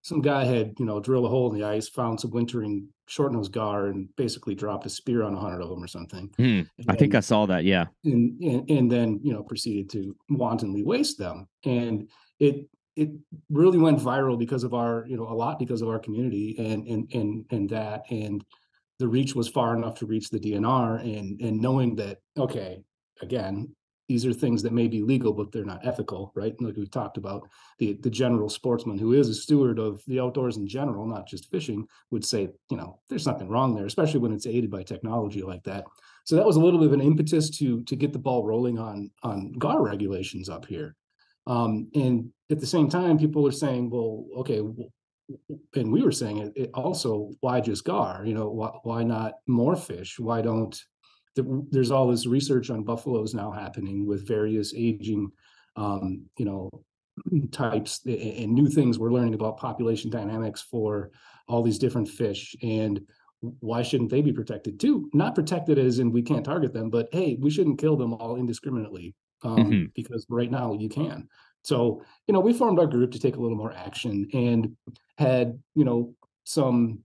some 0.02 0.20
guy 0.20 0.44
had 0.44 0.74
you 0.78 0.84
know 0.84 1.00
drilled 1.00 1.26
a 1.26 1.28
hole 1.28 1.52
in 1.52 1.58
the 1.58 1.66
ice 1.66 1.88
found 1.88 2.20
some 2.20 2.30
wintering 2.30 2.88
short 3.06 3.32
nose 3.32 3.48
gar 3.48 3.88
and 3.88 4.08
basically 4.16 4.54
dropped 4.54 4.86
a 4.86 4.90
spear 4.90 5.22
on 5.22 5.34
a 5.34 5.38
hundred 5.38 5.60
of 5.60 5.68
them 5.68 5.82
or 5.82 5.88
something. 5.88 6.30
Hmm. 6.36 6.62
i 6.88 6.94
think 6.94 7.14
i 7.14 7.20
saw 7.20 7.44
that 7.46 7.64
yeah. 7.64 7.86
and, 8.04 8.40
and 8.40 8.70
and 8.70 8.90
then 8.90 9.20
you 9.22 9.32
know 9.32 9.42
proceeded 9.42 9.90
to 9.90 10.16
wantonly 10.28 10.82
waste 10.82 11.18
them. 11.18 11.48
And 11.64 12.08
it 12.38 12.68
it 12.96 13.10
really 13.48 13.78
went 13.78 13.98
viral 13.98 14.38
because 14.38 14.64
of 14.64 14.74
our 14.74 15.04
you 15.08 15.16
know 15.16 15.28
a 15.28 15.34
lot 15.34 15.58
because 15.58 15.82
of 15.82 15.88
our 15.88 15.98
community 15.98 16.56
and 16.58 16.86
and 16.86 17.12
and 17.12 17.44
and 17.50 17.70
that. 17.70 18.04
And 18.10 18.44
the 19.00 19.08
reach 19.08 19.34
was 19.34 19.48
far 19.48 19.74
enough 19.74 19.94
to 19.96 20.06
reach 20.06 20.28
the 20.30 20.38
DNR 20.38 21.00
and 21.00 21.40
and 21.40 21.60
knowing 21.60 21.96
that 21.96 22.18
okay 22.38 22.82
again 23.22 23.74
these 24.08 24.26
are 24.26 24.32
things 24.32 24.60
that 24.62 24.72
may 24.72 24.88
be 24.88 25.02
legal 25.02 25.32
but 25.32 25.50
they're 25.50 25.64
not 25.64 25.86
ethical 25.86 26.32
right? 26.36 26.54
Like 26.60 26.76
we've 26.76 26.90
talked 26.90 27.16
about 27.16 27.48
the 27.78 27.94
the 28.02 28.10
general 28.10 28.48
sportsman 28.48 28.98
who 28.98 29.14
is 29.14 29.28
a 29.28 29.34
steward 29.34 29.78
of 29.78 30.02
the 30.06 30.20
outdoors 30.20 30.58
in 30.58 30.68
general 30.68 31.06
not 31.06 31.26
just 31.26 31.50
fishing 31.50 31.86
would 32.10 32.24
say 32.24 32.50
you 32.70 32.76
know 32.76 33.00
there's 33.08 33.26
nothing 33.26 33.48
wrong 33.48 33.74
there 33.74 33.86
especially 33.86 34.20
when 34.20 34.32
it's 34.32 34.46
aided 34.46 34.70
by 34.70 34.82
technology 34.82 35.42
like 35.42 35.64
that. 35.64 35.84
So 36.24 36.36
that 36.36 36.46
was 36.46 36.56
a 36.56 36.60
little 36.60 36.78
bit 36.78 36.88
of 36.88 36.92
an 36.92 37.00
impetus 37.00 37.50
to 37.58 37.82
to 37.84 37.96
get 37.96 38.12
the 38.12 38.18
ball 38.18 38.44
rolling 38.44 38.78
on 38.78 39.10
on 39.22 39.52
gar 39.52 39.82
regulations 39.82 40.48
up 40.48 40.66
here. 40.66 40.94
Um, 41.46 41.90
and 41.94 42.30
at 42.50 42.60
the 42.60 42.66
same 42.66 42.88
time, 42.88 43.18
people 43.18 43.46
are 43.46 43.52
saying, 43.52 43.90
well, 43.90 44.26
okay, 44.36 44.60
and 45.74 45.92
we 45.92 46.02
were 46.02 46.12
saying 46.12 46.38
it, 46.38 46.52
it 46.56 46.70
also, 46.74 47.30
why 47.40 47.60
just 47.60 47.84
gar? 47.84 48.22
You 48.24 48.34
know, 48.34 48.48
why, 48.48 48.70
why 48.82 49.02
not 49.04 49.34
more 49.46 49.76
fish? 49.76 50.18
Why 50.18 50.40
don't 50.42 50.78
there's 51.36 51.90
all 51.90 52.08
this 52.08 52.26
research 52.26 52.70
on 52.70 52.82
buffaloes 52.82 53.34
now 53.34 53.50
happening 53.50 54.06
with 54.06 54.26
various 54.26 54.74
aging, 54.74 55.30
um, 55.76 56.24
you 56.38 56.44
know, 56.44 56.70
types 57.52 58.00
and 58.06 58.52
new 58.52 58.68
things 58.68 58.98
we're 58.98 59.12
learning 59.12 59.34
about 59.34 59.58
population 59.58 60.10
dynamics 60.10 60.62
for 60.62 61.10
all 61.48 61.62
these 61.62 61.78
different 61.78 62.08
fish 62.08 62.54
and 62.62 63.00
why 63.60 63.82
shouldn't 63.82 64.10
they 64.10 64.20
be 64.20 64.32
protected 64.32 64.78
too 64.78 65.08
not 65.12 65.34
protected 65.34 65.78
as 65.78 65.98
in 65.98 66.12
we 66.12 66.22
can't 66.22 66.44
target 66.44 66.72
them 66.72 66.90
but 66.90 67.08
hey 67.10 67.36
we 67.40 67.50
shouldn't 67.50 67.78
kill 67.78 67.96
them 67.96 68.12
all 68.14 68.36
indiscriminately 68.36 69.14
um, 69.42 69.56
mm-hmm. 69.56 69.84
because 69.94 70.26
right 70.28 70.50
now 70.50 70.74
you 70.74 70.88
can 70.88 71.26
so 71.62 72.02
you 72.26 72.34
know 72.34 72.40
we 72.40 72.52
formed 72.52 72.78
our 72.78 72.86
group 72.86 73.10
to 73.12 73.18
take 73.18 73.36
a 73.36 73.40
little 73.40 73.56
more 73.56 73.72
action 73.72 74.26
and 74.32 74.76
had 75.18 75.58
you 75.74 75.84
know 75.84 76.14
some 76.44 76.98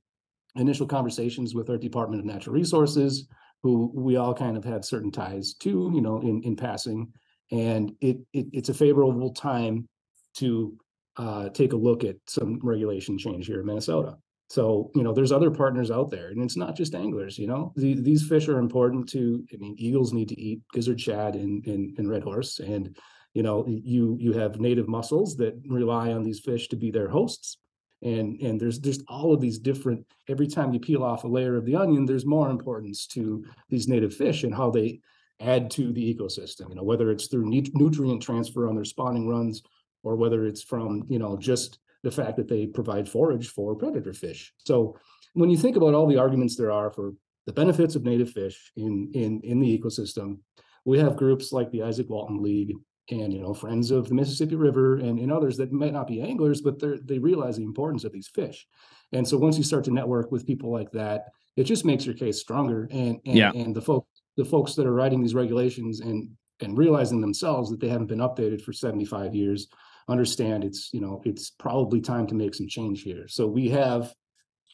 initial 0.55 0.87
conversations 0.87 1.53
with 1.53 1.69
our 1.69 1.77
department 1.77 2.19
of 2.19 2.25
natural 2.25 2.53
resources 2.53 3.27
who 3.63 3.91
we 3.93 4.15
all 4.15 4.33
kind 4.33 4.55
of 4.57 4.63
had 4.63 4.85
certain 4.85 5.11
ties 5.11 5.53
to 5.53 5.91
you 5.93 6.01
know 6.01 6.19
in 6.21 6.41
in 6.43 6.55
passing 6.55 7.11
and 7.51 7.91
it, 8.01 8.17
it 8.33 8.47
it's 8.53 8.69
a 8.69 8.73
favorable 8.73 9.31
time 9.31 9.87
to 10.35 10.77
uh, 11.17 11.49
take 11.49 11.73
a 11.73 11.77
look 11.77 12.03
at 12.03 12.15
some 12.27 12.59
regulation 12.61 13.17
change 13.17 13.47
here 13.47 13.59
in 13.61 13.65
Minnesota. 13.65 14.17
So, 14.49 14.91
you 14.93 15.01
know, 15.01 15.13
there's 15.13 15.31
other 15.31 15.49
partners 15.49 15.89
out 15.89 16.11
there, 16.11 16.29
and 16.29 16.43
it's 16.43 16.57
not 16.57 16.75
just 16.75 16.93
anglers, 16.93 17.39
you 17.39 17.47
know. 17.47 17.73
The, 17.75 17.95
these 17.95 18.27
fish 18.27 18.47
are 18.47 18.59
important 18.59 19.09
to, 19.09 19.43
I 19.51 19.57
mean, 19.57 19.75
eagles 19.77 20.13
need 20.13 20.29
to 20.29 20.39
eat 20.39 20.61
gizzard 20.71 21.01
shad 21.01 21.35
and, 21.35 21.65
and, 21.65 21.97
and 21.97 22.09
red 22.09 22.23
horse. 22.23 22.59
And, 22.59 22.95
you 23.35 23.43
know, 23.43 23.65
you 23.67 24.17
you 24.19 24.31
have 24.33 24.61
native 24.61 24.87
mussels 24.87 25.35
that 25.37 25.61
rely 25.67 26.13
on 26.13 26.23
these 26.23 26.39
fish 26.39 26.69
to 26.69 26.77
be 26.77 26.89
their 26.89 27.09
hosts. 27.09 27.57
And 28.01 28.39
and 28.41 28.59
there's 28.59 28.79
just 28.79 29.03
all 29.09 29.33
of 29.33 29.41
these 29.41 29.59
different, 29.59 30.05
every 30.29 30.47
time 30.47 30.73
you 30.73 30.79
peel 30.79 31.03
off 31.03 31.25
a 31.25 31.27
layer 31.27 31.57
of 31.57 31.65
the 31.65 31.75
onion, 31.75 32.05
there's 32.05 32.25
more 32.25 32.49
importance 32.49 33.05
to 33.07 33.45
these 33.69 33.89
native 33.89 34.13
fish 34.13 34.43
and 34.43 34.55
how 34.55 34.71
they 34.71 35.01
add 35.41 35.69
to 35.71 35.91
the 35.91 36.15
ecosystem, 36.15 36.69
you 36.69 36.75
know, 36.75 36.83
whether 36.83 37.11
it's 37.11 37.27
through 37.27 37.49
nutrient 37.49 38.23
transfer 38.23 38.69
on 38.69 38.75
their 38.75 38.85
spawning 38.85 39.27
runs 39.27 39.61
or 40.03 40.15
whether 40.15 40.45
it's 40.45 40.63
from 40.63 41.03
you 41.09 41.19
know 41.19 41.35
just 41.35 41.79
the 42.03 42.11
fact 42.11 42.37
that 42.37 42.47
they 42.47 42.67
provide 42.67 43.09
forage 43.09 43.49
for 43.49 43.75
predator 43.75 44.13
fish. 44.13 44.53
So 44.59 44.97
when 45.33 45.49
you 45.49 45.57
think 45.57 45.75
about 45.75 45.93
all 45.93 46.07
the 46.07 46.17
arguments 46.17 46.55
there 46.55 46.71
are 46.71 46.89
for 46.89 47.13
the 47.47 47.53
benefits 47.53 47.95
of 47.95 48.03
native 48.03 48.31
fish 48.31 48.71
in 48.77 49.11
in 49.13 49.41
in 49.41 49.59
the 49.59 49.77
ecosystem, 49.77 50.37
we 50.85 50.99
have 50.99 51.17
groups 51.17 51.51
like 51.51 51.69
the 51.71 51.79
Izaak 51.79 52.07
Walton 52.07 52.41
League 52.41 52.75
and 53.09 53.31
you 53.33 53.39
know 53.39 53.53
friends 53.53 53.91
of 53.91 54.07
the 54.09 54.15
Mississippi 54.15 54.55
River 54.55 54.95
and, 54.97 55.19
and 55.19 55.31
others 55.31 55.57
that 55.57 55.71
might 55.71 55.93
not 55.93 56.07
be 56.07 56.21
anglers, 56.21 56.61
but 56.61 56.79
they 56.79 56.97
they 57.03 57.19
realize 57.19 57.57
the 57.57 57.63
importance 57.63 58.03
of 58.03 58.11
these 58.11 58.27
fish. 58.27 58.67
And 59.11 59.27
so 59.27 59.37
once 59.37 59.57
you 59.57 59.63
start 59.63 59.83
to 59.85 59.91
network 59.91 60.31
with 60.31 60.47
people 60.47 60.71
like 60.71 60.91
that, 60.91 61.25
it 61.55 61.63
just 61.63 61.85
makes 61.85 62.05
your 62.05 62.15
case 62.15 62.39
stronger. 62.39 62.87
And 62.91 63.19
and, 63.25 63.35
yeah. 63.37 63.51
and 63.53 63.75
the 63.75 63.81
folks 63.81 64.09
the 64.37 64.45
folks 64.45 64.75
that 64.75 64.85
are 64.85 64.93
writing 64.93 65.21
these 65.21 65.35
regulations 65.35 66.01
and 66.01 66.29
and 66.61 66.77
realizing 66.77 67.21
themselves 67.21 67.69
that 67.69 67.79
they 67.79 67.89
haven't 67.89 68.07
been 68.07 68.19
updated 68.19 68.61
for 68.61 68.73
75 68.73 69.35
years 69.35 69.67
understand 70.07 70.63
it's 70.63 70.93
you 70.93 71.01
know 71.01 71.21
it's 71.25 71.49
probably 71.49 71.99
time 71.99 72.27
to 72.27 72.35
make 72.35 72.53
some 72.53 72.67
change 72.67 73.01
here 73.01 73.27
so 73.27 73.47
we 73.47 73.67
have 73.69 74.13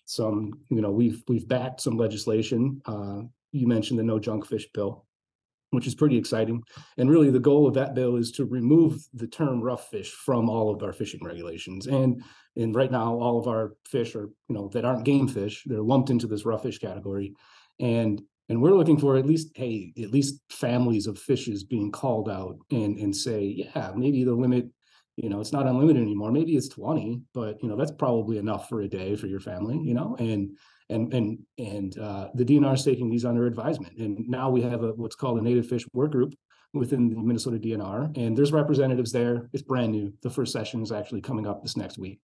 some 0.05 0.51
you 0.69 0.81
know 0.81 0.91
we've 0.91 1.23
we've 1.27 1.47
backed 1.47 1.81
some 1.81 1.97
legislation 1.97 2.81
uh, 2.85 3.21
you 3.51 3.67
mentioned 3.67 3.97
the 3.97 4.03
no 4.03 4.19
junk 4.19 4.45
fish 4.45 4.67
bill 4.73 5.05
which 5.71 5.87
is 5.87 5.95
pretty 5.95 6.17
exciting. 6.17 6.61
And 6.97 7.09
really 7.09 7.31
the 7.31 7.39
goal 7.39 7.67
of 7.67 7.73
that 7.73 7.95
bill 7.95 8.17
is 8.17 8.31
to 8.33 8.45
remove 8.45 9.01
the 9.13 9.27
term 9.27 9.61
rough 9.61 9.89
fish 9.89 10.11
from 10.11 10.49
all 10.49 10.73
of 10.73 10.83
our 10.83 10.93
fishing 10.93 11.21
regulations. 11.23 11.87
And 11.87 12.23
and 12.55 12.75
right 12.75 12.91
now 12.91 13.15
all 13.15 13.39
of 13.39 13.47
our 13.47 13.73
fish 13.85 14.15
are 14.15 14.29
you 14.47 14.55
know 14.55 14.69
that 14.73 14.85
aren't 14.85 15.05
game 15.05 15.27
fish 15.27 15.63
they're 15.65 15.81
lumped 15.81 16.09
into 16.09 16.27
this 16.27 16.45
rough 16.45 16.63
fish 16.63 16.77
category. 16.77 17.33
And 17.79 18.21
and 18.49 18.61
we're 18.61 18.75
looking 18.75 18.97
for 18.97 19.15
at 19.15 19.25
least 19.25 19.51
hey 19.55 19.93
at 20.01 20.11
least 20.11 20.41
families 20.49 21.07
of 21.07 21.17
fishes 21.17 21.63
being 21.63 21.91
called 21.91 22.29
out 22.29 22.57
and 22.69 22.97
and 22.97 23.15
say 23.15 23.65
yeah 23.73 23.91
maybe 23.95 24.23
the 24.25 24.33
limit 24.33 24.67
you 25.15 25.29
know 25.29 25.39
it's 25.39 25.53
not 25.53 25.67
unlimited 25.67 26.01
anymore. 26.01 26.31
Maybe 26.31 26.57
it's 26.57 26.67
20 26.67 27.21
but 27.33 27.63
you 27.63 27.69
know 27.69 27.77
that's 27.77 27.91
probably 27.91 28.37
enough 28.37 28.67
for 28.67 28.81
a 28.81 28.89
day 28.89 29.15
for 29.15 29.27
your 29.27 29.39
family 29.39 29.79
you 29.81 29.93
know? 29.93 30.17
And 30.19 30.57
and 30.91 31.13
and 31.13 31.39
and 31.57 31.97
uh, 31.97 32.27
the 32.35 32.45
dnr 32.45 32.73
is 32.73 32.83
taking 32.83 33.09
these 33.09 33.25
under 33.25 33.45
advisement. 33.45 33.97
And 33.97 34.27
now 34.27 34.49
we 34.49 34.61
have 34.61 34.83
a 34.83 34.89
what's 34.93 35.15
called 35.15 35.39
a 35.39 35.41
native 35.41 35.67
fish 35.67 35.85
work 35.93 36.11
group 36.11 36.33
within 36.73 37.09
the 37.09 37.15
minnesota 37.15 37.57
dnr 37.57 38.15
and 38.17 38.37
there's 38.37 38.51
representatives 38.51 39.11
there. 39.11 39.49
It's 39.53 39.63
brand 39.63 39.91
new. 39.91 40.13
The 40.21 40.29
first 40.29 40.53
session 40.53 40.81
is 40.81 40.91
actually 40.91 41.21
coming 41.21 41.47
up 41.47 41.61
this 41.61 41.75
next 41.75 41.97
week. 41.97 42.19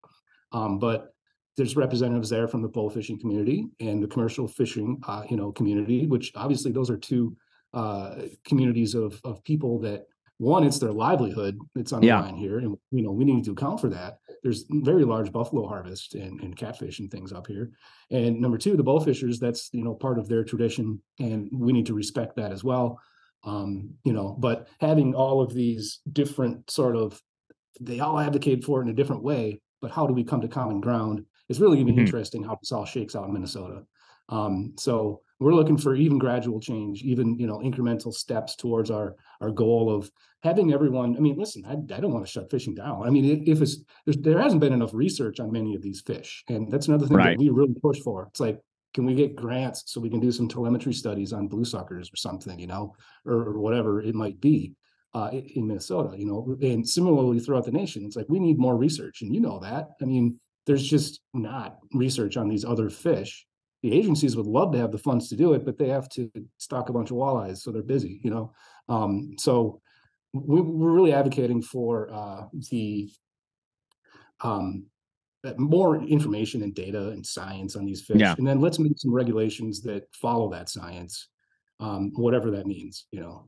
Um, 0.52 0.78
but 0.78 1.12
there's 1.56 1.76
representatives 1.76 2.30
there 2.30 2.46
from 2.46 2.62
the 2.62 2.68
bow 2.68 2.88
fishing 2.88 3.18
community 3.18 3.66
and 3.80 4.02
the 4.02 4.06
commercial 4.06 4.46
fishing 4.46 5.00
uh, 5.06 5.24
you 5.28 5.36
know 5.36 5.52
community 5.52 6.06
which 6.06 6.32
obviously 6.36 6.72
those 6.72 6.90
are 6.90 6.96
two 6.96 7.36
uh, 7.74 8.14
communities 8.44 8.94
of 8.94 9.20
of 9.24 9.42
people 9.44 9.78
that 9.80 10.06
one, 10.38 10.64
it's 10.64 10.78
their 10.78 10.92
livelihood 10.92 11.58
It's 11.74 11.92
on 11.92 12.00
the 12.00 12.06
yeah. 12.08 12.20
line 12.20 12.36
here, 12.36 12.58
and 12.58 12.76
you 12.90 13.02
know 13.02 13.10
we 13.10 13.24
need 13.24 13.44
to 13.44 13.52
account 13.52 13.80
for 13.80 13.88
that. 13.90 14.18
There's 14.42 14.64
very 14.70 15.04
large 15.04 15.32
buffalo 15.32 15.66
harvest 15.66 16.14
and, 16.14 16.40
and 16.40 16.56
catfish 16.56 17.00
and 17.00 17.10
things 17.10 17.32
up 17.32 17.48
here, 17.48 17.72
and 18.10 18.40
number 18.40 18.56
two, 18.56 18.76
the 18.76 18.84
bowfishers. 18.84 19.38
That's 19.38 19.68
you 19.72 19.82
know 19.82 19.94
part 19.94 20.18
of 20.18 20.28
their 20.28 20.44
tradition, 20.44 21.02
and 21.18 21.48
we 21.52 21.72
need 21.72 21.86
to 21.86 21.94
respect 21.94 22.36
that 22.36 22.52
as 22.52 22.62
well. 22.62 23.00
Um, 23.44 23.90
you 24.04 24.12
know, 24.12 24.36
but 24.38 24.68
having 24.80 25.14
all 25.14 25.40
of 25.40 25.54
these 25.54 26.00
different 26.12 26.70
sort 26.70 26.96
of, 26.96 27.20
they 27.80 28.00
all 28.00 28.18
advocate 28.18 28.64
for 28.64 28.80
it 28.80 28.84
in 28.84 28.90
a 28.90 28.94
different 28.94 29.22
way. 29.22 29.60
But 29.80 29.90
how 29.90 30.06
do 30.06 30.14
we 30.14 30.24
come 30.24 30.40
to 30.40 30.48
common 30.48 30.80
ground? 30.80 31.24
It's 31.48 31.60
really 31.60 31.76
going 31.76 31.86
to 31.86 31.92
be 31.92 31.96
mm-hmm. 31.98 32.06
interesting 32.06 32.42
how 32.44 32.56
this 32.56 32.72
all 32.72 32.84
shakes 32.84 33.14
out 33.14 33.26
in 33.26 33.32
Minnesota. 33.32 33.82
Um, 34.28 34.74
so 34.76 35.22
we're 35.40 35.54
looking 35.54 35.78
for 35.78 35.94
even 35.94 36.18
gradual 36.18 36.60
change, 36.60 37.02
even 37.02 37.38
you 37.38 37.46
know 37.46 37.58
incremental 37.58 38.12
steps 38.12 38.56
towards 38.56 38.90
our 38.90 39.16
our 39.40 39.50
goal 39.50 39.94
of 39.94 40.10
having 40.42 40.72
everyone. 40.72 41.16
I 41.16 41.20
mean, 41.20 41.36
listen, 41.36 41.64
I, 41.64 41.72
I 41.72 42.00
don't 42.00 42.12
want 42.12 42.26
to 42.26 42.30
shut 42.30 42.50
fishing 42.50 42.74
down. 42.74 43.06
I 43.06 43.10
mean, 43.10 43.44
if 43.46 43.60
it's 43.60 43.78
there 44.06 44.40
hasn't 44.40 44.60
been 44.60 44.72
enough 44.72 44.94
research 44.94 45.40
on 45.40 45.52
many 45.52 45.74
of 45.74 45.82
these 45.82 46.00
fish, 46.00 46.44
and 46.48 46.70
that's 46.70 46.88
another 46.88 47.06
thing 47.06 47.16
right. 47.16 47.38
that 47.38 47.42
we 47.42 47.50
really 47.50 47.74
push 47.80 48.00
for. 48.00 48.26
It's 48.26 48.40
like 48.40 48.60
can 48.94 49.04
we 49.04 49.14
get 49.14 49.36
grants 49.36 49.84
so 49.86 50.00
we 50.00 50.10
can 50.10 50.20
do 50.20 50.32
some 50.32 50.48
telemetry 50.48 50.92
studies 50.92 51.32
on 51.32 51.48
bluesuckers 51.48 52.12
or 52.12 52.16
something, 52.16 52.58
you 52.58 52.66
know, 52.66 52.94
or, 53.26 53.34
or 53.34 53.58
whatever 53.58 54.00
it 54.00 54.14
might 54.14 54.40
be 54.40 54.72
uh, 55.14 55.30
in 55.32 55.66
Minnesota, 55.66 56.16
you 56.18 56.26
know, 56.26 56.56
and 56.62 56.88
similarly 56.88 57.38
throughout 57.38 57.64
the 57.64 57.70
nation, 57.70 58.04
it's 58.04 58.16
like 58.16 58.26
we 58.28 58.38
need 58.38 58.58
more 58.58 58.76
research, 58.76 59.22
and 59.22 59.34
you 59.34 59.40
know 59.40 59.58
that. 59.60 59.90
I 60.02 60.04
mean, 60.04 60.38
there's 60.66 60.86
just 60.86 61.20
not 61.32 61.78
research 61.92 62.36
on 62.36 62.48
these 62.48 62.64
other 62.64 62.90
fish 62.90 63.46
the 63.82 63.92
agencies 63.92 64.36
would 64.36 64.46
love 64.46 64.72
to 64.72 64.78
have 64.78 64.92
the 64.92 64.98
funds 64.98 65.28
to 65.28 65.36
do 65.36 65.52
it, 65.52 65.64
but 65.64 65.78
they 65.78 65.88
have 65.88 66.08
to 66.10 66.30
stock 66.56 66.88
a 66.88 66.92
bunch 66.92 67.10
of 67.10 67.16
walleyes, 67.16 67.58
so 67.58 67.70
they're 67.70 67.82
busy, 67.82 68.20
you 68.24 68.30
know. 68.30 68.52
Um, 68.88 69.34
so 69.38 69.80
we, 70.32 70.58
are 70.58 70.62
really 70.62 71.12
advocating 71.12 71.62
for 71.62 72.10
uh, 72.12 72.46
the 72.70 73.10
um, 74.40 74.86
more 75.56 76.02
information 76.02 76.62
and 76.62 76.74
data 76.74 77.08
and 77.08 77.24
science 77.24 77.76
on 77.76 77.84
these 77.84 78.02
fish, 78.02 78.20
yeah. 78.20 78.34
and 78.36 78.46
then 78.46 78.60
let's 78.60 78.78
make 78.78 78.92
some 78.96 79.12
regulations 79.12 79.80
that 79.82 80.04
follow 80.12 80.50
that 80.50 80.68
science, 80.68 81.28
um, 81.78 82.10
whatever 82.16 82.50
that 82.50 82.66
means, 82.66 83.06
you 83.12 83.20
know. 83.20 83.46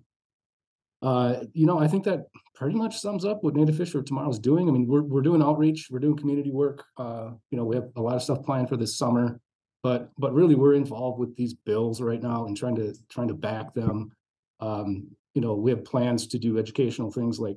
Uh, 1.02 1.44
you 1.54 1.64
know, 1.64 1.78
I 1.78 1.88
think 1.88 2.04
that 2.04 2.26
pretty 2.54 2.76
much 2.76 2.98
sums 2.98 3.24
up 3.24 3.42
what 3.42 3.56
Native 3.56 3.74
Fish 3.74 3.90
for 3.90 4.02
Tomorrow 4.02 4.28
is 4.28 4.38
doing. 4.38 4.68
I 4.68 4.72
mean, 4.72 4.86
we're 4.86 5.02
we're 5.02 5.22
doing 5.22 5.42
outreach, 5.42 5.88
we're 5.90 5.98
doing 5.98 6.16
community 6.16 6.50
work. 6.50 6.84
Uh, 6.96 7.30
you 7.50 7.56
know, 7.56 7.64
we 7.64 7.74
have 7.74 7.88
a 7.96 8.02
lot 8.02 8.16
of 8.16 8.22
stuff 8.22 8.44
planned 8.44 8.68
for 8.68 8.76
this 8.76 8.96
summer 8.98 9.40
but 9.82 10.10
but 10.18 10.34
really 10.34 10.54
we're 10.54 10.74
involved 10.74 11.18
with 11.18 11.34
these 11.36 11.54
bills 11.54 12.00
right 12.00 12.22
now 12.22 12.46
and 12.46 12.56
trying 12.56 12.76
to 12.76 12.94
trying 13.08 13.28
to 13.28 13.34
back 13.34 13.74
them. 13.74 14.12
Um, 14.60 15.08
you 15.34 15.40
know 15.40 15.54
we 15.54 15.70
have 15.70 15.84
plans 15.84 16.26
to 16.28 16.38
do 16.38 16.58
educational 16.58 17.10
things 17.10 17.38
like 17.38 17.56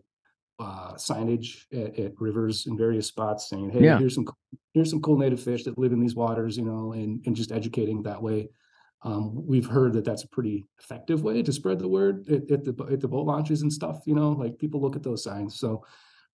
uh, 0.60 0.94
signage 0.94 1.64
at, 1.74 1.98
at, 1.98 2.22
rivers 2.22 2.68
in 2.68 2.78
various 2.78 3.08
spots 3.08 3.50
saying 3.50 3.72
hey 3.72 3.84
yeah. 3.84 3.98
here's 3.98 4.14
some 4.14 4.28
here's 4.74 4.90
some 4.90 5.02
cool 5.02 5.18
native 5.18 5.42
fish 5.42 5.64
that 5.64 5.78
live 5.78 5.92
in 5.92 6.00
these 6.00 6.16
waters 6.16 6.56
you 6.56 6.64
know 6.64 6.94
and 6.94 7.22
and 7.26 7.36
just 7.36 7.52
educating 7.52 8.04
that 8.04 8.22
way. 8.22 8.50
Um, 9.06 9.46
we've 9.46 9.66
heard 9.66 9.92
that 9.94 10.06
that's 10.06 10.24
a 10.24 10.30
pretty 10.30 10.66
effective 10.80 11.24
way 11.24 11.44
to 11.44 11.52
spread 11.52 11.78
the 11.78 11.90
word 11.90 12.26
at, 12.30 12.50
at, 12.50 12.64
the 12.64 12.88
at 12.90 13.02
the 13.02 13.08
boat 13.08 13.26
launches 13.26 13.62
and 13.62 13.74
stuff 13.74 14.02
you 14.06 14.16
know 14.16 14.32
like 14.32 14.58
people 14.58 14.82
look 14.82 14.96
at 14.96 15.04
those 15.04 15.24
signs. 15.24 15.60
So 15.60 15.84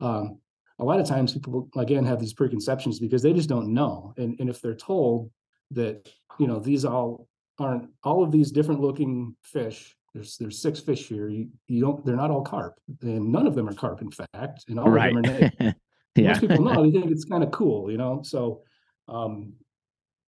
um, 0.02 0.40
a 0.78 0.84
lot 0.84 1.00
of 1.00 1.08
times 1.08 1.34
people 1.34 1.70
again 1.76 2.06
have 2.06 2.20
these 2.20 2.34
preconceptions 2.34 3.00
because 3.00 3.24
they 3.24 3.34
just 3.34 3.50
don't 3.50 3.74
know. 3.74 4.14
And, 4.18 4.40
and 4.40 4.50
if 4.50 4.62
they're 4.62 4.76
told 4.76 5.32
that 5.72 6.10
you 6.40 6.48
know 6.48 6.60
these 6.60 6.86
all 6.86 7.28
aren't 7.60 7.90
all 8.04 8.24
of 8.24 8.32
these 8.32 8.52
different 8.52 8.82
looking 8.82 9.36
fish 9.42 9.96
there's 10.14 10.38
there's 10.38 10.62
six 10.62 10.80
fish 10.80 11.08
here 11.08 11.30
you, 11.30 11.50
you 11.68 11.82
don't 11.82 12.06
they're 12.06 12.16
not 12.16 12.32
all 12.32 12.42
carp 12.42 12.80
and 13.02 13.32
none 13.32 13.46
of 13.46 13.56
them 13.56 13.68
are 13.68 13.74
carp 13.74 14.02
in 14.02 14.12
fact 14.12 14.66
and 14.68 14.80
all 14.80 14.90
right. 14.90 15.16
of 15.16 15.24
them 15.24 15.52
are 15.62 15.76
yeah. 16.16 16.30
most 16.30 16.42
people 16.42 16.64
know 16.64 16.84
they 16.90 16.92
think 16.92 17.12
it's 17.12 17.26
kind 17.26 17.44
of 17.44 17.52
cool 17.52 17.92
you 17.92 17.98
know 17.98 18.22
so 18.24 18.62
um 19.08 19.54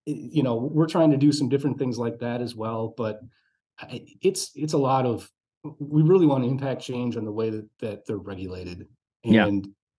you 0.05 0.43
know 0.43 0.55
we're 0.55 0.87
trying 0.87 1.11
to 1.11 1.17
do 1.17 1.31
some 1.31 1.49
different 1.49 1.77
things 1.77 1.97
like 1.97 2.19
that 2.19 2.41
as 2.41 2.55
well 2.55 2.93
but 2.97 3.21
it's 4.21 4.51
it's 4.55 4.73
a 4.73 4.77
lot 4.77 5.05
of 5.05 5.29
we 5.79 6.01
really 6.01 6.25
want 6.25 6.43
to 6.43 6.49
impact 6.49 6.81
change 6.81 7.17
on 7.17 7.25
the 7.25 7.31
way 7.31 7.49
that 7.49 7.67
that 7.79 8.05
they're 8.05 8.17
regulated 8.17 8.87
and 9.23 9.33
yeah. 9.33 9.45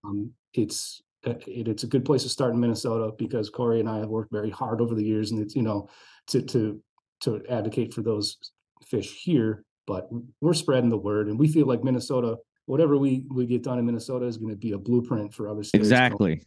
um, 0.05 0.31
it's 0.55 1.03
it, 1.25 1.69
it's 1.69 1.85
a 1.85 1.87
good 1.87 2.05
place 2.05 2.23
to 2.23 2.29
start 2.29 2.55
in 2.55 2.61
Minnesota 2.61 3.13
because 3.17 3.51
Corey 3.51 3.81
and 3.81 3.89
I 3.89 3.99
have 3.99 4.09
worked 4.09 4.33
very 4.33 4.51
hard 4.51 4.81
over 4.81 4.95
the 4.95 5.05
years, 5.05 5.31
and 5.31 5.41
it's 5.41 5.55
you 5.55 5.63
know 5.63 5.89
to 6.29 6.43
to 6.43 6.81
to 7.21 7.43
advocate 7.49 7.95
for 7.95 8.03
those 8.03 8.39
fish 8.85 9.15
here. 9.23 9.65
But 9.87 10.09
we're 10.41 10.55
spreading 10.55 10.91
the 10.91 10.99
word, 10.99 11.29
and 11.29 11.39
we 11.39 11.49
feel 11.49 11.67
like 11.67 11.85
Minnesota, 11.85 12.37
whatever 12.67 12.97
we 12.97 13.25
we 13.31 13.47
get 13.47 13.63
done 13.63 13.79
in 13.79 13.87
Minnesota, 13.87 14.27
is 14.27 14.37
going 14.37 14.51
to 14.51 14.57
be 14.57 14.73
a 14.73 14.79
blueprint 14.79 15.35
for 15.35 15.49
other 15.49 15.63
states. 15.63 15.81
Exactly. 15.81 16.43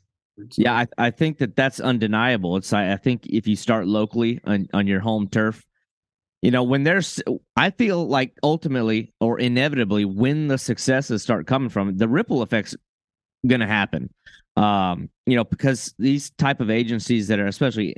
Yeah, 0.58 0.74
I, 0.74 0.88
I 0.98 1.12
think 1.12 1.38
that 1.38 1.56
that's 1.56 1.80
undeniable. 1.80 2.58
It's 2.58 2.74
I, 2.74 2.92
I 2.92 2.98
think 2.98 3.26
if 3.28 3.48
you 3.48 3.56
start 3.56 3.88
locally 3.88 4.42
on, 4.44 4.68
on 4.74 4.86
your 4.86 5.00
home 5.00 5.30
turf, 5.30 5.66
you 6.42 6.52
know 6.52 6.62
when 6.62 6.84
there's 6.84 7.22
i 7.56 7.72
feel 7.72 8.08
like 8.08 8.38
ultimately 8.44 9.12
or 9.20 9.40
inevitably 9.40 10.06
when 10.06 10.48
the 10.48 10.60
successes 10.60 11.24
start 11.24 11.48
coming 11.48 11.70
from 11.70 11.98
the 11.98 12.08
ripple 12.08 12.44
effects 12.44 12.76
going 13.48 13.62
to 13.62 13.68
happen 13.68 14.10
um 14.58 15.10
you 15.26 15.36
know 15.36 15.44
because 15.44 15.94
these 16.00 16.30
type 16.32 16.62
of 16.62 16.70
agencies 16.70 17.28
that 17.28 17.40
are 17.40 17.48
especially 17.48 17.94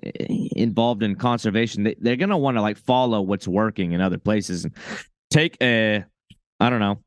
involved 0.56 1.04
in 1.04 1.16
conservation 1.16 1.84
they, 1.84 1.96
they're 2.00 2.16
going 2.16 2.30
to 2.30 2.38
want 2.38 2.58
to 2.58 2.62
like 2.62 2.78
follow 2.78 3.22
what's 3.22 3.48
working 3.48 3.92
in 3.92 4.02
other 4.02 4.18
places 4.18 4.64
and 4.64 4.74
take 5.30 5.56
a 5.62 6.04
i 6.60 6.70
don't 6.70 6.80
know 6.80 7.00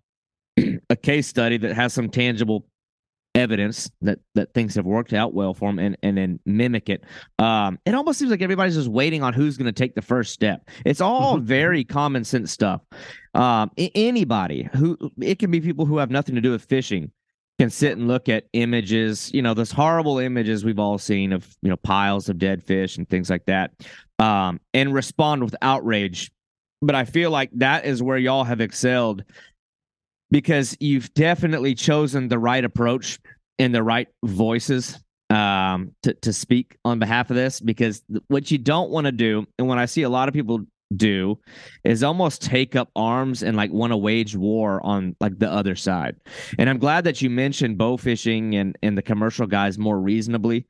a 0.90 0.96
case 0.96 1.26
study 1.26 1.56
that 1.56 1.74
has 1.74 1.92
some 1.92 2.08
tangible 2.08 2.64
evidence 3.34 3.90
that 4.02 4.18
that 4.34 4.52
things 4.54 4.74
have 4.74 4.84
worked 4.84 5.12
out 5.12 5.34
well 5.34 5.54
for 5.54 5.68
them 5.68 5.78
and 5.78 5.96
and 6.02 6.16
then 6.16 6.40
mimic 6.46 6.88
it. 6.88 7.04
Um 7.38 7.78
it 7.86 7.94
almost 7.94 8.18
seems 8.18 8.30
like 8.30 8.42
everybody's 8.42 8.74
just 8.74 8.88
waiting 8.88 9.22
on 9.22 9.32
who's 9.32 9.56
going 9.56 9.66
to 9.66 9.72
take 9.72 9.94
the 9.94 10.02
first 10.02 10.32
step. 10.32 10.68
It's 10.84 11.00
all 11.00 11.36
mm-hmm. 11.36 11.46
very 11.46 11.84
common 11.84 12.24
sense 12.24 12.50
stuff. 12.50 12.82
Um 13.34 13.70
anybody 13.76 14.68
who 14.72 14.98
it 15.20 15.38
can 15.38 15.50
be 15.50 15.60
people 15.60 15.86
who 15.86 15.98
have 15.98 16.10
nothing 16.10 16.34
to 16.34 16.40
do 16.40 16.50
with 16.50 16.64
fishing 16.64 17.12
can 17.60 17.68
sit 17.68 17.98
and 17.98 18.08
look 18.08 18.26
at 18.30 18.44
images 18.54 19.30
you 19.34 19.42
know 19.42 19.52
those 19.52 19.70
horrible 19.70 20.18
images 20.18 20.64
we've 20.64 20.78
all 20.78 20.96
seen 20.96 21.30
of 21.30 21.46
you 21.60 21.68
know 21.68 21.76
piles 21.76 22.30
of 22.30 22.38
dead 22.38 22.64
fish 22.64 22.96
and 22.96 23.06
things 23.10 23.28
like 23.28 23.44
that 23.44 23.70
um 24.18 24.58
and 24.72 24.94
respond 24.94 25.44
with 25.44 25.54
outrage 25.60 26.30
but 26.80 26.94
i 26.94 27.04
feel 27.04 27.30
like 27.30 27.50
that 27.52 27.84
is 27.84 28.02
where 28.02 28.16
y'all 28.16 28.44
have 28.44 28.62
excelled 28.62 29.22
because 30.30 30.74
you've 30.80 31.12
definitely 31.12 31.74
chosen 31.74 32.28
the 32.28 32.38
right 32.38 32.64
approach 32.64 33.18
and 33.58 33.74
the 33.74 33.82
right 33.82 34.08
voices 34.24 34.98
um, 35.28 35.94
to 36.02 36.14
to 36.14 36.32
speak 36.32 36.76
on 36.84 36.98
behalf 36.98 37.30
of 37.30 37.36
this. 37.36 37.60
Because 37.60 38.02
what 38.28 38.50
you 38.50 38.58
don't 38.58 38.90
want 38.90 39.04
to 39.04 39.12
do, 39.12 39.46
and 39.58 39.68
when 39.68 39.78
I 39.78 39.86
see 39.86 40.02
a 40.02 40.08
lot 40.08 40.28
of 40.28 40.34
people 40.34 40.60
do, 40.96 41.38
is 41.84 42.02
almost 42.02 42.42
take 42.42 42.76
up 42.76 42.90
arms 42.96 43.42
and 43.42 43.56
like 43.56 43.70
want 43.70 43.92
to 43.92 43.96
wage 43.96 44.36
war 44.36 44.84
on 44.84 45.16
like 45.20 45.38
the 45.38 45.50
other 45.50 45.76
side. 45.76 46.16
And 46.58 46.68
I'm 46.68 46.78
glad 46.78 47.04
that 47.04 47.22
you 47.22 47.30
mentioned 47.30 47.78
bow 47.78 47.96
fishing 47.96 48.54
and 48.56 48.76
and 48.82 48.96
the 48.96 49.02
commercial 49.02 49.46
guys 49.46 49.78
more 49.78 50.00
reasonably, 50.00 50.66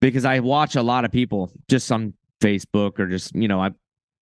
because 0.00 0.24
I 0.24 0.40
watch 0.40 0.76
a 0.76 0.82
lot 0.82 1.04
of 1.04 1.10
people 1.10 1.50
just 1.68 1.90
on 1.90 2.14
Facebook 2.42 2.98
or 2.98 3.06
just 3.06 3.34
you 3.34 3.48
know 3.48 3.60
I 3.60 3.70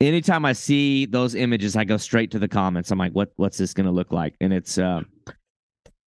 anytime 0.01 0.45
I 0.45 0.53
see 0.53 1.07
those 1.07 1.35
images, 1.35 1.76
I 1.76 1.85
go 1.85 1.97
straight 1.97 2.31
to 2.33 2.39
the 2.39 2.49
comments. 2.49 2.91
I'm 2.91 2.99
like, 2.99 3.12
what 3.12 3.33
what's 3.37 3.59
this 3.59 3.74
gonna 3.74 3.93
look 3.93 4.12
like? 4.12 4.35
And 4.41 4.53
it's 4.53 4.79
uh 4.79 5.03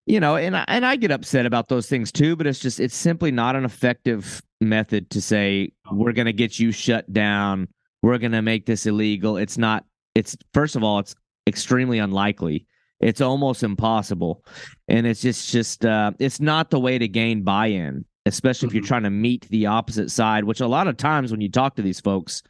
you 0.07 0.19
know, 0.19 0.35
and 0.35 0.57
I, 0.57 0.65
and 0.67 0.85
I 0.85 0.95
get 0.95 1.11
upset 1.11 1.45
about 1.45 1.67
those 1.67 1.87
things 1.87 2.11
too, 2.11 2.35
but 2.35 2.47
it's 2.47 2.59
just 2.59 2.79
it's 2.79 2.95
simply 2.95 3.31
not 3.31 3.55
an 3.55 3.65
effective 3.65 4.41
method 4.59 5.09
to 5.11 5.21
say 5.21 5.71
we're 5.91 6.11
going 6.11 6.25
to 6.25 6.33
get 6.33 6.59
you 6.59 6.71
shut 6.71 7.11
down, 7.11 7.67
we're 8.01 8.17
going 8.17 8.31
to 8.31 8.41
make 8.41 8.65
this 8.65 8.85
illegal. 8.85 9.37
It's 9.37 9.57
not 9.57 9.85
it's 10.15 10.35
first 10.53 10.75
of 10.75 10.83
all 10.83 10.99
it's 10.99 11.15
extremely 11.47 11.99
unlikely. 11.99 12.65
It's 12.99 13.21
almost 13.21 13.63
impossible. 13.63 14.43
And 14.87 15.07
it's 15.07 15.21
just 15.21 15.49
just 15.49 15.85
uh 15.85 16.11
it's 16.19 16.39
not 16.39 16.69
the 16.69 16.79
way 16.79 16.97
to 16.97 17.07
gain 17.07 17.43
buy-in, 17.43 18.05
especially 18.25 18.67
if 18.67 18.73
you're 18.73 18.83
mm-hmm. 18.83 18.87
trying 18.87 19.03
to 19.03 19.09
meet 19.09 19.47
the 19.49 19.65
opposite 19.67 20.11
side, 20.11 20.43
which 20.43 20.61
a 20.61 20.67
lot 20.67 20.87
of 20.87 20.97
times 20.97 21.31
when 21.31 21.41
you 21.41 21.49
talk 21.49 21.75
to 21.75 21.81
these 21.81 21.99
folks, 21.99 22.43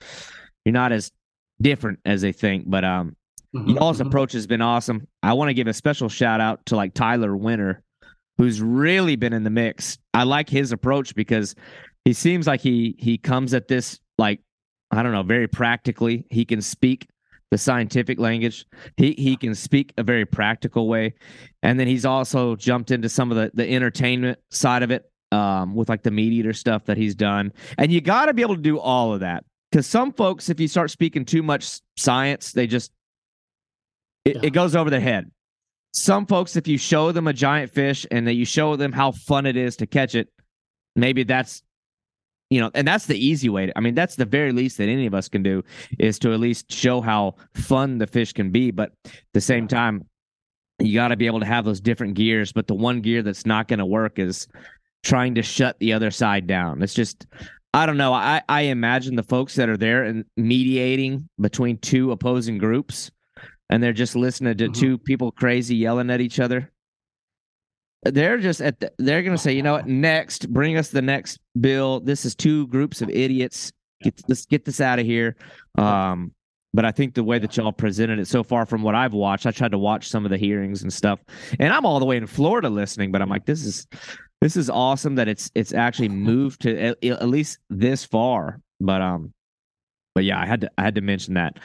you're 0.66 0.74
not 0.74 0.92
as 0.92 1.12
different 1.62 2.00
as 2.06 2.22
they 2.22 2.32
think. 2.32 2.66
But 2.68 2.84
um, 2.84 3.16
mm-hmm, 3.56 3.72
y'all's 3.72 4.00
mm-hmm. 4.00 4.08
approach 4.08 4.34
has 4.34 4.48
been 4.48 4.62
awesome. 4.62 5.08
I 5.24 5.34
want 5.34 5.50
to 5.50 5.54
give 5.54 5.68
a 5.68 5.74
special 5.74 6.10
shout 6.10 6.42
out 6.42 6.66
to 6.68 6.76
like 6.76 6.94
Tyler 6.94 7.36
Winter, 7.36 7.82
who's 8.38 8.62
really 8.62 9.16
been 9.16 9.34
in 9.34 9.44
the 9.44 9.50
mix. 9.50 9.98
I 10.14 10.24
like 10.24 10.50
his 10.50 10.72
approach 10.72 11.16
because 11.16 11.56
he 12.04 12.14
seems 12.14 12.48
like 12.48 12.62
he 12.62 12.96
he 12.98 13.18
comes 13.18 13.54
at 13.54 13.68
this 13.68 14.00
like 14.18 14.42
I 14.92 15.04
don't 15.04 15.12
know 15.12 15.24
very 15.24 15.48
practically. 15.48 16.26
He 16.30 16.46
can 16.46 16.62
speak 16.62 17.08
the 17.50 17.58
scientific 17.58 18.20
language. 18.20 18.66
He 18.98 19.14
he 19.18 19.36
can 19.36 19.56
speak 19.56 19.94
a 19.98 20.04
very 20.04 20.26
practical 20.26 20.88
way, 20.88 21.14
and 21.64 21.80
then 21.80 21.88
he's 21.88 22.06
also 22.06 22.56
jumped 22.56 22.92
into 22.92 23.10
some 23.10 23.32
of 23.32 23.38
the 23.38 23.52
the 23.54 23.70
entertainment 23.70 24.40
side 24.50 24.84
of 24.84 24.92
it 24.92 25.10
um, 25.32 25.76
with 25.76 25.90
like 25.90 26.04
the 26.04 26.12
meat 26.12 26.34
eater 26.34 26.54
stuff 26.54 26.86
that 26.86 26.98
he's 26.98 27.16
done. 27.16 27.52
And 27.78 27.92
you 27.92 28.02
got 28.02 28.26
to 28.26 28.34
be 28.34 28.42
able 28.42 28.56
to 28.56 28.62
do 28.62 28.80
all 28.80 29.14
of 29.14 29.22
that 29.22 29.44
because 29.72 29.88
some 29.88 30.12
folks, 30.14 30.50
if 30.50 30.60
you 30.60 30.68
start 30.68 30.92
speaking 30.92 31.26
too 31.26 31.44
much 31.44 31.80
science, 31.98 32.52
they 32.52 32.68
just 32.68 32.92
it, 34.26 34.36
yeah. 34.36 34.42
it 34.44 34.50
goes 34.52 34.76
over 34.76 34.90
their 34.90 35.00
head. 35.00 35.32
Some 35.94 36.26
folks, 36.26 36.56
if 36.56 36.68
you 36.68 36.78
show 36.78 37.12
them 37.12 37.28
a 37.28 37.34
giant 37.34 37.72
fish 37.72 38.06
and 38.12 38.26
that 38.28 38.34
you 38.34 38.46
show 38.46 38.76
them 38.78 38.94
how 38.94 39.12
fun 39.12 39.46
it 39.46 39.58
is 39.58 39.76
to 39.78 39.86
catch 39.86 40.16
it, 40.16 40.30
maybe 40.96 41.24
that's 41.24 41.64
you 42.52 42.60
know, 42.60 42.70
and 42.76 42.86
that's 42.86 43.06
the 43.06 43.18
easy 43.18 43.48
way. 43.50 43.68
To, 43.68 43.78
I 43.78 43.82
mean, 43.82 43.96
that's 43.96 44.18
the 44.18 44.26
very 44.26 44.52
least 44.52 44.78
that 44.78 44.90
any 44.90 45.08
of 45.08 45.14
us 45.14 45.30
can 45.30 45.42
do 45.42 45.64
is 45.98 46.20
to 46.20 46.34
at 46.34 46.40
least 46.40 46.72
show 46.72 47.00
how 47.00 47.36
fun 47.56 47.98
the 47.98 48.06
fish 48.06 48.34
can 48.34 48.52
be. 48.52 48.72
But 48.72 48.92
at 49.06 49.14
the 49.34 49.42
same 49.42 49.70
time, 49.70 50.06
you 50.78 50.94
got 50.94 51.08
to 51.08 51.16
be 51.16 51.28
able 51.28 51.40
to 51.40 51.46
have 51.46 51.64
those 51.64 51.80
different 51.80 52.16
gears. 52.16 52.52
But 52.52 52.68
the 52.68 52.76
one 52.76 53.00
gear 53.00 53.24
that's 53.24 53.46
not 53.46 53.70
going 53.70 53.80
to 53.80 53.86
work 53.86 54.20
is 54.20 54.50
trying 55.02 55.34
to 55.36 55.42
shut 55.42 55.80
the 55.80 55.94
other 55.94 56.12
side 56.12 56.46
down. 56.46 56.84
It's 56.84 56.94
just 56.94 57.26
I 57.74 57.86
don't 57.86 57.98
know. 57.98 58.14
I, 58.14 58.42
I 58.50 58.64
imagine 58.64 59.16
the 59.16 59.24
folks 59.24 59.56
that 59.56 59.70
are 59.70 59.78
there 59.78 60.04
and 60.04 60.26
mediating 60.36 61.30
between 61.40 61.78
two 61.78 62.12
opposing 62.12 62.58
groups 62.58 63.12
and 63.70 63.82
they're 63.82 63.94
just 63.94 64.18
listening 64.18 64.58
to 64.58 64.66
mm-hmm. 64.66 64.74
two 64.74 64.98
people 64.98 65.32
crazy 65.32 65.78
yelling 65.78 66.10
at 66.10 66.20
each 66.20 66.40
other. 66.40 66.70
They're 68.04 68.40
just 68.40 68.62
at 68.62 68.80
the, 68.80 68.92
they're 68.98 69.22
going 69.22 69.36
to 69.36 69.42
say, 69.42 69.54
you 69.54 69.62
know 69.62 69.74
what, 69.74 69.88
next, 69.88 70.52
bring 70.52 70.78
us 70.78 70.90
the 70.90 71.02
next 71.02 71.40
bill. 71.60 72.00
This 72.00 72.26
is 72.26 72.36
two 72.36 72.68
groups 72.68 73.02
of 73.02 73.10
idiots. 73.10 73.72
Get, 74.02 74.20
let's 74.28 74.46
get 74.46 74.66
this 74.66 74.82
out 74.82 74.98
of 74.98 75.06
here. 75.06 75.36
Um, 75.78 76.32
but 76.74 76.86
I 76.86 76.92
think 76.92 77.14
the 77.14 77.24
way 77.24 77.38
that 77.38 77.56
y'all 77.58 77.72
presented 77.72 78.20
it 78.20 78.28
so 78.28 78.44
far 78.44 78.66
from 78.66 78.82
what 78.82 78.96
I've 78.96 79.14
watched, 79.14 79.46
I 79.46 79.52
tried 79.52 79.72
to 79.72 79.78
watch 79.78 80.08
some 80.08 80.26
of 80.26 80.32
the 80.32 80.38
hearings 80.38 80.84
and 80.84 80.92
stuff, 80.92 81.20
and 81.60 81.74
I'm 81.74 81.86
all 81.86 82.00
the 82.00 82.06
way 82.06 82.18
in 82.18 82.26
Florida 82.26 82.70
listening, 82.70 83.12
but 83.12 83.22
I'm 83.22 83.30
like, 83.30 83.46
this 83.46 83.66
is 83.66 83.88
this 84.40 84.56
is 84.56 84.70
awesome 84.70 85.16
that 85.16 85.28
it's 85.28 85.52
it's 85.54 85.74
actually 85.74 86.10
moved 86.10 86.62
to 86.62 86.80
at, 86.80 87.04
at 87.04 87.28
least 87.28 87.60
this 87.70 88.06
far. 88.06 88.62
But 88.80 89.02
um, 89.02 89.34
but 90.16 90.24
yeah, 90.24 90.40
I 90.40 90.46
had 90.46 90.62
to 90.62 90.72
I 90.78 90.84
had 90.84 90.96
to 90.96 91.02
mention 91.02 91.34
that. 91.34 91.60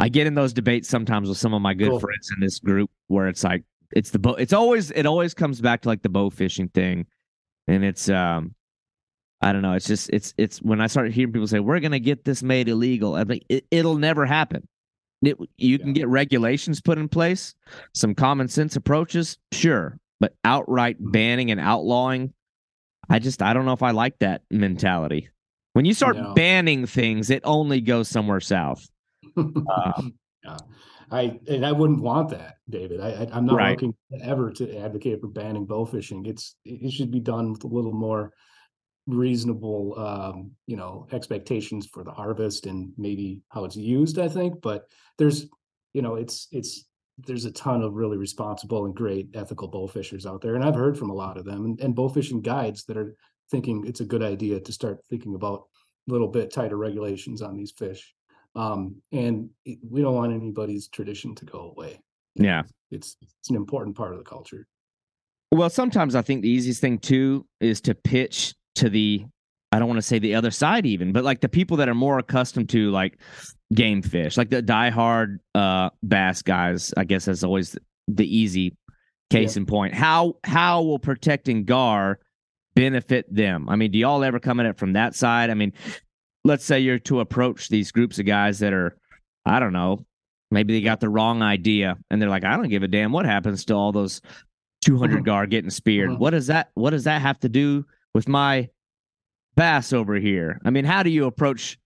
I 0.00 0.08
get 0.08 0.26
in 0.26 0.34
those 0.34 0.52
debates 0.52 0.88
sometimes 0.88 1.28
with 1.28 1.38
some 1.38 1.54
of 1.54 1.62
my 1.62 1.72
good 1.72 1.90
cool. 1.90 2.00
friends 2.00 2.28
in 2.36 2.40
this 2.44 2.58
group 2.58 2.90
where 3.06 3.28
it's 3.28 3.44
like 3.44 3.64
it's 3.92 4.10
the 4.10 4.18
bow. 4.18 4.34
It's 4.34 4.52
always 4.52 4.90
it 4.90 5.06
always 5.06 5.34
comes 5.34 5.60
back 5.60 5.82
to 5.82 5.88
like 5.88 6.02
the 6.02 6.08
bow 6.08 6.30
fishing 6.30 6.68
thing, 6.68 7.06
and 7.66 7.84
it's 7.84 8.08
um, 8.08 8.54
I 9.40 9.52
don't 9.52 9.62
know. 9.62 9.72
It's 9.72 9.86
just 9.86 10.10
it's 10.10 10.34
it's 10.36 10.60
when 10.62 10.80
I 10.80 10.86
start 10.86 11.12
hearing 11.12 11.32
people 11.32 11.46
say 11.46 11.60
we're 11.60 11.80
gonna 11.80 11.98
get 11.98 12.24
this 12.24 12.42
made 12.42 12.68
illegal. 12.68 13.14
I 13.14 13.24
think 13.24 13.44
it, 13.48 13.64
it'll 13.70 13.96
never 13.96 14.26
happen. 14.26 14.66
It, 15.22 15.36
you 15.56 15.78
can 15.78 15.92
get 15.94 16.06
regulations 16.06 16.80
put 16.80 16.98
in 16.98 17.08
place, 17.08 17.54
some 17.92 18.14
common 18.14 18.46
sense 18.46 18.76
approaches, 18.76 19.36
sure, 19.52 19.98
but 20.20 20.34
outright 20.44 20.96
banning 21.00 21.50
and 21.50 21.58
outlawing, 21.58 22.32
I 23.10 23.18
just 23.18 23.42
I 23.42 23.52
don't 23.52 23.64
know 23.64 23.72
if 23.72 23.82
I 23.82 23.92
like 23.92 24.18
that 24.20 24.42
mentality. 24.50 25.28
When 25.72 25.84
you 25.84 25.94
start 25.94 26.16
no. 26.16 26.34
banning 26.34 26.86
things, 26.86 27.30
it 27.30 27.42
only 27.44 27.80
goes 27.80 28.08
somewhere 28.08 28.40
south. 28.40 28.88
Uh, 29.36 30.02
yeah. 30.44 30.56
I 31.10 31.38
and 31.48 31.64
I 31.64 31.72
wouldn't 31.72 32.00
want 32.00 32.30
that, 32.30 32.56
David. 32.68 33.00
I, 33.00 33.28
I 33.32 33.38
am 33.38 33.46
not 33.46 33.56
right. 33.56 33.70
looking 33.70 33.94
ever 34.22 34.50
to 34.52 34.78
advocate 34.78 35.20
for 35.20 35.28
banning 35.28 35.64
bow 35.64 35.84
fishing. 35.84 36.26
It's 36.26 36.56
it 36.64 36.92
should 36.92 37.10
be 37.10 37.20
done 37.20 37.52
with 37.52 37.64
a 37.64 37.68
little 37.68 37.92
more 37.92 38.32
reasonable, 39.06 39.98
um, 39.98 40.50
you 40.66 40.76
know, 40.76 41.06
expectations 41.12 41.86
for 41.86 42.04
the 42.04 42.10
harvest 42.10 42.66
and 42.66 42.92
maybe 42.98 43.40
how 43.48 43.64
it's 43.64 43.76
used. 43.76 44.18
I 44.18 44.28
think, 44.28 44.60
but 44.60 44.84
there's, 45.16 45.46
you 45.94 46.02
know, 46.02 46.16
it's 46.16 46.48
it's 46.52 46.84
there's 47.26 47.46
a 47.46 47.52
ton 47.52 47.82
of 47.82 47.94
really 47.94 48.16
responsible 48.16 48.84
and 48.84 48.94
great 48.94 49.30
ethical 49.34 49.70
bowfishers 49.70 50.26
out 50.26 50.40
there, 50.40 50.54
and 50.54 50.64
I've 50.64 50.74
heard 50.74 50.98
from 50.98 51.10
a 51.10 51.14
lot 51.14 51.38
of 51.38 51.44
them 51.44 51.64
and, 51.64 51.80
and 51.80 51.96
bowfishing 51.96 52.42
guides 52.42 52.84
that 52.84 52.96
are 52.96 53.16
thinking 53.50 53.84
it's 53.86 54.00
a 54.00 54.06
good 54.06 54.22
idea 54.22 54.60
to 54.60 54.72
start 54.72 55.00
thinking 55.08 55.34
about 55.34 55.64
a 56.08 56.12
little 56.12 56.28
bit 56.28 56.52
tighter 56.52 56.76
regulations 56.76 57.42
on 57.42 57.56
these 57.56 57.72
fish. 57.72 58.14
Um, 58.54 58.96
and 59.12 59.50
it, 59.64 59.78
we 59.88 60.02
don't 60.02 60.14
want 60.14 60.32
anybody's 60.32 60.88
tradition 60.88 61.34
to 61.36 61.44
go 61.44 61.72
away. 61.76 62.00
Yeah, 62.34 62.62
it's 62.90 63.16
it's 63.20 63.50
an 63.50 63.56
important 63.56 63.96
part 63.96 64.12
of 64.12 64.18
the 64.18 64.24
culture. 64.24 64.66
Well, 65.50 65.70
sometimes 65.70 66.14
I 66.14 66.22
think 66.22 66.42
the 66.42 66.50
easiest 66.50 66.80
thing 66.80 66.98
too 66.98 67.46
is 67.60 67.80
to 67.82 67.94
pitch 67.94 68.54
to 68.76 68.88
the 68.88 69.24
I 69.72 69.78
don't 69.78 69.88
want 69.88 69.98
to 69.98 70.02
say 70.02 70.18
the 70.18 70.34
other 70.34 70.50
side 70.50 70.86
even, 70.86 71.12
but 71.12 71.24
like 71.24 71.40
the 71.40 71.48
people 71.48 71.76
that 71.78 71.88
are 71.88 71.94
more 71.94 72.18
accustomed 72.18 72.70
to 72.70 72.90
like 72.90 73.18
game 73.74 74.02
fish, 74.02 74.36
like 74.36 74.50
the 74.50 74.62
diehard 74.62 75.38
uh 75.54 75.90
bass 76.02 76.42
guys, 76.42 76.92
I 76.96 77.04
guess 77.04 77.26
that's 77.26 77.44
always 77.44 77.76
the 78.06 78.36
easy 78.36 78.76
Case 79.30 79.58
in 79.58 79.66
point, 79.66 79.92
how 79.92 80.36
how 80.42 80.80
will 80.80 80.98
protecting 80.98 81.64
gar 81.64 82.18
benefit 82.74 83.26
them? 83.32 83.68
I 83.68 83.76
mean, 83.76 83.90
do 83.90 83.98
y'all 83.98 84.24
ever 84.24 84.40
come 84.40 84.58
at 84.58 84.64
it 84.64 84.78
from 84.78 84.94
that 84.94 85.14
side? 85.14 85.50
I 85.50 85.54
mean, 85.54 85.74
let's 86.44 86.64
say 86.64 86.80
you're 86.80 86.98
to 87.00 87.20
approach 87.20 87.68
these 87.68 87.92
groups 87.92 88.18
of 88.18 88.26
guys 88.26 88.58
that 88.60 88.72
are, 88.72 88.96
I 89.44 89.60
don't 89.60 89.72
know, 89.72 90.04
maybe 90.50 90.72
they 90.74 90.80
got 90.80 91.00
the 91.00 91.08
wrong 91.08 91.42
idea 91.42 91.96
and 92.10 92.20
they're 92.20 92.28
like, 92.30 92.44
I 92.44 92.56
don't 92.56 92.68
give 92.68 92.82
a 92.82 92.88
damn 92.88 93.12
what 93.12 93.26
happens 93.26 93.64
to 93.66 93.74
all 93.74 93.92
those 93.92 94.20
200 94.82 95.22
Mhm. 95.22 95.24
gar 95.24 95.46
getting 95.46 95.70
speared. 95.70 96.10
Mhm. 96.10 96.18
What 96.18 96.30
does 96.30 96.46
that 96.46 96.70
what 96.74 96.90
does 96.90 97.04
that 97.04 97.20
have 97.20 97.38
to 97.40 97.48
do 97.48 97.84
with 98.14 98.28
my 98.28 98.68
bass 99.56 99.92
over 99.92 100.14
here? 100.14 100.60
I 100.64 100.70
mean, 100.70 100.84
how 100.84 101.02
do 101.02 101.10
you 101.10 101.24
approach 101.26 101.78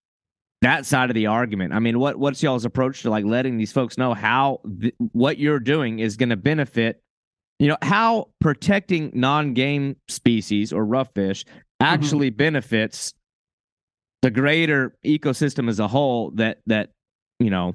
that 0.61 0.85
side 0.87 1.11
of 1.11 1.15
the 1.15 1.27
argument? 1.27 1.73
I 1.73 1.79
mean, 1.81 1.99
what 1.99 2.19
what's 2.19 2.43
y'all's 2.43 2.65
approach 2.67 3.03
to 3.03 3.11
like 3.11 3.25
letting 3.25 3.57
these 3.57 3.73
folks 3.73 3.97
know 3.99 4.13
how 4.15 4.61
th- 4.81 4.95
what 5.13 5.39
you're 5.39 5.59
doing 5.59 5.99
is 5.99 6.17
going 6.17 6.29
to 6.29 6.37
benefit 6.37 7.03
you 7.59 7.69
know 7.69 7.77
how 7.81 8.29
protecting 8.41 9.11
non-game 9.15 9.95
species 10.09 10.73
or 10.73 10.85
rough 10.85 11.09
fish 11.15 11.45
actually 11.81 12.29
benefits 12.31 13.15
the 14.23 14.31
greater 14.31 14.97
ecosystem 15.05 15.69
as 15.69 15.79
a 15.81 15.89
whole 15.89 16.31
that 16.33 16.61
that 16.67 16.91
you 17.39 17.51
know 17.51 17.75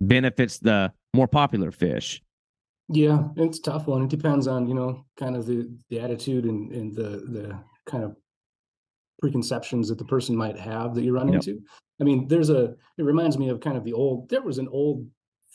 benefits 0.00 0.58
the 0.58 0.92
more 1.14 1.28
popular 1.28 1.70
fish 1.70 2.22
Yeah, 2.88 3.28
it's 3.36 3.58
a 3.58 3.62
tough 3.62 3.86
one. 3.86 4.02
It 4.02 4.10
depends 4.10 4.46
on, 4.46 4.68
you 4.68 4.74
know, 4.74 5.04
kind 5.16 5.36
of 5.36 5.46
the 5.46 5.68
the 5.90 6.00
attitude 6.00 6.44
and 6.44 6.72
and 6.72 6.94
the 6.94 7.10
the 7.36 7.58
kind 7.86 8.04
of 8.04 8.16
preconceptions 9.20 9.88
that 9.88 9.98
the 9.98 10.04
person 10.04 10.36
might 10.36 10.58
have 10.58 10.94
that 10.94 11.02
you 11.04 11.12
run 11.12 11.28
Yep. 11.28 11.36
into. 11.36 11.60
I 12.00 12.04
mean, 12.04 12.26
there's 12.26 12.50
a 12.50 12.74
it 12.98 13.04
reminds 13.04 13.38
me 13.38 13.48
of 13.48 13.60
kind 13.60 13.76
of 13.76 13.84
the 13.84 13.92
old 13.92 14.28
there 14.28 14.42
was 14.42 14.58
an 14.58 14.68
old 14.68 15.06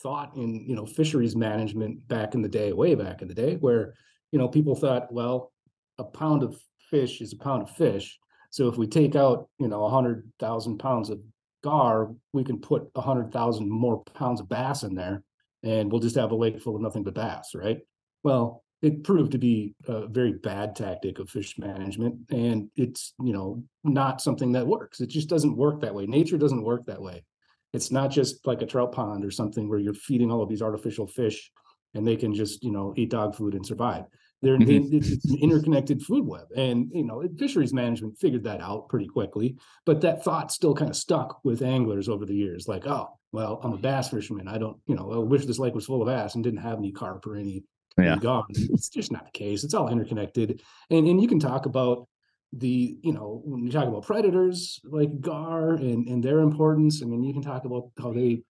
thought 0.02 0.34
in, 0.36 0.64
you 0.66 0.74
know, 0.76 0.86
fisheries 0.86 1.36
management 1.36 2.06
back 2.08 2.34
in 2.34 2.40
the 2.42 2.48
day, 2.48 2.72
way 2.72 2.94
back 2.94 3.20
in 3.20 3.28
the 3.28 3.34
day, 3.34 3.56
where, 3.56 3.94
you 4.30 4.38
know, 4.38 4.48
people 4.48 4.76
thought, 4.76 5.12
well, 5.12 5.52
a 5.98 6.04
pound 6.04 6.44
of 6.44 6.56
fish 6.88 7.20
is 7.20 7.32
a 7.32 7.36
pound 7.36 7.62
of 7.62 7.70
fish. 7.70 8.16
So 8.50 8.68
if 8.68 8.76
we 8.76 8.86
take 8.86 9.14
out, 9.14 9.48
you 9.58 9.68
know, 9.68 9.84
a 9.84 9.90
hundred 9.90 10.30
thousand 10.38 10.78
pounds 10.78 11.10
of 11.10 11.20
gar, 11.62 12.14
we 12.32 12.44
can 12.44 12.60
put 12.60 12.90
a 12.94 13.00
hundred 13.00 13.32
thousand 13.32 13.68
more 13.70 14.02
pounds 14.14 14.40
of 14.40 14.48
bass 14.48 14.82
in 14.82 14.94
there 14.94 15.22
and 15.62 15.90
we'll 15.90 16.00
just 16.00 16.16
have 16.16 16.30
a 16.30 16.36
lake 16.36 16.60
full 16.60 16.76
of 16.76 16.82
nothing 16.82 17.02
but 17.02 17.14
bass, 17.14 17.54
right? 17.54 17.80
Well, 18.22 18.64
it 18.80 19.02
proved 19.02 19.32
to 19.32 19.38
be 19.38 19.74
a 19.86 20.06
very 20.06 20.32
bad 20.32 20.76
tactic 20.76 21.18
of 21.18 21.28
fish 21.28 21.58
management, 21.58 22.30
and 22.30 22.70
it's 22.76 23.12
you 23.20 23.32
know 23.32 23.64
not 23.82 24.20
something 24.20 24.52
that 24.52 24.66
works. 24.66 25.00
It 25.00 25.08
just 25.08 25.28
doesn't 25.28 25.56
work 25.56 25.80
that 25.80 25.94
way. 25.94 26.06
Nature 26.06 26.38
doesn't 26.38 26.62
work 26.62 26.86
that 26.86 27.02
way. 27.02 27.24
It's 27.72 27.90
not 27.90 28.10
just 28.10 28.46
like 28.46 28.62
a 28.62 28.66
trout 28.66 28.92
pond 28.92 29.24
or 29.24 29.30
something 29.30 29.68
where 29.68 29.80
you're 29.80 29.94
feeding 29.94 30.30
all 30.30 30.42
of 30.42 30.48
these 30.48 30.62
artificial 30.62 31.06
fish 31.06 31.50
and 31.94 32.06
they 32.06 32.16
can 32.16 32.34
just 32.34 32.62
you 32.62 32.70
know 32.70 32.94
eat 32.96 33.10
dog 33.10 33.34
food 33.34 33.54
and 33.54 33.66
survive. 33.66 34.04
They're 34.42 34.58
they, 34.58 34.78
Mhm. 34.80 34.94
it's, 34.94 35.24
an 35.30 35.38
interconnected 35.38 36.02
food 36.02 36.26
web, 36.26 36.46
and 36.56 36.90
you 36.92 37.04
know 37.04 37.22
fisheries 37.38 37.72
management 37.74 38.18
figured 38.18 38.44
that 38.44 38.60
out 38.60 38.88
pretty 38.88 39.06
quickly. 39.06 39.56
But 39.84 40.00
that 40.02 40.22
thought 40.22 40.52
still 40.52 40.74
kind 40.74 40.90
of 40.90 40.96
stuck 40.96 41.40
with 41.44 41.62
anglers 41.62 42.08
over 42.08 42.24
the 42.24 42.34
years, 42.36 42.68
like, 42.68 42.86
oh, 42.86 43.08
well, 43.32 43.60
I'm 43.62 43.72
a 43.72 43.78
bass 43.78 44.10
fisherman. 44.10 44.46
I 44.48 44.58
don't, 44.58 44.78
you 44.86 44.94
know, 44.94 45.12
I 45.12 45.18
wish 45.18 45.44
this 45.44 45.58
lake 45.58 45.74
was 45.74 45.86
full 45.86 46.02
of 46.02 46.06
bass 46.06 46.34
and 46.34 46.44
didn't 46.44 46.60
have 46.60 46.78
any 46.78 46.92
carp 46.92 47.26
or 47.26 47.34
any, 47.36 47.64
Yeah. 47.98 48.12
any 48.12 48.20
gar. 48.20 48.44
It's 48.50 48.88
just 48.88 49.10
not 49.12 49.24
the 49.24 49.32
case. 49.32 49.64
It's 49.64 49.74
all 49.74 49.88
interconnected. 49.88 50.62
And 50.90 51.06
and 51.08 51.20
you 51.20 51.26
can 51.28 51.40
talk 51.40 51.66
about 51.66 52.06
the, 52.52 52.96
you 53.02 53.12
know, 53.12 53.42
when 53.44 53.64
you 53.64 53.70
talk 53.72 53.86
about 53.88 54.06
predators 54.06 54.80
like 54.84 55.20
gar 55.20 55.74
and 55.74 56.06
and 56.08 56.22
their 56.22 56.38
importance. 56.40 57.02
I 57.02 57.06
mean, 57.06 57.22
you 57.24 57.32
can 57.34 57.42
talk 57.42 57.64
about 57.64 57.90
how 57.98 58.12
they 58.12 58.42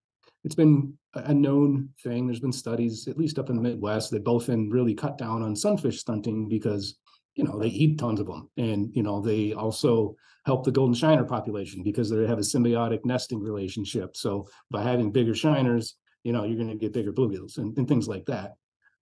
it's 0.45 0.55
been 0.55 0.95
a 1.15 1.35
known 1.35 1.91
thing. 2.03 2.27
There's 2.27 2.41
been 2.41 2.53
studies, 2.53 3.09
at 3.09 3.19
least 3.19 3.39
up 3.39 3.51
in 3.51 3.57
the 3.57 3.63
Midwest, 3.63 4.11
that 4.11 4.25
bowfin 4.25 4.73
really 4.73 4.95
cut 4.95 5.19
down 5.19 5.43
on 5.43 5.57
sunfish 5.57 6.01
stunting 6.01 6.49
because 6.49 6.97
you 7.35 7.45
know 7.45 7.59
they 7.59 7.69
eat 7.69 7.99
tons 7.99 8.21
of 8.21 8.27
them, 8.27 8.49
and 8.57 8.91
you 8.95 9.03
know 9.03 9.21
they 9.21 9.53
also 9.53 10.17
help 10.47 10.65
the 10.65 10.73
golden 10.73 10.95
shiner 10.95 11.25
population 11.25 11.83
because 11.83 12.09
they 12.09 12.27
have 12.27 12.39
a 12.39 12.43
symbiotic 12.43 13.05
nesting 13.05 13.41
relationship. 13.41 14.17
So 14.17 14.49
by 14.71 14.83
having 14.83 15.13
bigger 15.13 15.35
shiners, 15.35 15.95
you 16.25 16.33
know 16.33 16.45
you're 16.45 16.57
going 16.57 16.69
to 16.69 16.77
get 16.77 16.93
bigger 16.93 17.13
bluegills 17.13 17.59
and, 17.59 17.77
and 17.77 17.89
things 17.89 18.09
like 18.09 18.27
that. 18.27 18.55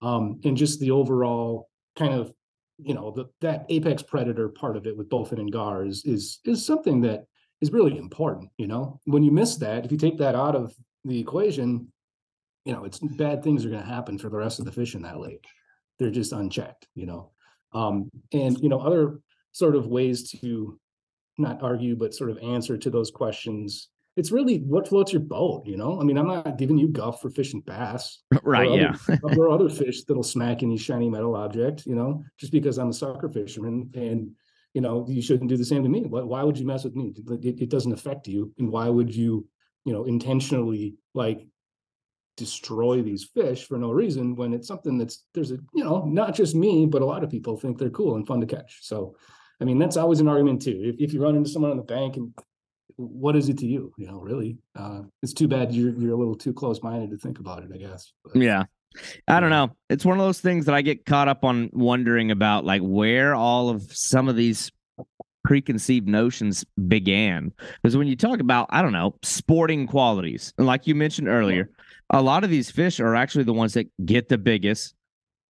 Um, 0.03 0.41
and 0.45 0.57
just 0.57 0.81
the 0.81 0.91
overall 0.91 1.69
kind 1.97 2.15
of 2.15 2.33
you 2.79 2.95
know 2.95 3.11
the, 3.11 3.27
that 3.41 3.67
apex 3.69 4.03
predator 4.03 4.49
part 4.49 4.77
of 4.77 4.87
it 4.87 4.97
with 4.97 5.09
bowfin 5.09 5.39
and 5.39 5.53
gar 5.53 5.85
is 5.85 6.05
is 6.05 6.41
is 6.45 6.65
something 6.65 7.01
that 7.03 7.25
is 7.61 7.73
really 7.73 7.97
important. 7.97 8.51
You 8.59 8.67
know, 8.67 9.01
when 9.05 9.23
you 9.23 9.31
miss 9.31 9.57
that, 9.57 9.85
if 9.85 9.93
you 9.93 9.99
take 9.99 10.19
that 10.19 10.35
out 10.35 10.55
of 10.55 10.75
the 11.07 11.19
equation, 11.19 11.93
you 12.65 12.73
know, 12.73 12.85
it's 12.85 12.99
bad 12.99 13.43
things 13.43 13.65
are 13.65 13.71
going 13.71 13.83
to 13.83 13.89
happen 13.89 14.19
for 14.19 14.29
the 14.29 14.37
rest 14.37 14.59
of 14.59 14.65
the 14.65 14.73
fish 14.73 14.95
in 14.95 15.03
that 15.03 15.21
lake. 15.21 15.45
They're 15.99 16.11
just 16.11 16.33
unchecked, 16.33 16.89
you 16.95 17.07
know. 17.07 17.31
Um, 17.73 18.11
and 18.33 18.59
you 18.61 18.69
know, 18.69 18.81
other 18.81 19.21
sort 19.53 19.77
of 19.77 19.87
ways 19.87 20.31
to 20.31 20.79
not 21.39 21.63
argue, 21.63 21.97
but 21.97 22.15
sort 22.15 22.31
of 22.31 22.39
answer 22.39 22.77
to 22.77 22.91
those 22.91 23.11
questions. 23.11 23.89
It's 24.17 24.33
really 24.33 24.59
what 24.59 24.89
floats 24.89 25.13
your 25.13 25.21
boat, 25.21 25.67
you 25.67 25.77
know. 25.77 26.01
I 26.01 26.05
mean, 26.05 26.17
I'm 26.17 26.27
not 26.27 26.57
giving 26.57 26.79
you 26.79 26.89
guff 26.89 27.21
for 27.21 27.31
fishing 27.31 27.61
bass. 27.61 28.23
right 28.43 28.69
or 28.69 28.79
yeah 28.79 28.95
other, 29.09 29.35
there 29.35 29.45
are 29.45 29.51
other 29.51 29.69
fish 29.69 30.05
that'll 30.05 30.23
smack 30.23 30.63
any 30.63 30.79
shiny 30.79 31.11
metal 31.11 31.37
object, 31.37 31.85
you 31.87 31.95
know, 31.95 32.25
just 32.39 32.53
because 32.53 32.79
I'm 32.79 32.89
a 32.89 32.95
sucker 32.95 33.29
fisherman 33.29 33.91
and 33.95 34.31
you 34.77 34.83
know, 34.83 35.07
you 35.09 35.23
shouldn't 35.23 35.49
do 35.49 35.57
the 35.57 35.65
same 35.65 35.83
to 35.83 35.89
me. 35.89 36.03
Why, 36.03 36.43
would 36.43 36.59
you 36.59 36.67
mess 36.67 36.85
with 36.85 36.95
me? 36.95 37.15
It 37.43 37.71
doesn't 37.71 37.95
affect 37.95 38.29
you. 38.29 38.53
And 38.59 38.71
why 38.71 38.91
would 38.91 39.15
you, 39.15 39.49
you 39.87 39.93
know, 39.93 40.05
intentionally 40.05 40.97
like 41.15 41.47
destroy 42.37 43.01
these 43.03 43.25
fish 43.25 43.65
for 43.65 43.79
no 43.79 43.91
reason 43.91 44.37
when 44.37 44.53
it's 44.53 44.69
something 44.69 44.99
that's 44.99 45.25
there's 45.33 45.53
a, 45.53 45.59
you 45.75 45.85
know, 45.85 46.05
not 46.05 46.35
just 46.35 46.55
me, 46.55 46.85
but 46.85 47.01
a 47.01 47.07
lot 47.07 47.25
of 47.25 47.31
people 47.31 47.57
think 47.57 47.79
they're 47.79 47.89
cool 47.89 48.17
and 48.17 48.27
fun 48.27 48.41
to 48.41 48.47
catch. 48.47 48.81
So, 48.83 49.17
I 49.61 49.65
mean, 49.65 49.79
that's 49.79 49.97
always 49.97 50.21
an 50.21 50.29
argument 50.29 50.61
too. 50.61 50.79
If, 50.85 50.97
if 50.99 51.15
you 51.15 51.23
run 51.23 51.37
into 51.37 51.49
someone 51.49 51.71
on 51.71 51.77
the 51.79 51.85
bank 51.85 52.17
and 52.17 52.35
what 52.97 53.37
is 53.37 53.49
it 53.49 53.59
to 53.59 53.67
you? 53.67 53.93
You 53.97 54.09
know, 54.09 54.19
really, 54.21 54.59
uh, 54.75 55.03
it's 55.23 55.33
too 55.33 55.49
bad 55.49 55.73
you're, 55.73 55.95
you're 55.99 56.15
a 56.15 56.19
little 56.19 56.37
too 56.37 56.53
close 56.53 56.83
minded 56.83 57.11
to 57.11 57.17
think 57.17 57.39
about 57.39 57.63
it, 57.63 57.71
I 57.73 57.79
guess. 57.79 58.13
But- 58.25 58.37
Yeah. 58.43 58.65
I 59.29 59.41
don't 59.41 59.51
know. 59.51 59.77
It's 59.91 60.07
one 60.07 60.19
of 60.19 60.25
those 60.25 60.41
things 60.41 60.65
that 60.67 60.75
I 60.75 60.81
get 60.81 61.05
caught 61.05 61.29
up 61.29 61.45
on 61.45 61.69
wondering 61.73 62.31
about, 62.31 62.65
like 62.65 62.81
where 62.81 63.35
all 63.35 63.69
of 63.69 63.83
some 63.95 64.29
of 64.29 64.37
these 64.37 64.73
preconceived 65.47 66.09
notions 66.09 66.65
began. 66.89 67.53
Because 67.83 67.97
when 67.97 68.09
you 68.09 68.17
talk 68.17 68.41
about, 68.41 68.67
I 68.71 68.83
don't 68.83 68.93
know, 68.93 69.15
sporting 69.23 69.87
qualities, 69.87 70.53
and 70.59 70.67
like 70.67 70.87
you 70.87 70.95
mentioned 70.95 71.29
earlier, 71.29 71.71
a 72.11 72.21
lot 72.21 72.45
of 72.45 72.51
these 72.51 72.71
fish 72.71 73.01
are 73.01 73.15
actually 73.15 73.45
the 73.45 73.53
ones 73.53 73.73
that 73.75 73.87
get 74.05 74.29
the 74.29 74.39
biggest, 74.39 74.95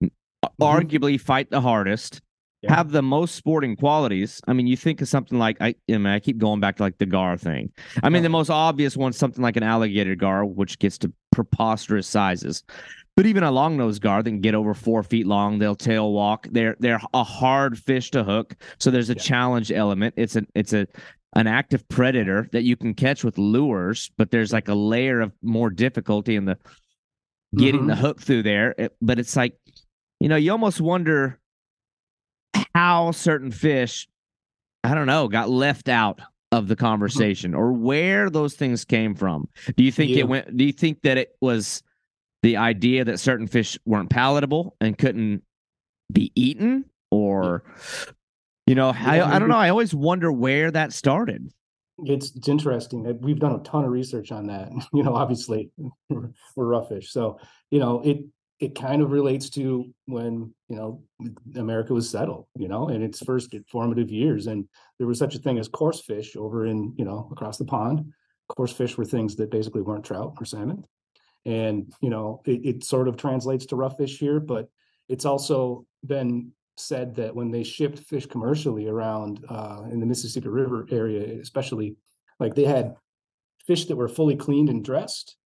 mm-hmm. 0.04 0.62
arguably 0.62 1.18
fight 1.18 1.50
the 1.50 1.62
hardest, 1.62 2.20
Yeah. 2.62 2.74
have 2.76 2.90
the 2.92 3.02
most 3.02 3.36
sporting 3.36 3.74
qualities. 3.74 4.40
I 4.46 4.52
mean, 4.52 4.66
you 4.66 4.76
think 4.76 5.00
of 5.00 5.08
something 5.08 5.38
like 5.38 5.56
I, 5.60 5.74
I 5.88 5.92
mean, 5.92 6.06
I 6.06 6.20
keep 6.20 6.38
going 6.38 6.60
back 6.60 6.76
to 6.76 6.82
like 6.82 6.98
the 6.98 7.06
gar 7.06 7.36
thing. 7.38 7.72
I 8.02 8.10
mean, 8.10 8.22
the 8.22 8.28
uh-huh. 8.28 8.38
most 8.38 8.50
obvious 8.50 8.96
one, 8.96 9.12
something 9.12 9.42
like 9.42 9.56
an 9.56 9.62
alligator 9.62 10.14
gar, 10.14 10.44
which 10.44 10.78
gets 10.78 10.98
to 10.98 11.12
preposterous 11.32 12.06
sizes. 12.06 12.64
But 13.16 13.24
even 13.26 13.42
a 13.42 13.50
long 13.50 13.78
nose 13.78 13.98
gar, 13.98 14.22
they 14.22 14.30
can 14.30 14.40
get 14.42 14.54
over 14.54 14.74
four 14.74 15.02
feet 15.02 15.26
long. 15.26 15.58
They'll 15.58 15.74
tail 15.74 16.12
walk. 16.12 16.46
They're 16.50 16.76
they're 16.80 17.00
a 17.14 17.24
hard 17.24 17.78
fish 17.78 18.10
to 18.10 18.22
hook. 18.22 18.54
So 18.78 18.90
there's 18.90 19.08
a 19.10 19.14
Yeah. 19.14 19.22
challenge 19.22 19.72
element. 19.72 20.14
It's 20.18 20.36
an 20.36 20.46
it's 20.54 20.74
a 20.74 20.86
an 21.34 21.46
active 21.46 21.86
predator 21.88 22.46
that 22.52 22.62
you 22.62 22.76
can 22.76 22.94
catch 22.94 23.24
with 23.24 23.36
lures, 23.38 24.10
but 24.16 24.30
there's 24.30 24.52
like 24.52 24.68
a 24.68 24.74
layer 24.74 25.20
of 25.20 25.32
more 25.42 25.70
difficulty 25.70 26.36
in 26.36 26.44
the 26.44 26.58
getting 27.56 27.86
the 27.86 27.94
Mhm. 27.94 27.98
hook 27.98 28.20
through 28.20 28.42
there. 28.42 28.74
It- 28.76 28.96
but 29.00 29.18
it's 29.18 29.34
like, 29.36 29.54
you 30.20 30.28
know, 30.28 30.36
you 30.36 30.50
almost 30.52 30.80
wonder 30.80 31.38
how 32.74 33.10
certain 33.12 33.50
fish, 33.50 34.08
I 34.84 34.94
don't 34.94 35.06
know, 35.06 35.28
got 35.28 35.48
left 35.48 35.88
out 35.88 36.20
of 36.52 36.68
the 36.68 36.76
conversation 36.76 37.54
or 37.54 37.72
where 37.72 38.28
those 38.30 38.54
things 38.54 38.84
came 38.84 39.14
from. 39.14 39.48
Do 39.76 39.84
you 39.84 39.92
think 39.92 40.10
Yeah. 40.10 40.18
it 40.18 40.28
went? 40.28 40.56
Do 40.56 40.64
you 40.64 40.72
think 40.72 41.02
that 41.02 41.16
it 41.18 41.30
was 41.40 41.82
the 42.46 42.56
idea 42.58 43.04
that 43.04 43.18
certain 43.18 43.48
fish 43.48 43.76
weren't 43.84 44.08
palatable 44.08 44.76
and 44.80 44.96
couldn't 44.96 45.42
be 46.12 46.30
eaten, 46.36 46.84
or 47.10 47.64
you 48.68 48.76
know, 48.76 48.90
I, 48.96 49.20
I 49.20 49.40
don't 49.40 49.48
know. 49.48 49.56
I 49.56 49.68
always 49.68 49.92
wonder 49.92 50.30
where 50.30 50.70
that 50.70 50.92
started. 50.92 51.50
It's 52.04 52.30
it's 52.36 52.46
interesting. 52.46 53.18
We've 53.20 53.40
done 53.40 53.56
a 53.56 53.64
ton 53.64 53.84
of 53.84 53.90
research 53.90 54.30
on 54.30 54.46
that. 54.46 54.70
You 54.92 55.02
know, 55.02 55.16
obviously 55.16 55.70
we're, 56.08 56.30
we're 56.56 56.66
rough 56.66 56.88
fish, 56.88 57.10
so 57.10 57.40
you 57.72 57.80
know 57.80 58.00
it 58.02 58.18
it 58.60 58.76
kind 58.76 59.02
of 59.02 59.10
relates 59.10 59.50
to 59.50 59.92
when 60.04 60.54
you 60.68 60.76
know 60.76 61.02
America 61.56 61.94
was 61.94 62.08
settled. 62.08 62.46
You 62.56 62.68
know, 62.68 62.90
in 62.90 63.02
its 63.02 63.24
first 63.24 63.52
formative 63.68 64.12
years, 64.12 64.46
and 64.46 64.68
there 64.98 65.08
was 65.08 65.18
such 65.18 65.34
a 65.34 65.40
thing 65.40 65.58
as 65.58 65.66
coarse 65.66 66.00
fish 66.00 66.36
over 66.36 66.66
in 66.66 66.94
you 66.96 67.04
know 67.04 67.28
across 67.32 67.58
the 67.58 67.64
pond. 67.64 68.12
Coarse 68.56 68.72
fish 68.72 68.96
were 68.96 69.04
things 69.04 69.34
that 69.34 69.50
basically 69.50 69.82
weren't 69.82 70.04
trout 70.04 70.34
or 70.38 70.44
salmon, 70.44 70.84
and 71.46 71.92
you 72.02 72.10
know 72.10 72.42
it, 72.44 72.60
it 72.66 72.84
sort 72.84 73.08
of 73.08 73.16
translates 73.16 73.64
to 73.66 73.76
rough 73.76 73.96
fish 73.96 74.18
here, 74.18 74.40
but 74.40 74.68
it's 75.08 75.24
also 75.24 75.86
been 76.04 76.52
said 76.76 77.14
that 77.14 77.34
when 77.34 77.50
they 77.50 77.62
shipped 77.62 78.00
fish 78.00 78.26
commercially 78.26 78.86
around 78.86 79.42
uh, 79.48 79.82
in 79.90 80.00
the 80.00 80.04
Mississippi 80.06 80.48
River 80.48 80.86
area, 80.90 81.40
especially, 81.40 81.96
like 82.38 82.54
they 82.54 82.64
had 82.64 82.94
fish 83.66 83.86
that 83.86 83.96
were 83.96 84.08
fully 84.08 84.36
cleaned 84.36 84.68
and 84.68 84.84
dressed 84.84 85.36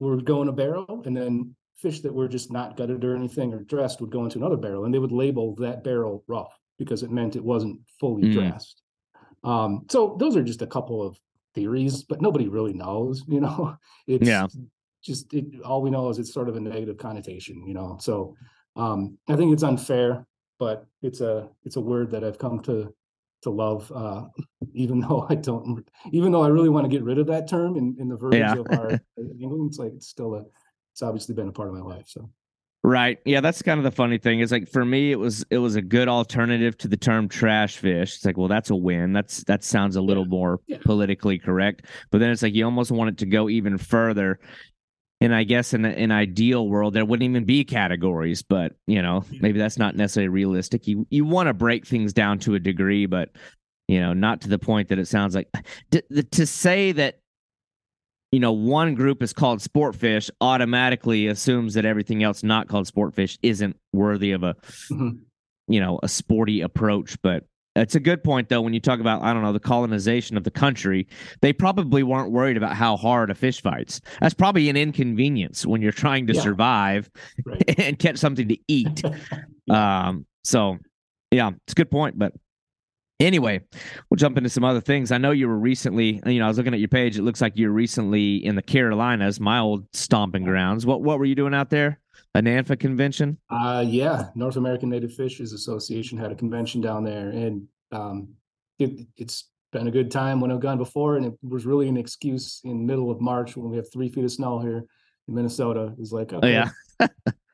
were 0.00 0.16
going 0.20 0.48
a 0.48 0.52
barrel, 0.52 1.02
and 1.06 1.16
then 1.16 1.54
fish 1.76 2.00
that 2.00 2.12
were 2.12 2.28
just 2.28 2.52
not 2.52 2.76
gutted 2.76 3.04
or 3.04 3.16
anything 3.16 3.54
or 3.54 3.60
dressed 3.60 4.00
would 4.00 4.10
go 4.10 4.24
into 4.24 4.38
another 4.38 4.56
barrel, 4.56 4.84
and 4.84 4.92
they 4.92 4.98
would 4.98 5.12
label 5.12 5.54
that 5.54 5.84
barrel 5.84 6.24
rough 6.26 6.52
because 6.78 7.02
it 7.02 7.10
meant 7.10 7.36
it 7.36 7.44
wasn't 7.44 7.80
fully 8.00 8.24
Mm. 8.24 8.32
dressed. 8.32 8.82
Um, 9.44 9.86
so 9.88 10.16
those 10.18 10.36
are 10.36 10.42
just 10.42 10.62
a 10.62 10.66
couple 10.66 11.02
of 11.02 11.18
theories, 11.54 12.02
but 12.02 12.20
nobody 12.20 12.48
really 12.48 12.72
knows. 12.72 13.22
You 13.28 13.40
know, 13.40 13.76
it's 14.06 14.26
Yeah. 14.26 14.46
Just 15.04 15.32
it, 15.34 15.44
all 15.64 15.82
we 15.82 15.90
know 15.90 16.08
is 16.08 16.18
it's 16.18 16.32
sort 16.32 16.48
of 16.48 16.56
a 16.56 16.60
negative 16.60 16.96
connotation. 16.98 17.62
You 17.66 17.74
know, 17.74 17.98
so 18.00 18.34
um, 18.76 19.18
I 19.28 19.36
think 19.36 19.52
it's 19.52 19.62
unfair, 19.62 20.26
but 20.58 20.86
it's 21.02 21.20
a 21.20 21.48
it's 21.64 21.76
a 21.76 21.80
word 21.80 22.10
that 22.12 22.24
I've 22.24 22.38
come 22.38 22.60
to 22.60 22.92
to 23.42 23.50
love, 23.50 23.92
uh, 23.94 24.24
even 24.74 25.00
though 25.00 25.26
I 25.28 25.34
don't, 25.34 25.86
even 26.12 26.32
though 26.32 26.42
I 26.42 26.48
really 26.48 26.70
want 26.70 26.84
to 26.84 26.88
get 26.88 27.04
rid 27.04 27.18
of 27.18 27.26
that 27.26 27.48
term 27.48 27.76
in, 27.76 27.94
in 27.98 28.08
the 28.08 28.16
verbiage 28.16 28.40
Yeah. 28.40 28.54
of 28.54 28.70
our 28.70 28.98
England, 29.38 29.68
it's 29.68 29.78
like 29.78 29.92
it's 29.94 30.08
still 30.08 30.34
a, 30.34 30.44
it's 30.92 31.02
obviously 31.02 31.34
been 31.34 31.48
a 31.48 31.52
part 31.52 31.68
of 31.68 31.74
my 31.74 31.80
life. 31.82 32.06
So 32.08 32.30
Right. 32.86 33.18
Yeah, 33.24 33.40
that's 33.40 33.62
kind 33.62 33.78
of 33.78 33.84
the 33.84 33.90
funny 33.90 34.18
thing. 34.18 34.40
Is 34.40 34.52
like 34.52 34.68
for 34.68 34.84
me, 34.84 35.10
it 35.10 35.18
was 35.18 35.42
it 35.48 35.56
was 35.56 35.74
a 35.74 35.80
good 35.80 36.06
alternative 36.06 36.76
to 36.78 36.88
the 36.88 36.98
term 36.98 37.30
trash 37.30 37.78
fish. 37.78 38.16
It's 38.16 38.26
like, 38.26 38.36
well, 38.36 38.46
that's 38.48 38.68
a 38.68 38.76
win. 38.76 39.14
That's 39.14 39.42
that 39.44 39.64
sounds 39.64 39.96
a 39.96 40.02
little 40.02 40.26
more 40.26 40.60
Yeah. 40.66 40.76
politically 40.84 41.38
correct. 41.38 41.86
But 42.10 42.18
then 42.18 42.28
it's 42.30 42.42
like 42.42 42.54
you 42.54 42.66
almost 42.66 42.90
want 42.90 43.08
it 43.08 43.16
to 43.18 43.26
go 43.26 43.48
even 43.48 43.78
further. 43.78 44.38
And 45.24 45.34
I 45.34 45.44
guess 45.44 45.72
in 45.72 45.84
an 45.84 46.10
ideal 46.12 46.68
world, 46.68 46.94
there 46.94 47.04
wouldn't 47.04 47.28
even 47.28 47.44
be 47.44 47.64
categories. 47.64 48.42
But 48.42 48.72
you 48.86 49.00
know, 49.02 49.24
maybe 49.40 49.58
that's 49.58 49.78
not 49.78 49.96
necessarily 49.96 50.28
realistic. 50.28 50.86
You 50.86 51.06
you 51.10 51.24
want 51.24 51.46
to 51.48 51.54
break 51.54 51.86
things 51.86 52.12
down 52.12 52.38
to 52.40 52.54
a 52.54 52.58
degree, 52.60 53.06
but 53.06 53.30
you 53.88 54.00
know, 54.00 54.12
not 54.12 54.40
to 54.42 54.48
the 54.48 54.58
point 54.58 54.88
that 54.88 54.98
it 54.98 55.06
sounds 55.08 55.34
like 55.34 55.48
to, 55.92 56.02
to 56.22 56.46
say 56.46 56.92
that 56.92 57.20
you 58.32 58.40
know, 58.40 58.52
one 58.52 58.94
group 58.96 59.22
is 59.22 59.32
called 59.32 59.62
sport 59.62 59.94
fish 59.94 60.28
automatically 60.40 61.28
assumes 61.28 61.74
that 61.74 61.84
everything 61.84 62.24
else 62.24 62.42
not 62.42 62.66
called 62.66 62.86
sport 62.86 63.14
fish 63.14 63.38
isn't 63.42 63.76
worthy 63.92 64.32
of 64.32 64.42
a, 64.42 64.56
Mhm. 64.90 65.20
you 65.68 65.78
know, 65.78 66.00
a 66.02 66.08
sporty 66.08 66.60
approach. 66.60 67.16
But 67.22 67.44
it's 67.76 67.94
a 67.94 68.00
good 68.00 68.22
point, 68.22 68.48
though, 68.48 68.60
when 68.60 68.72
you 68.72 68.80
talk 68.80 69.00
about, 69.00 69.22
I 69.22 69.32
don't 69.32 69.42
know, 69.42 69.52
the 69.52 69.60
colonization 69.60 70.36
of 70.36 70.44
the 70.44 70.50
country, 70.50 71.06
they 71.40 71.52
probably 71.52 72.02
weren't 72.02 72.30
worried 72.30 72.56
about 72.56 72.76
how 72.76 72.96
hard 72.96 73.30
a 73.30 73.34
fish 73.34 73.60
fights. 73.60 74.00
That's 74.20 74.34
probably 74.34 74.68
an 74.68 74.76
inconvenience 74.76 75.66
when 75.66 75.82
you're 75.82 75.92
trying 75.92 76.26
to 76.28 76.34
Yeah. 76.34 76.40
survive 76.42 77.10
right. 77.44 77.74
and 77.78 77.98
catch 77.98 78.18
something 78.18 78.48
to 78.48 78.56
eat. 78.68 79.02
Um, 79.70 80.26
so 80.44 80.76
yeah, 81.30 81.50
it's 81.64 81.72
a 81.72 81.74
good 81.74 81.90
point. 81.90 82.18
But 82.18 82.34
anyway, 83.18 83.62
we'll 84.10 84.16
jump 84.16 84.36
into 84.36 84.50
some 84.50 84.62
other 84.62 84.82
things. 84.82 85.10
I 85.10 85.16
know 85.16 85.30
you 85.30 85.48
were 85.48 85.58
recently, 85.58 86.20
you 86.26 86.38
know, 86.38 86.44
I 86.44 86.48
was 86.48 86.58
looking 86.58 86.74
at 86.74 86.80
your 86.80 86.88
page. 86.88 87.16
It 87.16 87.22
looks 87.22 87.40
like 87.40 87.54
you're 87.56 87.70
recently 87.70 88.44
in 88.44 88.56
the 88.56 88.62
Carolinas, 88.62 89.40
my 89.40 89.58
old 89.58 89.86
stomping 89.94 90.44
grounds. 90.44 90.84
What 90.84 91.00
what 91.00 91.18
were 91.18 91.24
you 91.24 91.34
doing 91.34 91.54
out 91.54 91.70
there? 91.70 91.98
A 92.36 92.42
NANFA 92.42 92.78
convention? 92.78 93.38
Uh, 93.48 93.84
yeah, 93.86 94.30
North 94.34 94.56
American 94.56 94.88
Native 94.90 95.14
Fishes 95.14 95.52
Association 95.52 96.18
had 96.18 96.32
a 96.32 96.34
convention 96.34 96.80
down 96.80 97.04
there, 97.04 97.28
and 97.30 97.68
um, 97.92 98.28
it, 98.80 99.06
it's 99.16 99.50
been 99.72 99.86
a 99.86 99.90
good 99.90 100.10
time 100.10 100.40
when 100.40 100.50
I've 100.50 100.58
gone 100.60 100.78
before, 100.78 101.16
and 101.16 101.26
it 101.26 101.34
was 101.42 101.64
really 101.64 101.88
an 101.88 101.96
excuse 101.96 102.60
in 102.64 102.84
middle 102.86 103.10
of 103.10 103.20
March 103.20 103.56
when 103.56 103.70
we 103.70 103.76
have 103.76 103.86
three 103.92 104.08
feet 104.08 104.24
of 104.24 104.32
snow 104.32 104.58
here 104.58 104.84
in 105.28 105.34
Minnesota. 105.34 105.92
It 105.92 105.98
was 105.98 106.12
like, 106.12 106.32
Oh 106.32 106.44
yeah. 106.44 106.70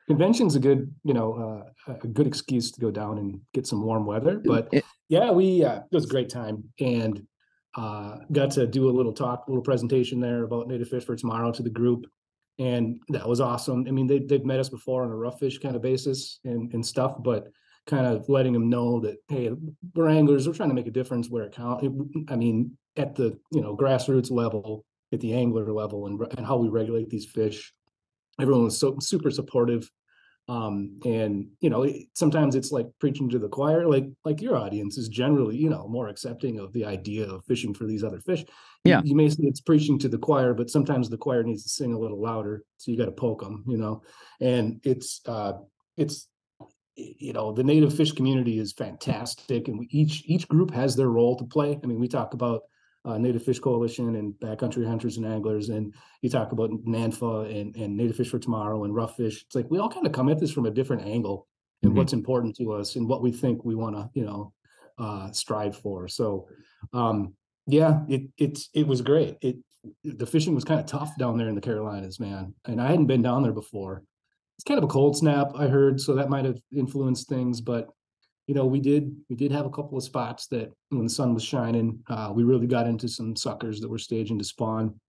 convention's 0.07 0.55
a 0.55 0.59
good, 0.59 0.93
you 1.03 1.13
know, 1.13 1.63
uh, 1.87 1.93
a 2.01 2.07
good 2.07 2.27
excuse 2.27 2.71
to 2.71 2.81
go 2.81 2.89
down 2.91 3.17
and 3.19 3.39
get 3.53 3.67
some 3.67 3.83
warm 3.83 4.05
weather. 4.05 4.41
But 4.43 4.69
It- 4.71 4.85
yeah, 5.09 5.29
we 5.31 5.63
uh, 5.63 5.77
it 5.79 5.93
was 5.95 6.05
a 6.05 6.09
great 6.09 6.29
time, 6.29 6.63
and 6.79 7.21
uh, 7.75 8.17
got 8.31 8.49
to 8.51 8.65
do 8.65 8.89
a 8.89 8.93
little 8.93 9.13
talk, 9.13 9.45
a 9.47 9.51
little 9.51 9.63
presentation 9.63 10.19
there 10.19 10.43
about 10.43 10.67
native 10.67 10.87
fish 10.89 11.03
for 11.05 11.15
tomorrow 11.15 11.51
to 11.51 11.61
the 11.61 11.69
group, 11.69 12.05
and 12.59 13.01
that 13.09 13.27
was 13.27 13.41
awesome. 13.41 13.85
I 13.87 13.91
mean, 13.91 14.07
they 14.07 14.19
they've 14.19 14.45
met 14.45 14.59
us 14.59 14.69
before 14.69 15.03
on 15.03 15.11
a 15.11 15.15
rough 15.15 15.39
fish 15.39 15.59
kind 15.59 15.75
of 15.75 15.81
basis 15.81 16.39
and 16.43 16.73
and 16.73 16.85
stuff, 16.85 17.15
but 17.19 17.47
kind 17.87 18.05
of 18.05 18.29
letting 18.29 18.53
them 18.53 18.69
know 18.69 18.99
that 19.01 19.17
hey, 19.27 19.51
we're 19.95 20.09
anglers, 20.09 20.47
we're 20.47 20.53
trying 20.53 20.69
to 20.69 20.75
make 20.75 20.87
a 20.87 20.91
difference 20.91 21.29
where 21.29 21.43
it 21.43 21.53
counts. 21.53 21.85
I 22.29 22.35
mean, 22.35 22.77
at 22.97 23.15
the 23.15 23.37
you 23.51 23.61
know 23.61 23.75
grassroots 23.75 24.31
level, 24.31 24.85
at 25.11 25.19
the 25.19 25.33
angler 25.33 25.71
level, 25.71 26.07
and 26.07 26.21
and 26.37 26.45
how 26.45 26.57
we 26.57 26.69
regulate 26.69 27.09
these 27.09 27.25
fish. 27.25 27.73
Everyone 28.39 28.63
was 28.65 28.79
so 28.79 28.97
super 28.99 29.29
supportive 29.29 29.89
um 30.51 30.99
and 31.05 31.47
you 31.61 31.69
know 31.69 31.87
sometimes 32.13 32.55
it's 32.55 32.71
like 32.73 32.87
preaching 32.99 33.29
to 33.29 33.39
the 33.39 33.47
choir 33.47 33.87
like 33.87 34.05
like 34.25 34.41
your 34.41 34.57
audience 34.57 34.97
is 34.97 35.07
generally 35.07 35.55
you 35.55 35.69
know 35.69 35.87
more 35.87 36.09
accepting 36.09 36.59
of 36.59 36.73
the 36.73 36.83
idea 36.83 37.25
of 37.25 37.45
fishing 37.45 37.73
for 37.73 37.85
these 37.85 38.03
other 38.03 38.19
fish. 38.19 38.43
Yeah. 38.83 39.01
you, 39.05 39.15
may 39.15 39.29
say 39.29 39.43
it's 39.43 39.61
preaching 39.61 39.97
to 39.99 40.09
the 40.09 40.17
choir 40.17 40.53
but 40.53 40.69
sometimes 40.69 41.09
the 41.09 41.17
choir 41.17 41.43
needs 41.43 41.63
to 41.63 41.69
sing 41.69 41.93
a 41.93 41.99
little 41.99 42.19
louder 42.19 42.65
so 42.77 42.91
you 42.91 42.97
got 42.97 43.05
to 43.05 43.11
poke 43.11 43.41
them 43.41 43.63
you 43.65 43.77
know? 43.77 44.03
And 44.41 44.81
it's 44.83 45.21
uh 45.25 45.53
it's 45.95 46.27
you 46.95 47.31
know 47.31 47.53
the 47.53 47.63
native 47.63 47.95
fish 47.95 48.11
community 48.11 48.59
is 48.59 48.73
fantastic 48.73 49.69
and 49.69 49.79
we, 49.79 49.87
each 49.91 50.23
each 50.25 50.47
group 50.49 50.71
has 50.71 50.95
their 50.95 51.09
role 51.09 51.37
to 51.37 51.45
play. 51.45 51.79
I 51.81 51.87
mean 51.87 51.99
we 51.99 52.09
talk 52.09 52.33
about 52.33 52.63
uh, 53.05 53.17
native 53.17 53.43
fish 53.43 53.59
coalition 53.59 54.15
and 54.15 54.33
backcountry 54.35 54.85
hunters 54.85 55.17
and 55.17 55.25
anglers 55.25 55.69
and 55.69 55.93
you 56.21 56.29
talk 56.29 56.51
about 56.51 56.69
NANFA 56.85 57.59
and, 57.59 57.75
and 57.75 57.97
Native 57.97 58.15
Fish 58.15 58.29
for 58.29 58.37
Tomorrow 58.39 58.83
and 58.83 58.93
Rough 58.93 59.17
Fish. 59.17 59.43
It's 59.43 59.55
like 59.55 59.65
we 59.71 59.79
all 59.79 59.89
kind 59.89 60.05
of 60.05 60.11
come 60.11 60.29
at 60.29 60.39
this 60.39 60.51
from 60.51 60.65
a 60.67 60.71
different 60.71 61.03
angle 61.03 61.47
and 61.81 61.93
Mhm. 61.93 61.95
what's 61.95 62.13
important 62.13 62.55
to 62.57 62.73
us 62.73 62.95
and 62.95 63.07
what 63.09 63.23
we 63.23 63.31
think 63.31 63.65
we 63.65 63.73
want 63.75 63.95
to, 63.95 64.09
you 64.13 64.23
know, 64.25 64.53
uh, 64.99 65.31
strive 65.31 65.75
for. 65.75 66.07
So, 66.07 66.47
um, 66.93 67.33
yeah, 67.65 68.01
it 68.07 68.23
it's 68.37 68.69
it 68.75 68.85
was 68.85 69.01
great. 69.01 69.37
It 69.41 69.57
the 70.03 70.27
fishing 70.27 70.53
was 70.53 70.63
kind 70.63 70.79
of 70.79 70.85
tough 70.85 71.17
down 71.17 71.37
there 71.39 71.49
in 71.49 71.55
the 71.55 71.61
Carolinas, 71.61 72.19
man, 72.19 72.53
and 72.65 72.79
I 72.79 72.87
hadn't 72.91 73.07
been 73.07 73.23
down 73.23 73.41
there 73.41 73.51
before. 73.53 74.03
It's 74.57 74.63
kind 74.63 74.77
of 74.77 74.83
a 74.83 74.87
cold 74.93 75.17
snap, 75.17 75.53
I 75.55 75.67
heard, 75.67 75.99
so 75.99 76.13
that 76.15 76.29
might 76.29 76.45
have 76.45 76.61
influenced 76.71 77.27
things, 77.27 77.61
but 77.61 77.89
you 78.51 78.55
know, 78.55 78.65
we 78.65 78.81
did 78.81 79.15
we 79.29 79.37
did 79.37 79.49
have 79.53 79.65
a 79.65 79.69
couple 79.69 79.97
of 79.97 80.03
spots 80.03 80.47
that 80.47 80.73
when 80.89 81.05
the 81.05 81.09
sun 81.09 81.33
was 81.33 81.41
shining, 81.41 81.97
uh, 82.09 82.33
we 82.35 82.43
really 82.43 82.67
got 82.67 82.85
into 82.85 83.07
some 83.07 83.33
suckers 83.33 83.79
that 83.79 83.87
were 83.87 83.97
staging 83.97 84.37
to 84.39 84.43
spawn. 84.43 84.99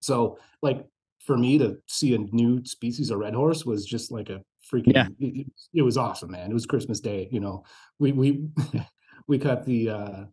So, 0.00 0.40
like 0.60 0.84
for 1.24 1.38
me 1.38 1.56
to 1.58 1.78
see 1.86 2.16
a 2.16 2.18
new 2.18 2.64
species 2.64 3.10
of 3.10 3.20
red 3.20 3.32
horse 3.32 3.64
was 3.64 3.86
just 3.86 4.10
like 4.10 4.28
a 4.28 4.42
freaking. 4.68 4.92
Yeah. 4.92 5.06
It, 5.20 5.46
it- 5.72 5.82
was 5.82 5.96
awesome, 5.96 6.32
man. 6.32 6.50
It 6.50 6.54
was 6.54 6.66
Christmas 6.66 6.98
Day. 6.98 7.28
You 7.30 7.38
know, 7.38 7.62
we 8.00 8.10
we 8.10 8.48
we 9.28 9.38
caught 9.38 9.64
the 9.64 9.90
uh, 9.90 10.24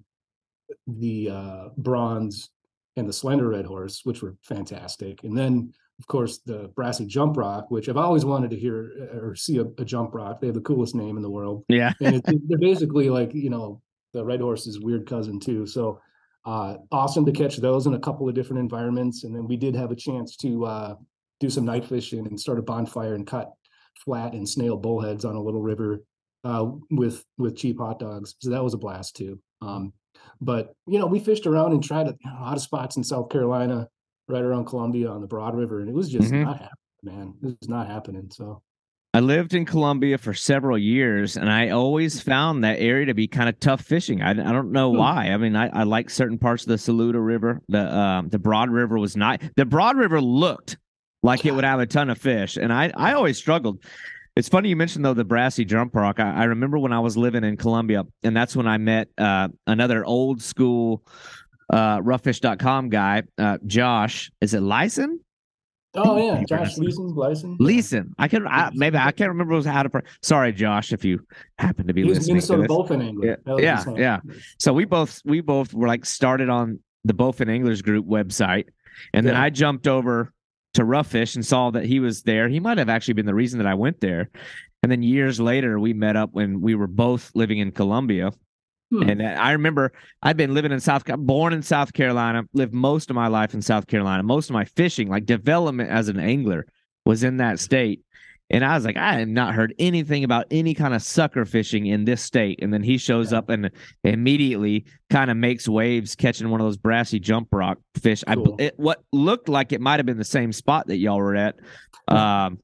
the 0.88 1.30
uh, 1.30 1.70
bronze 1.78 2.50
and 2.96 3.08
the 3.08 3.14
slender 3.14 3.50
red 3.50 3.68
horse, 3.68 4.02
which 4.04 4.24
were 4.24 4.36
fantastic, 4.42 5.24
and 5.24 5.38
then. 5.38 5.74
Of 6.00 6.08
course, 6.08 6.40
the 6.46 6.72
brassy 6.76 7.06
jump 7.06 7.38
rock, 7.38 7.72
which 7.72 7.90
I've 7.90 7.98
always 7.98 8.24
wanted 8.24 8.52
to 8.52 8.60
hear 8.60 8.92
uh, 9.02 9.18
or 9.18 9.36
see 9.36 9.58
a, 9.58 9.66
a 9.80 9.86
jump 9.86 10.14
rock. 10.14 10.40
They 10.40 10.48
have 10.48 10.54
the 10.54 10.62
coolest 10.62 10.94
name 10.94 11.18
in 11.18 11.24
the 11.24 11.30
world. 11.30 11.64
Yeah. 11.70 11.94
and 12.02 12.22
they're 12.48 12.60
basically 12.60 13.10
like 13.10 13.34
you 13.34 13.50
know 13.50 13.82
the 14.14 14.24
red 14.24 14.42
horse's 14.42 14.80
weird 14.80 15.08
cousin 15.08 15.40
too. 15.40 15.66
So 15.66 16.00
uh 16.46 16.78
awesome 16.92 17.26
to 17.26 17.32
catch 17.32 17.58
those 17.58 17.88
in 17.88 17.94
a 17.94 18.00
couple 18.00 18.30
of 18.30 18.36
different 18.36 18.60
environments. 18.60 19.24
And 19.24 19.36
then 19.36 19.48
we 19.48 19.58
did 19.58 19.76
have 19.76 19.92
a 19.92 19.96
chance 19.96 20.36
to 20.38 20.66
uh 20.66 20.96
do 21.40 21.50
some 21.50 21.66
night 21.66 21.86
fishing 21.86 22.26
and 22.26 22.40
start 22.40 22.60
a 22.60 22.64
bonfire 22.64 23.16
and 23.16 23.28
cut 23.28 23.52
flat 24.06 24.34
and 24.34 24.48
snail 24.48 24.78
bullheads 24.78 25.26
on 25.26 25.36
a 25.36 25.42
little 25.42 25.62
river 25.62 26.04
uh 26.44 26.66
with 26.92 27.24
with 27.38 27.58
cheap 27.58 27.80
hot 27.80 28.00
dogs. 28.00 28.36
So 28.40 28.52
that 28.52 28.64
was 28.64 28.74
a 28.74 28.78
blast 28.78 29.16
too. 29.16 29.40
Um 29.62 29.94
but 30.42 30.74
you 30.88 31.00
know 31.00 31.08
we 31.08 31.20
fished 31.20 31.48
around 31.48 31.74
and 31.74 31.84
tried 31.84 32.08
a 32.08 32.16
lot 32.40 32.56
of 32.56 32.62
spots 32.62 32.98
in 32.98 33.04
south 33.04 33.30
carolina 33.30 33.88
right 34.28 34.44
around 34.44 34.66
columbia 34.66 35.10
on 35.10 35.22
the 35.22 35.28
broad 35.28 35.56
river 35.56 35.80
and 35.80 35.90
it 35.90 35.96
was 35.96 36.10
just 36.10 36.32
Mhm. 36.32 36.46
not 36.46 36.58
happening 36.58 36.74
man 37.04 37.34
it 37.42 37.58
was 37.62 37.70
not 37.70 37.88
happening 37.88 38.30
so 38.32 38.62
I 39.14 39.20
lived 39.20 39.56
in 39.56 39.66
Columbia 39.66 40.20
for 40.20 40.36
several 40.36 40.78
years, 40.78 41.38
and 41.38 41.50
I 41.50 41.70
always 41.70 42.22
found 42.22 42.64
that 42.64 42.78
area 42.80 43.08
to 43.08 43.16
be 43.16 43.26
kind 43.28 43.50
of 43.50 43.60
tough 43.60 43.82
fishing. 43.82 44.22
I, 44.22 44.32
I 44.32 44.34
don't 44.34 44.72
know 44.72 44.92
Hmm. 44.92 44.98
why. 44.98 45.30
I 45.32 45.38
mean, 45.38 45.56
I, 45.56 45.70
I 45.70 45.84
like 45.84 46.12
certain 46.12 46.38
parts 46.38 46.64
of 46.64 46.70
the 46.70 46.78
Saluda 46.78 47.20
River. 47.20 47.62
The 47.68 47.98
um, 47.98 48.30
the 48.30 48.38
Broad 48.38 48.70
River 48.70 49.00
was 49.00 49.18
not. 49.18 49.42
The 49.56 49.66
Broad 49.66 49.98
River 49.98 50.22
looked 50.22 50.78
like 51.24 51.46
it 51.48 51.56
would 51.56 51.64
have 51.64 51.80
a 51.80 51.88
ton 51.88 52.12
of 52.12 52.20
fish, 52.20 52.58
and 52.58 52.72
I 52.72 52.92
I 52.96 53.14
always 53.14 53.38
struggled. 53.40 53.84
It's 54.36 54.50
funny 54.50 54.70
you 54.70 54.76
mentioned 54.76 55.04
though 55.04 55.16
the 55.16 55.26
brassy 55.26 55.66
jump 55.66 55.96
rock. 55.96 56.20
I, 56.20 56.42
I 56.42 56.44
remember 56.44 56.78
when 56.78 56.94
I 56.94 57.00
was 57.00 57.18
living 57.18 57.44
in 57.44 57.58
Columbia, 57.58 58.04
and 58.22 58.38
that's 58.38 58.56
when 58.56 58.68
I 58.68 58.78
met 58.78 59.08
uh, 59.18 59.48
another 59.66 60.06
old 60.06 60.44
school 60.44 61.02
uh, 61.72 62.00
roughfish.com 62.00 62.90
guy, 62.90 63.24
uh, 63.38 63.58
Josh. 63.66 64.32
Is 64.42 64.54
it 64.54 64.62
Lyson? 64.62 65.20
oh 65.96 66.18
yeah 66.18 66.44
josh 66.44 66.78
it. 66.78 66.80
leeson 66.80 67.58
Leeson. 67.60 68.14
I 68.18 68.28
can 68.28 68.48
I, 68.48 68.70
maybe 68.74 68.98
I 68.98 69.12
can't 69.12 69.30
remember 69.30 69.62
how 69.64 69.84
to. 69.84 69.90
Pro- 69.90 70.02
Sorry, 70.22 70.52
Josh, 70.52 70.94
if 70.94 71.04
you 71.04 71.26
happen 71.58 71.88
to 71.88 71.94
be 71.94 72.04
He 72.04 72.10
was 72.10 72.20
listening. 72.20 72.28
To 72.28 72.34
Minnesota 72.34 72.62
this. 72.62 72.68
Dolphin 72.68 73.02
angler. 73.02 73.38
Yeah, 73.48 73.56
yeah, 73.58 73.84
yeah. 73.96 74.20
So 74.60 74.74
we 74.74 74.86
both 74.86 75.22
we 75.26 75.42
both 75.42 75.74
were 75.74 75.88
like 75.88 76.06
started 76.06 76.50
on 76.50 76.80
the 77.04 77.14
Bowfin 77.14 77.50
Anglers 77.50 77.82
Group 77.82 78.06
website, 78.06 78.66
and 79.14 79.26
then 79.26 79.36
I 79.36 79.50
jumped 79.50 79.88
over 79.88 80.34
to 80.74 80.84
Rough 80.84 81.08
Fish 81.08 81.36
and 81.36 81.46
saw 81.46 81.72
that 81.72 81.86
he 81.86 82.00
was 82.00 82.24
there. 82.24 82.48
He 82.50 82.60
might 82.60 82.78
have 82.78 82.90
actually 82.90 83.16
been 83.16 83.26
the 83.26 83.34
reason 83.34 83.58
that 83.60 83.68
I 83.68 83.74
went 83.74 84.00
there. 84.00 84.30
And 84.84 84.92
then 84.92 85.02
years 85.02 85.40
later, 85.40 85.80
we 85.80 85.94
met 85.94 86.16
up 86.16 86.34
when 86.34 86.62
we 86.62 86.76
were 86.76 86.88
both 86.88 87.32
living 87.34 87.58
in 87.58 87.72
Columbia. 87.72 88.32
Hmm. 88.92 89.10
And 89.10 89.22
I 89.22 89.52
remember 89.52 89.92
I'd 90.24 90.38
been 90.38 90.54
living 90.54 90.72
in 90.72 90.80
South, 90.80 91.04
born 91.06 91.54
in 91.54 91.62
South 91.62 91.94
Carolina, 91.94 92.44
lived 92.54 92.74
most 92.74 93.10
of 93.10 93.16
my 93.16 93.28
life 93.28 93.54
in 93.54 93.62
South 93.62 93.88
Carolina. 93.88 94.24
Most 94.24 94.50
of 94.50 94.54
my 94.54 94.66
fishing, 94.66 95.10
like 95.10 95.26
development 95.26 95.90
as 95.90 96.08
an 96.08 96.20
angler, 96.20 96.66
was 97.06 97.24
in 97.24 97.38
that 97.38 97.60
state. 97.60 98.02
And 98.50 98.64
I 98.64 98.76
was 98.76 98.86
like, 98.86 98.96
I 98.96 99.16
had 99.16 99.28
not 99.28 99.54
heard 99.54 99.76
anything 99.78 100.24
about 100.24 100.46
any 100.52 100.74
kind 100.74 100.94
of 100.94 101.02
sucker 101.02 101.44
fishing 101.44 101.88
in 101.88 102.06
this 102.06 102.22
state. 102.22 102.60
And 102.62 102.74
then 102.74 102.82
he 102.82 102.98
shows 102.98 103.34
Yeah. 103.34 103.40
up 103.40 103.50
and 103.50 103.70
immediately 104.06 104.86
kind 105.10 105.30
of 105.30 105.36
makes 105.36 105.68
waves 105.68 106.16
catching 106.16 106.50
one 106.50 106.62
of 106.62 106.66
those 106.66 106.78
brassy 106.78 107.20
jump 107.20 107.50
rock 107.52 107.80
fish. 108.02 108.24
I 108.26 108.38
it, 108.58 108.74
what 108.78 109.04
looked 109.12 109.50
like 109.50 109.74
it 109.74 109.82
might 109.82 109.98
have 109.98 110.06
been 110.06 110.18
the 110.18 110.24
same 110.24 110.54
spot 110.54 110.88
that 110.88 110.96
y'all 110.96 111.18
were 111.18 111.36
at. 111.36 111.56
Um, 112.08 112.60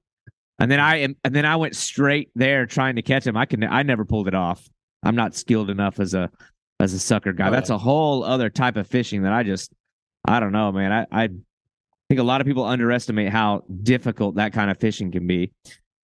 and 0.57 0.71
then 0.71 0.79
I 0.79 0.97
and 0.97 1.15
then 1.23 1.45
I 1.45 1.57
went 1.57 1.75
straight 1.75 2.29
there 2.33 2.65
trying 2.65 2.95
to 2.95 3.01
catch 3.01 3.27
him. 3.27 3.35
I 3.35 3.45
can 3.45 3.61
I 3.65 3.83
never 3.83 4.05
pulled 4.05 4.29
it 4.29 4.35
off. 4.35 4.65
I'm 5.03 5.15
not 5.15 5.35
skilled 5.35 5.69
enough 5.69 5.99
as 5.99 6.13
a 6.13 6.29
as 6.79 6.93
a 6.93 6.99
sucker 6.99 7.33
guy. 7.33 7.47
Oh, 7.47 7.51
That's 7.51 7.69
yeah. 7.69 7.75
a 7.75 7.79
whole 7.79 8.23
other 8.23 8.49
type 8.49 8.75
of 8.77 8.87
fishing 8.87 9.23
that 9.23 9.33
I 9.33 9.43
just 9.43 9.71
I 10.25 10.39
don't 10.39 10.51
know, 10.51 10.71
man. 10.71 10.91
I 10.91 11.05
I 11.11 11.27
think 12.09 12.19
a 12.19 12.23
lot 12.23 12.41
of 12.41 12.47
people 12.47 12.65
underestimate 12.65 13.29
how 13.29 13.63
difficult 13.83 14.35
that 14.35 14.53
kind 14.53 14.71
of 14.71 14.79
fishing 14.79 15.11
can 15.11 15.27
be. 15.27 15.51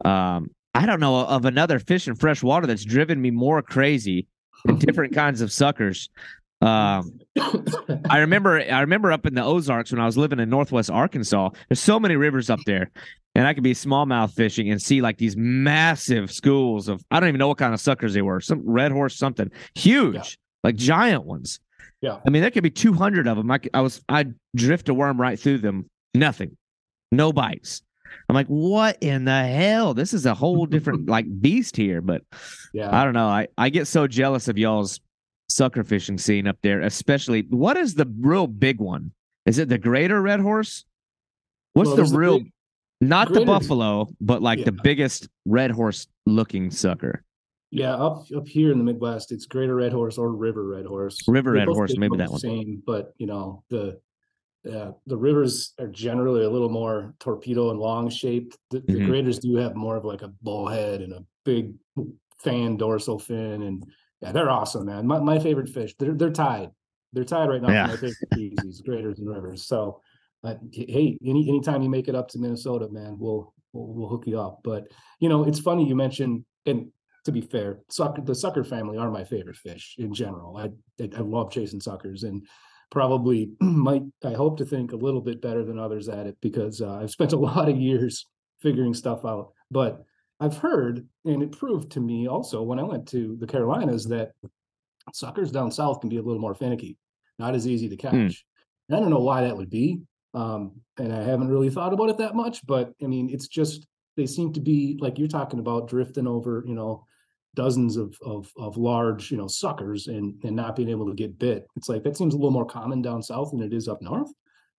Um, 0.06 0.52
I 0.74 0.86
don't 0.86 1.00
know 1.00 1.26
of 1.26 1.46
another 1.46 1.80
fish 1.80 2.08
in 2.08 2.16
fresh 2.16 2.44
water 2.44 2.68
that's 2.68 2.86
driven 2.86 3.22
me 3.22 3.32
more 3.32 3.62
crazy 3.62 4.28
than 4.66 4.78
different 4.80 5.14
kinds 5.14 5.42
of 5.42 5.52
suckers. 5.52 6.10
Um, 6.62 7.20
I 8.10 8.18
remember 8.20 8.60
I 8.60 8.82
remember 8.82 9.12
up 9.12 9.26
in 9.26 9.34
the 9.34 9.44
Ozarks 9.44 9.92
when 9.92 10.02
I 10.02 10.06
was 10.06 10.18
living 10.18 10.40
in 10.40 10.50
Northwest 10.50 10.90
Arkansas. 10.90 11.50
There's 11.70 11.80
so 11.80 12.00
many 12.00 12.16
rivers 12.16 12.50
up 12.50 12.60
there, 12.66 12.92
and 13.36 13.48
I 13.48 13.54
could 13.54 13.64
be 13.64 13.74
smallmouth 13.74 14.34
fishing 14.34 14.70
and 14.70 14.82
see 14.82 15.02
like 15.02 15.18
these 15.18 15.38
massive 15.38 16.32
schools 16.32 16.90
of 16.90 17.02
I 17.12 17.20
don't 17.20 17.30
even 17.30 17.40
know 17.40 17.48
what 17.48 17.58
kind 17.58 17.74
of 17.74 17.80
suckers 17.80 18.14
they 18.14 18.22
were. 18.22 18.42
Some 18.42 18.62
red 18.66 18.92
horse, 18.92 19.16
something 19.18 19.50
huge, 19.76 20.16
Yeah. 20.16 20.24
like 20.64 20.76
giant 20.76 21.24
ones. 21.26 21.60
Yeah. 22.02 22.18
I 22.26 22.30
mean 22.30 22.42
there 22.42 22.52
could 22.52 22.64
be 22.64 22.70
200 22.72 23.28
of 23.28 23.38
them. 23.38 23.50
I, 23.52 23.60
I 23.74 23.82
was 23.82 24.02
I 24.10 24.26
drift 24.56 24.90
a 24.90 24.94
worm 24.94 25.20
right 25.20 25.40
through 25.40 25.60
them. 25.60 25.86
Nothing, 26.14 26.58
no 27.12 27.32
bites. 27.32 27.82
I'm 28.28 28.34
like, 28.36 28.48
what 28.48 28.98
in 29.02 29.26
the 29.26 29.44
hell? 29.46 29.94
This 29.94 30.14
is 30.14 30.26
a 30.26 30.34
whole 30.34 30.66
different 30.66 31.08
like 31.10 31.26
beast 31.42 31.78
here. 31.78 32.02
But 32.02 32.24
yeah. 32.74 32.90
I 32.94 33.04
don't 33.06 33.14
know. 33.14 33.28
I, 33.28 33.48
I 33.58 33.70
get 33.70 33.88
so 33.88 34.08
jealous 34.08 34.48
of 34.48 34.58
y'all's 34.58 35.00
sucker 35.50 35.84
fishing 35.84 36.18
scene 36.18 36.48
up 36.48 36.58
there, 36.62 36.82
especially 36.82 37.42
what 37.50 37.76
is 37.78 37.96
the 37.96 38.08
real 38.20 38.48
big 38.48 38.80
one? 38.80 39.12
Is 39.46 39.58
it 39.58 39.68
the 39.70 39.78
greater 39.78 40.22
red 40.22 40.40
horse? 40.40 40.86
What's 41.74 41.88
Well, 41.88 41.96
the 41.96 42.02
there's 42.02 42.12
the 42.12 42.18
real 42.20 42.38
big- 42.40 42.52
not 43.02 43.32
the 43.34 43.46
buffalo, 43.46 44.08
but 44.22 44.42
like 44.42 44.64
the 44.66 44.72
biggest 44.72 45.28
red 45.46 45.72
horse 45.72 46.08
looking 46.26 46.70
sucker? 46.72 47.24
Yeah, 47.72 47.96
up 47.96 48.24
up 48.36 48.48
here 48.48 48.72
in 48.72 48.78
the 48.80 48.84
Midwest, 48.84 49.32
it's 49.32 49.46
Greater 49.46 49.76
Red 49.76 49.92
Horse 49.94 50.18
or 50.18 50.32
River 50.34 50.66
Red 50.68 50.86
Horse. 50.88 51.20
River 51.28 51.52
They 51.54 51.60
Red 51.60 51.68
Horse, 51.68 51.96
maybe 51.98 52.18
that 52.18 52.32
one. 52.32 52.40
Same, 52.40 52.82
but 52.86 53.14
you 53.18 53.28
know 53.28 53.64
the 53.70 54.00
uh, 54.70 54.92
the 55.06 55.16
rivers 55.16 55.74
are 55.80 55.88
generally 55.88 56.44
a 56.44 56.50
little 56.50 56.68
more 56.70 57.14
torpedo 57.20 57.70
and 57.70 57.80
long 57.80 58.10
shaped. 58.10 58.58
The, 58.72 58.80
the 58.82 58.94
Mhm. 58.96 59.06
greaters 59.06 59.38
do 59.40 59.56
have 59.58 59.76
more 59.76 59.96
of 59.96 60.04
like 60.04 60.22
a 60.24 60.34
bullhead 60.42 61.02
and 61.02 61.14
a 61.14 61.24
big 61.46 61.76
fan 62.40 62.76
dorsal 62.76 63.20
fin, 63.20 63.62
and 63.62 63.86
yeah, 64.22 64.32
they're 64.32 64.50
awesome, 64.50 64.86
man. 64.86 65.08
My 65.08 65.20
my 65.20 65.40
favorite 65.40 65.70
fish. 65.70 65.96
They're 65.98 66.14
they're 66.14 66.32
tied. 66.32 66.72
They're 67.14 67.24
tied 67.24 67.50
right 67.50 67.62
now. 67.62 67.72
Yeah. 67.72 67.88
My 67.88 67.96
favorite 67.96 68.18
species, 68.34 68.82
greaters 68.82 69.20
and 69.20 69.30
rivers. 69.30 69.66
So, 69.66 70.02
uh, 70.44 70.56
hey, 70.72 71.18
any 71.26 71.48
anytime 71.50 71.82
you 71.82 71.90
make 71.90 72.08
it 72.08 72.16
up 72.16 72.28
to 72.30 72.40
Minnesota, 72.40 72.88
man, 72.90 73.18
we'll 73.18 73.54
we'll, 73.74 73.88
we'll 73.88 74.10
hook 74.10 74.28
you 74.28 74.40
up. 74.40 74.60
But 74.64 74.92
you 75.20 75.30
know, 75.30 75.46
it's 75.46 75.60
funny 75.60 75.88
you 75.88 75.96
mentioned 75.96 76.46
and 76.66 76.92
to 77.26 77.32
be 77.32 77.42
fair, 77.42 77.80
sucker 77.90 78.22
the 78.22 78.36
sucker 78.36 78.64
family 78.64 78.98
are 78.98 79.12
my 79.12 79.24
favorite 79.24 79.58
fish 79.58 79.96
in 79.98 80.14
general. 80.14 80.58
I 80.58 80.70
I, 81.02 81.10
I 81.18 81.22
love 81.22 81.52
chasing 81.52 81.80
suckers 81.80 82.24
and 82.24 82.46
probably 82.92 83.52
might 83.62 84.04
I 84.24 84.34
hope 84.34 84.58
to 84.58 84.66
think 84.66 84.92
a 84.92 84.98
little 84.98 85.22
bit 85.22 85.42
better 85.42 85.64
than 85.64 85.80
others 85.80 86.10
at 86.10 86.28
it 86.28 86.38
because 86.42 86.82
uh, 86.82 87.00
I've 87.02 87.12
spent 87.12 87.34
a 87.34 87.38
lot 87.40 87.70
of 87.70 87.78
years 87.78 88.26
figuring 88.62 88.94
stuff 88.94 89.26
out. 89.26 89.54
But 89.72 90.04
I've 90.40 90.58
heard, 90.58 91.06
and 91.26 91.44
it 91.44 91.52
proved 91.52 91.92
to 91.92 92.00
me 92.00 92.28
also 92.28 92.62
when 92.62 92.80
I 92.80 92.84
went 92.84 93.08
to 93.10 93.36
the 93.40 93.48
Carolinas 93.48 94.06
that 94.06 94.32
suckers 95.14 95.52
down 95.52 95.72
south 95.72 96.00
can 96.00 96.10
be 96.10 96.18
a 96.18 96.22
little 96.22 96.42
more 96.42 96.56
finicky, 96.56 96.98
not 97.38 97.56
as 97.56 97.68
easy 97.68 97.90
to 97.90 97.98
catch. 97.98 98.46
And 98.88 98.98
I 98.98 99.00
don't 99.00 99.10
know 99.10 99.20
why 99.20 99.42
that 99.42 99.58
would 99.58 99.70
be, 99.70 100.02
um, 100.34 100.80
and 100.98 101.14
I 101.14 101.24
haven't 101.24 101.50
really 101.50 101.70
thought 101.70 101.94
about 101.94 102.10
it 102.10 102.18
that 102.18 102.36
much. 102.36 102.66
But 102.66 102.94
I 103.04 103.08
mean, 103.08 103.30
it's 103.30 103.48
just 103.48 103.88
they 104.16 104.26
seem 104.26 104.54
to 104.54 104.62
be 104.62 104.98
like 105.00 105.20
you're 105.20 105.28
talking 105.28 105.60
about 105.60 105.90
drifting 105.90 106.28
over, 106.28 106.64
you 106.66 106.74
know, 106.74 107.06
dozens 107.56 107.98
of 107.98 108.16
of 108.22 108.52
of 108.58 108.78
large, 108.78 109.32
you 109.32 109.38
know, 109.38 109.48
suckers 109.48 110.08
and 110.08 110.36
and 110.44 110.56
not 110.56 110.76
being 110.76 110.90
able 110.90 111.08
to 111.08 111.16
get 111.16 111.38
bit. 111.38 111.68
It's 111.76 111.90
like 111.90 112.04
that 112.04 112.18
seems 112.18 112.34
a 112.34 112.38
little 112.38 112.52
more 112.52 112.66
common 112.66 113.02
down 113.02 113.22
south 113.22 113.52
than 113.52 113.62
it 113.62 113.74
is 113.74 113.88
up 113.88 114.02
north. 114.02 114.32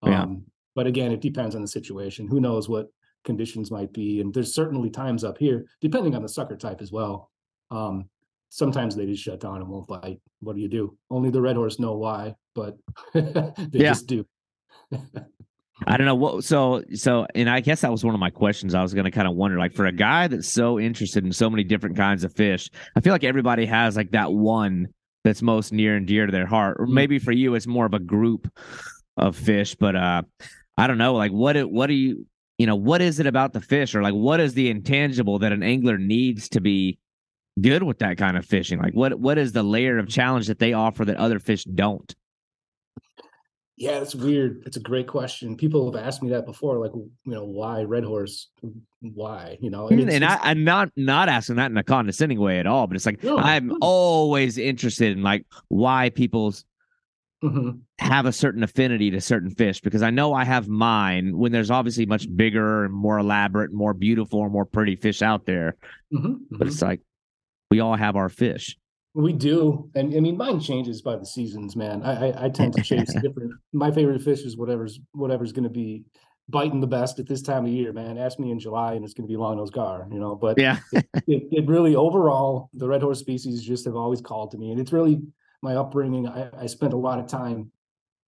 Yeah. 0.04 0.22
Um, 0.22 0.44
but 0.74 0.86
again, 0.86 1.12
it 1.12 1.20
depends 1.20 1.54
on 1.54 1.62
the 1.62 1.68
situation. 1.68 2.26
Who 2.28 2.40
knows 2.40 2.68
what 2.68 2.86
conditions 3.24 3.70
might 3.70 3.92
be, 3.92 4.20
and 4.20 4.32
there's 4.32 4.54
certainly 4.54 4.90
times 4.90 5.24
up 5.24 5.38
here, 5.38 5.66
depending 5.80 6.14
on 6.14 6.22
the 6.22 6.28
sucker 6.28 6.56
type 6.56 6.80
as 6.80 6.90
well. 6.92 7.30
Um, 7.70 8.08
sometimes 8.48 8.96
they 8.96 9.06
just 9.06 9.22
shut 9.22 9.40
down 9.40 9.56
and 9.56 9.68
won't 9.68 9.86
bite. 9.86 10.20
What 10.40 10.56
do 10.56 10.62
you 10.62 10.68
do? 10.68 10.96
Only 11.10 11.30
the 11.30 11.40
red 11.40 11.56
horse 11.56 11.78
know 11.78 11.96
why, 11.96 12.34
but 12.54 12.76
they 13.14 13.52
Yeah. 13.72 13.90
just 13.90 14.06
do. 14.06 14.26
I 15.86 15.96
don't 15.96 16.06
know 16.06 16.14
what 16.14 16.44
so 16.44 16.82
so 16.94 17.26
and 17.34 17.48
I 17.48 17.60
guess 17.60 17.80
that 17.80 17.90
was 17.90 18.04
one 18.04 18.12
of 18.14 18.20
my 18.20 18.28
questions 18.30 18.74
I 18.74 18.82
was 18.82 18.92
going 18.92 19.06
to 19.06 19.10
kind 19.10 19.26
of 19.26 19.34
wonder 19.34 19.58
like 19.58 19.72
for 19.74 19.86
a 19.86 19.92
guy 19.92 20.28
that's 20.28 20.48
so 20.48 20.78
interested 20.78 21.24
in 21.24 21.32
so 21.32 21.48
many 21.48 21.64
different 21.64 21.96
kinds 21.96 22.22
of 22.22 22.34
fish 22.34 22.68
I 22.96 23.00
feel 23.00 23.12
like 23.14 23.24
everybody 23.24 23.64
has 23.66 23.96
like 23.96 24.10
that 24.10 24.30
one 24.32 24.88
that's 25.24 25.40
most 25.40 25.72
near 25.72 25.96
and 25.96 26.06
dear 26.06 26.26
to 26.26 26.32
their 26.32 26.46
heart 26.46 26.76
or 26.78 26.86
Mhm. 26.86 26.92
maybe 26.92 27.18
for 27.18 27.32
you 27.32 27.54
it's 27.54 27.66
more 27.66 27.86
of 27.86 27.94
a 27.94 27.98
group 27.98 28.46
of 29.16 29.34
fish 29.36 29.74
but 29.74 29.96
uh 29.96 30.22
I 30.76 30.86
don't 30.86 30.98
know 30.98 31.14
like 31.14 31.32
what 31.32 31.56
it 31.56 31.70
what 31.70 31.86
do 31.86 31.94
you 31.94 32.26
you 32.61 32.66
know 32.66 32.76
what 32.76 33.00
is 33.00 33.18
it 33.18 33.26
about 33.26 33.54
the 33.54 33.61
fish 33.61 33.94
or 33.94 34.02
like 34.02 34.12
what 34.12 34.38
is 34.38 34.52
the 34.52 34.68
intangible 34.68 35.38
that 35.38 35.50
an 35.50 35.62
angler 35.62 35.96
needs 35.96 36.46
to 36.50 36.61
be 36.61 36.98
good 37.62 37.82
with 37.82 37.98
that 38.00 38.18
kind 38.18 38.36
of 38.36 38.44
fishing 38.44 38.78
like 38.78 38.92
what 38.92 39.18
what 39.18 39.38
is 39.38 39.52
the 39.52 39.62
layer 39.62 39.96
of 39.98 40.06
challenge 40.08 40.46
that 40.46 40.58
they 40.58 40.74
offer 40.74 41.04
that 41.06 41.16
other 41.16 41.38
fish 41.38 41.64
don't 41.64 42.14
Yeah, 43.76 44.00
it's 44.04 44.14
weird. 44.14 44.62
It's 44.66 44.76
a 44.76 44.80
great 44.90 45.06
question. 45.06 45.56
People 45.56 45.90
have 45.90 46.04
asked 46.06 46.22
me 46.22 46.28
that 46.34 46.44
before, 46.44 46.76
like, 46.84 46.92
you 46.92 47.11
know, 47.24 47.46
why 47.46 47.82
red 47.82 48.04
horse? 48.04 48.50
Why? 49.00 49.56
You 49.62 49.70
know, 49.70 49.88
And, 49.88 50.02
hmm, 50.02 50.08
it's- 50.11 50.38
I, 50.44 50.50
i'm 50.50 50.64
not 50.64 50.90
not 50.96 51.30
asking 51.30 51.56
that 51.56 51.70
in 51.70 51.78
a 51.78 51.82
condescending 51.82 52.38
way 52.38 52.58
at 52.58 52.66
all, 52.66 52.86
but 52.86 52.94
it's 52.96 53.06
like 53.06 53.24
No, 53.24 53.38
I'm 53.38 53.68
no. 53.68 53.78
always 53.80 54.58
interested 54.58 55.16
in 55.16 55.22
like 55.22 55.46
why 55.68 56.11
people 56.11 56.52
Mhm, 57.43 57.80
have 57.99 58.26
a 58.26 58.32
certain 58.32 58.62
affinity 58.62 59.11
to 59.11 59.20
certain 59.20 59.51
fish 59.51 59.80
because 59.80 60.03
I 60.03 60.11
know 60.11 60.32
I 60.32 60.45
have 60.45 60.68
mine 60.68 61.36
when 61.36 61.53
there's 61.53 61.70
obviously 61.70 62.07
much 62.07 62.26
bigger 62.34 62.84
and 62.84 62.95
more 62.95 63.18
elaborate, 63.18 63.72
more 63.72 63.95
beautiful, 63.95 64.43
and 64.43 64.53
more 64.53 64.64
pretty 64.64 64.97
fish 64.97 65.22
out 65.22 65.47
there. 65.47 65.76
mhm, 66.12 66.41
But 66.51 66.66
mhm. 66.66 66.66
it's 66.66 66.82
like 66.82 67.01
we 67.70 67.80
all 67.80 67.97
have 67.97 68.16
our 68.16 68.28
fish. 68.28 68.76
We 69.12 69.32
do, 69.32 69.91
and 69.95 70.14
I 70.14 70.20
mean, 70.20 70.36
mine 70.36 70.61
changes 70.61 71.03
by 71.03 71.16
the 71.16 71.26
seasons, 71.26 71.74
man. 71.76 72.03
I 72.03 72.28
I, 72.30 72.45
I 72.45 72.49
tend 72.49 72.74
to 72.74 72.80
chase 72.82 73.12
different. 73.22 73.55
My 73.72 73.91
favorite 73.91 74.22
fish 74.22 74.41
is 74.43 74.57
whatever's 74.57 75.01
whatever's 75.12 75.53
going 75.53 75.64
to 75.64 75.70
be 75.70 76.05
biting 76.49 76.80
the 76.80 76.86
best 76.86 77.18
at 77.18 77.26
this 77.26 77.43
time 77.43 77.64
of 77.64 77.70
year, 77.72 77.93
man. 77.93 78.18
Ask 78.18 78.38
me 78.38 78.51
in 78.51 78.59
July, 78.61 78.95
and 78.95 79.05
it's 79.05 79.14
going 79.14 79.26
to 79.26 79.32
be 79.32 79.36
long 79.36 79.57
nose 79.57 79.70
gar, 79.70 80.07
you 80.12 80.18
know. 80.20 80.36
But 80.36 80.59
Yeah. 80.59 80.78
it, 80.93 81.05
it 81.26 81.66
really 81.66 81.97
overall, 81.97 82.70
the 82.74 82.88
red 82.88 83.03
horse 83.03 83.18
species 83.20 83.62
just 83.62 83.84
have 83.84 83.97
always 83.97 84.20
called 84.20 84.53
to 84.53 84.59
me, 84.59 84.70
and 84.70 84.80
it's 84.80 84.93
really 84.93 85.20
my 85.62 85.76
upbringing. 85.76 86.26
I, 86.26 86.50
I 86.56 86.66
spent 86.66 86.92
a 86.92 86.98
lot 86.98 87.18
of 87.18 87.26
time, 87.26 87.70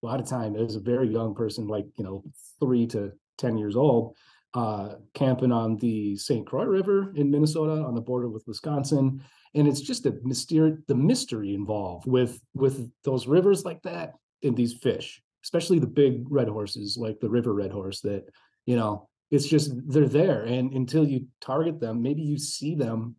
a 0.03 0.07
lot 0.07 0.21
of 0.21 0.29
time 0.29 0.57
as 0.57 0.77
a 0.77 0.81
very 0.81 1.09
young 1.09 1.35
person, 1.35 1.67
like 1.67 1.87
you 1.97 2.05
know, 2.05 2.25
three 2.61 2.87
to 2.89 3.13
ten 3.39 3.59
years 3.59 3.77
old, 3.77 4.17
uh, 4.55 4.95
camping 5.15 5.53
on 5.53 5.77
the 5.79 6.17
St. 6.17 6.47
Croix 6.47 6.65
River 6.65 7.13
in 7.17 7.31
Minnesota 7.31 7.83
on 7.83 7.95
the 7.95 8.01
border 8.01 8.29
with 8.29 8.45
Wisconsin 8.47 9.23
and 9.55 9.69
it's 9.69 9.81
just 9.81 10.07
a 10.07 10.15
mystery 10.23 10.77
the 10.89 10.95
mystery 10.95 11.55
involved 11.55 12.07
with 12.07 12.41
with 12.55 12.91
those 13.05 13.27
rivers 13.27 13.65
like 13.65 13.83
that 13.83 14.15
and 14.43 14.57
these 14.57 14.75
fish 14.75 15.23
especially 15.45 15.79
the 15.79 15.87
big 15.87 16.25
red 16.31 16.49
horses 16.49 16.97
like 16.99 17.19
the 17.21 17.29
river 17.29 17.53
red 17.53 17.71
horse 17.71 18.01
that 18.01 18.25
you 18.67 18.77
know 18.77 19.09
it's 19.31 19.47
just 19.47 19.73
they're 19.89 20.07
there 20.07 20.43
and 20.43 20.73
until 20.73 21.07
you 21.07 21.27
target 21.41 21.81
them 21.81 22.03
maybe 22.03 22.23
you 22.23 22.39
see 22.39 22.75
them 22.75 23.17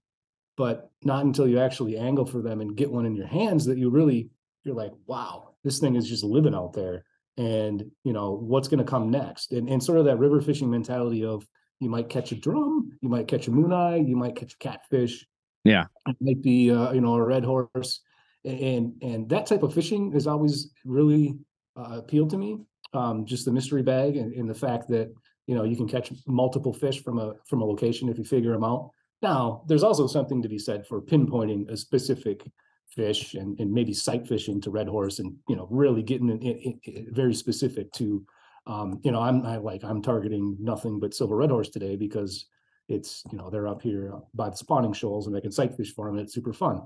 but 0.56 0.92
not 1.04 1.26
until 1.26 1.48
you 1.48 1.60
actually 1.60 1.98
angle 1.98 2.26
for 2.26 2.42
them 2.42 2.62
and 2.62 2.76
get 2.76 2.92
one 2.92 3.06
in 3.06 3.16
your 3.16 3.28
hands 3.28 3.66
that 3.66 3.78
you 3.78 3.90
really 3.90 4.30
you're 4.64 4.76
like 4.76 4.94
wow 5.08 5.54
this 5.64 5.80
thing 5.80 5.96
is 5.96 6.08
just 6.08 6.24
living 6.24 6.56
out 6.56 6.74
there. 6.74 7.06
And 7.38 7.90
you 8.04 8.14
know 8.14 8.34
what's 8.34 8.68
going 8.68 8.84
to 8.84 8.90
come 8.90 9.10
next? 9.10 9.54
And, 9.54 9.68
and 9.68 9.84
sort 9.84 9.98
of 9.98 10.06
that 10.06 10.20
river 10.20 10.40
fishing 10.40 10.70
mentality 10.70 11.26
of 11.26 11.48
you 11.80 11.90
might 11.90 12.10
catch 12.10 12.32
a 12.32 12.36
drum 12.36 12.92
you 13.02 13.10
might 13.10 13.28
catch 13.28 13.48
a 13.48 13.52
moon 13.52 13.74
eye 13.74 13.98
you 13.98 14.16
might 14.16 14.36
catch 14.36 14.54
a 14.54 14.58
catfish. 14.58 15.26
Yeah. 15.64 15.86
it 16.08 16.16
might 16.22 16.42
be 16.42 16.72
uh, 16.72 16.92
you 16.92 17.02
know 17.02 17.16
a 17.16 17.24
red 17.24 17.44
horse. 17.44 18.02
And 18.46 18.94
and 19.02 19.28
that 19.30 19.48
type 19.48 19.64
of 19.64 19.74
fishing 19.74 20.12
has 20.12 20.28
always 20.28 20.72
really 20.86 21.40
uh, 21.76 21.98
appealed 21.98 22.30
to 22.32 22.38
me 22.38 22.60
um, 22.94 23.26
just 23.26 23.46
the 23.46 23.52
mystery 23.52 23.82
bag 23.82 24.16
and, 24.18 24.34
and 24.34 24.48
the 24.48 24.54
fact 24.54 24.88
that 24.90 25.12
you 25.48 25.56
know 25.56 25.64
you 25.64 25.76
can 25.76 25.88
catch 25.88 26.12
multiple 26.28 26.74
fish 26.74 27.02
from 27.02 27.18
a 27.18 27.34
from 27.48 27.62
a 27.62 27.66
location 27.66 28.10
if 28.10 28.20
you 28.20 28.24
figure 28.24 28.52
them 28.52 28.64
out 28.64 28.92
now 29.24 29.64
there's 29.68 29.84
also 29.84 30.06
something 30.08 30.42
to 30.42 30.50
be 30.50 30.60
said 30.60 30.86
for 30.86 31.02
pinpointing 31.02 31.70
a 31.70 31.78
specific 31.78 32.50
fish 32.90 33.34
and, 33.34 33.60
and 33.60 33.72
maybe 33.72 33.94
sight 33.94 34.28
fishing 34.28 34.62
to 34.62 34.70
red 34.70 34.88
horse 34.88 35.20
and 35.20 35.36
you 35.50 35.56
know 35.56 35.68
really 35.72 36.04
getting 36.04 36.80
very 37.12 37.34
specific 37.34 37.92
to 37.94 38.24
um, 38.68 39.00
you 39.04 39.12
know 39.12 39.20
i'm 39.20 39.46
I 39.46 39.58
like 39.58 39.84
i'm 39.84 40.02
targeting 40.02 40.56
nothing 40.60 41.00
but 41.00 41.14
silver 41.14 41.36
red 41.38 41.50
horse 41.50 41.70
today 41.70 41.96
because 41.96 42.46
it's 42.90 43.24
you 43.32 43.38
know 43.38 43.50
they're 43.50 43.68
up 43.68 43.82
here 43.82 44.14
by 44.34 44.50
the 44.50 44.58
spawning 44.58 44.94
shoals 44.94 45.28
and 45.28 45.36
they 45.36 45.42
can 45.42 45.52
sight 45.52 45.76
fish 45.76 45.94
for 45.94 46.06
them. 46.06 46.18
And 46.18 46.26
it's 46.26 46.34
super 46.34 46.54
fun. 46.54 46.82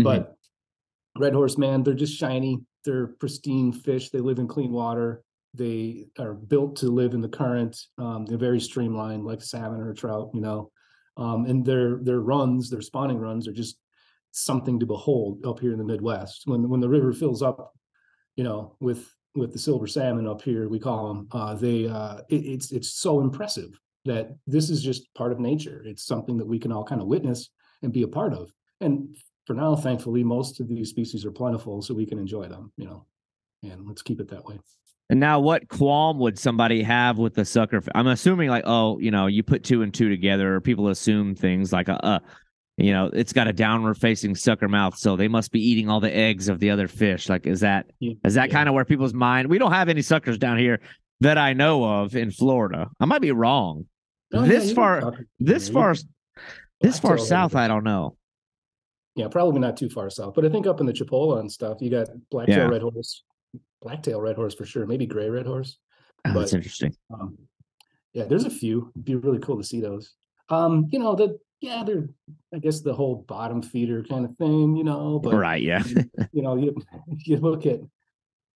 Mhm. 0.00 0.04
But 0.04 0.36
red 1.18 1.34
horse, 1.34 1.58
man, 1.58 1.82
they're 1.82 1.94
just 1.94 2.16
shiny. 2.16 2.60
They're 2.84 3.08
pristine 3.08 3.72
fish. 3.72 4.10
They 4.10 4.20
live 4.20 4.38
in 4.38 4.48
clean 4.48 4.72
water. 4.72 5.22
They 5.54 6.06
are 6.18 6.32
built 6.32 6.76
to 6.76 6.86
live 6.86 7.12
in 7.12 7.20
the 7.20 7.28
current. 7.28 7.78
Um, 7.98 8.24
they're 8.24 8.38
very 8.38 8.60
streamlined, 8.60 9.24
like 9.24 9.42
salmon 9.42 9.80
or 9.80 9.92
trout. 9.92 10.30
You 10.32 10.40
know, 10.40 10.70
um, 11.16 11.44
and 11.46 11.64
their 11.64 11.98
their 12.02 12.20
runs, 12.20 12.70
their 12.70 12.82
spawning 12.82 13.18
runs, 13.18 13.46
are 13.46 13.52
just 13.52 13.78
something 14.30 14.80
to 14.80 14.86
behold 14.86 15.44
up 15.44 15.60
here 15.60 15.72
in 15.72 15.78
the 15.78 15.84
Midwest. 15.84 16.42
When 16.46 16.68
when 16.68 16.80
the 16.80 16.88
river 16.88 17.12
fills 17.12 17.42
up, 17.42 17.72
you 18.36 18.44
know, 18.44 18.76
with 18.80 19.14
with 19.34 19.52
the 19.52 19.58
silver 19.58 19.86
salmon 19.86 20.26
up 20.26 20.42
here, 20.42 20.68
we 20.68 20.78
call 20.78 21.08
them. 21.08 21.28
Uh, 21.32 21.54
they 21.54 21.86
uh, 21.86 22.18
it, 22.28 22.44
it's 22.44 22.72
it's 22.72 22.90
so 22.94 23.20
impressive 23.20 23.78
that 24.04 24.36
this 24.46 24.68
is 24.70 24.82
just 24.82 25.12
part 25.14 25.32
of 25.32 25.38
nature. 25.38 25.82
It's 25.86 26.04
something 26.04 26.36
that 26.38 26.46
we 26.46 26.58
can 26.58 26.72
all 26.72 26.84
kind 26.84 27.00
of 27.00 27.06
witness 27.06 27.50
and 27.82 27.92
be 27.92 28.02
a 28.02 28.08
part 28.08 28.34
of. 28.34 28.52
And 28.80 29.16
for 29.46 29.54
now, 29.54 29.76
thankfully, 29.76 30.24
most 30.24 30.60
of 30.60 30.68
these 30.68 30.90
species 30.90 31.24
are 31.24 31.30
plentiful, 31.30 31.82
so 31.82 31.94
we 31.94 32.06
can 32.06 32.18
enjoy 32.18 32.48
them. 32.48 32.72
You 32.76 32.86
know, 32.86 33.06
and 33.62 33.86
let's 33.86 34.02
keep 34.02 34.20
it 34.20 34.28
that 34.28 34.44
way. 34.44 34.58
And 35.12 35.20
now, 35.20 35.40
what 35.40 35.68
qualm 35.68 36.18
would 36.20 36.38
somebody 36.38 36.82
have 36.84 37.18
with 37.18 37.34
the 37.34 37.44
sucker? 37.44 37.76
f- 37.76 37.88
I'm 37.94 38.06
assuming, 38.06 38.48
like, 38.48 38.64
oh, 38.66 38.98
you 38.98 39.10
know, 39.10 39.26
you 39.26 39.42
put 39.42 39.62
two 39.62 39.82
and 39.82 39.92
two 39.92 40.08
together, 40.08 40.54
or 40.54 40.62
people 40.62 40.88
assume 40.88 41.34
things 41.34 41.70
like, 41.70 41.90
uh, 41.90 41.98
uh 42.02 42.18
you 42.78 42.94
know, 42.94 43.10
it's 43.12 43.34
got 43.34 43.46
a 43.46 43.52
downward 43.52 43.98
facing 43.98 44.34
sucker 44.34 44.68
mouth, 44.68 44.96
so 44.96 45.14
they 45.14 45.28
must 45.28 45.52
be 45.52 45.60
eating 45.60 45.90
all 45.90 46.00
the 46.00 46.10
eggs 46.10 46.48
of 46.48 46.60
the 46.60 46.70
other 46.70 46.88
fish. 46.88 47.28
Like, 47.28 47.46
is 47.46 47.60
that 47.60 47.90
Yeah, 48.00 48.14
is 48.24 48.32
that 48.32 48.48
yeah. 48.48 48.54
kind 48.54 48.70
of 48.70 48.74
where 48.74 48.86
people's 48.86 49.12
mind? 49.12 49.50
We 49.50 49.58
don't 49.58 49.72
have 49.72 49.90
any 49.90 50.00
suckers 50.00 50.38
down 50.38 50.56
here 50.56 50.80
that 51.20 51.36
I 51.36 51.52
know 51.52 51.84
of 51.84 52.16
in 52.16 52.30
Florida. 52.30 52.88
I 52.98 53.04
might 53.04 53.20
be 53.20 53.32
wrong. 53.32 53.84
Oh, 54.32 54.46
this 54.46 54.70
you 54.70 54.74
far, 54.74 55.12
this 55.38 55.68
yeah, 55.68 55.74
far, 55.74 55.94
can- 55.94 56.08
this 56.80 56.98
far 56.98 57.18
south, 57.18 57.54
I 57.54 57.68
don't 57.68 57.84
know. 57.84 58.16
Yeah, 59.14 59.28
probably 59.28 59.60
not 59.60 59.76
too 59.76 59.90
far 59.90 60.08
south, 60.08 60.32
but 60.34 60.46
I 60.46 60.48
think 60.48 60.66
up 60.66 60.80
in 60.80 60.86
the 60.86 60.94
Chipola 60.94 61.38
and 61.40 61.52
stuff, 61.52 61.82
you 61.82 61.90
got 61.90 62.08
blacktail 62.30 62.56
Yeah. 62.56 62.68
red 62.68 62.80
horse, 62.80 63.22
blacktail 63.82 64.20
red 64.20 64.36
horse 64.36 64.54
for 64.54 64.64
sure, 64.64 64.86
maybe 64.86 65.06
gray 65.06 65.28
red 65.28 65.46
horse. 65.46 65.78
Oh, 66.24 66.32
that's 66.32 66.52
But- 66.52 66.58
interesting. 66.58 66.94
Um, 67.12 67.36
yeah, 68.12 68.24
there's 68.24 68.44
a 68.44 68.50
few. 68.50 68.90
It'd 68.94 69.04
be 69.04 69.14
really 69.14 69.38
cool 69.38 69.56
to 69.56 69.64
see 69.64 69.80
those. 69.80 70.14
Um, 70.48 70.88
you 70.90 70.98
know, 70.98 71.14
the 71.14 71.38
yeah, 71.60 71.82
they're 71.84 72.08
I 72.54 72.58
guess 72.58 72.80
the 72.80 72.92
whole 72.92 73.24
bottom 73.28 73.62
feeder 73.62 74.02
kind 74.02 74.24
of 74.24 74.36
thing, 74.36 74.76
you 74.76 74.84
know, 74.84 75.18
but 75.18 75.34
right? 75.34 75.62
Yeah. 75.62 75.82
you 76.32 76.42
know, 76.42 76.56
you 76.56 76.74
you 77.24 77.36
look 77.38 77.64
at 77.66 77.80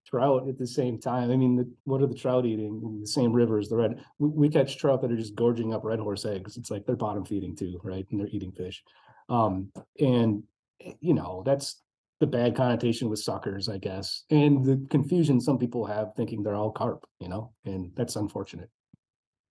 trout 0.06 0.48
at 0.48 0.58
the 0.58 0.66
same 0.66 1.00
time. 1.00 1.30
I 1.30 1.36
mean, 1.36 1.56
the, 1.56 1.72
what 1.84 2.02
are 2.02 2.06
the 2.06 2.14
trout 2.14 2.46
eating 2.46 2.80
in 2.84 3.00
the 3.00 3.06
same 3.06 3.32
river 3.32 3.58
as 3.58 3.68
the 3.68 3.76
red? 3.76 4.04
We, 4.18 4.28
we 4.28 4.48
catch 4.48 4.76
trout 4.76 5.02
that 5.02 5.10
are 5.10 5.16
just 5.16 5.34
gorging 5.34 5.72
up 5.72 5.84
red 5.84 5.98
horse 5.98 6.24
eggs. 6.24 6.56
It's 6.56 6.70
like 6.70 6.84
they're 6.84 6.96
bottom 6.96 7.24
feeding 7.24 7.56
too, 7.56 7.80
right? 7.82 8.06
And 8.10 8.20
they're 8.20 8.28
eating 8.28 8.52
fish. 8.52 8.82
Um, 9.28 9.72
and 9.98 10.42
eh, 10.84 10.92
you 11.00 11.14
know, 11.14 11.42
that's 11.46 11.82
the 12.20 12.26
bad 12.26 12.56
connotation 12.56 13.10
with 13.10 13.18
suckers, 13.18 13.68
I 13.68 13.78
guess, 13.78 14.24
and 14.30 14.64
the 14.64 14.86
confusion 14.90 15.40
some 15.40 15.58
people 15.58 15.84
have 15.86 16.14
thinking 16.16 16.42
they're 16.42 16.54
all 16.54 16.70
carp, 16.70 17.06
you 17.20 17.28
know, 17.28 17.52
and 17.64 17.92
that's 17.94 18.16
unfortunate. 18.16 18.70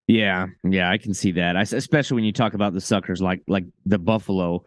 Yeah, 0.07 0.47
yeah, 0.63 0.89
I 0.89 0.97
can 0.97 1.13
see 1.13 1.31
that. 1.33 1.55
I 1.57 1.61
especially 1.61 2.15
when 2.15 2.23
you 2.25 2.31
talk 2.31 2.53
about 2.53 2.73
the 2.73 2.81
suckers, 2.81 3.21
like 3.21 3.41
like 3.47 3.65
the 3.85 3.97
buffalo, 3.97 4.63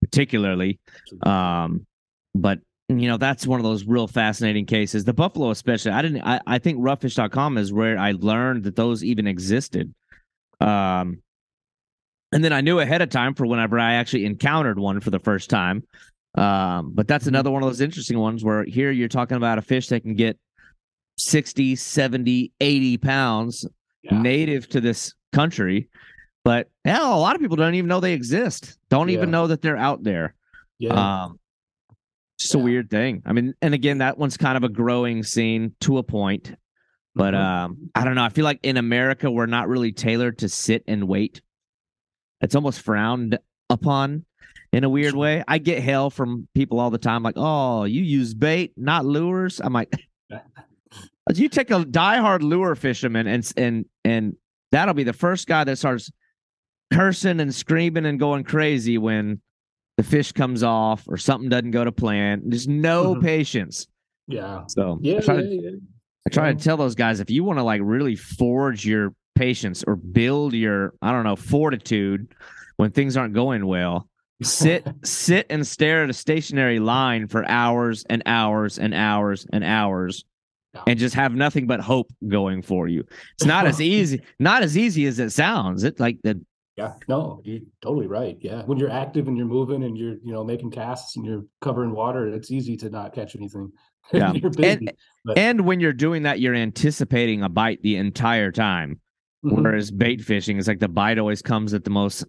particularly. 0.00 0.80
Um, 1.22 1.86
but 2.34 2.60
you 2.88 3.08
know 3.08 3.16
that's 3.16 3.46
one 3.46 3.58
of 3.58 3.64
those 3.64 3.84
real 3.84 4.06
fascinating 4.06 4.66
cases. 4.66 5.04
The 5.04 5.14
buffalo, 5.14 5.50
especially. 5.50 5.92
I 5.92 6.02
didn't. 6.02 6.22
I, 6.22 6.40
I 6.46 6.58
think 6.58 6.78
roughfish.com 6.78 7.56
is 7.56 7.72
where 7.72 7.98
I 7.98 8.12
learned 8.12 8.64
that 8.64 8.76
those 8.76 9.02
even 9.02 9.26
existed. 9.26 9.94
Um, 10.60 11.22
and 12.32 12.42
then 12.42 12.52
I 12.52 12.60
knew 12.60 12.78
ahead 12.78 13.02
of 13.02 13.10
time 13.10 13.34
for 13.34 13.46
whenever 13.46 13.78
I 13.78 13.94
actually 13.94 14.24
encountered 14.24 14.78
one 14.78 15.00
for 15.00 15.10
the 15.10 15.18
first 15.18 15.50
time. 15.50 15.84
Um, 16.34 16.92
but 16.94 17.06
that's 17.08 17.26
another 17.26 17.50
one 17.50 17.62
of 17.62 17.68
those 17.68 17.80
interesting 17.80 18.18
ones 18.18 18.42
where 18.44 18.64
here 18.64 18.90
you're 18.90 19.08
talking 19.08 19.36
about 19.36 19.58
a 19.58 19.62
fish 19.62 19.88
that 19.88 20.00
can 20.02 20.14
get 20.14 20.38
60, 21.18 21.76
70, 21.76 22.52
80 22.60 22.96
pounds 22.98 23.66
Yeah. 24.02 24.20
native 24.20 24.68
to 24.70 24.80
this 24.80 25.14
country. 25.32 25.88
But 26.44 26.70
hell, 26.84 27.14
a 27.16 27.20
lot 27.20 27.36
of 27.36 27.40
people 27.42 27.56
don't 27.56 27.74
even 27.74 27.86
know 27.88 28.00
they 28.00 28.14
exist. 28.14 28.78
Don't 28.88 29.10
even 29.10 29.30
know 29.30 29.46
that 29.48 29.62
they're 29.62 29.76
out 29.76 30.02
there. 30.02 30.34
yeah, 30.78 31.24
Um, 31.26 31.38
just 32.38 32.54
a 32.54 32.58
weird 32.58 32.90
thing. 32.90 33.22
I 33.24 33.32
mean, 33.32 33.54
and 33.62 33.72
again, 33.74 33.98
that 33.98 34.18
one's 34.18 34.36
kind 34.36 34.56
of 34.56 34.64
a 34.64 34.68
growing 34.68 35.22
scene 35.22 35.76
to 35.82 35.98
a 35.98 36.02
point. 36.02 36.52
But 37.14 37.34
Mhm. 37.34 37.38
um, 37.38 37.90
I 37.94 38.04
don't 38.04 38.14
know. 38.16 38.24
I 38.24 38.30
feel 38.30 38.44
like 38.44 38.58
in 38.64 38.78
America, 38.78 39.30
we're 39.30 39.46
not 39.46 39.68
really 39.68 39.92
tailored 39.92 40.38
to 40.38 40.48
sit 40.48 40.82
and 40.88 41.06
wait. 41.06 41.42
It's 42.40 42.56
almost 42.56 42.80
frowned 42.80 43.38
upon 43.70 44.24
in 44.72 44.84
a 44.84 44.88
weird 44.88 45.14
way. 45.14 45.44
I 45.46 45.58
get 45.58 45.82
hell 45.82 46.10
from 46.10 46.48
people 46.54 46.80
all 46.80 46.90
the 46.90 46.98
time, 46.98 47.22
like, 47.22 47.34
"Oh, 47.36 47.84
you 47.84 48.02
use 48.02 48.34
bait, 48.34 48.72
not 48.76 49.04
lures." 49.04 49.60
I'm 49.62 49.72
like, 49.72 49.92
you 51.34 51.48
take 51.48 51.70
a 51.70 51.84
diehard 51.84 52.40
lure 52.42 52.74
fisherman 52.74 53.26
and 53.26 53.50
and 53.56 53.84
and 54.04 54.36
that'll 54.70 54.94
be 54.94 55.04
the 55.04 55.12
first 55.12 55.46
guy 55.46 55.64
that 55.64 55.76
starts 55.76 56.10
cursing 56.92 57.40
and 57.40 57.54
screaming 57.54 58.06
and 58.06 58.18
going 58.18 58.44
crazy 58.44 58.98
when 58.98 59.40
the 59.96 60.02
fish 60.02 60.32
comes 60.32 60.62
off 60.62 61.04
or 61.08 61.16
something 61.16 61.48
doesn't 61.48 61.70
go 61.70 61.84
to 61.84 61.92
plan. 61.92 62.42
There's 62.46 62.68
no 62.68 63.14
Mhm. 63.14 63.22
patience. 63.22 63.86
yeah, 64.28 64.64
So 64.68 64.98
yeah, 65.02 65.16
I 65.18 65.20
try, 65.20 65.34
yeah, 65.36 65.40
to, 65.42 65.54
yeah. 65.54 65.70
I 66.26 66.30
try 66.30 66.52
to 66.52 66.58
tell 66.58 66.76
those 66.76 66.94
guys 66.94 67.20
if 67.20 67.30
you 67.30 67.44
want 67.44 67.58
to 67.58 67.62
like 67.62 67.80
really 67.84 68.16
forge 68.16 68.86
your 68.86 69.14
patience 69.34 69.82
or 69.86 69.96
build 69.96 70.52
your 70.54 70.94
I 71.02 71.12
don't 71.12 71.24
know 71.24 71.36
fortitude 71.36 72.28
when 72.76 72.90
things 72.90 73.16
aren't 73.16 73.34
going 73.34 73.66
well, 73.66 74.08
sit 74.42 74.86
sit 75.04 75.46
and 75.50 75.66
stare 75.66 76.04
at 76.04 76.10
a 76.10 76.12
stationary 76.14 76.78
line 76.78 77.28
for 77.28 77.48
hours 77.48 78.04
and 78.10 78.22
hours 78.26 78.78
and 78.78 78.94
hours 78.94 79.46
and 79.52 79.64
hours 79.64 80.24
and 80.86 80.98
just 80.98 81.14
have 81.14 81.34
nothing 81.34 81.66
but 81.66 81.80
hope 81.80 82.10
going 82.28 82.62
for 82.62 82.88
you. 82.88 83.04
It's 83.34 83.44
not 83.44 83.66
as 83.66 83.80
easy, 83.98 84.22
not 84.38 84.62
as 84.62 84.76
easy 84.78 85.06
as 85.06 85.18
it 85.18 85.30
sounds. 85.30 85.84
It's 85.84 86.00
like 86.00 86.18
the 86.22 86.40
Yeah, 86.76 86.94
no, 87.08 87.42
you're 87.44 87.60
totally 87.82 88.06
right. 88.06 88.38
Yeah, 88.40 88.62
when 88.62 88.78
you're 88.78 88.90
active 88.90 89.28
and 89.28 89.36
you're 89.36 89.46
moving 89.46 89.84
and 89.84 89.96
you're, 89.98 90.16
you 90.24 90.32
know, 90.32 90.42
making 90.44 90.70
casts 90.70 91.16
and 91.16 91.26
you're 91.26 91.44
covering 91.60 91.92
water, 91.92 92.26
it's 92.28 92.50
easy 92.50 92.76
to 92.78 92.88
not 92.90 93.12
catch 93.14 93.36
anything. 93.36 93.70
Yeah. 94.12 94.32
you're 94.32 94.50
busy. 94.50 94.88
but- 95.24 95.38
and 95.38 95.60
when 95.64 95.78
you're 95.78 95.92
doing 95.92 96.24
that, 96.24 96.40
you're 96.40 96.56
anticipating 96.56 97.42
a 97.42 97.48
bite 97.48 97.80
the 97.82 97.96
entire 97.96 98.50
time. 98.50 99.00
Mhm. 99.44 99.62
Whereas 99.62 99.90
bait 99.92 100.20
fishing 100.22 100.56
is 100.56 100.66
like 100.66 100.80
the 100.80 100.88
bite 100.88 101.18
always 101.18 101.40
comes 101.42 101.72
at 101.74 101.84
the 101.84 101.90
most 101.90 102.24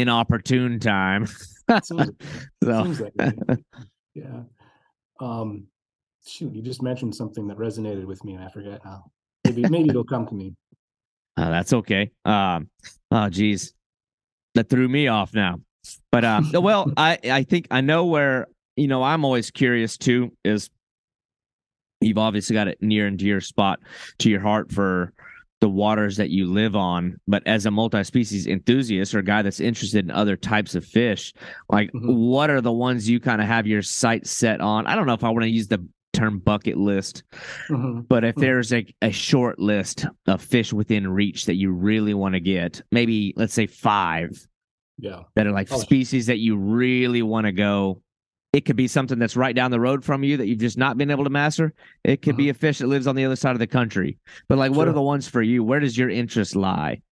inopportune 0.00 0.80
time. 0.80 1.26
So 1.82 1.96
way. 1.96 3.10
Yeah. 4.12 4.42
Um, 5.18 5.66
shoot, 6.26 6.54
you 6.54 6.60
just 6.60 6.82
mentioned 6.82 7.14
something 7.14 7.46
that 7.48 7.56
resonated 7.56 8.04
with 8.04 8.22
me 8.22 8.34
and 8.34 8.44
I 8.44 8.50
forget 8.50 8.84
now. 8.84 9.04
Maybe, 9.44 9.62
maybe 9.68 9.88
it'll 9.88 10.04
come 10.04 10.26
to 10.26 10.34
me. 10.34 10.54
Uh, 11.36 11.50
that's 11.50 11.72
okay. 11.72 12.12
Um, 12.24 12.70
oh, 13.10 13.28
geez, 13.28 13.74
that 14.54 14.68
threw 14.68 14.86
me 14.86 15.08
off 15.08 15.34
now. 15.34 15.58
But 16.12 16.24
um, 16.24 16.48
well, 16.54 16.92
I 16.96 17.18
I 17.24 17.42
think 17.42 17.66
I 17.72 17.80
know 17.80 18.04
where 18.06 18.46
you 18.76 18.86
know 18.86 19.02
I'm 19.02 19.24
always 19.24 19.50
curious 19.50 19.96
too. 19.98 20.32
Is 20.44 20.70
you've 22.00 22.18
obviously 22.18 22.54
got 22.54 22.68
it 22.68 22.78
near 22.80 23.08
and 23.08 23.18
dear 23.18 23.40
spot 23.40 23.80
to 24.18 24.30
your 24.30 24.42
heart 24.42 24.70
for 24.70 25.12
the 25.64 25.68
waters 25.70 26.18
that 26.18 26.28
you 26.28 26.44
live 26.44 26.76
on. 26.76 27.16
But 27.26 27.42
as 27.46 27.64
a 27.64 27.70
multi-species 27.70 28.46
enthusiast 28.46 29.14
or 29.14 29.20
a 29.20 29.24
guy 29.24 29.40
that's 29.40 29.60
interested 29.60 30.04
in 30.04 30.10
other 30.10 30.36
types 30.36 30.74
of 30.74 30.84
fish, 30.84 31.32
like 31.70 31.90
Mhm. 31.94 32.16
what 32.16 32.50
are 32.50 32.60
the 32.60 32.70
ones 32.70 33.08
you 33.08 33.18
kind 33.18 33.40
of 33.40 33.46
have 33.46 33.66
your 33.66 33.80
sights 33.80 34.30
set 34.30 34.60
on? 34.60 34.86
I 34.86 34.94
don't 34.94 35.06
know 35.06 35.14
if 35.14 35.24
I 35.24 35.30
want 35.30 35.44
to 35.44 35.48
use 35.48 35.68
the 35.68 35.82
term 36.12 36.38
bucket 36.38 36.76
list 36.76 37.22
Mhm. 37.70 38.06
but 38.08 38.24
if 38.24 38.34
Hmm. 38.34 38.42
there's 38.42 38.74
a, 38.74 38.84
a 39.00 39.10
short 39.10 39.58
list 39.58 40.04
of 40.26 40.42
fish 40.42 40.70
within 40.70 41.08
reach 41.08 41.46
that 41.46 41.54
you 41.54 41.72
really 41.72 42.12
want 42.12 42.34
to 42.34 42.40
get, 42.40 42.82
maybe 42.92 43.32
let's 43.34 43.54
say 43.54 43.66
five 43.66 44.30
Yeah. 44.98 45.20
that 45.34 45.46
are 45.46 45.52
like 45.52 45.72
Oh. 45.72 45.78
species 45.78 46.26
that 46.26 46.40
you 46.40 46.56
really 46.58 47.22
want 47.22 47.46
to 47.46 47.52
go. 47.52 48.02
It 48.54 48.64
could 48.64 48.76
be 48.76 48.86
something 48.86 49.18
that's 49.18 49.36
right 49.36 49.54
down 49.54 49.72
the 49.72 49.80
road 49.80 50.04
from 50.04 50.22
you 50.22 50.36
that 50.36 50.46
you've 50.46 50.60
just 50.60 50.78
not 50.78 50.96
been 50.96 51.10
able 51.10 51.24
to 51.24 51.30
master. 51.30 51.74
It 52.04 52.22
could 52.22 52.36
be 52.36 52.50
a 52.50 52.54
fish 52.54 52.78
that 52.78 52.86
lives 52.86 53.08
on 53.08 53.16
the 53.16 53.24
other 53.24 53.34
side 53.34 53.50
of 53.50 53.58
the 53.58 53.66
country. 53.66 54.18
But 54.48 54.58
like, 54.58 54.70
what 54.70 54.86
are 54.86 54.90
Mm-hmm. 54.92 54.94
The 54.94 55.02
ones 55.02 55.28
for 55.28 55.42
you? 55.42 55.64
Where 55.64 55.80
does 55.80 55.98
your 55.98 56.08
interest 56.08 56.54
lie? 56.54 57.02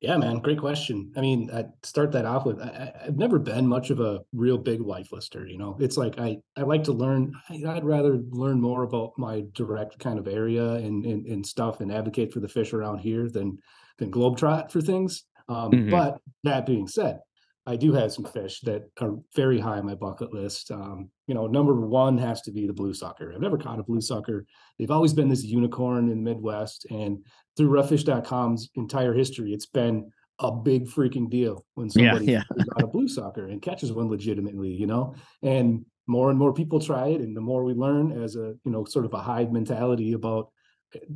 Yeah, 0.00 0.16
man, 0.16 0.38
great 0.38 0.58
question. 0.58 1.12
I 1.16 1.20
mean, 1.20 1.48
I 1.52 1.66
start 1.84 2.10
that 2.12 2.24
off 2.24 2.44
with 2.44 2.60
I, 2.60 2.92
I've 3.06 3.16
never 3.16 3.38
been 3.38 3.68
much 3.68 3.90
of 3.90 4.00
a 4.00 4.20
real 4.32 4.58
big 4.58 4.80
life 4.80 5.12
lister. 5.12 5.46
You 5.46 5.58
know, 5.58 5.76
it's 5.80 5.96
like 5.96 6.18
I 6.18 6.38
I 6.56 6.62
like 6.62 6.84
to 6.84 6.92
learn. 6.92 7.34
I, 7.48 7.62
I'd 7.68 7.84
rather 7.84 8.18
learn 8.30 8.60
more 8.60 8.82
about 8.82 9.12
my 9.16 9.44
direct 9.52 10.00
kind 10.00 10.18
of 10.18 10.26
area 10.26 10.72
and 10.72 11.04
and, 11.04 11.26
and 11.26 11.46
stuff 11.46 11.80
and 11.80 11.92
advocate 11.92 12.32
for 12.32 12.40
the 12.40 12.48
fish 12.48 12.72
around 12.72 12.98
here 12.98 13.28
than 13.28 13.58
than 13.98 14.10
globetrot 14.10 14.72
for 14.72 14.80
things. 14.80 15.24
Um, 15.48 15.70
Mhm. 15.70 15.90
But 15.90 16.20
that 16.44 16.66
being 16.66 16.88
said, 16.88 17.20
I 17.68 17.76
do 17.76 17.92
have 17.92 18.12
some 18.12 18.24
fish 18.24 18.60
that 18.62 18.88
are 18.98 19.16
very 19.36 19.60
high 19.60 19.78
on 19.78 19.84
my 19.84 19.94
bucket 19.94 20.32
list. 20.32 20.70
Um, 20.70 21.10
you 21.26 21.34
know, 21.34 21.46
number 21.46 21.74
one 21.74 22.16
has 22.16 22.40
to 22.42 22.50
be 22.50 22.66
the 22.66 22.72
blue 22.72 22.94
sucker. 22.94 23.30
I've 23.34 23.42
never 23.42 23.58
caught 23.58 23.78
a 23.78 23.82
blue 23.82 24.00
sucker. 24.00 24.46
They've 24.78 24.90
always 24.90 25.12
been 25.12 25.28
this 25.28 25.44
unicorn 25.44 26.10
in 26.10 26.24
the 26.24 26.30
Midwest, 26.30 26.86
and 26.90 27.24
through 27.56 27.68
roughfish.com's 27.68 28.70
entire 28.74 29.12
history, 29.12 29.52
it's 29.52 29.66
been 29.66 30.10
a 30.38 30.50
big 30.50 30.86
freaking 30.86 31.28
deal 31.28 31.66
when 31.74 31.90
somebody 31.90 32.24
yeah. 32.26 32.42
figures 32.48 32.68
out 32.74 32.84
a 32.84 32.86
blue 32.86 33.08
sucker 33.08 33.48
and 33.48 33.60
catches 33.60 33.92
one 33.92 34.08
legitimately, 34.08 34.70
you 34.70 34.86
know. 34.86 35.14
And 35.42 35.84
more 36.06 36.30
and 36.30 36.38
more 36.38 36.54
people 36.54 36.80
try 36.80 37.08
it, 37.08 37.20
and 37.20 37.36
the 37.36 37.42
more 37.42 37.64
we 37.64 37.74
learn 37.74 38.12
as 38.12 38.34
a 38.36 38.54
you 38.64 38.72
know 38.72 38.86
sort 38.86 39.04
of 39.04 39.12
a 39.12 39.18
hive 39.18 39.52
mentality 39.52 40.14
about 40.14 40.48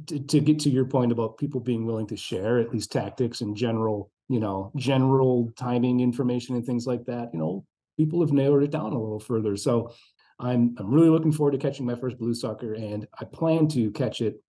to, 0.06 0.20
to 0.20 0.40
get 0.40 0.58
to 0.60 0.70
your 0.70 0.84
point 0.84 1.12
about 1.12 1.38
people 1.38 1.60
being 1.60 1.86
willing 1.86 2.08
to 2.08 2.16
share 2.16 2.58
at 2.58 2.70
least 2.70 2.92
tactics 2.92 3.40
and 3.40 3.56
general 3.56 4.10
you 4.32 4.40
know 4.40 4.72
general 4.76 5.52
timing 5.56 6.00
information 6.00 6.56
and 6.56 6.64
things 6.64 6.86
like 6.86 7.04
that. 7.06 7.30
You 7.32 7.38
know, 7.38 7.64
people 7.98 8.20
have 8.22 8.32
narrowed 8.32 8.62
it 8.62 8.70
down 8.70 8.92
a 8.92 8.98
little 8.98 9.20
further. 9.20 9.56
So 9.56 9.92
I'm 10.40 10.74
I'm 10.78 10.90
really 10.90 11.10
looking 11.10 11.32
forward 11.32 11.52
to 11.52 11.58
catching 11.58 11.86
my 11.86 11.94
first 11.94 12.18
blue 12.18 12.34
sucker, 12.34 12.72
and 12.74 13.06
I 13.20 13.24
plan 13.26 13.68
to 13.68 13.90
catch 13.92 14.20
it. 14.20 14.42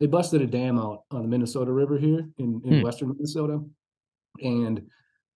They 0.00 0.06
busted 0.06 0.42
a 0.42 0.46
dam 0.46 0.78
out 0.78 1.04
on 1.10 1.22
the 1.22 1.28
Minnesota 1.28 1.72
River 1.72 1.96
here 1.96 2.28
in, 2.38 2.60
in 2.64 2.78
Hmm. 2.78 2.82
western 2.82 3.08
Minnesota, 3.08 3.60
and 4.42 4.82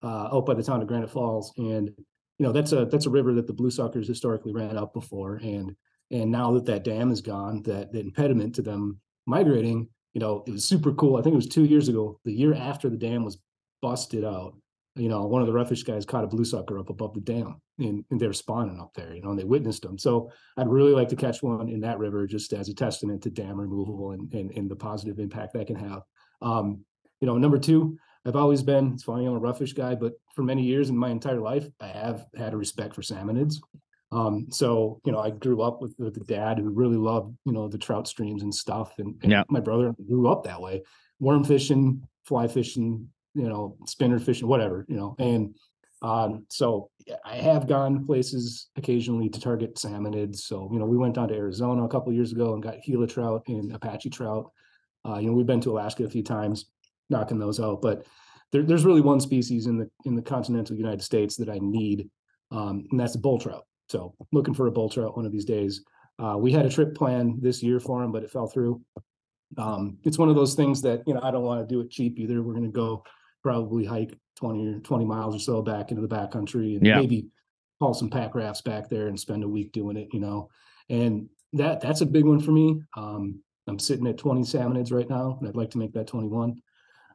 uh, 0.02 0.28
out 0.32 0.46
by 0.46 0.54
the 0.54 0.62
town 0.62 0.82
of 0.82 0.88
Granite 0.88 1.10
Falls. 1.10 1.52
And 1.56 1.90
you 2.38 2.46
know 2.46 2.52
that's 2.52 2.72
a 2.72 2.84
that's 2.86 3.06
a 3.06 3.10
river 3.10 3.32
that 3.34 3.46
the 3.46 3.52
blue 3.54 3.70
suckers 3.70 4.06
historically 4.06 4.52
ran 4.52 4.76
up 4.76 4.92
before, 4.92 5.36
and 5.36 5.74
and 6.10 6.30
now 6.30 6.52
that 6.52 6.66
that 6.66 6.84
dam 6.84 7.10
is 7.10 7.22
gone, 7.22 7.62
that 7.62 7.92
the 7.92 8.00
impediment 8.00 8.54
to 8.56 8.62
them 8.62 9.00
migrating, 9.26 9.88
you 10.12 10.20
know, 10.20 10.44
it 10.46 10.52
was 10.52 10.64
super 10.64 10.92
cool. 10.92 11.16
I 11.16 11.22
think 11.22 11.32
it 11.32 11.36
was 11.36 11.48
two 11.48 11.64
years 11.64 11.88
ago, 11.88 12.20
the 12.24 12.32
year 12.32 12.54
after 12.54 12.88
the 12.90 12.96
dam 12.96 13.24
was 13.24 13.38
busted 13.82 14.24
out. 14.24 14.54
You 14.94 15.08
know, 15.10 15.26
one 15.26 15.42
of 15.42 15.46
the 15.46 15.52
roughfish 15.52 15.84
guys 15.84 16.06
caught 16.06 16.24
a 16.24 16.28
blue 16.28 16.44
sucker 16.44 16.78
up 16.78 16.88
above 16.88 17.12
the 17.12 17.20
dam, 17.20 17.60
and, 17.78 18.02
and 18.10 18.18
they're 18.18 18.32
spawning 18.32 18.80
up 18.80 18.94
there. 18.94 19.14
You 19.14 19.20
know, 19.22 19.30
and 19.30 19.38
they 19.38 19.44
witnessed 19.44 19.82
them. 19.82 19.98
So 19.98 20.30
I'd 20.56 20.68
really 20.68 20.92
like 20.92 21.08
to 21.10 21.16
catch 21.16 21.42
one 21.42 21.68
in 21.68 21.80
that 21.80 21.98
river, 21.98 22.26
just 22.26 22.52
as 22.54 22.68
a 22.68 22.74
testament 22.74 23.22
to 23.24 23.30
dam 23.30 23.60
removal 23.60 24.12
and 24.12 24.32
and, 24.32 24.50
and 24.52 24.70
the 24.70 24.76
positive 24.76 25.18
impact 25.18 25.52
that 25.52 25.66
can 25.66 25.76
have. 25.76 26.02
Um, 26.40 26.84
you 27.20 27.26
know, 27.26 27.36
number 27.36 27.58
two, 27.58 27.98
I've 28.26 28.36
always 28.36 28.62
been, 28.62 28.92
it's 28.94 29.04
funny, 29.04 29.24
I'm 29.26 29.34
a 29.34 29.40
roughfish 29.40 29.74
guy, 29.74 29.94
but 29.94 30.14
for 30.34 30.42
many 30.42 30.62
years 30.62 30.90
in 30.90 30.96
my 30.96 31.10
entire 31.10 31.40
life, 31.40 31.66
I 31.80 31.86
have 31.88 32.26
had 32.36 32.52
a 32.52 32.56
respect 32.56 32.94
for 32.94 33.02
salmonids. 33.02 33.56
Um, 34.12 34.46
so, 34.50 35.00
you 35.04 35.12
know, 35.12 35.20
I 35.20 35.30
grew 35.30 35.62
up 35.62 35.80
with, 35.80 35.94
with 35.98 36.16
a 36.16 36.24
dad 36.24 36.58
who 36.58 36.70
really 36.70 36.96
loved, 36.96 37.36
you 37.44 37.52
know, 37.52 37.68
the 37.68 37.78
trout 37.78 38.06
streams 38.08 38.42
and 38.42 38.54
stuff. 38.54 38.98
And, 38.98 39.14
and 39.22 39.30
Yeah. 39.30 39.44
my 39.48 39.60
brother 39.60 39.94
grew 40.08 40.28
up 40.28 40.44
that 40.44 40.60
way, 40.60 40.82
worm 41.20 41.44
fishing, 41.44 42.02
fly 42.24 42.48
fishing, 42.48 43.08
you 43.36 43.48
know, 43.48 43.76
spinner 43.86 44.18
fishing, 44.18 44.48
whatever, 44.48 44.86
you 44.88 44.96
know, 44.96 45.14
and 45.18 45.54
um, 46.02 46.46
so 46.50 46.90
I 47.24 47.36
have 47.36 47.66
gone 47.66 48.04
places 48.04 48.68
occasionally 48.76 49.28
to 49.30 49.40
target 49.40 49.76
salmonids. 49.76 50.36
So, 50.36 50.68
you 50.72 50.78
know, 50.78 50.84
we 50.84 50.96
went 50.96 51.14
down 51.14 51.28
to 51.28 51.34
Arizona 51.34 51.84
a 51.84 51.88
couple 51.88 52.12
years 52.12 52.32
ago 52.32 52.54
and 52.54 52.62
got 52.62 52.82
Gila 52.84 53.06
trout 53.06 53.42
and 53.48 53.72
Apache 53.72 54.10
trout. 54.10 54.50
Uh, 55.06 55.18
you 55.18 55.28
know, 55.28 55.32
we've 55.32 55.46
been 55.46 55.60
to 55.62 55.70
Alaska 55.70 56.04
a 56.04 56.10
few 56.10 56.22
times, 56.22 56.66
knocking 57.08 57.38
those 57.38 57.60
out. 57.60 57.80
But 57.80 58.04
there, 58.52 58.62
there's 58.62 58.84
really 58.84 59.00
one 59.00 59.20
species 59.20 59.66
in 59.66 59.78
the 59.78 59.88
in 60.04 60.14
the 60.14 60.22
continental 60.22 60.76
United 60.76 61.02
States 61.02 61.36
that 61.36 61.48
I 61.48 61.58
need, 61.60 62.10
um, 62.50 62.86
and 62.90 63.00
that's 63.00 63.16
bull 63.16 63.38
trout. 63.38 63.66
So 63.88 64.14
looking 64.32 64.54
for 64.54 64.66
a 64.66 64.72
bull 64.72 64.88
trout 64.88 65.16
one 65.16 65.26
of 65.26 65.32
these 65.32 65.44
days. 65.44 65.84
Uh, 66.18 66.36
we 66.38 66.50
had 66.50 66.64
a 66.64 66.70
trip 66.70 66.94
planned 66.94 67.42
this 67.42 67.62
year 67.62 67.78
for 67.78 68.02
him, 68.02 68.10
but 68.10 68.22
it 68.22 68.30
fell 68.30 68.46
through. 68.46 68.80
Um, 69.58 69.98
it's 70.02 70.18
one 70.18 70.28
of 70.28 70.34
those 70.34 70.54
things 70.54 70.82
that 70.82 71.02
you 71.06 71.14
know 71.14 71.20
I 71.22 71.30
don't 71.30 71.42
want 71.42 71.66
to 71.66 71.72
do 71.72 71.80
it 71.80 71.90
cheap 71.90 72.18
either. 72.18 72.42
We're 72.42 72.54
going 72.54 72.64
to 72.64 72.70
go 72.70 73.04
probably 73.46 73.84
hike 73.84 74.18
20 74.34 74.66
or 74.74 74.80
20 74.80 75.04
miles 75.04 75.36
or 75.36 75.38
so 75.38 75.62
back 75.62 75.90
into 75.92 76.02
the 76.02 76.08
backcountry 76.08 76.76
and 76.76 76.84
Yeah. 76.84 76.98
maybe 76.98 77.28
haul 77.80 77.94
some 77.94 78.10
pack 78.10 78.34
rafts 78.34 78.60
back 78.60 78.88
there 78.88 79.06
and 79.06 79.18
spend 79.20 79.44
a 79.44 79.48
week 79.48 79.70
doing 79.70 79.96
it, 79.96 80.08
you 80.12 80.18
know. 80.18 80.48
And 80.88 81.28
that 81.52 81.80
that's 81.80 82.00
a 82.00 82.06
big 82.06 82.24
one 82.24 82.40
for 82.40 82.50
me. 82.50 82.82
Um, 82.96 83.40
I'm 83.68 83.78
sitting 83.78 84.06
at 84.08 84.18
20 84.18 84.40
salmonids 84.42 84.92
right 84.92 85.08
now, 85.08 85.36
and 85.38 85.48
I'd 85.48 85.54
like 85.54 85.70
to 85.70 85.78
make 85.78 85.92
that 85.92 86.08
21. 86.08 86.60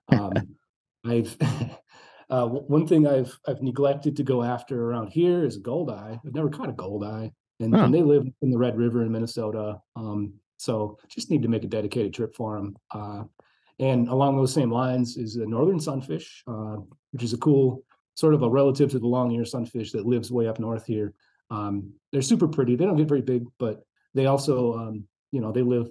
Um, 0.09 0.33
I've 1.03 1.35
uh, 2.29 2.47
one 2.47 2.87
thing 2.87 3.05
I've 3.07 3.37
I've 3.45 3.61
neglected 3.61 4.15
to 4.17 4.23
go 4.23 4.41
after 4.41 4.85
around 4.85 5.07
here 5.09 5.43
is 5.43 5.57
a 5.57 5.59
goldeye. 5.59 6.15
I've 6.25 6.33
never 6.33 6.49
caught 6.49 6.69
a 6.69 6.73
goldeye, 6.73 7.29
and, 7.59 7.75
Huh. 7.75 7.83
and 7.85 7.93
they 7.93 8.03
live 8.03 8.25
in 8.41 8.51
the 8.51 8.57
Red 8.57 8.77
River 8.77 9.01
in 9.01 9.11
Minnesota. 9.11 9.81
Um, 9.97 10.33
so 10.57 10.97
just 11.09 11.29
need 11.29 11.41
to 11.41 11.49
make 11.49 11.65
a 11.65 11.67
dedicated 11.67 12.13
trip 12.13 12.35
for 12.35 12.55
them. 12.55 12.77
Uh, 12.89 13.23
and 13.81 14.07
along 14.07 14.37
those 14.37 14.53
same 14.53 14.71
lines 14.71 15.17
is 15.17 15.35
a 15.35 15.45
northern 15.45 15.79
sunfish, 15.79 16.43
uh, 16.47 16.77
which 17.11 17.23
is 17.23 17.33
a 17.33 17.37
cool 17.37 17.83
sort 18.13 18.35
of 18.35 18.43
a 18.43 18.49
relative 18.49 18.91
to 18.91 18.99
the 18.99 19.07
long 19.07 19.31
ear 19.31 19.43
sunfish 19.43 19.91
that 19.91 20.05
lives 20.05 20.31
way 20.31 20.47
up 20.47 20.59
north 20.59 20.85
here. 20.85 21.13
Um, 21.49 21.91
they're 22.11 22.21
super 22.21 22.47
pretty. 22.47 22.75
They 22.75 22.85
don't 22.85 22.95
get 22.95 23.09
very 23.09 23.23
big, 23.23 23.45
but 23.57 23.81
they 24.13 24.27
also, 24.27 24.77
um, 24.77 25.05
you 25.31 25.41
know, 25.41 25.51
they 25.51 25.63
live 25.63 25.89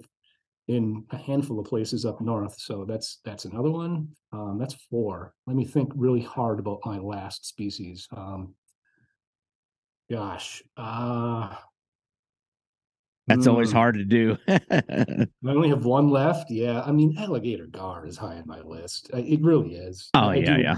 in 0.69 1.03
a 1.11 1.17
handful 1.17 1.59
of 1.59 1.65
places 1.65 2.05
up 2.05 2.21
north. 2.21 2.55
So 2.57 2.85
that's 2.85 3.19
that's 3.25 3.43
another 3.43 3.69
one. 3.69 4.07
Um, 4.31 4.57
that's 4.57 4.75
four. 4.89 5.33
Let 5.45 5.57
me 5.57 5.65
think 5.65 5.91
really 5.93 6.21
hard 6.21 6.59
about 6.59 6.79
my 6.85 6.97
last 6.97 7.45
species. 7.45 8.07
Um, 8.15 8.55
gosh, 10.09 10.63
uh, 10.77 11.55
That's 13.35 13.47
always 13.47 13.71
hmm, 13.71 13.77
hard 13.77 13.95
to 13.95 14.05
do. 14.05 14.37
I 14.47 15.27
only 15.47 15.69
have 15.69 15.85
one 15.85 16.09
left. 16.09 16.51
Yeah, 16.51 16.81
I 16.81 16.91
mean, 16.91 17.17
alligator 17.17 17.67
gar 17.67 18.05
is 18.05 18.17
high 18.17 18.35
on 18.35 18.43
my 18.45 18.61
list. 18.61 19.09
It 19.13 19.41
really 19.41 19.75
is. 19.75 20.09
Oh, 20.13 20.29
I 20.29 20.35
yeah, 20.35 20.55
do 20.55 20.61
yeah. 20.61 20.77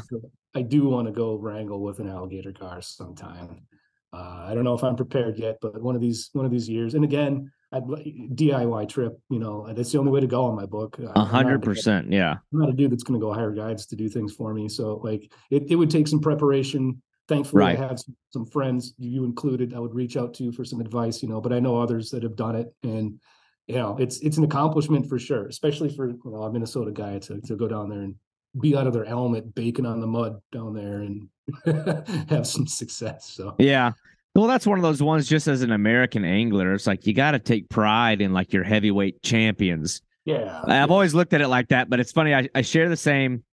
I 0.56 0.62
do 0.62 0.88
want 0.88 1.08
to 1.08 1.12
go 1.12 1.36
wrangle 1.36 1.82
with 1.82 2.00
an 2.00 2.08
alligator 2.08 2.52
gar 2.52 2.82
sometime. 2.82 3.66
Uh, 4.14 4.46
I 4.48 4.54
don't 4.54 4.64
know 4.64 4.76
if 4.76 4.84
I'm 4.84 4.96
prepared 4.96 5.40
yet, 5.40 5.58
but 5.62 5.82
one 5.82 5.96
of 5.96 6.02
these 6.02 6.30
one 6.34 6.46
of 6.46 6.52
these 6.52 6.70
years. 6.70 6.94
And 6.94 7.04
again, 7.04 7.52
I'd 7.72 7.84
DIY 7.84 8.88
trip. 8.88 9.20
You 9.30 9.40
know, 9.40 9.68
that's 9.74 9.92
the 9.92 9.98
only 9.98 10.12
way 10.12 10.20
to 10.20 10.28
go 10.28 10.46
on 10.46 10.56
my 10.56 10.68
book. 10.68 11.00
A 11.00 11.26
hundred 11.26 11.64
percent. 11.64 12.12
Yeah. 12.12 12.36
I'm 12.54 12.60
not 12.60 12.70
a 12.70 12.74
dude 12.74 12.92
that's 12.92 13.04
going 13.04 13.20
to 13.20 13.26
go 13.26 13.34
hire 13.34 13.52
guides 13.52 13.88
to 13.88 13.96
do 13.96 14.08
things 14.10 14.34
for 14.34 14.54
me. 14.54 14.70
So 14.70 14.98
like 15.04 15.32
it, 15.50 15.72
it 15.72 15.76
would 15.76 15.90
take 15.90 16.08
some 16.08 16.20
preparation. 16.20 17.02
Thankfully, 17.28 17.62
Right. 17.62 17.80
I 17.80 17.88
have 17.88 18.00
some, 18.00 18.16
some 18.32 18.46
friends, 18.46 18.94
you 18.98 19.24
included, 19.24 19.74
I 19.74 19.80
would 19.80 19.94
reach 19.96 20.18
out 20.18 20.34
to 20.36 20.44
you 20.44 20.52
for 20.52 20.66
some 20.66 20.82
advice, 20.82 21.24
you 21.24 21.30
know, 21.30 21.40
but 21.40 21.54
I 21.54 21.60
know 21.60 21.80
others 21.80 22.10
that 22.12 22.24
have 22.24 22.36
done 22.36 22.56
it 22.56 22.74
and 22.84 23.20
you 23.68 23.76
know, 23.76 23.96
it's 23.98 24.20
it's 24.20 24.38
an 24.38 24.44
accomplishment 24.44 25.08
for 25.08 25.18
sure, 25.18 25.48
especially 25.48 25.88
for 25.90 26.10
you 26.10 26.20
know, 26.26 26.44
a 26.44 26.52
Minnesota 26.52 26.92
guy 26.92 27.20
to 27.20 27.40
to 27.42 27.56
go 27.56 27.68
down 27.68 27.88
there 27.90 28.02
and 28.02 28.16
be 28.60 28.76
out 28.76 28.88
of 28.88 28.94
their 28.94 29.06
element, 29.06 29.56
baking 29.56 29.86
on 29.86 30.02
the 30.02 30.08
mud 30.08 30.42
down 30.52 30.74
there 30.74 31.00
and 31.00 31.30
have 32.30 32.46
some 32.46 32.68
success. 32.68 33.32
So 33.34 33.56
Yeah. 33.58 33.92
Well, 34.36 34.48
that's 34.48 34.66
one 34.66 34.80
of 34.80 34.84
those 34.84 35.02
ones 35.02 35.30
just 35.30 35.48
as 35.48 35.62
an 35.62 35.72
American 35.72 36.26
angler. 36.26 36.74
It's 36.74 36.88
like 36.88 37.06
you 37.06 37.14
got 37.14 37.32
to 37.32 37.40
take 37.40 37.70
pride 37.70 38.20
in 38.20 38.34
like 38.34 38.52
your 38.52 38.64
heavyweight 38.64 39.22
champions. 39.22 40.02
yeah. 40.26 40.62
I've 40.66 40.90
always 40.92 41.14
looked 41.14 41.34
at 41.34 41.42
it 41.42 41.48
like 41.50 41.70
that, 41.70 41.90
but 41.90 42.00
it's 42.00 42.12
funny. 42.12 42.34
I, 42.34 42.50
I 42.56 42.64
share 42.64 42.90
the 42.90 42.98
same 42.98 43.44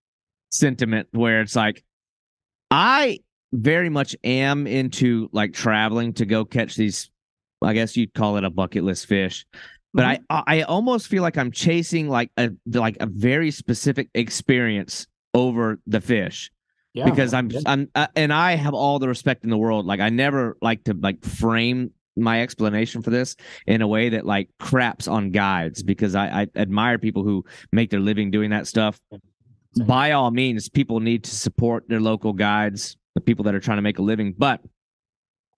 sentiment 0.50 1.08
where 1.12 1.42
it's 1.42 1.54
like, 1.54 1.84
I 2.70 3.18
very 3.53 3.88
much 3.88 4.16
am 4.24 4.66
into 4.66 5.28
like 5.32 5.53
traveling 5.53 6.12
to 6.14 6.26
go 6.26 6.44
catch 6.44 6.76
these, 6.76 7.11
I 7.62 7.74
guess 7.74 7.96
you'd 7.96 8.14
call 8.14 8.36
it 8.36 8.44
a 8.44 8.51
bucket 8.51 8.84
list 8.84 9.07
fish. 9.07 9.46
But 9.92 10.05
I, 10.05 10.20
I 10.46 10.62
almost 10.62 11.09
feel 11.09 11.22
like 11.22 11.36
I'm 11.36 11.51
chasing 11.51 12.09
like 12.09 12.30
a 12.36 12.51
like 12.66 12.96
a 13.01 13.07
very 13.07 13.51
specific 13.51 14.09
experience 14.14 15.09
over 15.34 15.80
the 15.86 16.01
fish 16.01 16.53
yeah, 16.92 17.05
because 17.09 17.34
I'm 17.34 17.51
yeah. 17.51 17.61
I'm 17.66 17.88
uh, 17.94 18.09
and 18.16 18.32
I 18.32 18.55
have 18.57 18.74
all 18.74 18.98
the 18.98 19.09
respect 19.09 19.44
in 19.44 19.51
the 19.51 19.59
world. 19.59 19.86
Like 19.86 20.01
I 20.01 20.09
never 20.09 20.57
like 20.61 20.84
to 20.84 20.94
like 20.94 21.24
frame 21.24 21.92
my 22.16 22.42
explanation 22.42 23.03
for 23.03 23.11
this 23.11 23.36
in 23.66 23.82
a 23.82 23.86
way 23.86 24.09
that 24.11 24.26
like 24.26 24.48
craps 24.59 25.07
on 25.07 25.30
guides 25.30 25.82
because 25.82 26.14
I, 26.14 26.42
I 26.42 26.46
admire 26.57 26.98
people 26.98 27.22
who 27.22 27.44
make 27.72 27.90
their 27.90 28.01
living 28.01 28.30
doing 28.30 28.51
that 28.51 28.66
stuff. 28.66 29.01
By 29.86 30.12
all 30.12 30.32
means, 30.32 30.68
people 30.68 30.98
need 30.98 31.24
to 31.24 31.30
support 31.30 31.88
their 31.88 32.01
local 32.01 32.32
guides, 32.32 32.96
the 33.20 33.24
people 33.24 33.44
that 33.44 33.54
are 33.54 33.60
trying 33.60 33.78
to 33.78 33.82
make 33.82 33.98
a 33.98 34.02
living. 34.02 34.34
But 34.36 34.60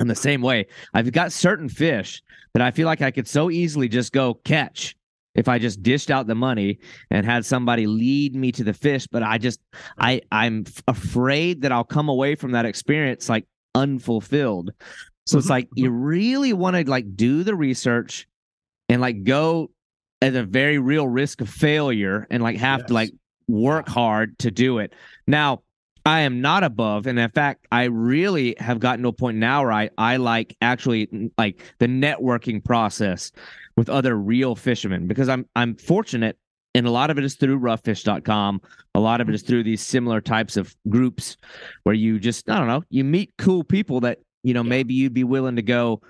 in 0.01 0.09
the 0.09 0.15
same 0.15 0.43
way, 0.43 0.67
I've 0.95 1.13
got 1.13 1.33
certain 1.33 1.69
fish 1.69 2.23
that 2.55 2.63
I 2.63 2.71
feel 2.71 2.87
like 2.87 3.03
I 3.03 3.11
could 3.11 3.29
so 3.29 3.51
easily 3.51 3.89
just 3.89 4.13
go 4.13 4.35
catch 4.35 4.97
if 5.35 5.49
I 5.49 5.59
just 5.59 5.83
dished 5.83 6.11
out 6.11 6.27
the 6.27 6.35
money 6.35 6.79
and 7.11 7.25
had 7.25 7.45
somebody 7.47 7.87
lead 7.87 8.35
me 8.35 8.53
to 8.53 8.65
the 8.65 8.75
fish. 8.75 9.07
But 9.07 9.23
I 9.23 9.39
just 9.39 9.61
I 9.99 10.23
I'm 10.31 10.65
afraid 10.89 11.63
that 11.63 11.73
I'll 11.73 11.85
come 11.85 12.09
away 12.09 12.35
from 12.35 12.53
that 12.53 12.67
experience 12.67 13.29
like 13.29 13.47
unfulfilled. 13.75 14.73
So 15.27 15.39
it's 15.39 15.49
Mhm, 15.49 15.51
like 15.51 15.69
you 15.75 15.91
really 15.91 16.53
want 16.53 16.77
to 16.77 16.91
like 16.91 17.17
do 17.17 17.45
the 17.45 17.55
research 17.55 18.27
and 18.89 19.01
like 19.01 19.25
go 19.25 19.71
at 20.21 20.35
a 20.35 20.45
very 20.45 20.79
real 20.79 21.09
risk 21.09 21.41
of 21.41 21.49
failure 21.49 22.27
and 22.31 22.43
like 22.43 22.57
have 22.57 22.87
to 22.87 22.95
like 22.95 23.13
work 23.49 23.89
hard 23.89 24.39
to 24.41 24.51
do 24.51 24.79
it. 24.79 24.95
Now, 25.27 25.63
I 26.05 26.21
am 26.23 26.41
not 26.41 26.65
above, 26.65 27.07
and 27.07 27.19
in 27.19 27.31
fact, 27.31 27.67
I 27.71 27.85
really 27.85 28.57
have 28.59 28.81
gotten 28.81 29.03
to 29.05 29.09
a 29.09 29.13
point 29.13 29.39
now 29.39 29.63
where 29.63 29.73
I 29.73 29.91
I 29.99 30.17
like 30.17 30.57
actually 30.61 31.31
like 31.39 31.63
the 31.79 31.87
networking 31.87 32.65
process 32.65 33.31
with 33.77 33.89
other 33.89 34.17
real 34.17 34.57
fishermen 34.57 35.07
because 35.07 35.29
I'm 35.29 35.47
I'm 35.55 35.77
fortunate 35.77 36.37
and 36.75 36.87
a 36.87 36.91
lot 36.91 37.11
of 37.11 37.19
it 37.19 37.25
is 37.25 37.35
through 37.37 37.59
roughfish.com. 37.61 38.61
A 38.95 39.01
lot 39.01 39.21
of 39.21 39.29
it 39.29 39.35
is 39.35 39.43
through 39.43 39.63
these 39.63 39.81
similar 39.83 40.21
types 40.21 40.57
of 40.57 40.75
groups 40.89 41.37
where 41.85 41.95
you 41.95 42.19
just 42.19 42.49
I 42.51 42.59
don't 42.59 42.69
know, 42.69 42.83
you 42.91 43.05
meet 43.05 43.31
cool 43.39 43.63
people 43.63 44.01
that, 44.01 44.19
you 44.43 44.55
know, 44.55 44.63
Yeah. 44.63 44.71
maybe 44.71 44.95
you'd 44.95 45.15
be 45.15 45.25
willing 45.25 45.57
to 45.57 45.63
go 45.63 46.01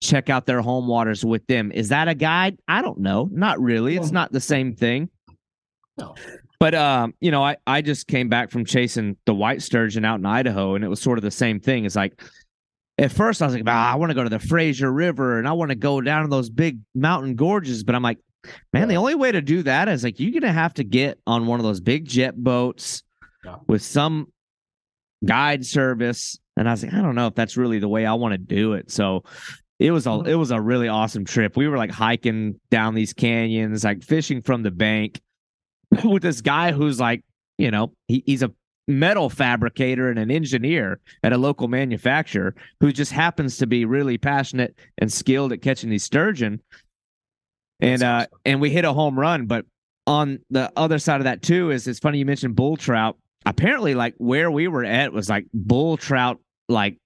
check 0.00 0.30
out 0.30 0.46
their 0.46 0.60
home 0.62 0.86
waters 0.86 1.24
with 1.24 1.46
them. 1.46 1.70
Is 1.72 1.90
that 1.90 2.08
a 2.08 2.14
guide? 2.14 2.58
I 2.68 2.82
don't 2.82 3.00
know. 3.00 3.28
Not 3.32 3.60
really. 3.60 3.96
It's 3.96 4.10
not 4.12 4.32
the 4.32 4.40
same 4.40 4.74
thing. 4.74 5.10
No. 5.98 6.14
But 6.62 6.76
um, 6.76 7.12
you 7.20 7.32
know, 7.32 7.42
I 7.42 7.56
I 7.66 7.82
just 7.82 8.06
came 8.06 8.28
back 8.28 8.52
from 8.52 8.64
chasing 8.64 9.16
the 9.26 9.34
white 9.34 9.62
sturgeon 9.62 10.04
out 10.04 10.20
in 10.20 10.26
Idaho, 10.26 10.76
and 10.76 10.84
it 10.84 10.88
was 10.88 11.02
sort 11.02 11.18
of 11.18 11.22
the 11.22 11.30
same 11.32 11.58
thing. 11.58 11.84
It's 11.86 11.96
like 11.96 12.22
at 12.98 13.10
first 13.10 13.42
I 13.42 13.46
was 13.46 13.54
like, 13.56 13.64
ah, 13.66 13.92
I 13.92 13.96
want 13.96 14.10
to 14.10 14.14
go 14.14 14.22
to 14.22 14.28
the 14.30 14.38
Fraser 14.38 14.92
River 14.92 15.40
and 15.40 15.48
I 15.48 15.52
want 15.54 15.70
to 15.70 15.74
go 15.74 16.00
down 16.00 16.22
to 16.22 16.28
those 16.28 16.50
big 16.50 16.78
mountain 16.94 17.34
gorges, 17.34 17.82
but 17.82 17.96
I'm 17.96 18.02
like, 18.04 18.18
man, 18.72 18.86
the 18.86 18.94
only 18.94 19.16
way 19.16 19.32
to 19.32 19.40
do 19.42 19.64
that 19.64 19.88
is 19.88 20.04
like 20.04 20.20
you're 20.20 20.30
gonna 20.40 20.52
have 20.52 20.72
to 20.74 20.84
get 20.84 21.18
on 21.26 21.46
one 21.48 21.58
of 21.58 21.64
those 21.64 21.80
big 21.80 22.04
jet 22.04 22.36
boats 22.36 23.02
Yeah. 23.44 23.56
with 23.66 23.82
some 23.82 24.28
guide 25.24 25.66
service. 25.66 26.38
And 26.56 26.68
I 26.68 26.72
was 26.74 26.84
like, 26.84 26.94
I 26.94 27.02
don't 27.02 27.16
know 27.16 27.26
if 27.26 27.34
that's 27.34 27.56
really 27.56 27.80
the 27.80 27.88
way 27.88 28.06
I 28.06 28.14
want 28.14 28.34
to 28.34 28.38
do 28.38 28.74
it. 28.74 28.88
So 28.88 29.24
it 29.80 29.90
was 29.90 30.06
a 30.06 30.10
Mhm. 30.10 30.28
it 30.28 30.36
was 30.36 30.52
a 30.52 30.60
really 30.60 30.86
awesome 30.86 31.24
trip. 31.24 31.56
We 31.56 31.66
were 31.66 31.76
like 31.76 31.90
hiking 31.90 32.60
down 32.70 32.94
these 32.94 33.12
canyons, 33.12 33.82
like 33.82 34.04
fishing 34.04 34.42
from 34.42 34.62
the 34.62 34.70
bank 34.70 35.20
with 36.04 36.22
this 36.22 36.40
guy 36.40 36.72
who's 36.72 37.00
like, 37.00 37.22
you 37.58 37.70
know, 37.70 37.92
he, 38.08 38.22
he's 38.26 38.42
a 38.42 38.52
metal 38.88 39.30
fabricator 39.30 40.10
and 40.10 40.18
an 40.18 40.30
engineer 40.30 40.98
at 41.22 41.32
a 41.32 41.38
local 41.38 41.68
manufacturer 41.68 42.54
who 42.80 42.92
just 42.92 43.12
happens 43.12 43.56
to 43.58 43.66
be 43.66 43.84
really 43.84 44.18
passionate 44.18 44.74
and 44.98 45.12
skilled 45.12 45.52
at 45.52 45.62
catching 45.62 45.90
these 45.90 46.04
sturgeon. 46.04 46.60
And 47.80 48.02
uh 48.02 48.26
and 48.44 48.60
we 48.60 48.70
hit 48.70 48.84
a 48.84 48.92
home 48.92 49.18
run, 49.18 49.46
but 49.46 49.66
on 50.06 50.40
the 50.50 50.72
other 50.76 50.98
side 50.98 51.20
of 51.20 51.24
that 51.24 51.42
too 51.42 51.70
is 51.70 51.86
it's 51.86 52.00
funny 52.00 52.18
you 52.18 52.26
mentioned 52.26 52.56
bull 52.56 52.76
trout. 52.76 53.16
Apparently, 53.44 53.94
like 53.94 54.14
where 54.18 54.50
we 54.50 54.68
were 54.68 54.84
at 54.84 55.12
was 55.12 55.28
like 55.28 55.46
bull 55.52 55.96
trout 55.96 56.38
like 56.68 56.96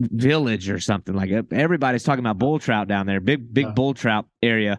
village 0.00 0.68
or 0.68 0.78
something. 0.78 1.14
Like 1.14 1.30
everybody's 1.52 2.02
talking 2.02 2.20
about 2.20 2.38
bull 2.38 2.58
trout 2.58 2.88
down 2.88 3.06
there, 3.06 3.20
big 3.20 3.52
big 3.52 3.74
bull 3.74 3.94
trout 3.94 4.26
area. 4.42 4.78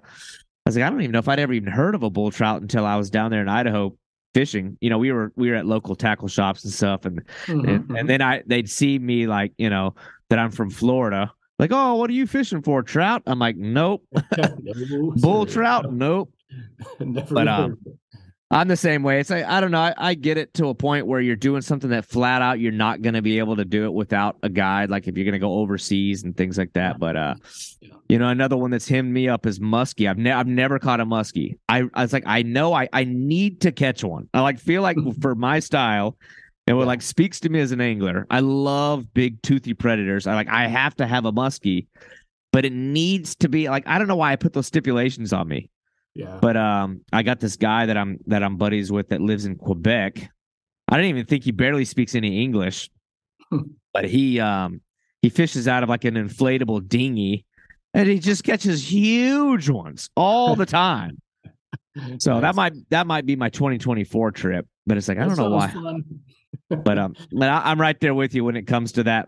I 0.68 0.70
was 0.70 0.76
like, 0.76 0.84
I 0.84 0.90
don't 0.90 1.00
even 1.00 1.14
know 1.14 1.20
if 1.20 1.30
I'd 1.30 1.40
ever 1.40 1.54
even 1.54 1.72
heard 1.72 1.96
of 1.96 2.04
a 2.04 2.10
bull 2.10 2.30
trout 2.30 2.62
until 2.62 2.86
I 2.86 2.98
was 2.98 3.10
down 3.10 3.32
there 3.32 3.42
in 3.42 3.48
Idaho 3.48 3.96
fishing. 4.34 4.78
You 4.82 4.90
know, 4.90 4.98
we 4.98 5.14
were 5.14 5.32
we 5.38 5.50
were 5.50 5.56
at 5.56 5.66
local 5.66 5.96
tackle 5.96 6.28
shops 6.28 6.66
and 6.66 6.74
stuff, 6.74 7.06
and 7.06 7.26
Mhm, 7.46 7.70
and, 7.70 7.98
and 7.98 8.10
then 8.10 8.22
I 8.22 8.44
they'd 8.46 8.70
see 8.70 9.00
me 9.00 9.28
like 9.28 9.54
you 9.58 9.70
know 9.70 9.96
that 10.30 10.40
I'm 10.40 10.52
from 10.52 10.70
Florida. 10.70 11.32
Like, 11.58 11.72
oh, 11.72 11.96
what 11.96 12.10
are 12.10 12.14
you 12.14 12.28
fishing 12.28 12.62
for? 12.62 12.84
Trout? 12.84 13.24
I'm 13.28 13.40
like, 13.40 13.56
nope. 13.56 14.06
Bull 15.16 15.46
trout? 15.46 15.94
Nope. 15.94 16.34
But, 17.32 17.48
um. 17.48 17.78
I'm 18.50 18.70
the 18.70 18.78
same 18.78 19.04
way. 19.04 19.20
It's 19.20 19.30
like 19.30 19.44
I 19.44 19.60
don't 19.60 19.72
know. 19.72 19.82
I, 19.82 19.94
I 19.98 20.14
get 20.14 20.38
it 20.38 20.54
to 20.54 20.68
a 20.70 20.74
point 20.74 21.06
where 21.06 21.20
you're 21.20 21.36
doing 21.36 21.62
something 21.62 21.90
that 21.90 22.06
flat 22.06 22.42
out 22.42 22.62
you're 22.62 22.72
not 22.72 23.02
going 23.02 23.16
to 23.16 23.22
be 23.22 23.40
able 23.40 23.58
to 23.58 23.66
do 23.66 23.84
it 23.84 23.94
without 23.94 24.38
a 24.42 24.48
guide. 24.48 24.90
Like 24.90 25.08
if 25.08 25.18
you're 25.18 25.26
going 25.26 25.34
to 25.34 25.40
go 25.40 25.56
overseas 25.56 26.24
and 26.24 26.36
things 26.36 26.58
like 26.58 26.72
that. 26.74 26.98
But 26.98 27.18
uh, 27.18 27.36
Yeah. 27.82 27.96
you 28.08 28.18
know, 28.18 28.30
another 28.30 28.56
one 28.56 28.72
that's 28.72 28.88
hemmed 28.88 29.12
me 29.12 29.28
up 29.28 29.46
is 29.46 29.60
muskie. 29.60 30.10
I've 30.10 30.18
never 30.18 30.38
I've 30.40 30.48
never 30.48 30.80
caught 30.80 31.02
a 31.02 31.06
muskie. 31.06 31.58
I 31.68 31.84
I 31.94 32.04
was 32.04 32.14
like 32.14 32.24
I 32.26 32.42
know 32.44 32.74
I 32.74 32.88
I 32.94 33.04
need 33.04 33.60
to 33.62 33.74
catch 33.74 34.02
one. 34.02 34.30
I 34.34 34.40
like 34.40 34.60
feel 34.60 34.82
like 34.82 34.98
for 35.22 35.36
my 35.36 35.60
style. 35.60 36.18
And 36.68 36.78
what 36.78 36.88
like 36.88 37.02
speaks 37.02 37.40
to 37.42 37.50
me 37.50 37.60
as 37.60 37.72
an 37.74 37.82
angler. 37.82 38.28
I 38.30 38.40
love 38.42 39.14
big 39.14 39.42
toothy 39.42 39.74
predators. 39.74 40.26
I 40.26 40.36
like 40.36 40.48
I 40.50 40.68
have 40.68 40.96
to 40.98 41.08
have 41.08 41.26
a 41.26 41.34
muskie, 41.34 41.88
but 42.54 42.64
it 42.64 42.72
needs 42.74 43.36
to 43.38 43.50
be 43.50 43.70
like 43.70 43.84
I 43.88 43.98
don't 43.98 44.08
know 44.08 44.16
why 44.16 44.32
I 44.32 44.38
put 44.38 44.54
those 44.54 44.68
stipulations 44.68 45.34
on 45.34 45.50
me. 45.50 45.70
Yeah. 46.18 46.40
But 46.42 46.58
um, 46.58 47.02
I 47.14 47.22
got 47.22 47.40
this 47.40 47.56
guy 47.58 47.86
that 47.86 47.96
I'm 47.96 48.18
that 48.26 48.42
I'm 48.44 48.58
buddies 48.58 48.92
with 48.92 49.10
that 49.10 49.22
lives 49.22 49.46
in 49.46 49.56
Quebec. 49.56 50.30
I 50.90 50.96
don't 50.98 51.06
even 51.06 51.26
think 51.26 51.44
he 51.44 51.52
barely 51.52 51.86
speaks 51.86 52.16
any 52.16 52.42
English, 52.44 52.90
Hmm. 53.52 53.60
but 53.94 54.06
he 54.06 54.40
um 54.40 54.82
he 55.22 55.30
fishes 55.30 55.68
out 55.68 55.84
of 55.84 55.90
like 55.90 56.06
an 56.06 56.16
inflatable 56.16 56.88
dinghy, 56.88 57.46
and 57.94 58.08
he 58.10 58.18
just 58.20 58.44
catches 58.44 58.92
huge 58.92 59.70
ones 59.70 60.10
all 60.16 60.56
the 60.56 60.66
time. 60.66 61.22
So 62.20 62.40
that 62.42 62.54
might 62.54 62.74
that 62.92 63.08
might 63.08 63.26
be 63.26 63.36
my 63.36 63.50
2024 63.50 64.32
trip, 64.32 64.68
but 64.86 64.98
it's 64.98 65.08
like 65.08 65.18
I 65.18 65.26
don't 65.26 65.36
know 65.38 65.50
why. 65.50 65.74
But 66.70 66.98
um, 67.00 67.16
but 67.32 67.50
I, 67.50 67.62
I'm 67.66 67.80
right 67.82 68.00
there 68.00 68.14
with 68.14 68.36
you 68.36 68.44
when 68.44 68.56
it 68.56 68.68
comes 68.68 68.92
to 68.94 69.04
that. 69.04 69.28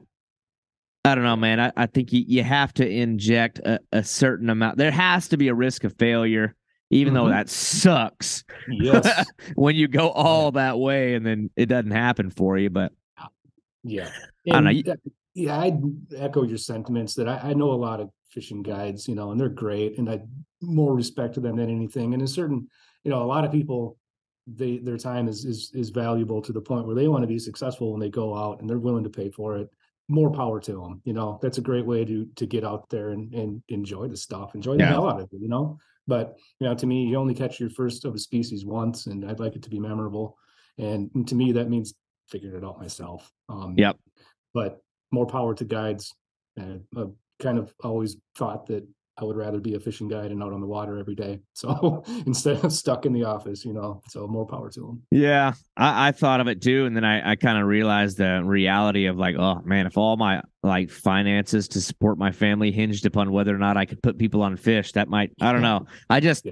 I 1.05 1.15
don't 1.15 1.23
know, 1.23 1.35
man. 1.35 1.59
I, 1.59 1.71
I 1.75 1.85
think 1.87 2.13
you, 2.13 2.23
you 2.27 2.43
have 2.43 2.73
to 2.75 2.87
inject 2.87 3.59
a, 3.59 3.79
a 3.91 4.03
certain 4.03 4.49
amount. 4.49 4.77
There 4.77 4.91
has 4.91 5.29
to 5.29 5.37
be 5.37 5.47
a 5.47 5.53
risk 5.55 5.83
of 5.83 5.95
failure, 5.97 6.53
even 6.89 7.13
though 7.13 7.25
Mhm. 7.25 7.31
that 7.31 7.49
sucks 7.49 8.43
yes. 8.69 9.25
when 9.55 9.75
you 9.75 9.87
go 9.87 10.09
all 10.09 10.51
that 10.53 10.79
way 10.79 11.13
and 11.15 11.25
then 11.25 11.49
it 11.55 11.67
doesn't 11.67 11.91
happen 11.91 12.29
for 12.29 12.57
you. 12.57 12.69
But 12.69 12.91
Yeah. 13.83 14.09
I 14.51 14.59
know, 14.61 14.67
And 14.69 14.77
you- 14.77 14.83
that- 14.83 14.99
yeah, 15.35 15.57
I 15.57 15.79
echo 16.15 16.43
your 16.43 16.57
sentiments 16.57 17.13
that 17.15 17.27
I, 17.27 17.51
I 17.51 17.53
know 17.53 17.71
a 17.71 17.75
lot 17.75 17.99
of 17.99 18.09
fishing 18.29 18.61
guides, 18.61 19.07
you 19.07 19.15
know, 19.15 19.31
and 19.31 19.39
they're 19.39 19.49
great 19.49 19.97
and 19.97 20.09
I 20.09 20.21
more 20.61 20.93
respect 20.93 21.35
to 21.35 21.39
them 21.39 21.55
than 21.55 21.69
anything. 21.69 22.13
And 22.13 22.21
a 22.21 22.27
certain, 22.27 22.67
you 23.03 23.11
know, 23.11 23.21
a 23.23 23.25
lot 23.25 23.45
of 23.45 23.51
people 23.51 23.97
they 24.47 24.79
their 24.79 24.97
time 24.97 25.27
is 25.27 25.45
is 25.45 25.71
is 25.75 25.91
valuable 25.91 26.41
to 26.41 26.51
the 26.51 26.59
point 26.61 26.85
where 26.87 26.95
they 26.95 27.07
want 27.07 27.21
to 27.21 27.27
be 27.27 27.37
successful 27.37 27.91
when 27.91 27.99
they 27.99 28.09
go 28.09 28.35
out 28.35 28.59
and 28.59 28.69
they're 28.69 28.79
willing 28.79 29.03
to 29.03 29.09
pay 29.09 29.29
for 29.29 29.57
it. 29.57 29.69
More 30.07 30.31
power 30.31 30.59
to 30.59 30.71
them, 30.73 31.01
you 31.05 31.13
know. 31.13 31.37
That's 31.41 31.59
a 31.59 31.61
great 31.61 31.85
way 31.85 32.03
to 32.03 32.25
to 32.35 32.45
get 32.47 32.63
out 32.63 32.89
there 32.89 33.09
and 33.09 33.31
and 33.33 33.61
enjoy 33.69 34.07
the 34.07 34.17
stuff, 34.17 34.55
enjoy 34.55 34.73
the 34.73 34.79
Yeah. 34.79 34.89
hell 34.89 35.07
out 35.07 35.21
of 35.21 35.31
it, 35.31 35.39
you 35.39 35.47
know. 35.47 35.77
But 36.09 36.37
you 36.59 36.67
know, 36.67 36.73
to 36.75 36.87
me, 36.87 37.05
you 37.05 37.15
only 37.17 37.35
catch 37.35 37.59
your 37.59 37.69
first 37.69 38.03
of 38.03 38.15
a 38.15 38.19
species 38.19 38.65
once, 38.65 39.05
and 39.05 39.23
I'd 39.29 39.39
like 39.39 39.55
it 39.55 39.63
to 39.63 39.69
be 39.69 39.79
memorable. 39.79 40.37
And 40.77 41.27
to 41.27 41.35
me, 41.35 41.51
that 41.53 41.69
means 41.69 41.93
figuring 42.29 42.57
it 42.57 42.65
out 42.65 42.79
myself. 42.79 43.31
Um, 43.47 43.75
Yep. 43.77 43.97
But 44.53 44.81
more 45.11 45.27
power 45.27 45.53
to 45.53 45.65
guides. 45.65 46.15
And 46.57 46.83
I've 46.97 47.13
kind 47.39 47.57
of 47.57 47.73
always 47.83 48.17
thought 48.35 48.65
that 48.67 48.87
I 49.21 49.25
would 49.25 49.35
rather 49.35 49.59
be 49.59 49.75
a 49.75 49.79
fishing 49.79 50.07
guide 50.07 50.31
and 50.31 50.41
out 50.41 50.53
on 50.53 50.61
the 50.61 50.67
water 50.67 50.97
every 50.97 51.15
day. 51.15 51.39
So 51.53 52.03
instead 52.25 52.63
of 52.63 52.71
stuck 52.71 53.05
in 53.05 53.13
the 53.13 53.23
office, 53.25 53.65
you 53.65 53.73
know, 53.73 54.01
so 54.07 54.27
more 54.27 54.45
power 54.45 54.69
to 54.71 54.79
them. 54.79 55.01
yeah, 55.11 55.53
I, 55.77 56.07
I 56.07 56.11
thought 56.11 56.39
of 56.39 56.47
it 56.47 56.61
too, 56.61 56.85
and 56.85 56.95
then 56.95 57.03
I, 57.03 57.31
I 57.31 57.35
kind 57.35 57.57
of 57.59 57.67
realized 57.67 58.17
the 58.17 58.41
reality 58.43 59.05
of 59.07 59.17
like, 59.17 59.35
oh 59.37 59.61
man, 59.65 59.85
if 59.87 59.97
all 59.97 60.15
my 60.17 60.41
like 60.63 60.89
finances 60.91 61.67
to 61.69 61.79
support 61.81 62.17
my 62.17 62.31
family 62.31 62.71
hinged 62.71 63.05
upon 63.05 63.31
whether 63.31 63.55
or 63.55 63.57
not 63.57 63.77
I 63.77 63.85
could 63.85 64.01
put 64.03 64.17
people 64.17 64.41
on 64.41 64.57
fish, 64.57 64.91
that 64.93 65.07
might 65.07 65.31
I 65.41 65.51
don't 65.53 65.61
know. 65.61 65.85
I 66.09 66.19
just 66.19 66.45
Yeah. 66.45 66.51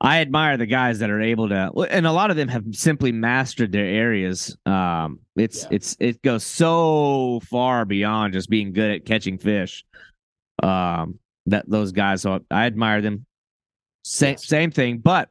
I 0.00 0.20
admire 0.20 0.56
the 0.58 0.66
guys 0.66 0.98
that 0.98 1.08
are 1.08 1.22
able 1.22 1.48
to, 1.48 1.70
and 1.88 2.06
a 2.06 2.12
lot 2.12 2.30
of 2.30 2.36
them 2.36 2.48
have 2.48 2.64
simply 2.72 3.10
mastered 3.12 3.72
their 3.72 3.86
areas. 3.86 4.56
Um, 4.66 5.20
it's 5.36 5.62
Yeah. 5.62 5.68
it's 5.70 5.96
it 6.00 6.20
goes 6.22 6.44
so 6.44 7.40
far 7.48 7.84
beyond 7.84 8.34
just 8.34 8.50
being 8.50 8.72
good 8.72 8.90
at 8.90 9.04
catching 9.06 9.38
fish. 9.38 9.84
Um, 10.62 11.18
that 11.46 11.68
those 11.68 11.92
guys, 11.92 12.22
so 12.22 12.40
I 12.50 12.66
admire 12.66 13.00
them. 13.00 13.26
Same 14.04 14.32
Yes. 14.32 14.46
same 14.46 14.70
thing, 14.70 14.98
but 14.98 15.30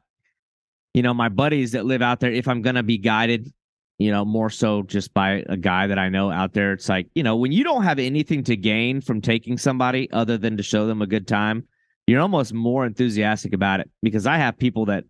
you 0.93 1.01
know, 1.01 1.13
my 1.13 1.29
buddies 1.29 1.71
that 1.71 1.85
live 1.85 2.01
out 2.01 2.19
there, 2.19 2.31
if 2.31 2.47
I'm 2.47 2.61
gonna 2.61 2.83
be 2.83 2.97
guided, 2.97 3.51
you 3.99 4.11
know, 4.11 4.25
more 4.25 4.49
so 4.49 4.83
just 4.83 5.13
by 5.13 5.43
a 5.47 5.57
guy 5.57 5.87
that 5.87 5.97
I 5.99 6.09
know 6.09 6.31
out 6.31 6.53
there, 6.53 6.73
it's 6.73 6.89
like 6.89 7.07
you 7.15 7.23
know, 7.23 7.35
when 7.35 7.51
you 7.51 7.63
don't 7.63 7.83
have 7.83 7.99
anything 7.99 8.43
to 8.45 8.55
gain 8.55 9.01
from 9.01 9.21
taking 9.21 9.57
somebody 9.57 10.09
other 10.11 10.37
than 10.37 10.57
to 10.57 10.63
show 10.63 10.87
them 10.87 11.01
a 11.01 11.07
good 11.07 11.27
time 11.27 11.67
you're 12.07 12.21
almost 12.21 12.53
more 12.53 12.85
enthusiastic 12.85 13.53
about 13.53 13.79
it 13.79 13.89
because 14.01 14.27
I 14.27 14.37
have 14.37 14.57
people 14.57 14.85
that 14.87 15.05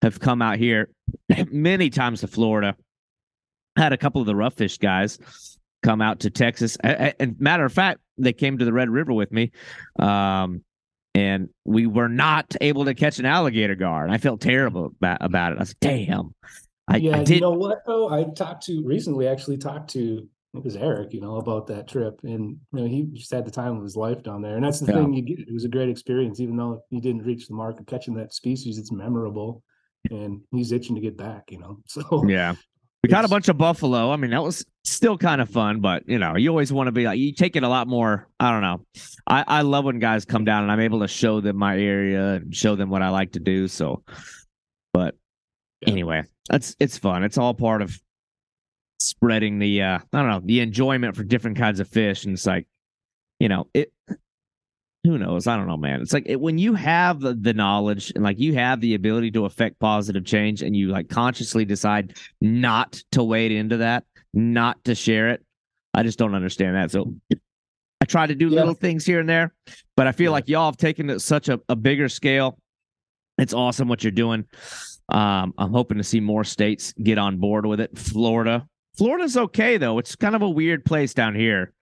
have 0.00 0.18
come 0.18 0.40
out 0.40 0.58
here 0.58 0.88
many 1.50 1.90
times 1.90 2.20
to 2.20 2.26
Florida. 2.26 2.74
Had 3.76 3.92
a 3.92 3.96
couple 3.98 4.20
of 4.20 4.26
the 4.26 4.36
rough 4.36 4.54
fish 4.54 4.78
guys 4.78 5.18
come 5.82 6.00
out 6.00 6.20
to 6.20 6.30
Texas. 6.30 6.76
And 6.82 7.38
matter 7.40 7.64
of 7.64 7.72
fact, 7.72 8.00
they 8.18 8.32
came 8.32 8.58
to 8.58 8.64
the 8.64 8.72
Red 8.72 8.88
River 8.90 9.12
with 9.12 9.32
me. 9.32 9.52
Um, 9.98 10.62
and 11.14 11.50
we 11.64 11.86
were 11.86 12.08
not 12.08 12.54
able 12.60 12.86
to 12.86 12.94
catch 12.94 13.18
an 13.18 13.26
alligator 13.26 13.74
gar. 13.74 14.04
And 14.04 14.12
I 14.12 14.18
felt 14.18 14.40
terrible 14.40 14.86
about, 14.86 15.18
about 15.20 15.52
it. 15.52 15.56
I 15.56 15.60
was 15.60 15.74
like, 15.82 16.06
damn. 16.06 16.34
I, 16.88 16.96
yeah, 16.96 17.16
I 17.16 17.18
you 17.20 17.24
did. 17.24 17.40
know 17.42 17.50
what 17.50 17.82
though? 17.86 18.08
I 18.08 18.24
talked 18.24 18.64
to 18.64 18.82
recently 18.84 19.28
actually 19.28 19.58
talked 19.58 19.90
to 19.90 20.28
it 20.54 20.62
was 20.62 20.76
Eric, 20.76 21.14
you 21.14 21.20
know, 21.20 21.36
about 21.36 21.66
that 21.68 21.88
trip. 21.88 22.20
And 22.24 22.58
you 22.72 22.80
know, 22.80 22.86
he 22.86 23.04
just 23.14 23.30
had 23.30 23.46
the 23.46 23.50
time 23.50 23.76
of 23.76 23.82
his 23.82 23.96
life 23.96 24.22
down 24.22 24.42
there. 24.42 24.56
And 24.56 24.64
that's 24.64 24.80
the 24.80 24.92
Yeah. 24.92 24.98
thing 25.00 25.14
you 25.14 25.22
get. 25.22 25.38
It 25.40 25.52
was 25.52 25.64
a 25.64 25.68
great 25.68 25.88
experience, 25.88 26.40
even 26.40 26.56
though 26.56 26.82
he 26.90 27.00
didn't 27.00 27.24
reach 27.24 27.48
the 27.48 27.54
mark 27.54 27.80
of 27.80 27.86
catching 27.86 28.14
that 28.14 28.34
species, 28.34 28.78
it's 28.78 28.92
memorable. 28.92 29.62
And 30.10 30.42
he's 30.50 30.72
itching 30.72 30.96
to 30.96 31.00
get 31.00 31.16
back, 31.16 31.50
you 31.50 31.58
know. 31.58 31.78
So 31.86 32.24
yeah. 32.28 32.54
We 33.02 33.08
caught 33.08 33.24
a 33.24 33.28
bunch 33.28 33.48
of 33.48 33.58
buffalo. 33.58 34.12
I 34.12 34.16
mean, 34.16 34.30
that 34.30 34.42
was 34.42 34.64
still 34.84 35.18
kind 35.18 35.40
of 35.40 35.50
fun, 35.50 35.80
but 35.80 36.08
you 36.08 36.18
know, 36.18 36.36
you 36.36 36.50
always 36.50 36.72
want 36.72 36.86
to 36.86 36.92
be 36.92 37.04
like 37.04 37.18
you 37.18 37.32
take 37.32 37.56
it 37.56 37.64
a 37.64 37.68
lot 37.68 37.88
more. 37.88 38.28
I 38.38 38.52
don't 38.52 38.62
know. 38.62 38.86
I, 39.26 39.44
I 39.46 39.62
love 39.62 39.84
when 39.84 39.98
guys 39.98 40.24
come 40.24 40.44
down 40.44 40.62
and 40.62 40.70
I'm 40.70 40.78
able 40.78 41.00
to 41.00 41.08
show 41.08 41.40
them 41.40 41.56
my 41.56 41.76
area 41.78 42.34
and 42.34 42.54
show 42.54 42.76
them 42.76 42.90
what 42.90 43.02
I 43.02 43.08
like 43.08 43.32
to 43.32 43.40
do. 43.40 43.66
So, 43.66 44.04
but 44.92 45.16
Yeah. 45.80 45.90
anyway, 45.90 46.22
that's 46.48 46.76
it's 46.78 46.96
fun. 46.96 47.24
It's 47.24 47.38
all 47.38 47.54
part 47.54 47.82
of 47.82 48.00
spreading 49.00 49.58
the 49.58 49.82
uh 49.82 49.98
I 50.12 50.18
don't 50.20 50.28
know 50.28 50.40
the 50.44 50.60
enjoyment 50.60 51.16
for 51.16 51.24
different 51.24 51.56
kinds 51.58 51.80
of 51.80 51.88
fish, 51.88 52.24
and 52.24 52.34
it's 52.34 52.46
like, 52.46 52.66
you 53.40 53.48
know, 53.48 53.66
it. 53.74 53.92
Who 55.04 55.18
knows? 55.18 55.48
I 55.48 55.56
don't 55.56 55.66
know, 55.66 55.76
man. 55.76 56.00
It's 56.00 56.12
like 56.12 56.24
it, 56.26 56.40
when 56.40 56.58
you 56.58 56.74
have 56.74 57.18
the, 57.20 57.34
the 57.34 57.52
knowledge 57.52 58.12
and 58.14 58.22
like 58.22 58.38
you 58.38 58.54
have 58.54 58.80
the 58.80 58.94
ability 58.94 59.32
to 59.32 59.46
affect 59.46 59.80
positive 59.80 60.24
change, 60.24 60.62
and 60.62 60.76
you 60.76 60.88
like 60.88 61.08
consciously 61.08 61.64
decide 61.64 62.16
not 62.40 63.02
to 63.12 63.24
wade 63.24 63.50
into 63.50 63.78
that, 63.78 64.04
not 64.32 64.82
to 64.84 64.94
share 64.94 65.30
it. 65.30 65.44
I 65.92 66.04
just 66.04 66.18
don't 66.18 66.34
understand 66.36 66.76
that. 66.76 66.92
So 66.92 67.14
I 68.00 68.04
try 68.04 68.26
to 68.28 68.34
do 68.36 68.48
Yeah. 68.48 68.60
little 68.60 68.74
things 68.74 69.04
here 69.04 69.18
and 69.18 69.28
there, 69.28 69.52
but 69.96 70.06
I 70.06 70.12
feel 70.12 70.26
Yeah. 70.26 70.34
like 70.34 70.48
y'all 70.48 70.66
have 70.66 70.76
taken 70.76 71.10
it 71.10 71.20
such 71.20 71.48
a, 71.48 71.60
a 71.68 71.74
bigger 71.74 72.08
scale. 72.08 72.58
It's 73.38 73.52
awesome 73.54 73.88
what 73.88 74.04
you're 74.04 74.12
doing. 74.12 74.44
Um, 75.08 75.52
I'm 75.58 75.72
hoping 75.72 75.98
to 75.98 76.04
see 76.04 76.20
more 76.20 76.44
states 76.44 76.94
get 77.02 77.18
on 77.18 77.38
board 77.38 77.66
with 77.66 77.80
it. 77.80 77.98
Florida, 77.98 78.66
Florida's 78.96 79.36
okay 79.36 79.78
though. 79.78 79.98
It's 79.98 80.14
kind 80.14 80.36
of 80.36 80.42
a 80.42 80.48
weird 80.48 80.84
place 80.84 81.12
down 81.12 81.34
here. 81.34 81.72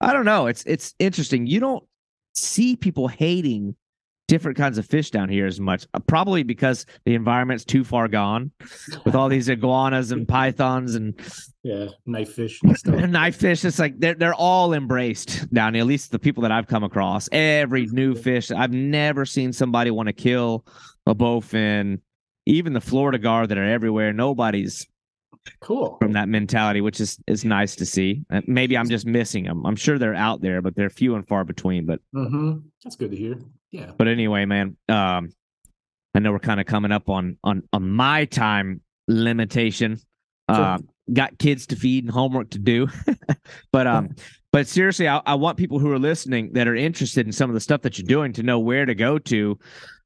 I 0.00 0.12
don't 0.12 0.24
know. 0.24 0.46
It's 0.46 0.62
it's 0.64 0.94
interesting. 1.00 1.48
You 1.48 1.58
don't 1.58 1.84
see 2.38 2.76
people 2.76 3.08
hating 3.08 3.74
different 4.28 4.58
kinds 4.58 4.76
of 4.78 4.86
fish 4.86 5.10
down 5.10 5.28
here 5.28 5.46
as 5.46 5.58
much. 5.58 5.86
Uh, 5.94 5.98
probably 6.00 6.42
because 6.42 6.86
the 7.04 7.14
environment's 7.14 7.64
too 7.64 7.82
far 7.82 8.06
gone 8.06 8.52
with 9.04 9.14
all 9.14 9.28
these 9.28 9.48
iguanas 9.48 10.12
and 10.12 10.28
pythons 10.28 10.94
and 10.94 11.18
yeah, 11.64 11.86
knife 12.06 12.34
fish 12.34 12.60
and 12.62 12.78
stuff. 12.78 12.94
knife 13.08 13.36
fish. 13.36 13.64
It's 13.64 13.78
like 13.78 13.98
they're 13.98 14.14
they're 14.14 14.34
all 14.34 14.74
embraced 14.74 15.52
down 15.52 15.74
here. 15.74 15.80
At 15.80 15.86
least 15.86 16.12
the 16.12 16.18
people 16.18 16.42
that 16.42 16.52
I've 16.52 16.68
come 16.68 16.84
across. 16.84 17.28
Every 17.32 17.86
new 17.86 18.14
fish. 18.14 18.50
I've 18.50 18.72
never 18.72 19.24
seen 19.24 19.52
somebody 19.52 19.90
want 19.90 20.08
to 20.08 20.12
kill 20.12 20.64
a 21.06 21.14
bowfin. 21.14 22.00
Even 22.46 22.72
the 22.72 22.80
Florida 22.80 23.18
gar 23.18 23.46
that 23.46 23.58
are 23.58 23.64
everywhere. 23.64 24.12
Nobody's 24.12 24.86
cool 25.60 25.96
from 26.00 26.12
that 26.12 26.28
mentality, 26.28 26.80
which 26.80 27.00
is 27.00 27.18
is 27.26 27.44
nice 27.44 27.76
to 27.76 27.86
see. 27.86 28.24
Uh, 28.30 28.40
maybe 28.46 28.76
I'm 28.76 28.88
just 28.88 29.06
missing 29.06 29.44
them. 29.44 29.64
I'm 29.66 29.76
sure 29.76 29.98
they're 29.98 30.14
out 30.14 30.40
there, 30.40 30.62
but 30.62 30.74
they're 30.74 30.90
few 30.90 31.14
and 31.14 31.26
far 31.26 31.44
between. 31.44 31.86
But 31.86 32.00
mm-hmm. 32.14 32.58
that's 32.82 32.96
good 32.96 33.10
to 33.10 33.16
hear. 33.16 33.36
Yeah. 33.70 33.90
But 33.96 34.08
anyway, 34.08 34.44
man, 34.44 34.76
um, 34.88 35.30
I 36.14 36.20
know 36.20 36.32
we're 36.32 36.38
kind 36.38 36.60
of 36.60 36.66
coming 36.66 36.92
up 36.92 37.08
on 37.08 37.36
on 37.44 37.62
on 37.72 37.88
my 37.88 38.24
time 38.24 38.80
limitation. 39.06 39.98
Sure. 40.50 40.64
Uh, 40.64 40.78
got 41.12 41.38
kids 41.38 41.66
to 41.68 41.76
feed 41.76 42.04
and 42.04 42.12
homework 42.12 42.50
to 42.50 42.58
do, 42.58 42.88
but 43.72 43.86
um, 43.86 44.14
but 44.52 44.66
seriously, 44.66 45.08
I, 45.08 45.20
I 45.26 45.34
want 45.34 45.58
people 45.58 45.78
who 45.78 45.92
are 45.92 45.98
listening 45.98 46.52
that 46.54 46.66
are 46.66 46.74
interested 46.74 47.26
in 47.26 47.32
some 47.32 47.50
of 47.50 47.54
the 47.54 47.60
stuff 47.60 47.82
that 47.82 47.98
you're 47.98 48.06
doing 48.06 48.32
to 48.34 48.42
know 48.42 48.58
where 48.58 48.86
to 48.86 48.94
go 48.94 49.18
to. 49.18 49.58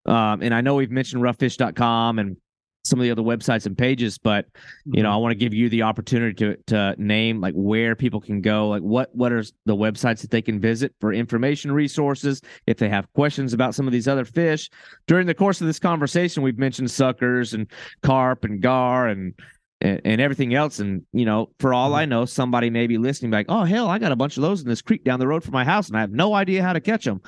Um, 0.04 0.42
and 0.42 0.52
I 0.52 0.60
know 0.60 0.74
we've 0.74 0.90
mentioned 0.90 1.22
roughfish.com 1.22 2.18
and 2.18 2.36
some 2.84 2.98
of 2.98 3.04
the 3.04 3.10
other 3.10 3.22
websites 3.22 3.66
and 3.66 3.78
pages 3.78 4.18
but 4.18 4.46
you 4.86 5.02
know 5.02 5.08
mm-hmm. 5.08 5.14
i 5.14 5.16
want 5.16 5.30
to 5.30 5.36
give 5.36 5.54
you 5.54 5.68
the 5.68 5.82
opportunity 5.82 6.34
to 6.34 6.56
to 6.66 6.94
name 6.98 7.40
like 7.40 7.54
where 7.54 7.94
people 7.94 8.20
can 8.20 8.40
go 8.40 8.68
like 8.68 8.82
what 8.82 9.14
what 9.14 9.32
are 9.32 9.42
the 9.66 9.76
websites 9.76 10.20
that 10.20 10.30
they 10.30 10.42
can 10.42 10.60
visit 10.60 10.94
for 11.00 11.12
information 11.12 11.70
resources 11.70 12.40
if 12.66 12.76
they 12.76 12.88
have 12.88 13.10
questions 13.14 13.52
about 13.52 13.74
some 13.74 13.86
of 13.86 13.92
these 13.92 14.08
other 14.08 14.24
fish 14.24 14.68
during 15.06 15.26
the 15.26 15.34
course 15.34 15.60
of 15.60 15.66
this 15.66 15.78
conversation 15.78 16.42
we've 16.42 16.58
mentioned 16.58 16.90
suckers 16.90 17.54
and 17.54 17.66
carp 18.02 18.44
and 18.44 18.60
gar 18.60 19.08
and 19.08 19.34
and, 19.80 20.00
and 20.04 20.20
everything 20.20 20.54
else 20.54 20.78
and 20.78 21.02
you 21.12 21.24
know 21.24 21.50
for 21.58 21.74
all 21.74 21.94
i 21.94 22.02
mm-hmm. 22.02 22.10
know 22.10 22.24
somebody 22.24 22.70
may 22.70 22.86
be 22.86 22.98
listening 22.98 23.30
like 23.30 23.46
oh 23.48 23.64
hell 23.64 23.88
i 23.88 23.98
got 23.98 24.12
a 24.12 24.16
bunch 24.16 24.36
of 24.36 24.42
those 24.42 24.62
in 24.62 24.68
this 24.68 24.82
creek 24.82 25.04
down 25.04 25.20
the 25.20 25.26
road 25.26 25.42
from 25.44 25.52
my 25.52 25.64
house 25.64 25.88
and 25.88 25.96
i 25.96 26.00
have 26.00 26.12
no 26.12 26.34
idea 26.34 26.62
how 26.62 26.72
to 26.72 26.80
catch 26.80 27.04
them 27.04 27.20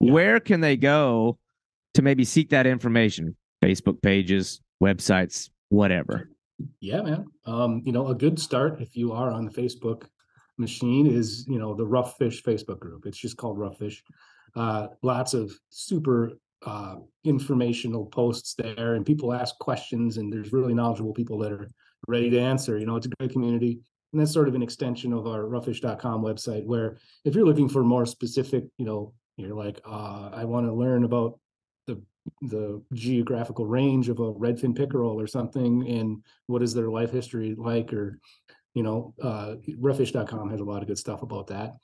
yeah. 0.00 0.12
where 0.12 0.40
can 0.40 0.60
they 0.60 0.76
go 0.76 1.38
to 1.94 2.02
maybe 2.02 2.24
seek 2.24 2.50
that 2.50 2.66
information 2.66 3.36
facebook 3.62 4.00
pages 4.02 4.60
websites, 4.82 5.50
whatever. 5.68 6.30
Yeah, 6.80 7.02
man. 7.02 7.26
Um, 7.46 7.82
you 7.84 7.92
know, 7.92 8.08
a 8.08 8.14
good 8.14 8.38
start 8.38 8.80
if 8.80 8.96
you 8.96 9.12
are 9.12 9.30
on 9.30 9.44
the 9.44 9.50
Facebook 9.50 10.06
machine 10.56 11.06
is, 11.06 11.46
you 11.48 11.58
know, 11.58 11.74
the 11.74 11.86
Rough 11.86 12.18
Fish 12.18 12.42
Facebook 12.42 12.80
group. 12.80 13.06
It's 13.06 13.18
just 13.18 13.36
called 13.36 13.58
Rough 13.58 13.78
Fish. 13.78 14.02
Uh, 14.56 14.88
lots 15.02 15.34
of 15.34 15.52
super 15.68 16.32
uh, 16.66 16.96
informational 17.24 18.06
posts 18.06 18.54
there, 18.54 18.94
and 18.94 19.06
people 19.06 19.32
ask 19.32 19.56
questions, 19.58 20.16
and 20.16 20.32
there's 20.32 20.52
really 20.52 20.74
knowledgeable 20.74 21.12
people 21.12 21.38
that 21.38 21.52
are 21.52 21.68
ready 22.08 22.30
to 22.30 22.40
answer. 22.40 22.78
You 22.78 22.86
know, 22.86 22.96
it's 22.96 23.06
a 23.06 23.10
great 23.10 23.32
community. 23.32 23.80
And 24.12 24.20
that's 24.20 24.32
sort 24.32 24.48
of 24.48 24.54
an 24.54 24.62
extension 24.62 25.12
of 25.12 25.26
our 25.26 25.42
roughfish.com 25.42 26.22
website, 26.22 26.64
where 26.64 26.96
if 27.24 27.34
you're 27.34 27.44
looking 27.44 27.68
for 27.68 27.84
more 27.84 28.06
specific, 28.06 28.64
you 28.78 28.86
know, 28.86 29.12
you're 29.36 29.54
like, 29.54 29.80
uh, 29.86 30.30
I 30.32 30.44
want 30.46 30.66
to 30.66 30.72
learn 30.72 31.04
about 31.04 31.38
the 32.42 32.82
geographical 32.92 33.66
range 33.66 34.08
of 34.08 34.18
a 34.18 34.34
redfin 34.34 34.76
pickerel 34.76 35.20
or 35.20 35.26
something 35.26 35.86
and 35.88 36.22
what 36.46 36.62
is 36.62 36.74
their 36.74 36.88
life 36.88 37.10
history 37.10 37.54
like 37.56 37.92
or 37.92 38.18
you 38.74 38.82
know 38.82 39.14
uh 39.22 39.54
roughfish.com 39.80 40.50
has 40.50 40.60
a 40.60 40.64
lot 40.64 40.82
of 40.82 40.88
good 40.88 40.98
stuff 40.98 41.22
about 41.22 41.46
that. 41.48 41.76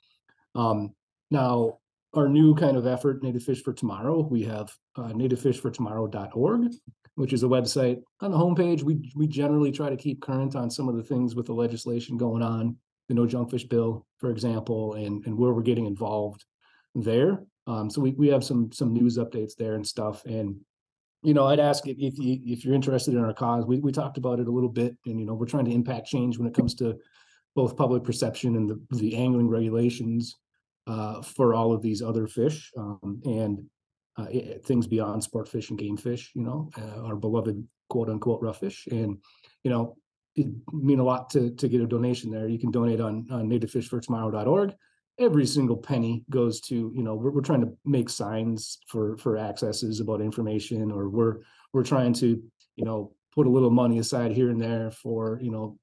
Um 0.55 0.93
now 1.31 1.79
our 2.13 2.29
new 2.29 2.55
kind 2.55 2.77
of 2.77 2.87
effort 2.87 3.21
native 3.23 3.43
fish 3.43 3.61
for 3.63 3.73
tomorrow 3.73 4.21
we 4.21 4.43
have 4.43 4.71
uh, 4.95 5.09
nativefishfortomorrow.org 5.09 6.71
which 7.15 7.31
is 7.31 7.43
a 7.43 7.47
website. 7.47 8.01
On 8.21 8.31
the 8.31 8.37
homepage 8.37 8.83
we 8.83 9.11
we 9.15 9.27
generally 9.27 9.71
try 9.71 9.89
to 9.89 9.97
keep 9.97 10.21
current 10.21 10.55
on 10.55 10.69
some 10.69 10.89
of 10.89 10.95
the 10.95 11.03
things 11.03 11.35
with 11.35 11.45
the 11.45 11.53
legislation 11.53 12.17
going 12.17 12.41
on 12.41 12.77
the 13.07 13.13
no 13.13 13.25
junkfish 13.25 13.67
bill 13.69 14.05
for 14.17 14.29
example 14.29 14.93
and 14.93 15.25
and 15.25 15.37
where 15.37 15.53
we're 15.53 15.61
getting 15.61 15.85
involved 15.85 16.43
there 16.93 17.43
um, 17.67 17.89
so 17.89 18.01
we, 18.01 18.11
we 18.11 18.27
have 18.27 18.43
some 18.43 18.71
some 18.71 18.93
news 18.93 19.17
updates 19.17 19.55
there 19.55 19.75
and 19.75 19.85
stuff. 19.85 20.25
And 20.25 20.57
you 21.23 21.33
know, 21.33 21.47
I'd 21.47 21.59
ask 21.59 21.87
if 21.87 21.97
if, 21.99 22.17
you, 22.19 22.39
if 22.45 22.63
you're 22.63 22.75
interested 22.75 23.15
in 23.15 23.23
our 23.23 23.33
cause. 23.33 23.65
We 23.65 23.79
we 23.79 23.91
talked 23.91 24.17
about 24.17 24.39
it 24.39 24.47
a 24.47 24.51
little 24.51 24.69
bit, 24.69 24.95
and 25.05 25.19
you 25.19 25.25
know, 25.25 25.33
we're 25.33 25.47
trying 25.47 25.65
to 25.65 25.73
impact 25.73 26.07
change 26.07 26.37
when 26.37 26.47
it 26.47 26.53
comes 26.53 26.75
to 26.75 26.97
both 27.55 27.77
public 27.77 28.03
perception 28.03 28.55
and 28.55 28.69
the 28.69 28.79
the 28.97 29.15
angling 29.15 29.49
regulations 29.49 30.35
uh, 30.87 31.21
for 31.21 31.55
all 31.55 31.73
of 31.73 31.81
these 31.81 32.01
other 32.01 32.27
fish 32.27 32.71
um, 32.77 33.21
and 33.25 33.63
uh, 34.17 34.27
it, 34.29 34.63
things 34.65 34.85
beyond 34.85 35.23
sport 35.23 35.47
fish 35.47 35.69
and 35.71 35.79
game 35.79 35.97
fish. 35.97 36.31
You 36.35 36.43
know, 36.43 36.69
uh, 36.77 37.01
our 37.07 37.15
beloved 37.15 37.67
quote 37.89 38.09
unquote 38.09 38.41
rough 38.41 38.59
fish, 38.59 38.87
and 38.91 39.17
you 39.63 39.71
know, 39.71 39.97
it 40.35 40.47
mean 40.71 40.99
a 40.99 41.03
lot 41.03 41.31
to 41.31 41.49
to 41.55 41.67
get 41.67 41.81
a 41.81 41.87
donation 41.87 42.29
there. 42.29 42.47
You 42.47 42.59
can 42.59 42.69
donate 42.69 43.01
on, 43.01 43.25
on 43.31 43.49
nativefishfortomorrow.org 43.49 44.75
every 45.19 45.45
single 45.45 45.77
penny 45.77 46.23
goes 46.29 46.59
to 46.59 46.91
you 46.93 47.03
know 47.03 47.15
we're, 47.15 47.31
we're 47.31 47.41
trying 47.41 47.61
to 47.61 47.71
make 47.85 48.09
signs 48.09 48.79
for 48.87 49.17
for 49.17 49.37
accesses 49.37 49.99
about 49.99 50.21
information 50.21 50.91
or 50.91 51.09
we're 51.09 51.37
we're 51.73 51.83
trying 51.83 52.13
to 52.13 52.41
you 52.75 52.85
know 52.85 53.13
put 53.33 53.47
a 53.47 53.49
little 53.49 53.69
money 53.69 53.99
aside 53.99 54.31
here 54.31 54.49
and 54.49 54.61
there 54.61 54.91
for 54.91 55.39
you 55.41 55.51
know 55.51 55.77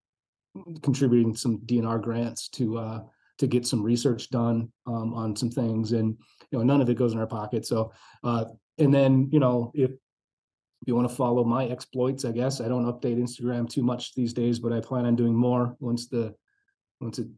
contributing 0.82 1.34
some 1.34 1.58
dnr 1.60 2.00
grants 2.00 2.48
to 2.48 2.78
uh 2.78 3.00
to 3.38 3.46
get 3.46 3.66
some 3.66 3.82
research 3.82 4.30
done 4.30 4.70
um, 4.86 5.14
on 5.14 5.34
some 5.34 5.50
things. 5.50 5.92
And 5.92 6.16
you 6.50 6.58
know 6.58 6.64
none 6.64 6.80
of 6.80 6.88
it 6.88 6.98
goes 6.98 7.12
in 7.12 7.18
our 7.18 7.26
pocket. 7.26 7.66
So 7.66 7.92
uh 8.22 8.44
and 8.78 8.92
then 8.92 9.28
you 9.32 9.40
know 9.40 9.72
if 9.74 9.90
you 10.86 10.94
want 10.94 11.08
to 11.08 11.14
follow 11.14 11.44
my 11.44 11.66
exploits 11.66 12.24
i 12.24 12.32
guess 12.32 12.60
i 12.60 12.66
don't 12.66 12.86
update 12.86 13.18
instagram 13.18 13.68
too 13.68 13.82
much 13.82 14.14
these 14.14 14.32
days 14.32 14.58
but 14.58 14.72
i 14.72 14.80
plan 14.80 15.06
on 15.06 15.14
doing 15.14 15.34
more 15.34 15.76
once 15.78 16.08
the 16.08 16.34
once 17.00 17.18
it 17.18 17.28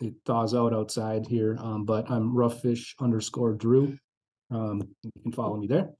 it 0.00 0.14
thaws 0.24 0.54
out 0.54 0.72
outside 0.72 1.26
here. 1.26 1.56
Um, 1.60 1.84
but 1.84 2.10
I'm 2.10 2.34
roughfish 2.34 2.94
underscore 3.00 3.54
Drew. 3.54 3.96
Um, 4.50 4.82
you 5.02 5.22
can 5.22 5.32
follow 5.32 5.56
me 5.56 5.66
there. 5.66 5.90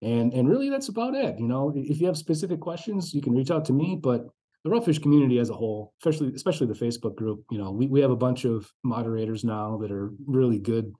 And 0.00 0.32
and 0.32 0.48
really 0.48 0.68
that's 0.68 0.88
about 0.88 1.14
it. 1.14 1.38
You 1.38 1.46
know, 1.46 1.72
if 1.74 2.00
you 2.00 2.06
have 2.06 2.16
specific 2.16 2.60
questions, 2.60 3.14
you 3.14 3.22
can 3.22 3.34
reach 3.34 3.50
out 3.50 3.64
to 3.66 3.72
me. 3.72 3.98
But 4.00 4.26
the 4.64 4.70
roughfish 4.70 5.00
community 5.00 5.38
as 5.38 5.50
a 5.50 5.54
whole, 5.54 5.92
especially 6.00 6.32
especially 6.34 6.66
the 6.66 6.74
Facebook 6.74 7.14
group, 7.14 7.44
you 7.50 7.58
know, 7.58 7.70
we, 7.70 7.86
we 7.86 8.00
have 8.00 8.10
a 8.10 8.16
bunch 8.16 8.44
of 8.44 8.68
moderators 8.82 9.44
now 9.44 9.76
that 9.78 9.92
are 9.92 10.10
really 10.26 10.58
good 10.58 10.92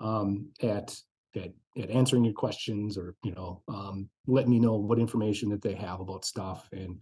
um, 0.00 0.48
at 0.62 0.96
at 1.36 1.52
at 1.80 1.90
answering 1.90 2.24
your 2.24 2.34
questions 2.34 2.98
or 2.98 3.14
you 3.22 3.32
know 3.32 3.62
um, 3.68 4.08
letting 4.26 4.50
me 4.50 4.58
know 4.58 4.76
what 4.76 4.98
information 4.98 5.48
that 5.50 5.62
they 5.62 5.74
have 5.74 6.00
about 6.00 6.24
stuff 6.24 6.68
and 6.72 7.00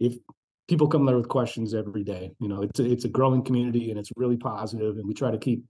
if 0.00 0.14
people 0.68 0.88
come 0.88 1.04
there 1.06 1.16
with 1.16 1.28
questions 1.28 1.74
every 1.74 2.04
day. 2.04 2.32
You 2.40 2.48
know, 2.48 2.62
it's 2.62 2.80
a, 2.80 2.90
it's 2.90 3.04
a 3.04 3.08
growing 3.08 3.42
community 3.42 3.90
and 3.90 3.98
it's 3.98 4.10
really 4.16 4.36
positive, 4.36 4.96
and 4.96 5.06
we 5.06 5.14
try 5.14 5.30
to 5.30 5.38
keep 5.38 5.64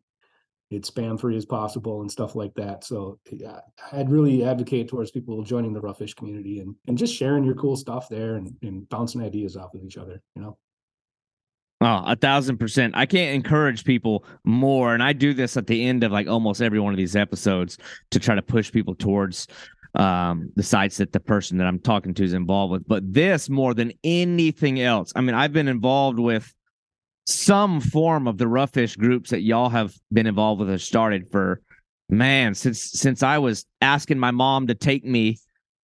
it 0.70 0.84
spam 0.84 1.20
free 1.20 1.36
as 1.36 1.44
possible 1.44 2.00
and 2.00 2.10
stuff 2.10 2.34
like 2.34 2.54
that. 2.54 2.84
So 2.84 3.18
yeah, 3.30 3.60
I'd 3.92 4.10
really 4.10 4.44
advocate 4.44 4.88
towards 4.88 5.10
people 5.10 5.42
joining 5.42 5.72
the 5.72 5.80
roughfish 5.80 6.14
community 6.14 6.60
and 6.60 6.74
and 6.86 6.96
just 6.96 7.14
sharing 7.14 7.44
your 7.44 7.54
cool 7.54 7.76
stuff 7.76 8.08
there 8.08 8.36
and, 8.36 8.54
and 8.62 8.88
bouncing 8.88 9.22
ideas 9.22 9.56
off 9.56 9.74
of 9.74 9.84
each 9.84 9.98
other. 9.98 10.22
You 10.34 10.42
know. 10.42 10.58
Oh, 11.82 12.04
a 12.06 12.14
thousand 12.14 12.58
percent. 12.58 12.94
I 12.96 13.06
can't 13.06 13.34
encourage 13.34 13.84
people 13.84 14.24
more. 14.44 14.94
And 14.94 15.02
I 15.02 15.12
do 15.12 15.34
this 15.34 15.56
at 15.56 15.66
the 15.66 15.84
end 15.84 16.04
of 16.04 16.12
like 16.12 16.28
almost 16.28 16.62
every 16.62 16.78
one 16.78 16.92
of 16.92 16.96
these 16.96 17.16
episodes 17.16 17.76
to 18.12 18.20
try 18.20 18.36
to 18.36 18.42
push 18.42 18.70
people 18.70 18.94
towards 18.94 19.48
um, 19.94 20.50
the 20.56 20.62
sites 20.62 20.96
that 20.96 21.12
the 21.12 21.20
person 21.20 21.58
that 21.58 21.66
I'm 21.66 21.78
talking 21.78 22.14
to 22.14 22.24
is 22.24 22.32
involved 22.32 22.72
with. 22.72 22.88
But 22.88 23.12
this 23.12 23.50
more 23.50 23.74
than 23.74 23.92
anything 24.04 24.80
else, 24.80 25.12
I 25.14 25.20
mean, 25.20 25.34
I've 25.34 25.52
been 25.52 25.68
involved 25.68 26.18
with 26.18 26.52
some 27.26 27.80
form 27.80 28.26
of 28.26 28.38
the 28.38 28.46
roughfish 28.46 28.96
groups 28.96 29.30
that 29.30 29.42
y'all 29.42 29.68
have 29.68 29.94
been 30.12 30.26
involved 30.26 30.60
with 30.60 30.70
or 30.70 30.78
started 30.78 31.30
for 31.30 31.60
man 32.08 32.54
since 32.54 32.82
since 32.82 33.22
I 33.22 33.38
was 33.38 33.64
asking 33.80 34.18
my 34.18 34.30
mom 34.30 34.66
to 34.66 34.74
take 34.74 35.04
me 35.04 35.38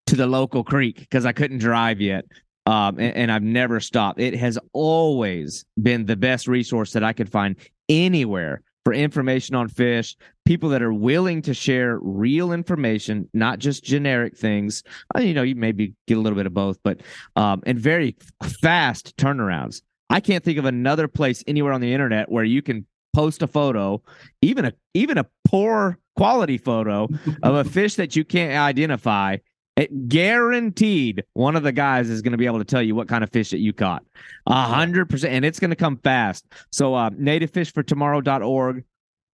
to 0.07 0.17
the 0.17 0.27
local 0.27 0.65
creek 0.65 0.99
because 0.99 1.25
I 1.25 1.33
couldn't 1.33 1.59
drive 1.59 2.01
yet. 2.01 2.25
Um, 2.67 2.99
and, 2.99 3.17
and 3.17 3.33
I've 3.33 3.43
never 3.43 3.81
stopped. 3.81 4.21
It 4.21 4.35
has 4.35 4.59
always 4.75 5.65
been 5.81 6.05
the 6.05 6.17
best 6.17 6.47
resource 6.49 6.93
that 6.93 7.05
I 7.05 7.15
could 7.15 7.31
find 7.31 7.57
anywhere 7.89 8.63
for 8.89 8.95
information 8.95 9.55
on 9.55 9.69
fish, 9.69 10.17
people 10.47 10.71
that 10.71 10.81
are 10.81 10.95
willing 10.95 11.43
to 11.43 11.53
share 11.53 11.99
real 12.01 12.53
information, 12.53 13.29
not 13.35 13.59
just 13.59 13.85
generic 13.85 14.35
things. 14.35 14.83
Uh, 15.15 15.21
you 15.21 15.35
know, 15.35 15.43
you 15.43 15.55
maybe 15.55 15.93
get 16.07 16.17
a 16.17 16.21
little 16.23 16.39
bit 16.39 16.47
of 16.47 16.55
both, 16.55 16.79
but 16.83 17.03
um, 17.37 17.63
and 17.67 17.79
very 17.79 18.17
fast 18.63 19.15
turnarounds. 19.19 19.83
I 20.09 20.21
can't 20.21 20.43
think 20.43 20.57
of 20.57 20.65
another 20.65 21.07
place 21.07 21.45
anywhere 21.47 21.75
on 21.75 21.83
the 21.83 21.93
internet 21.93 22.33
where 22.33 22.45
you 22.45 22.63
can 22.63 22.87
post 23.15 23.43
a 23.43 23.47
photo, 23.47 24.03
even 24.41 24.65
a 24.65 24.73
even 24.95 25.19
a 25.19 25.27
poor 25.45 25.99
quality 26.17 26.57
photo 26.57 27.09
of 27.43 27.55
a 27.57 27.65
fish 27.71 27.97
that 27.97 28.17
you 28.17 28.25
can't 28.25 28.57
identify, 28.57 29.37
It 29.79 30.09
guaranteed 30.09 31.25
one 31.35 31.55
of 31.57 31.63
the 31.63 31.71
guys 31.73 32.11
is 32.11 32.21
going 32.21 32.33
to 32.33 32.39
be 32.39 32.47
able 32.47 32.59
to 32.59 32.65
tell 32.65 32.83
you 32.83 32.95
what 32.97 33.07
kind 33.09 33.23
of 33.23 33.31
fish 33.31 33.51
that 33.51 33.59
you 33.61 33.73
caught. 33.73 34.03
A 34.47 34.63
hundred 34.63 35.09
percent. 35.09 35.33
And 35.35 35.45
it's 35.45 35.61
going 35.61 35.71
to 35.71 35.77
come 35.77 35.97
fast. 35.99 36.45
So 36.73 36.95
uh 36.95 37.11
nativefishfortomorrow.org, 37.11 38.85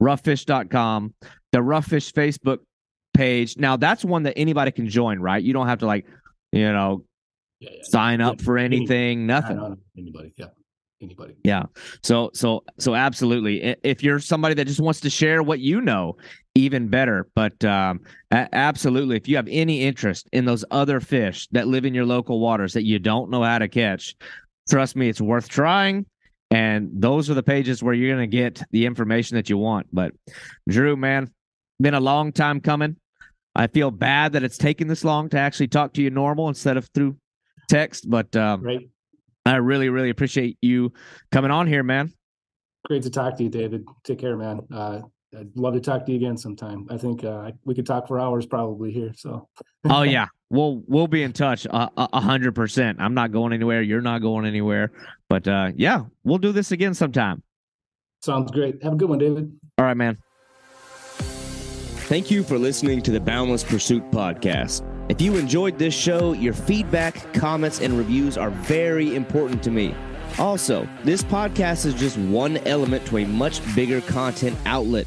roughfish.com, 0.03 1.15
the 1.53 1.59
roughfish 1.59 2.13
Facebook 2.13 2.59
page. 3.15 3.57
Now 3.57 3.77
that's 3.77 4.05
one 4.05 4.25
that 4.25 4.35
anybody 4.37 4.71
can 4.71 4.89
join, 4.89 5.19
right? 5.19 5.43
You 5.43 5.53
don't 5.53 5.67
have 5.67 5.79
to 5.81 5.87
like, 5.87 6.07
you 6.53 6.73
know, 6.73 7.05
Yeah, 7.61 7.71
yeah. 7.77 7.83
sign 7.85 8.21
up 8.21 8.39
Yeah, 8.39 8.45
for 8.45 8.59
anything, 8.59 9.27
nothing. 9.27 9.57
know 9.57 9.77
Anybody, 9.97 10.35
yeah, 10.37 10.47
anybody. 11.01 11.37
Yeah. 11.43 11.65
So 12.03 12.31
so 12.35 12.65
so 12.79 12.95
absolutely. 12.95 13.77
If 13.83 14.03
you're 14.03 14.21
somebody 14.21 14.55
that 14.57 14.67
just 14.67 14.81
wants 14.81 15.01
to 15.01 15.11
share 15.11 15.43
what 15.43 15.61
you 15.61 15.81
know, 15.81 16.17
even 16.55 16.89
better. 16.89 17.29
But 17.35 17.65
um 17.65 18.01
a- 18.31 18.49
absolutely 18.55 19.17
if 19.17 19.29
you 19.29 19.37
have 19.37 19.49
any 19.51 19.83
interest 19.83 20.29
in 20.33 20.45
those 20.45 20.65
other 20.71 21.01
fish 21.01 21.49
that 21.53 21.69
live 21.69 21.85
in 21.85 21.95
your 21.95 22.07
local 22.07 22.41
waters 22.41 22.73
that 22.75 22.85
you 22.85 22.99
don't 22.99 23.31
know 23.31 23.43
how 23.43 23.59
to 23.59 23.69
catch, 23.69 24.17
trust 24.69 24.97
me, 24.97 25.09
it's 25.09 25.21
worth 25.21 25.49
trying. 25.49 26.07
And 26.51 26.91
those 26.95 27.29
are 27.31 27.35
the 27.35 27.43
pages 27.43 27.83
where 27.83 27.95
you're 27.95 28.15
going 28.15 28.31
to 28.31 28.37
get 28.37 28.63
the 28.71 28.87
information 28.87 29.35
that 29.37 29.51
you 29.51 29.59
want. 29.59 29.89
But 29.93 30.13
Drew, 30.69 30.95
man, 30.95 31.33
been 31.81 31.95
a 31.95 32.01
long 32.01 32.31
time 32.31 32.61
coming. 32.61 32.97
I 33.57 33.67
feel 33.67 33.91
bad 33.91 34.33
that 34.35 34.45
it's 34.45 34.59
taken 34.59 34.87
this 34.87 35.05
long 35.05 35.29
to 35.31 35.39
actually 35.39 35.69
talk 35.69 35.95
to 35.95 36.03
you 36.03 36.11
normal 36.11 36.49
instead 36.49 36.77
of 36.77 36.89
through 36.95 37.17
text, 37.69 38.09
but 38.09 38.35
um, 38.37 38.63
Right. 38.63 38.89
I 39.47 39.57
really, 39.57 39.89
really 39.89 40.11
appreciate 40.11 40.59
you 40.63 40.93
coming 41.31 41.51
on 41.51 41.67
here, 41.67 41.83
man. 41.83 42.13
Great 42.87 43.03
to 43.03 43.11
talk 43.11 43.37
to 43.37 43.43
you, 43.43 43.49
David. 43.49 43.85
Take 44.05 44.19
care, 44.19 44.37
man. 44.37 44.61
Uh, 44.73 45.01
I'd 45.39 45.57
love 45.57 45.75
to 45.75 45.81
talk 45.81 46.07
to 46.07 46.13
you 46.13 46.17
again 46.19 46.37
sometime. 46.37 46.87
I 46.91 46.97
think 46.97 47.25
uh, 47.25 47.51
we 47.65 47.75
could 47.75 47.87
talk 47.87 48.07
for 48.09 48.21
hours 48.21 48.47
probably 48.47 48.93
here. 48.93 49.13
So 49.17 49.49
Oh 49.89 50.03
yeah, 50.17 50.27
we'll 50.51 50.83
we'll 50.87 51.07
be 51.09 51.23
in 51.23 51.33
touch 51.33 51.67
a 51.67 51.91
a- 51.97 52.09
a 52.15 52.21
hundred 52.21 52.55
percent. 52.55 53.01
I'm 53.01 53.15
not 53.15 53.33
going 53.33 53.53
anywhere. 53.53 53.83
You're 53.83 54.01
not 54.01 54.21
going 54.23 54.47
anywhere. 54.47 54.93
But 55.29 55.49
uh, 55.49 55.73
yeah, 55.77 56.05
we'll 56.25 56.39
do 56.39 56.53
this 56.53 56.71
again 56.73 56.95
sometime. 56.95 57.43
sounds 58.23 58.51
great. 58.51 58.83
Have 58.83 58.93
a 58.93 58.97
good 58.97 59.09
one, 59.09 59.19
David. 59.19 59.53
All 59.79 59.85
right, 59.87 59.97
man. 59.97 60.19
Thank 62.07 62.31
you 62.31 62.43
for 62.43 62.59
listening 62.59 63.01
to 63.03 63.11
the 63.11 63.21
Boundless 63.21 63.65
Pursuit 63.65 64.03
podcast. 64.11 64.83
If 65.11 65.21
you 65.21 65.37
enjoyed 65.37 65.79
this 65.79 65.95
show, 65.95 66.33
your 66.33 66.53
feedback, 66.53 67.33
comments, 67.35 67.81
and 67.81 67.97
reviews 67.97 68.37
are 68.37 68.51
very 68.51 69.15
important 69.17 69.63
to 69.65 69.71
me. 69.71 69.95
Also, 70.39 70.87
this 71.05 71.23
podcast 71.23 71.87
is 71.87 71.95
just 71.95 72.19
one 72.19 72.57
element 72.59 73.07
to 73.07 73.19
a 73.19 73.25
much 73.27 73.61
bigger 73.75 74.01
content 74.03 74.57
outlet. 74.67 75.07